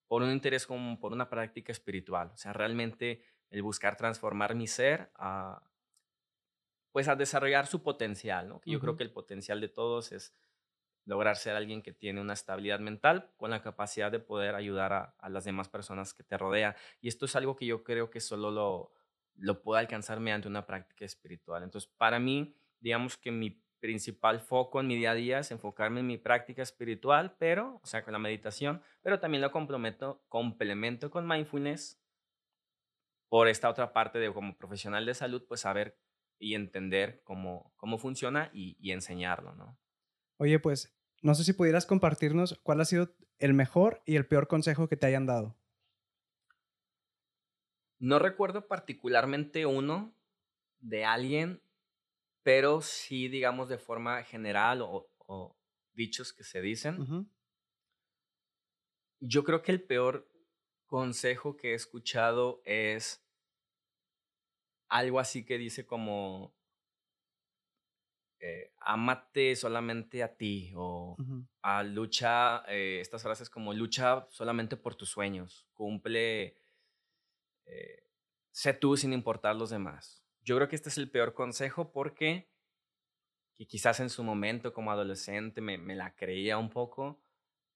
por 0.09 0.23
un 0.23 0.31
interés 0.31 0.65
como 0.65 0.99
por 0.99 1.13
una 1.13 1.29
práctica 1.29 1.71
espiritual. 1.71 2.31
O 2.33 2.37
sea, 2.37 2.51
realmente 2.51 3.21
el 3.51 3.61
buscar 3.61 3.95
transformar 3.95 4.55
mi 4.55 4.65
ser 4.65 5.11
a, 5.13 5.61
pues 6.91 7.07
a 7.07 7.15
desarrollar 7.15 7.67
su 7.67 7.83
potencial, 7.83 8.49
¿no? 8.49 8.59
yo 8.65 8.79
creo 8.79 8.97
que 8.97 9.03
el 9.03 9.11
potencial 9.11 9.61
de 9.61 9.69
todos 9.69 10.11
es 10.11 10.33
lograr 11.05 11.37
ser 11.37 11.55
alguien 11.55 11.83
que 11.83 11.93
tiene 11.93 12.21
una 12.21 12.33
estabilidad 12.33 12.79
mental 12.79 13.31
con 13.37 13.51
la 13.51 13.61
capacidad 13.61 14.11
de 14.11 14.19
poder 14.19 14.55
ayudar 14.55 14.93
a, 14.93 15.29
las 15.29 15.43
demás 15.43 15.69
personas 15.69 16.15
que 16.15 16.23
te 16.23 16.37
rodean. 16.37 16.75
Y 17.01 17.07
esto 17.07 17.25
es 17.25 17.35
algo 17.35 17.55
que 17.55 17.67
yo 17.67 17.83
creo 17.83 18.09
que 18.09 18.19
solo 18.19 18.49
lo, 18.49 18.91
lo 19.35 19.61
puedo 19.61 19.77
alcanzar 19.77 20.19
mediante 20.19 20.47
una 20.47 20.65
práctica 20.65 21.05
espiritual. 21.05 21.63
Entonces, 21.63 21.89
para 21.97 22.19
mí, 22.19 22.55
digamos 22.79 23.15
que 23.15 23.31
mi 23.31 23.61
principal 23.79 24.39
foco 24.39 24.79
en 24.79 24.87
mi 24.87 24.95
día 24.95 25.11
a 25.11 25.15
día 25.15 25.39
es 25.39 25.51
enfocarme 25.51 26.01
en 26.01 26.07
mi 26.07 26.17
práctica 26.17 26.61
espiritual, 26.61 27.35
pero, 27.39 27.79
o 27.83 27.87
sea, 27.87 28.03
con 28.03 28.13
la 28.13 28.19
meditación, 28.19 28.81
pero 29.01 29.19
también 29.19 29.41
lo 29.41 29.51
complemento, 29.51 30.23
complemento 30.29 31.09
con 31.09 31.27
mindfulness 31.27 32.01
por 33.29 33.47
esta 33.47 33.69
otra 33.69 33.93
parte 33.93 34.19
de 34.19 34.33
como 34.33 34.57
profesional 34.57 35.05
de 35.05 35.13
salud, 35.13 35.45
pues 35.47 35.61
saber 35.61 35.97
y 36.39 36.55
entender 36.55 37.21
cómo, 37.23 37.73
cómo 37.77 37.97
funciona 37.97 38.49
y, 38.53 38.77
y 38.79 38.91
enseñarlo, 38.91 39.55
¿no? 39.55 39.77
Oye, 40.37 40.59
pues, 40.59 40.97
no 41.21 41.35
sé 41.35 41.43
si 41.43 41.53
pudieras 41.53 41.85
compartirnos 41.85 42.59
cuál 42.63 42.81
ha 42.81 42.85
sido 42.85 43.13
el 43.39 43.53
mejor 43.53 44.01
y 44.05 44.15
el 44.15 44.25
peor 44.25 44.47
consejo 44.47 44.87
que 44.87 44.97
te 44.97 45.07
hayan 45.07 45.25
dado. 45.25 45.57
No 47.99 48.17
recuerdo 48.19 48.67
particularmente 48.67 49.65
uno 49.65 50.13
de 50.79 51.03
alguien 51.03 51.61
pero 52.43 52.81
sí, 52.81 53.27
digamos, 53.27 53.69
de 53.69 53.77
forma 53.77 54.23
general 54.23 54.81
o, 54.81 55.07
dichos 55.93 56.33
que 56.33 56.43
se 56.43 56.61
dicen. 56.61 57.29
Yo 59.19 59.43
creo 59.43 59.61
que 59.61 59.71
el 59.71 59.83
peor 59.83 60.27
consejo 60.85 61.57
que 61.57 61.71
he 61.71 61.73
escuchado 61.73 62.61
es 62.65 63.23
algo 64.87 65.19
así 65.19 65.45
que 65.45 65.57
dice 65.57 65.85
como, 65.85 66.55
eh, 68.39 68.71
amate 68.79 69.55
solamente 69.55 70.23
a 70.23 70.35
ti 70.35 70.71
o 70.75 71.17
a 71.61 71.83
lucha, 71.83 72.63
eh, 72.67 72.99
estas 73.01 73.21
frases 73.21 73.49
como 73.49 73.73
lucha 73.73 74.25
solamente 74.29 74.77
por 74.77 74.95
tus 74.95 75.09
sueños, 75.09 75.67
cumple, 75.73 76.55
eh, 77.65 78.03
sé 78.51 78.73
tú 78.73 78.95
sin 78.95 79.11
importar 79.11 79.55
los 79.57 79.69
demás. 79.69 80.18
Yo 80.49 80.55
creo 80.55 80.67
que 80.67 80.75
este 80.75 80.89
es 80.89 80.97
el 80.97 81.11
peor 81.11 81.35
consejo 81.35 81.91
porque 81.91 82.49
que 83.53 83.67
quizás 83.67 83.99
en 83.99 84.09
su 84.09 84.23
momento 84.23 84.73
como 84.73 84.91
adolescente 84.91 85.61
me, 85.61 85.77
me 85.77 85.95
la 85.95 86.15
creía 86.15 86.57
un 86.57 86.71
poco, 86.71 87.21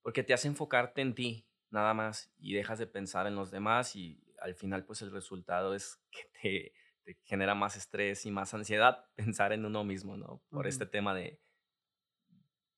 porque 0.02 0.24
te 0.24 0.34
hace 0.34 0.48
enfocarte 0.48 1.02
en 1.02 1.14
ti 1.14 1.48
nada 1.70 1.94
más 1.94 2.34
y 2.36 2.56
dejas 2.56 2.80
de 2.80 2.88
pensar 2.88 3.28
en 3.28 3.36
los 3.36 3.52
demás 3.52 3.96
y 3.96 4.26
al 4.40 4.56
final 4.56 4.86
pues 4.86 5.04
el 5.04 5.12
resultado 5.12 5.76
es 5.76 6.02
que 6.10 6.24
te, 6.42 6.74
te 7.04 7.22
genera 7.26 7.54
más 7.54 7.76
estrés 7.76 8.26
y 8.26 8.32
más 8.32 8.56
ansiedad 8.56 9.06
pensar 9.16 9.54
en 9.54 9.66
uno 9.66 9.84
mismo, 9.84 10.18
¿no? 10.18 10.42
Por 10.50 10.66
este 10.66 10.88
tema 10.88 11.14
de 11.14 11.40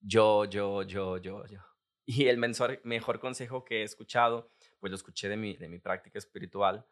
yo, 0.02 0.44
yo, 0.44 0.84
yo, 0.84 1.20
yo, 1.20 1.46
yo. 1.46 1.62
Y 2.06 2.28
el 2.28 2.38
mejor, 2.38 2.82
mejor 2.84 3.22
consejo 3.22 3.64
que 3.64 3.80
he 3.80 3.84
escuchado, 3.84 4.52
pues 4.82 4.92
lo 4.92 4.98
escuché 4.98 5.30
de 5.30 5.38
mi, 5.38 5.56
de 5.56 5.70
mi 5.70 5.80
práctica 5.80 6.20
espiritual, 6.20 6.86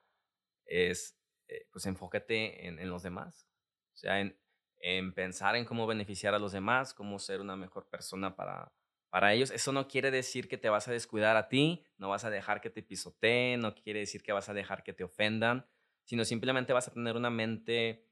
es 0.66 1.20
eh, 1.54 1.68
pues 1.72 1.86
enfócate 1.86 2.68
en, 2.68 2.90
los 2.90 3.04
demás. 3.04 3.48
O 3.94 3.98
sea, 3.98 4.20
en, 4.20 4.38
en, 4.78 5.14
pensar 5.14 5.56
en 5.56 5.66
cómo 5.66 5.86
beneficiar 5.86 6.34
a 6.34 6.40
los 6.40 6.52
demás, 6.52 6.94
cómo 6.94 7.20
ser 7.20 7.42
una 7.42 7.56
mejor 7.56 7.88
persona 7.90 8.36
para, 8.36 8.74
para 9.10 9.34
ellos. 9.34 9.52
Eso 9.52 9.72
no 9.72 9.88
quiere 9.88 10.10
decir 10.10 10.48
que 10.48 10.58
te 10.58 10.70
vas 10.70 10.88
a 10.88 10.92
descuidar 10.92 11.38
a 11.38 11.48
ti, 11.48 11.86
no 11.98 12.10
vas 12.10 12.26
a 12.26 12.32
dejar 12.32 12.62
que 12.62 12.72
te 12.72 12.82
pisoteen, 12.82 13.60
no 13.60 13.76
quiere 13.76 14.00
decir 14.00 14.24
que 14.24 14.32
vas 14.32 14.50
a 14.50 14.54
dejar 14.54 14.84
que 14.84 14.94
te 14.94 15.04
ofendan, 15.04 15.68
sino 16.04 16.26
simplemente 16.26 16.74
vas 16.74 16.88
a 16.88 16.94
tener 16.94 17.16
una 17.16 17.30
mente 17.30 18.08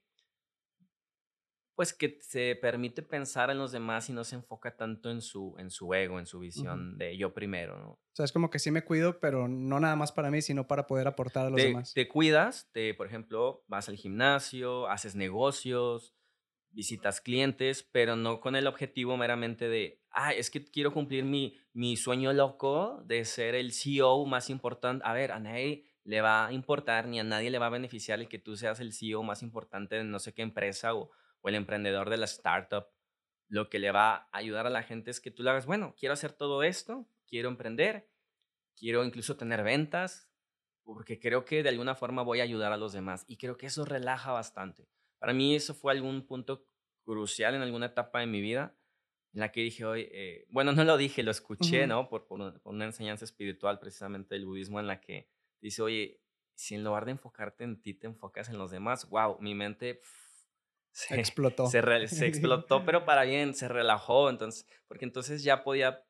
pues 1.74 1.92
que 1.92 2.18
se 2.20 2.56
permite 2.60 3.02
pensar 3.02 3.50
en 3.50 3.58
los 3.58 3.72
demás 3.72 4.08
y 4.10 4.12
no 4.12 4.24
se 4.24 4.36
enfoca 4.36 4.76
tanto 4.76 5.10
en 5.10 5.22
su, 5.22 5.54
en 5.58 5.70
su 5.70 5.92
ego, 5.94 6.18
en 6.18 6.26
su 6.26 6.38
visión 6.38 6.98
de 6.98 7.16
yo 7.16 7.32
primero, 7.32 7.78
¿no? 7.78 7.90
O 7.90 8.14
sea, 8.14 8.24
es 8.24 8.32
como 8.32 8.50
que 8.50 8.58
sí 8.58 8.70
me 8.70 8.84
cuido, 8.84 9.20
pero 9.20 9.48
no 9.48 9.80
nada 9.80 9.96
más 9.96 10.12
para 10.12 10.30
mí, 10.30 10.42
sino 10.42 10.66
para 10.66 10.86
poder 10.86 11.08
aportar 11.08 11.46
a 11.46 11.50
los 11.50 11.62
demás. 11.62 11.94
Te 11.94 12.08
cuidas, 12.08 12.68
te, 12.72 12.92
por 12.94 13.06
ejemplo, 13.06 13.64
vas 13.68 13.88
al 13.88 13.96
gimnasio, 13.96 14.86
haces 14.88 15.16
negocios, 15.16 16.14
visitas 16.72 17.20
clientes, 17.20 17.88
pero 17.90 18.16
no 18.16 18.40
con 18.40 18.54
el 18.54 18.66
objetivo 18.66 19.16
meramente 19.16 19.68
de, 19.68 20.02
ah, 20.10 20.32
es 20.32 20.50
que 20.50 20.64
quiero 20.64 20.92
cumplir 20.92 21.24
mi, 21.24 21.56
mi 21.72 21.96
sueño 21.96 22.32
loco 22.32 23.02
de 23.06 23.24
ser 23.24 23.54
el 23.54 23.72
CEO 23.72 24.26
más 24.26 24.50
importante. 24.50 25.04
A 25.06 25.12
ver, 25.14 25.32
a 25.32 25.38
nadie 25.38 25.84
le 26.04 26.20
va 26.20 26.46
a 26.46 26.52
importar 26.52 27.06
ni 27.06 27.20
a 27.20 27.24
nadie 27.24 27.50
le 27.50 27.58
va 27.58 27.66
a 27.66 27.70
beneficiar 27.70 28.20
el 28.20 28.28
que 28.28 28.38
tú 28.38 28.56
seas 28.56 28.80
el 28.80 28.92
CEO 28.92 29.22
más 29.22 29.42
importante 29.42 29.96
de 29.96 30.04
no 30.04 30.18
sé 30.18 30.34
qué 30.34 30.42
empresa 30.42 30.94
o 30.94 31.10
o 31.42 31.48
el 31.48 31.54
emprendedor 31.54 32.08
de 32.08 32.16
la 32.16 32.24
startup, 32.24 32.86
lo 33.48 33.68
que 33.68 33.78
le 33.78 33.90
va 33.90 34.14
a 34.14 34.28
ayudar 34.32 34.66
a 34.66 34.70
la 34.70 34.82
gente 34.82 35.10
es 35.10 35.20
que 35.20 35.30
tú 35.30 35.42
le 35.42 35.50
hagas, 35.50 35.66
bueno, 35.66 35.94
quiero 35.98 36.14
hacer 36.14 36.32
todo 36.32 36.62
esto, 36.62 37.06
quiero 37.26 37.48
emprender, 37.50 38.08
quiero 38.74 39.04
incluso 39.04 39.36
tener 39.36 39.62
ventas, 39.62 40.30
porque 40.84 41.20
creo 41.20 41.44
que 41.44 41.62
de 41.62 41.68
alguna 41.68 41.94
forma 41.94 42.22
voy 42.22 42.40
a 42.40 42.44
ayudar 42.44 42.72
a 42.72 42.76
los 42.76 42.92
demás 42.92 43.24
y 43.28 43.36
creo 43.36 43.56
que 43.56 43.66
eso 43.66 43.84
relaja 43.84 44.32
bastante. 44.32 44.88
Para 45.18 45.32
mí 45.32 45.54
eso 45.54 45.74
fue 45.74 45.92
algún 45.92 46.26
punto 46.26 46.66
crucial 47.04 47.54
en 47.54 47.62
alguna 47.62 47.86
etapa 47.86 48.20
de 48.20 48.26
mi 48.26 48.40
vida 48.40 48.74
en 49.34 49.40
la 49.40 49.50
que 49.50 49.62
dije, 49.62 49.84
hoy, 49.84 50.08
eh, 50.12 50.46
bueno, 50.50 50.72
no 50.72 50.84
lo 50.84 50.96
dije, 50.96 51.22
lo 51.22 51.30
escuché, 51.30 51.86
¿no? 51.86 52.08
Por, 52.08 52.26
por, 52.26 52.60
una 52.64 52.84
enseñanza 52.84 53.24
espiritual 53.24 53.78
precisamente 53.78 54.34
del 54.34 54.46
budismo 54.46 54.78
en 54.78 54.86
la 54.86 55.00
que 55.00 55.28
dice, 55.60 55.82
oye, 55.82 56.20
si 56.54 56.74
en 56.74 56.84
lugar 56.84 57.06
de 57.06 57.12
enfocarte 57.12 57.64
en 57.64 57.80
ti 57.80 57.94
te 57.94 58.06
enfocas 58.06 58.48
en 58.50 58.58
los 58.58 58.70
demás, 58.70 59.08
wow, 59.08 59.38
mi 59.40 59.54
mente 59.54 60.00
se 60.92 61.14
explotó. 61.20 61.66
Se, 61.66 61.82
se, 62.08 62.26
explotó, 62.26 62.84
pero 62.84 63.04
para 63.04 63.24
bien, 63.24 63.54
se 63.54 63.68
relajó, 63.68 64.30
entonces, 64.30 64.66
porque 64.86 65.04
entonces 65.04 65.42
ya 65.42 65.64
podía, 65.64 66.04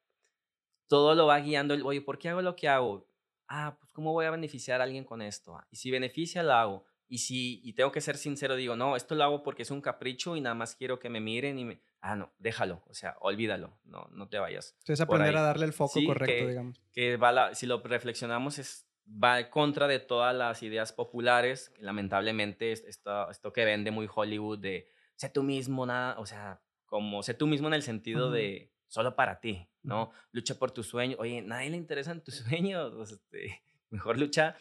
todo 0.89 1.15
lo 1.15 1.27
va 1.27 1.39
guiando, 1.39 1.75
oye, 1.87 2.03
¿por 2.03 2.19
qué 2.19 2.29
hago 2.29 2.43
lo 2.43 2.57
que 2.57 2.69
hago? 2.69 3.07
Ah, 3.49 3.77
pues 3.79 3.91
¿cómo 3.93 4.13
voy 4.13 4.27
a 4.27 4.31
beneficiar 4.31 4.81
a 4.81 4.85
alguien 4.85 5.05
con 5.05 5.23
esto? 5.23 5.59
Y 5.71 5.77
si 5.77 5.91
beneficia, 5.91 6.43
lo 6.43 6.53
hago. 6.53 6.85
Y 7.09 7.19
si, 7.19 7.61
y 7.63 7.75
tengo 7.75 7.93
que 7.93 8.01
ser 8.01 8.17
sincero, 8.17 8.57
digo, 8.57 8.75
no, 8.75 8.97
esto 8.97 9.15
lo 9.15 9.25
hago 9.25 9.43
porque 9.43 9.63
es 9.63 9.71
un 9.71 9.83
capricho 9.83 10.35
y 10.35 10.41
nada 10.41 10.55
más 10.55 10.75
quiero 10.75 10.99
que 10.99 11.11
me 11.11 11.21
miren 11.21 11.59
y 11.59 11.67
me, 11.67 11.83
ah, 12.01 12.17
no, 12.17 12.33
déjalo, 12.39 12.83
o 12.89 12.95
sea, 12.95 13.17
olvídalo, 13.21 13.77
no, 13.85 14.09
no 14.13 14.29
te 14.29 14.39
vayas. 14.39 14.75
Entonces 14.79 15.03
aprender 15.03 15.37
a 15.37 15.43
darle 15.43 15.67
el 15.67 15.75
foco 15.75 16.01
correcto, 16.07 16.49
digamos. 16.49 16.81
Que 16.91 17.19
va 17.19 17.55
si 17.55 17.67
lo 17.67 17.83
reflexionamos 17.83 18.59
es 18.59 18.87
va 19.07 19.41
en 19.41 19.51
contra 19.51 19.87
de 19.89 19.99
todas 19.99 20.35
las 20.35 20.63
ideas 20.63 20.93
populares. 20.93 21.73
Lamentablemente, 21.79 22.73
esto, 22.73 23.31
esto 23.31 23.53
que 23.53 23.65
vende 23.65 23.91
muy 23.91 24.09
Hollywood 24.13 24.59
de 24.59 24.89
sé 25.17 25.29
tú 25.29 25.43
mismo, 25.43 25.87
nada, 25.87 26.19
o 26.19 26.27
sea, 26.27 26.61
como 26.87 27.23
sé 27.23 27.35
tú 27.35 27.47
mismo 27.47 27.69
en 27.69 27.75
el 27.75 27.83
sentido 27.83 28.31
de 28.31 28.73
solo 28.89 29.17
para 29.17 29.41
ti, 29.41 29.69
¿no? 29.83 30.11
Lucha 30.33 30.55
por 30.59 30.71
tu 30.71 30.83
sueño. 30.83 31.17
Oye, 31.19 31.43
nadie 31.43 31.71
le 31.71 31.77
interesan 31.77 32.23
tus 32.23 32.37
sueños. 32.37 32.93
Pues, 32.95 33.13
este, 33.13 33.63
mejor 33.91 34.19
lucha 34.19 34.57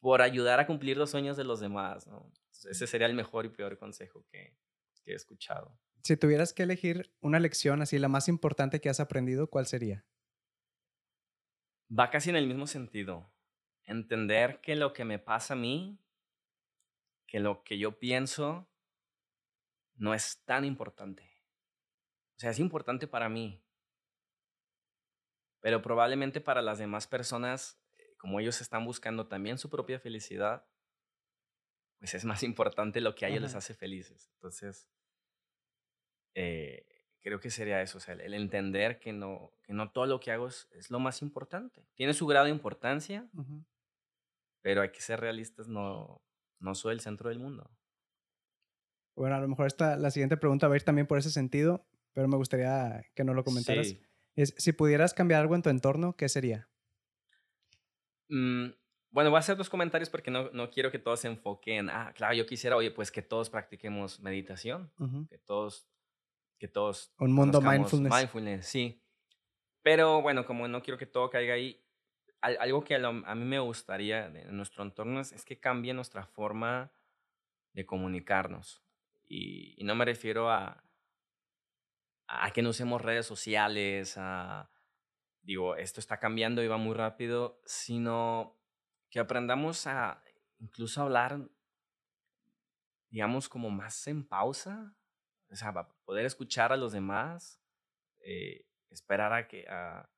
por 0.00 0.22
ayudar 0.22 0.60
a 0.60 0.66
cumplir 0.66 0.96
los 0.96 1.10
sueños 1.10 1.36
de 1.36 1.44
los 1.44 1.60
demás, 1.60 2.06
¿no? 2.06 2.30
ese 2.70 2.86
sería 2.86 3.06
el 3.06 3.14
mejor 3.14 3.44
y 3.44 3.48
peor 3.50 3.76
consejo 3.76 4.24
que, 4.30 4.56
que 5.04 5.12
he 5.12 5.14
escuchado. 5.14 5.78
Si 6.02 6.16
tuvieras 6.16 6.52
que 6.52 6.62
elegir 6.62 7.12
una 7.20 7.40
lección 7.40 7.82
así, 7.82 7.98
la 7.98 8.08
más 8.08 8.28
importante 8.28 8.80
que 8.80 8.88
has 8.88 9.00
aprendido, 9.00 9.48
¿cuál 9.48 9.66
sería? 9.66 10.06
Va 11.90 12.10
casi 12.10 12.30
en 12.30 12.36
el 12.36 12.46
mismo 12.46 12.66
sentido. 12.66 13.30
Entender 13.86 14.60
que 14.60 14.76
lo 14.76 14.92
que 14.92 15.04
me 15.04 15.18
pasa 15.18 15.54
a 15.54 15.56
mí, 15.56 15.98
que 17.26 17.40
lo 17.40 17.62
que 17.62 17.78
yo 17.78 17.98
pienso, 17.98 18.68
no 19.94 20.14
es 20.14 20.42
tan 20.44 20.64
importante. 20.64 21.22
O 22.36 22.40
sea, 22.40 22.50
es 22.50 22.58
importante 22.58 23.06
para 23.06 23.28
mí. 23.28 23.62
Pero 25.60 25.82
probablemente 25.82 26.40
para 26.40 26.62
las 26.62 26.78
demás 26.78 27.06
personas, 27.06 27.80
eh, 27.96 28.14
como 28.18 28.40
ellos 28.40 28.60
están 28.60 28.84
buscando 28.84 29.26
también 29.26 29.58
su 29.58 29.70
propia 29.70 29.98
felicidad, 29.98 30.66
pues 31.98 32.14
es 32.14 32.24
más 32.24 32.42
importante 32.42 33.00
lo 33.00 33.14
que 33.14 33.24
a 33.24 33.28
ellos 33.28 33.42
les 33.42 33.54
hace 33.54 33.74
felices. 33.74 34.30
Entonces, 34.34 34.90
eh, 36.34 36.86
creo 37.22 37.40
que 37.40 37.50
sería 37.50 37.82
eso, 37.82 37.98
o 37.98 38.00
sea, 38.00 38.14
el 38.14 38.34
entender 38.34 39.00
que 39.00 39.12
no, 39.12 39.52
que 39.64 39.72
no 39.72 39.90
todo 39.90 40.06
lo 40.06 40.20
que 40.20 40.30
hago 40.30 40.46
es, 40.46 40.68
lo 40.90 41.00
más 41.00 41.22
importante. 41.22 41.88
Tiene 41.94 42.14
su 42.14 42.26
grado 42.26 42.44
de 42.44 42.52
importancia, 42.52 43.28
pero 44.66 44.82
hay 44.82 44.90
que 44.90 45.00
ser 45.00 45.20
realistas, 45.20 45.68
no, 45.68 46.20
no 46.58 46.74
soy 46.74 46.94
el 46.94 47.00
centro 47.00 47.28
del 47.28 47.38
mundo. 47.38 47.70
Bueno, 49.14 49.36
a 49.36 49.40
lo 49.40 49.46
mejor 49.46 49.68
esta, 49.68 49.96
la 49.96 50.10
siguiente 50.10 50.36
pregunta 50.36 50.66
va 50.66 50.74
a 50.74 50.76
ir 50.76 50.82
también 50.82 51.06
por 51.06 51.18
ese 51.18 51.30
sentido, 51.30 51.86
pero 52.12 52.26
me 52.26 52.36
gustaría 52.36 53.06
que 53.14 53.22
no 53.22 53.32
lo 53.32 53.44
comentaras. 53.44 53.94
Es, 54.34 54.54
si 54.58 54.72
pudieras 54.72 55.14
cambiar 55.14 55.42
algo 55.42 55.54
en 55.54 55.62
tu 55.62 55.70
entorno, 55.70 56.16
¿qué 56.16 56.28
sería? 56.28 56.68
Mm, 58.28 58.70
bueno, 59.12 59.30
voy 59.30 59.36
a 59.36 59.38
hacer 59.38 59.56
dos 59.56 59.70
comentarios 59.70 60.10
porque 60.10 60.32
no, 60.32 60.50
no, 60.50 60.68
quiero 60.68 60.90
que 60.90 60.98
todos 60.98 61.20
se 61.20 61.28
enfoquen. 61.28 61.88
Ah, 61.88 62.12
claro, 62.16 62.34
yo 62.34 62.44
quisiera, 62.44 62.74
oye, 62.74 62.90
pues 62.90 63.12
que 63.12 63.22
todos 63.22 63.48
practiquemos 63.48 64.18
meditación, 64.18 64.90
que 65.30 65.38
todos, 65.38 65.88
que 66.58 66.66
todos. 66.66 67.14
Un 67.20 67.30
mundo 67.30 67.60
mindfulness. 67.60 68.12
Mindfulness, 68.12 68.66
sí. 68.66 69.00
Pero 69.82 70.22
bueno, 70.22 70.44
como 70.44 70.66
no 70.66 70.82
quiero 70.82 70.98
que 70.98 71.06
todo 71.06 71.30
caiga 71.30 71.54
ahí, 71.54 71.85
algo 72.40 72.84
que 72.84 72.94
a, 72.94 73.10
mí 73.10 73.44
me 73.44 73.58
gustaría 73.58 74.26
en 74.26 74.56
nuestro 74.56 74.84
entorno 74.84 75.20
es, 75.20 75.44
que 75.44 75.58
cambie 75.58 75.94
nuestra 75.94 76.24
forma 76.24 76.92
de 77.72 77.84
comunicarnos. 77.86 78.82
Y, 79.28 79.82
no 79.84 79.94
me 79.94 80.04
refiero 80.04 80.50
a, 80.50 80.84
a 82.28 82.50
que 82.52 82.62
no 82.62 82.70
usemos 82.70 83.02
redes 83.02 83.26
sociales, 83.26 84.14
a, 84.16 84.70
digo, 85.42 85.76
esto 85.76 86.00
está 86.00 86.18
cambiando 86.18 86.62
y 86.62 86.68
va 86.68 86.76
muy 86.76 86.94
rápido, 86.94 87.60
sino 87.64 88.56
que 89.10 89.20
aprendamos 89.20 89.86
a 89.86 90.22
incluso 90.58 91.02
hablar, 91.02 91.48
digamos, 93.10 93.48
como 93.48 93.70
más 93.70 94.06
en 94.06 94.26
pausa, 94.26 94.94
o 95.50 95.56
sea, 95.56 95.72
para 95.72 95.88
poder 96.04 96.26
escuchar 96.26 96.72
a 96.72 96.76
los 96.76 96.92
demás, 96.92 97.60
eh, 98.20 98.66
esperar 98.90 99.32
a 99.32 99.46
que... 99.46 99.66
A, 99.68 100.08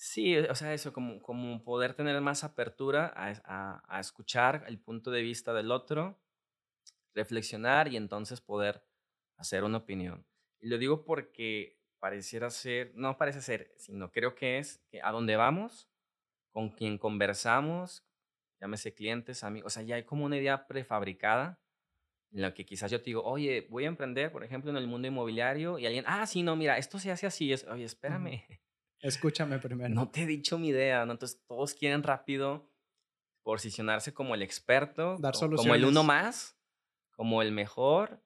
sí, 0.00 0.34
o 0.38 0.54
sea, 0.54 0.72
eso, 0.72 0.94
como, 0.94 1.20
como 1.20 1.62
poder 1.62 1.92
tener 1.92 2.18
más 2.22 2.42
apertura 2.42 3.12
a, 3.14 3.82
a, 3.86 4.00
escuchar 4.00 4.64
el 4.66 4.80
punto 4.80 5.10
de 5.10 5.20
vista 5.20 5.52
del 5.52 5.70
otro, 5.70 6.18
reflexionar 7.14 7.86
y 7.88 7.98
entonces 7.98 8.40
poder 8.40 8.82
hacer 9.36 9.62
una 9.62 9.76
opinión. 9.78 10.26
Y 10.58 10.68
lo 10.68 10.78
digo 10.78 11.04
porque 11.04 11.78
pareciera 11.98 12.48
ser, 12.48 12.92
no 12.94 13.18
parece 13.18 13.42
ser, 13.42 13.74
sino 13.76 14.10
creo 14.10 14.34
que 14.34 14.58
es 14.58 14.78
que 14.90 15.02
a 15.02 15.12
dónde 15.12 15.36
vamos 15.36 15.90
con 16.50 16.70
quien 16.70 16.96
conversamos, 16.96 18.06
llámese 18.58 18.94
clientes, 18.94 19.44
amigos, 19.44 19.66
o 19.66 19.74
sea, 19.74 19.82
ya 19.82 19.96
hay 19.96 20.04
como 20.04 20.24
una 20.24 20.38
idea 20.38 20.66
prefabricada 20.66 21.60
en 22.32 22.40
la 22.40 22.54
que 22.54 22.64
quizás 22.64 22.90
yo 22.90 23.00
te 23.00 23.06
digo, 23.06 23.22
oye, 23.22 23.66
voy 23.68 23.84
a 23.84 23.88
emprender, 23.88 24.32
por 24.32 24.44
ejemplo, 24.44 24.70
en 24.70 24.78
el 24.78 24.86
mundo 24.86 25.08
inmobiliario 25.08 25.78
y 25.78 25.84
alguien, 25.84 26.04
ah, 26.06 26.26
sí, 26.26 26.42
no, 26.42 26.56
mira, 26.56 26.78
esto 26.78 26.98
se 26.98 27.10
hace 27.10 27.26
así, 27.26 27.52
es, 27.52 27.64
oye, 27.64 27.84
espérame. 27.84 28.44
Escúchame 29.00 29.58
primero. 29.58 29.94
No 29.94 30.10
te 30.10 30.22
he 30.22 30.26
dicho 30.26 30.58
mi 30.58 30.68
idea, 30.68 31.04
¿no? 31.06 31.12
Entonces 31.12 31.42
todos 31.46 31.74
quieren 31.74 32.02
rápido 32.02 32.70
posicionarse 33.42 34.12
como 34.12 34.34
el 34.34 34.42
experto, 34.42 35.16
Dar 35.18 35.34
como 35.34 35.74
el 35.74 35.84
uno 35.84 36.04
más, 36.04 36.58
como 37.12 37.42
el 37.42 37.52
mejor. 37.52 38.22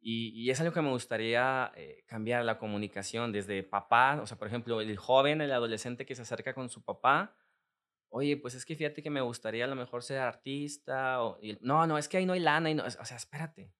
Y, 0.00 0.30
y 0.30 0.50
es 0.50 0.60
algo 0.60 0.72
que 0.72 0.82
me 0.82 0.90
gustaría 0.90 1.70
eh, 1.76 2.02
cambiar 2.06 2.44
la 2.44 2.58
comunicación 2.58 3.30
desde 3.30 3.62
papá, 3.62 4.18
o 4.20 4.26
sea, 4.26 4.36
por 4.36 4.48
ejemplo, 4.48 4.80
el 4.80 4.96
joven, 4.96 5.40
el 5.40 5.52
adolescente 5.52 6.04
que 6.04 6.16
se 6.16 6.22
acerca 6.22 6.54
con 6.54 6.68
su 6.70 6.82
papá, 6.82 7.36
oye, 8.08 8.36
pues 8.36 8.54
es 8.54 8.64
que 8.64 8.74
fíjate 8.74 9.02
que 9.02 9.10
me 9.10 9.20
gustaría 9.20 9.64
a 9.64 9.68
lo 9.68 9.76
mejor 9.76 10.02
ser 10.02 10.18
artista, 10.18 11.22
o, 11.22 11.38
no, 11.60 11.86
no, 11.86 11.98
es 11.98 12.08
que 12.08 12.16
ahí 12.16 12.26
no 12.26 12.32
hay 12.32 12.40
lana, 12.40 12.68
y 12.68 12.74
no, 12.74 12.84
o 12.84 12.90
sea, 12.90 13.16
espérate. 13.16 13.72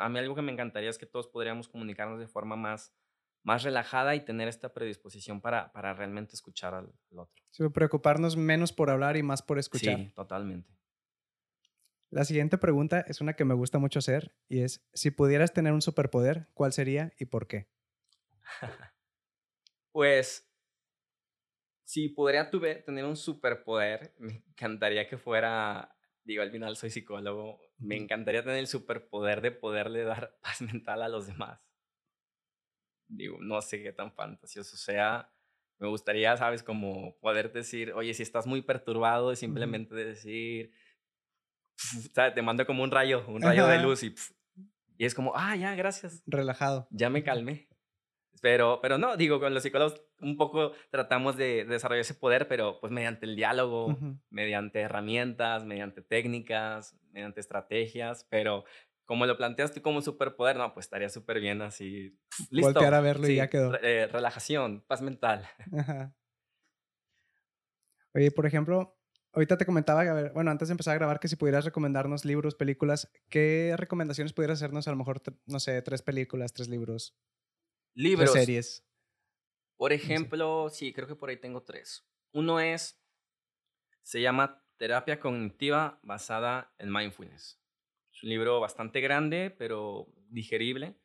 a 0.00 0.08
mí 0.08 0.18
algo 0.18 0.34
que 0.34 0.42
me 0.42 0.52
encantaría 0.52 0.88
es 0.88 0.98
que 0.98 1.06
todos 1.06 1.28
podríamos 1.28 1.68
comunicarnos 1.68 2.18
de 2.18 2.26
forma 2.26 2.56
más, 2.56 2.94
más 3.42 3.62
relajada 3.62 4.14
y 4.14 4.24
tener 4.24 4.48
esta 4.48 4.72
predisposición 4.72 5.40
para, 5.40 5.72
para 5.72 5.94
realmente 5.94 6.34
escuchar 6.34 6.74
al, 6.74 6.92
al 7.10 7.18
otro. 7.18 7.44
Sí, 7.50 7.68
preocuparnos 7.68 8.36
menos 8.36 8.72
por 8.72 8.90
hablar 8.90 9.16
y 9.16 9.22
más 9.22 9.42
por 9.42 9.58
escuchar. 9.58 9.98
Sí, 9.98 10.12
totalmente. 10.14 10.78
La 12.10 12.24
siguiente 12.24 12.56
pregunta 12.56 13.04
es 13.06 13.20
una 13.20 13.34
que 13.34 13.44
me 13.44 13.52
gusta 13.52 13.78
mucho 13.78 13.98
hacer 13.98 14.34
y 14.48 14.62
es, 14.62 14.82
si 14.94 15.10
pudieras 15.10 15.52
tener 15.52 15.74
un 15.74 15.82
superpoder, 15.82 16.48
¿cuál 16.54 16.72
sería 16.72 17.12
y 17.18 17.26
por 17.26 17.46
qué? 17.46 17.68
pues, 19.92 20.48
si 21.84 22.08
pudiera 22.08 22.50
tener 22.50 23.04
un 23.04 23.16
superpoder, 23.16 24.14
me 24.18 24.42
encantaría 24.48 25.06
que 25.06 25.18
fuera, 25.18 25.96
digo, 26.24 26.42
al 26.42 26.50
final 26.50 26.76
soy 26.76 26.88
psicólogo, 26.88 27.60
me 27.78 27.96
encantaría 27.96 28.42
tener 28.42 28.58
el 28.58 28.66
superpoder 28.68 29.42
de 29.42 29.52
poderle 29.52 30.04
dar 30.04 30.38
paz 30.42 30.62
mental 30.62 31.02
a 31.02 31.08
los 31.08 31.26
demás. 31.26 31.60
Digo, 33.08 33.38
no 33.40 33.60
sé 33.62 33.82
qué 33.82 33.92
tan 33.92 34.12
fantasioso 34.12 34.76
sea. 34.76 35.32
Me 35.78 35.88
gustaría, 35.88 36.36
sabes, 36.36 36.62
como 36.62 37.16
poder 37.20 37.52
decir, 37.52 37.92
oye, 37.92 38.12
si 38.14 38.22
estás 38.22 38.46
muy 38.46 38.62
perturbado, 38.62 39.34
simplemente 39.36 39.94
decir, 39.94 40.72
te 42.34 42.42
mando 42.42 42.66
como 42.66 42.82
un 42.82 42.90
rayo, 42.90 43.24
un 43.28 43.42
rayo 43.42 43.66
de 43.66 43.78
luz 43.78 44.02
y, 44.02 44.14
y 44.96 45.04
es 45.04 45.14
como, 45.14 45.32
ah, 45.36 45.54
ya, 45.56 45.74
gracias. 45.74 46.22
Relajado. 46.26 46.88
Ya 46.90 47.10
me 47.10 47.22
calmé. 47.22 47.68
Pero, 48.40 48.80
pero 48.80 48.98
no, 48.98 49.16
digo, 49.16 49.40
con 49.40 49.54
los 49.54 49.62
psicólogos 49.62 50.02
un 50.20 50.36
poco 50.36 50.72
tratamos 50.90 51.36
de, 51.36 51.64
desarrollar 51.64 52.00
ese 52.00 52.14
poder, 52.14 52.48
pero 52.48 52.80
pues 52.80 52.92
mediante 52.92 53.26
el 53.26 53.36
diálogo, 53.36 53.96
mediante 54.30 54.80
herramientas, 54.80 55.64
mediante 55.64 56.02
técnicas, 56.02 56.96
mediante 57.10 57.40
estrategias, 57.40 58.26
pero 58.30 58.64
como 59.08 59.24
lo 59.24 59.38
planteas 59.38 59.72
tú 59.72 59.80
como 59.80 60.02
superpoder, 60.02 60.56
no, 60.56 60.74
pues 60.74 60.84
estaría 60.84 61.08
súper 61.08 61.40
bien 61.40 61.62
así. 61.62 62.20
Listo. 62.50 62.74
Voltear 62.74 62.92
a 62.92 63.00
verlo 63.00 63.26
y 63.26 63.36
ya 63.36 63.48
quedó. 63.48 63.74
Eh, 63.80 64.06
relajación, 64.06 64.84
paz 64.86 65.00
mental. 65.00 65.48
Oye, 68.14 68.30
por 68.30 68.44
ejemplo, 68.44 68.94
Ahorita 69.32 69.58
te 69.58 69.66
comentaba, 69.66 70.00
a 70.00 70.14
ver, 70.14 70.32
bueno, 70.32 70.50
antes 70.50 70.68
de 70.68 70.72
empezar 70.72 70.92
a 70.92 70.98
grabar, 70.98 71.20
que 71.20 71.28
si 71.28 71.36
pudieras 71.36 71.64
recomendarnos 71.64 72.24
libros, 72.24 72.54
películas, 72.54 73.12
¿qué 73.28 73.74
recomendaciones 73.76 74.32
pudieras 74.32 74.58
hacernos? 74.58 74.88
A 74.88 74.90
lo 74.90 74.96
mejor, 74.96 75.22
no 75.46 75.60
sé, 75.60 75.80
tres 75.82 76.00
películas, 76.00 76.54
tres 76.54 76.68
libros. 76.68 77.14
Libros. 77.94 78.32
Tres 78.32 78.44
series. 78.44 78.86
Por 79.76 79.92
ejemplo, 79.92 80.70
sí, 80.70 80.92
creo 80.94 81.06
que 81.06 81.14
por 81.14 81.28
ahí 81.28 81.36
tengo 81.36 81.62
tres. 81.62 82.08
Uno 82.32 82.58
es, 82.58 83.00
se 84.02 84.20
llama 84.22 84.64
Terapia 84.78 85.20
Cognitiva 85.20 86.00
basada 86.02 86.74
en 86.78 86.90
Mindfulness. 86.90 87.60
Es 88.18 88.24
un 88.24 88.30
libro 88.30 88.58
bastante 88.58 89.00
grande, 89.00 89.54
pero 89.56 90.08
digerible, 90.28 90.96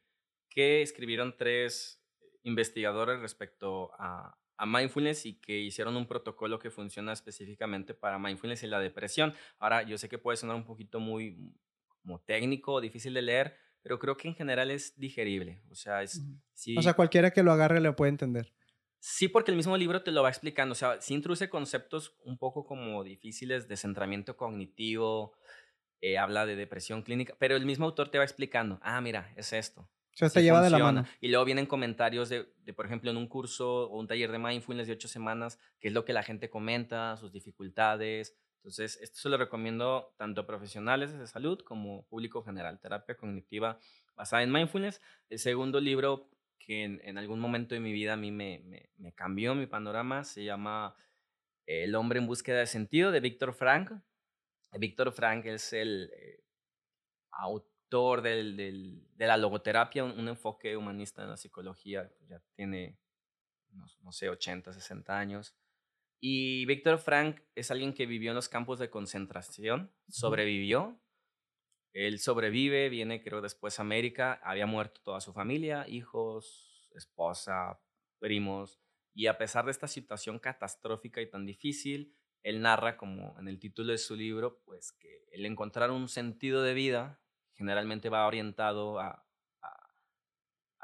que 0.49 0.81
escribieron 0.81 1.37
tres 1.37 2.03
investigadores 2.41 3.19
respecto 3.19 3.91
a, 3.99 4.35
a 4.57 4.65
mindfulness 4.65 5.27
y 5.27 5.35
que 5.39 5.59
hicieron 5.59 5.95
un 5.95 6.07
protocolo 6.07 6.57
que 6.57 6.71
funciona 6.71 7.13
específicamente 7.13 7.93
para 7.93 8.17
mindfulness 8.17 8.63
y 8.63 8.67
la 8.67 8.79
depresión. 8.79 9.35
Ahora, 9.59 9.83
yo 9.83 9.95
sé 9.99 10.09
que 10.09 10.17
puede 10.17 10.37
sonar 10.37 10.55
un 10.55 10.65
poquito 10.65 10.99
muy 10.99 11.37
como 12.01 12.19
técnico, 12.19 12.81
difícil 12.81 13.13
de 13.13 13.21
leer, 13.21 13.57
pero 13.83 13.99
creo 13.99 14.17
que 14.17 14.27
en 14.27 14.33
general 14.33 14.71
es 14.71 14.99
digerible. 14.99 15.61
O 15.69 15.75
sea, 15.75 16.01
es... 16.01 16.19
o 16.75 16.81
sea, 16.81 16.95
cualquiera 16.95 17.29
que 17.29 17.43
lo 17.43 17.51
agarre 17.51 17.79
lo 17.79 17.95
puede 17.95 18.09
entender. 18.09 18.51
Sí, 18.97 19.27
porque 19.27 19.51
el 19.51 19.57
mismo 19.57 19.77
libro 19.77 20.01
te 20.01 20.11
lo 20.11 20.23
va 20.23 20.29
explicando. 20.29 20.71
O 20.71 20.75
sea, 20.75 20.99
sí 20.99 21.13
introduce 21.13 21.47
conceptos 21.47 22.15
un 22.23 22.39
poco 22.39 22.65
como 22.65 23.03
difíciles 23.03 23.67
de 23.67 23.77
centramiento 23.77 24.35
cognitivo, 24.35 25.35
eh, 26.03 26.17
habla 26.17 26.45
de 26.45 26.57
depresión 26.57 27.01
clínica, 27.01 27.33
pero 27.39 27.55
el 27.55 27.65
mismo 27.65 27.85
autor 27.85 28.09
te 28.09 28.17
va 28.17 28.25
explicando, 28.25 28.77
ah, 28.83 28.99
mira, 28.99 29.31
es 29.37 29.53
esto. 29.53 29.87
Se 30.11 30.43
lleva 30.43 30.61
de 30.61 30.69
la 30.69 30.77
mano. 30.77 31.05
Y 31.21 31.29
luego 31.29 31.45
vienen 31.45 31.65
comentarios 31.65 32.27
de, 32.27 32.53
de, 32.57 32.73
por 32.73 32.85
ejemplo, 32.85 33.09
en 33.09 33.15
un 33.15 33.25
curso 33.25 33.85
o 33.89 33.97
un 33.97 34.05
taller 34.05 34.29
de 34.29 34.37
mindfulness 34.37 34.87
de 34.87 34.93
ocho 34.93 35.07
semanas, 35.07 35.59
qué 35.79 35.87
es 35.87 35.93
lo 35.93 36.03
que 36.03 36.11
la 36.11 36.21
gente 36.21 36.49
comenta, 36.49 37.15
sus 37.15 37.31
dificultades. 37.31 38.35
Entonces, 38.57 38.99
esto 39.01 39.17
se 39.17 39.29
lo 39.29 39.37
recomiendo 39.37 40.13
tanto 40.17 40.41
a 40.41 40.45
profesionales 40.45 41.17
de 41.17 41.25
salud 41.25 41.61
como 41.61 42.05
público 42.07 42.43
general, 42.43 42.81
terapia 42.81 43.15
cognitiva 43.15 43.79
basada 44.13 44.43
en 44.43 44.51
mindfulness. 44.51 45.01
El 45.29 45.39
segundo 45.39 45.79
libro 45.79 46.29
que 46.59 46.83
en, 46.83 47.17
algún 47.17 47.39
momento 47.39 47.75
de 47.75 47.79
mi 47.79 47.93
vida 47.93 48.13
a 48.13 48.17
mí 48.17 48.29
me, 48.29 48.61
me, 48.97 49.13
cambió 49.13 49.55
mi 49.55 49.67
panorama 49.67 50.25
se 50.25 50.43
llama 50.43 50.95
El 51.65 51.95
hombre 51.95 52.19
en 52.19 52.27
búsqueda 52.27 52.59
de 52.59 52.67
sentido 52.67 53.11
de 53.11 53.21
Víctor 53.21 53.53
Frank. 53.53 53.93
Víctor 54.77 55.11
Frank 55.11 55.45
es 55.45 55.73
el 55.73 56.11
eh, 56.15 56.43
autor 57.31 58.21
del, 58.21 58.57
del, 58.57 59.07
de 59.15 59.27
la 59.27 59.37
logoterapia, 59.37 60.03
un, 60.03 60.27
enfoque 60.27 60.75
humanista 60.75 61.23
en 61.23 61.29
la 61.29 61.37
psicología, 61.37 62.11
ya 62.27 62.41
tiene, 62.55 62.97
no, 63.71 63.85
no 64.01 64.11
sé, 64.11 64.29
80, 64.29 64.73
60 64.73 65.17
años. 65.17 65.55
Y 66.19 66.65
Víctor 66.65 66.99
Frank 66.99 67.41
es 67.53 67.69
alguien 67.69 67.93
que 67.93 68.05
vivió 68.05 68.31
en 68.31 68.35
los 68.35 68.49
campos 68.49 68.79
de 68.79 68.89
concentración, 68.89 69.93
sobrevivió. 70.07 70.99
Él 71.91 72.19
sobrevive, 72.19 72.89
viene 72.89 73.21
creo 73.21 73.41
después 73.41 73.77
a 73.77 73.83
América, 73.83 74.39
había 74.43 74.65
muerto 74.65 75.01
toda 75.03 75.21
su 75.21 75.33
familia, 75.33 75.85
hijos, 75.87 76.89
esposa, 76.95 77.79
primos, 78.19 78.79
y 79.13 79.27
a 79.27 79.37
pesar 79.37 79.65
de 79.65 79.71
esta 79.71 79.87
situación 79.87 80.39
catastrófica 80.39 81.21
y 81.21 81.29
tan 81.29 81.45
difícil, 81.45 82.15
él 82.43 82.61
narra, 82.61 82.97
como 82.97 83.37
en 83.39 83.47
el 83.47 83.59
título 83.59 83.91
de 83.91 83.97
su 83.97 84.15
libro, 84.15 84.61
pues 84.65 84.91
que 84.91 85.25
el 85.31 85.45
encontrar 85.45 85.91
un 85.91 86.07
sentido 86.07 86.61
de 86.61 86.73
vida 86.73 87.21
generalmente 87.53 88.09
va 88.09 88.27
orientado 88.27 88.99
a, 88.99 89.19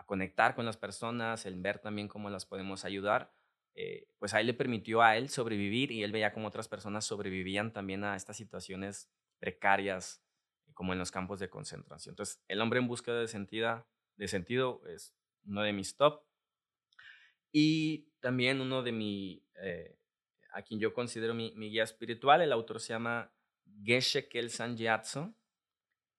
conectar 0.06 0.56
con 0.56 0.66
las 0.66 0.76
personas, 0.76 1.46
el 1.46 1.62
ver 1.62 1.78
también 1.78 2.08
cómo 2.08 2.32
las 2.32 2.44
podemos 2.44 2.84
ayudar 2.84 3.32
eh, 3.76 4.08
pues 4.18 4.34
ahí 4.34 4.46
le 4.46 4.54
permitió 4.54 5.02
a 5.02 5.16
él 5.16 5.30
sobrevivir 5.30 5.92
y 5.92 6.04
él 6.04 6.12
veía 6.12 6.34
cómo 6.34 6.48
otras 6.48 6.68
personas 6.68 7.06
sobrevivían 7.06 7.72
también 7.72 8.04
a 8.04 8.16
estas 8.16 8.38
situaciones 8.38 9.10
precarias, 9.40 10.22
eh, 10.68 10.74
como 10.74 10.94
en 10.94 11.00
los 11.00 11.12
campos 11.12 11.40
de 11.40 11.50
concentración. 11.50 12.14
Entonces, 12.14 12.44
El 12.48 12.62
hombre 12.62 12.80
en 12.80 12.88
búsqueda 12.88 13.20
de 13.20 13.28
sentido, 13.28 13.88
de 14.18 14.28
sentido 14.28 14.82
es 14.88 15.16
uno 15.46 15.62
de 15.62 15.74
mis 15.74 15.96
top. 15.96 16.24
Y 17.52 18.12
también 18.20 18.62
uno 18.62 18.84
de 18.84 18.92
mi, 18.92 19.46
eh, 19.64 19.98
a 20.52 20.62
quien 20.62 20.80
yo 20.80 20.94
considero 20.94 21.34
mi, 21.34 21.52
guía 21.52 21.84
espiritual, 21.84 22.42
el 22.42 22.52
autor 22.52 22.80
se 22.80 22.94
llama 22.94 23.34
Geshe 23.84 24.28
Kelsan 24.28 24.76
Gyatso 24.76 25.36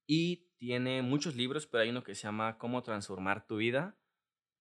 y 0.06 0.50
tiene 0.56 1.02
muchos 1.02 1.36
libros, 1.36 1.66
pero 1.66 1.82
hay 1.82 1.90
uno 1.90 2.02
que 2.02 2.14
se 2.14 2.22
llama 2.22 2.58
Cómo 2.58 2.82
transformar 2.82 3.46
tu 3.46 3.56
vida 3.56 3.98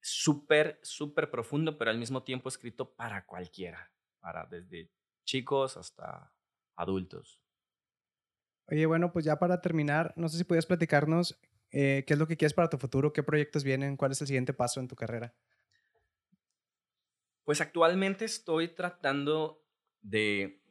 súper, 0.01 0.79
súper 0.81 1.29
profundo, 1.29 1.77
pero 1.77 1.91
al 1.91 1.97
mismo 1.97 2.23
tiempo 2.23 2.49
escrito 2.49 2.95
para 2.95 3.25
cualquiera, 3.25 3.91
para 4.19 4.45
desde 4.45 4.91
chicos 5.25 5.77
hasta 5.77 6.33
adultos. 6.75 7.43
Oye, 8.67 8.85
bueno, 8.85 9.11
pues 9.11 9.25
ya 9.25 9.37
para 9.37 9.61
terminar, 9.61 10.13
no 10.15 10.29
sé 10.29 10.37
si 10.37 10.43
puedes 10.43 10.65
platicarnos 10.65 11.39
eh, 11.71 12.03
qué 12.07 12.13
es 12.13 12.19
lo 12.19 12.27
que 12.27 12.37
quieres 12.37 12.53
para 12.53 12.69
tu 12.69 12.77
futuro, 12.77 13.13
qué 13.13 13.23
proyectos 13.23 13.63
vienen, 13.63 13.97
cuál 13.97 14.11
es 14.11 14.21
el 14.21 14.27
siguiente 14.27 14.53
paso 14.53 14.79
en 14.79 14.87
tu 14.87 14.95
carrera. 14.95 15.33
Pues 17.49 17.61
actualmente 17.61 18.25
estoy 18.25 18.67
tratando 18.67 19.65
de, 20.03 20.61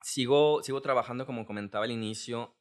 sigo, 0.00 0.62
sigo 0.62 0.80
trabajando 0.80 1.26
como 1.26 1.44
comentaba 1.44 1.84
al 1.84 1.90
inicio, 1.90 2.56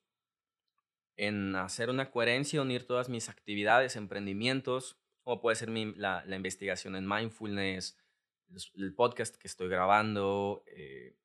en 1.15 1.55
hacer 1.55 1.89
una 1.89 2.11
coherencia, 2.11 2.61
unir 2.61 2.85
todas 2.85 3.07
mis 3.07 3.29
actividades, 3.29 3.95
emprendimientos, 3.95 4.99
como 5.21 5.39
puede 5.39 5.55
ser 5.55 5.69
la, 5.69 6.25
investigación 6.27 6.97
en 6.97 7.07
mindfulness, 7.07 7.97
el 8.75 8.93
podcast 8.95 9.37
que 9.37 9.47
estoy 9.47 9.69
grabando, 9.69 10.65
eh, 10.67 11.15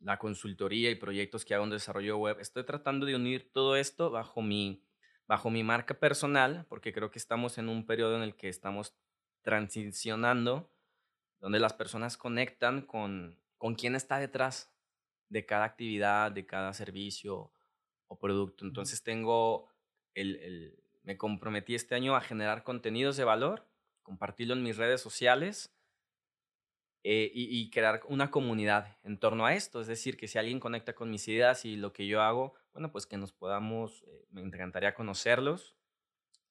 la 0.00 0.18
consultoría 0.18 0.90
y 0.90 0.96
proyectos 0.96 1.46
que 1.46 1.54
hago 1.54 1.64
en 1.64 1.70
desarrollo 1.70 2.18
web. 2.18 2.40
Estoy 2.40 2.64
tratando 2.66 3.06
de 3.06 3.16
unir 3.16 3.50
todo 3.54 3.76
esto 3.76 4.10
bajo 4.10 4.42
mi, 4.42 4.84
bajo 5.26 5.48
mi 5.48 5.64
marca 5.64 5.98
personal, 5.98 6.66
porque 6.68 6.92
creo 6.92 7.10
que 7.10 7.18
estamos 7.18 7.56
en 7.56 7.70
un 7.70 7.86
periodo 7.86 8.16
en 8.16 8.22
el 8.22 8.36
que 8.36 8.50
estamos 8.50 8.94
transicionando, 9.40 10.73
donde 11.44 11.60
las 11.60 11.74
personas 11.74 12.16
conectan 12.16 12.82
con, 12.82 13.38
con 13.58 13.74
quién 13.74 13.94
está 13.94 14.18
detrás 14.18 14.72
de 15.28 15.44
cada 15.44 15.64
actividad, 15.64 16.32
de 16.32 16.46
cada 16.46 16.72
servicio 16.72 17.52
o 18.06 18.18
producto. 18.18 18.64
Entonces 18.64 19.02
tengo 19.02 19.68
el 20.14 20.78
me 21.04 21.18
comprometí 21.18 21.74
este 21.74 21.94
año 21.94 22.16
a 22.16 22.20
generar 22.20 22.64
contenidos 22.64 23.16
de 23.16 23.24
valor, 23.24 23.68
compartirlo 24.02 24.54
en 24.54 24.62
mis 24.62 24.76
redes 24.76 25.00
sociales 25.00 25.70
eh, 27.04 27.30
y, 27.34 27.68
crear 27.70 28.00
una 28.08 28.30
comunidad 28.30 28.96
en 29.02 29.18
torno 29.18 29.44
a 29.44 29.54
esto. 29.54 29.82
Es 29.82 29.86
decir, 29.86 30.16
que 30.16 30.26
si 30.26 30.38
alguien 30.38 30.58
conecta 30.58 30.94
con 30.94 31.10
mis 31.10 31.28
ideas 31.28 31.66
y 31.66 31.76
lo 31.76 31.92
que 31.92 32.06
yo 32.06 32.22
hago, 32.22 32.54
bueno, 32.72 32.90
pues 32.90 33.06
que 33.06 33.18
nos 33.18 33.32
podamos, 33.32 34.02
eh, 34.06 34.24
me 34.30 34.40
encantaría 34.40 34.94
conocerlos, 34.94 35.76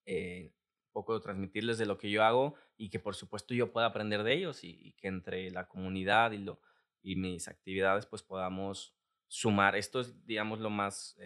eh, 0.06 0.54
un 0.86 0.92
poco 0.92 1.20
transmitirles 1.20 1.80
de 1.80 1.88
lo 1.88 1.98
que 1.98 2.12
yo 2.12 2.24
hago 2.24 2.54
y 2.78 2.90
que 2.90 3.00
por 3.00 3.16
supuesto 3.16 3.54
yo 3.54 3.72
pueda 3.72 3.88
aprender 3.88 4.24
de 4.24 4.34
ellos 4.34 4.64
y, 4.64 4.94
que 4.98 5.08
entre 5.08 5.52
la 5.52 5.68
comunidad 5.68 6.32
y, 6.32 6.40
lo, 6.40 6.62
y 7.02 7.16
mis 7.16 7.48
actividades 7.48 8.06
pues 8.06 8.24
podamos 8.24 8.96
sumar. 9.28 9.76
Esto 9.76 10.00
es, 10.00 10.26
digamos, 10.26 10.60
lo 10.60 10.70
más 10.70 11.18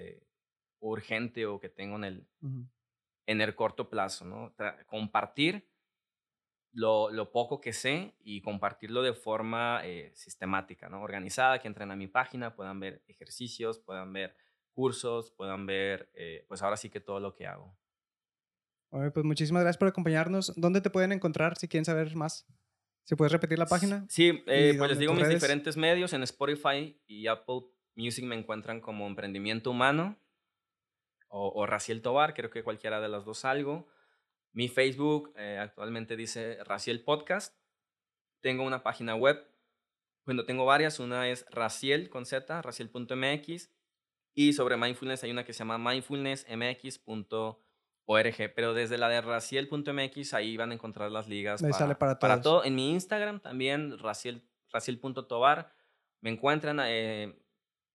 urgente 0.80 1.46
o 1.46 1.60
que 1.60 1.70
tengo 1.70 1.96
en 1.98 2.04
el, 2.04 2.28
en 3.26 3.42
el 3.42 3.56
corto 3.56 3.90
plazo, 3.90 4.26
¿no? 4.26 4.56
compartir 4.86 5.70
lo, 6.72 7.10
lo, 7.10 7.32
poco 7.32 7.60
que 7.60 7.74
sé 7.74 8.16
y 8.20 8.42
compartirlo 8.42 9.02
de 9.02 9.14
forma 9.14 9.82
eh, 9.84 10.12
sistemática, 10.14 10.90
¿no? 10.90 11.02
Organizada, 11.02 11.60
que 11.60 11.68
entren 11.68 11.90
a 11.90 11.96
mi 11.96 12.08
página, 12.08 12.56
puedan 12.56 12.80
ver 12.80 13.04
ejercicios, 13.08 13.80
puedan 13.80 14.14
ver 14.14 14.36
cursos, 14.74 15.32
puedan 15.32 15.66
ver, 15.66 16.12
eh, 16.14 16.46
pues 16.48 16.62
ahora 16.62 16.78
sí 16.78 16.92
que 16.92 17.00
todo 17.00 17.20
lo 17.20 17.34
que 17.34 17.48
hago. 17.48 17.76
Pues 18.90 19.26
muchísimas 19.26 19.64
gracias 19.64 19.78
por 19.78 19.88
acompañarnos. 19.88 20.54
¿Dónde 20.56 20.82
te 20.82 20.90
pueden 20.90 21.12
encontrar 21.12 21.58
si 21.58 21.68
quieren 21.68 21.86
saber 21.86 22.16
más? 22.16 22.46
¿Si 23.04 23.16
puedes 23.16 23.32
repetir 23.32 23.58
la 23.58 23.68
página? 23.68 24.06
Sí, 24.10 24.44
eh, 24.48 24.76
pues 24.78 24.90
les 24.90 25.00
digo 25.00 25.14
mis 25.14 25.30
diferentes 25.30 25.78
medios. 25.78 26.14
En 26.14 26.24
Spotify 26.24 27.02
y 27.08 27.28
Apple 27.28 27.62
Music 27.96 28.26
me 28.26 28.36
encuentran 28.36 28.82
como 28.82 29.08
Emprendimiento 29.08 29.72
Humano 29.72 30.20
o, 31.30 31.66
Raciel 31.66 32.02
Tobar, 32.02 32.34
creo 32.34 32.50
que 32.50 32.64
cualquiera 32.64 33.02
de 33.02 33.10
las 33.10 33.26
dos 33.26 33.46
algo. 33.46 33.88
Mi 34.54 34.70
Facebook 34.70 35.34
eh, 35.38 35.58
actualmente 35.60 36.16
dice 36.16 36.64
Raciel 36.64 37.04
Podcast. 37.04 37.56
Tengo 38.42 38.64
una 38.64 38.84
página 38.84 39.16
web, 39.16 39.46
bueno, 40.26 40.46
tengo 40.46 40.66
varias. 40.66 41.00
Una 41.00 41.30
es 41.30 41.46
Raciel 41.50 42.10
con 42.10 42.26
Z, 42.26 42.62
raciel.mx. 42.62 43.72
Y 44.36 44.54
sobre 44.54 44.78
mindfulness 44.78 45.24
hay 45.24 45.32
una 45.32 45.46
que 45.46 45.54
se 45.54 45.60
llama 45.60 45.78
mindfulnessmx.org. 48.08 48.54
Pero 48.56 48.74
desde 48.74 48.98
la 48.98 49.10
de 49.10 49.22
raciel.mx 49.22 50.34
ahí 50.34 50.58
van 50.58 50.72
a 50.72 50.74
encontrar 50.74 51.12
las 51.12 51.28
ligas. 51.28 51.62
para, 51.62 51.74
sale 51.74 51.96
para, 51.96 52.20
para 52.20 52.42
todo. 52.42 52.64
En 52.64 52.76
mi 52.76 52.92
Instagram 52.92 53.40
también, 53.40 53.98
raciel, 54.00 54.44
raciel.tobar. 54.72 55.72
Me 56.22 56.30
encuentran. 56.30 56.80
Eh, 56.84 57.38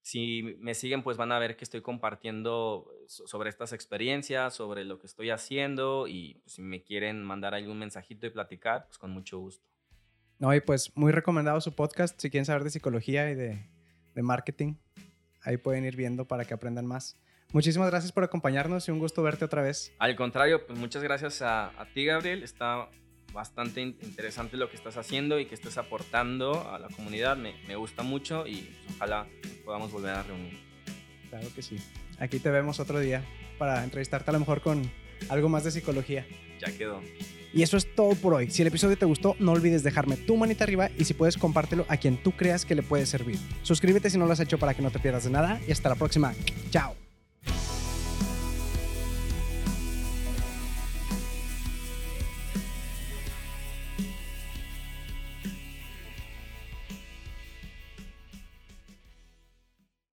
si 0.03 0.57
me 0.59 0.75
siguen, 0.75 1.01
pues 1.01 1.15
van 1.15 1.31
a 1.31 1.39
ver 1.39 1.55
que 1.55 1.63
estoy 1.63 1.81
compartiendo 1.81 2.91
sobre 3.07 3.49
estas 3.49 3.71
experiencias, 3.71 4.53
sobre 4.53 4.83
lo 4.83 4.99
que 4.99 5.07
estoy 5.07 5.29
haciendo 5.29 6.07
y 6.09 6.35
pues, 6.43 6.55
si 6.55 6.61
me 6.61 6.83
quieren 6.83 7.23
mandar 7.23 7.53
algún 7.53 7.79
mensajito 7.79 8.27
y 8.27 8.29
platicar, 8.29 8.85
pues 8.87 8.97
con 8.97 9.11
mucho 9.11 9.39
gusto. 9.39 9.65
No, 10.39 10.53
y 10.53 10.59
pues 10.59 10.91
muy 10.95 11.13
recomendado 11.13 11.61
su 11.61 11.73
podcast 11.73 12.19
si 12.19 12.29
quieren 12.29 12.45
saber 12.45 12.65
de 12.65 12.71
psicología 12.71 13.31
y 13.31 13.35
de, 13.35 13.69
de 14.13 14.21
marketing. 14.21 14.75
Ahí 15.41 15.55
pueden 15.55 15.85
ir 15.85 15.95
viendo 15.95 16.27
para 16.27 16.43
que 16.43 16.53
aprendan 16.53 16.85
más. 16.85 17.17
Muchísimas 17.53 17.89
gracias 17.89 18.11
por 18.11 18.23
acompañarnos 18.23 18.87
y 18.87 18.91
un 18.91 18.97
gusto 18.97 19.21
verte 19.21 19.45
otra 19.45 19.61
vez. 19.61 19.93
Al 19.99 20.15
contrario, 20.15 20.65
pues 20.65 20.77
muchas 20.77 21.03
gracias 21.03 21.41
a, 21.43 21.67
a 21.79 21.85
ti, 21.93 22.03
Gabriel. 22.03 22.41
Está 22.41 22.89
bastante 23.31 23.81
interesante 23.81 24.57
lo 24.57 24.69
que 24.69 24.75
estás 24.75 24.97
haciendo 24.97 25.39
y 25.39 25.45
que 25.45 25.55
estés 25.55 25.77
aportando 25.77 26.69
a 26.71 26.79
la 26.79 26.87
comunidad. 26.89 27.37
Me, 27.37 27.53
me 27.67 27.75
gusta 27.75 28.01
mucho 28.01 28.47
y 28.47 28.61
pues, 28.85 28.95
ojalá 28.95 29.27
podamos 29.63 29.91
volver 29.91 30.15
a 30.15 30.23
reunir. 30.23 30.59
Claro 31.29 31.47
que 31.55 31.61
sí. 31.61 31.77
Aquí 32.19 32.39
te 32.39 32.49
vemos 32.49 32.79
otro 32.79 32.99
día 32.99 33.23
para 33.59 33.83
entrevistarte 33.83 34.31
a 34.31 34.33
lo 34.33 34.39
mejor 34.39 34.61
con 34.61 34.89
algo 35.29 35.47
más 35.47 35.63
de 35.63 35.71
psicología. 35.71 36.25
Ya 36.59 36.75
quedó. 36.75 37.01
Y 37.53 37.61
eso 37.61 37.77
es 37.77 37.93
todo 37.93 38.15
por 38.15 38.33
hoy. 38.33 38.49
Si 38.49 38.63
el 38.63 38.69
episodio 38.69 38.97
te 38.97 39.05
gustó, 39.05 39.35
no 39.37 39.51
olvides 39.51 39.83
dejarme 39.83 40.17
tu 40.17 40.37
manita 40.37 40.63
arriba 40.63 40.89
y 40.97 41.05
si 41.05 41.13
puedes, 41.13 41.37
compártelo 41.37 41.85
a 41.87 41.97
quien 41.97 42.17
tú 42.17 42.31
creas 42.31 42.65
que 42.65 42.73
le 42.73 42.81
puede 42.81 43.05
servir. 43.05 43.37
Suscríbete 43.61 44.09
si 44.09 44.17
no 44.17 44.25
lo 44.25 44.33
has 44.33 44.39
hecho 44.39 44.57
para 44.57 44.73
que 44.73 44.81
no 44.81 44.89
te 44.89 44.97
pierdas 44.97 45.25
de 45.25 45.29
nada 45.29 45.59
y 45.67 45.71
hasta 45.71 45.89
la 45.89 45.95
próxima. 45.95 46.33
Chao. 46.71 47.02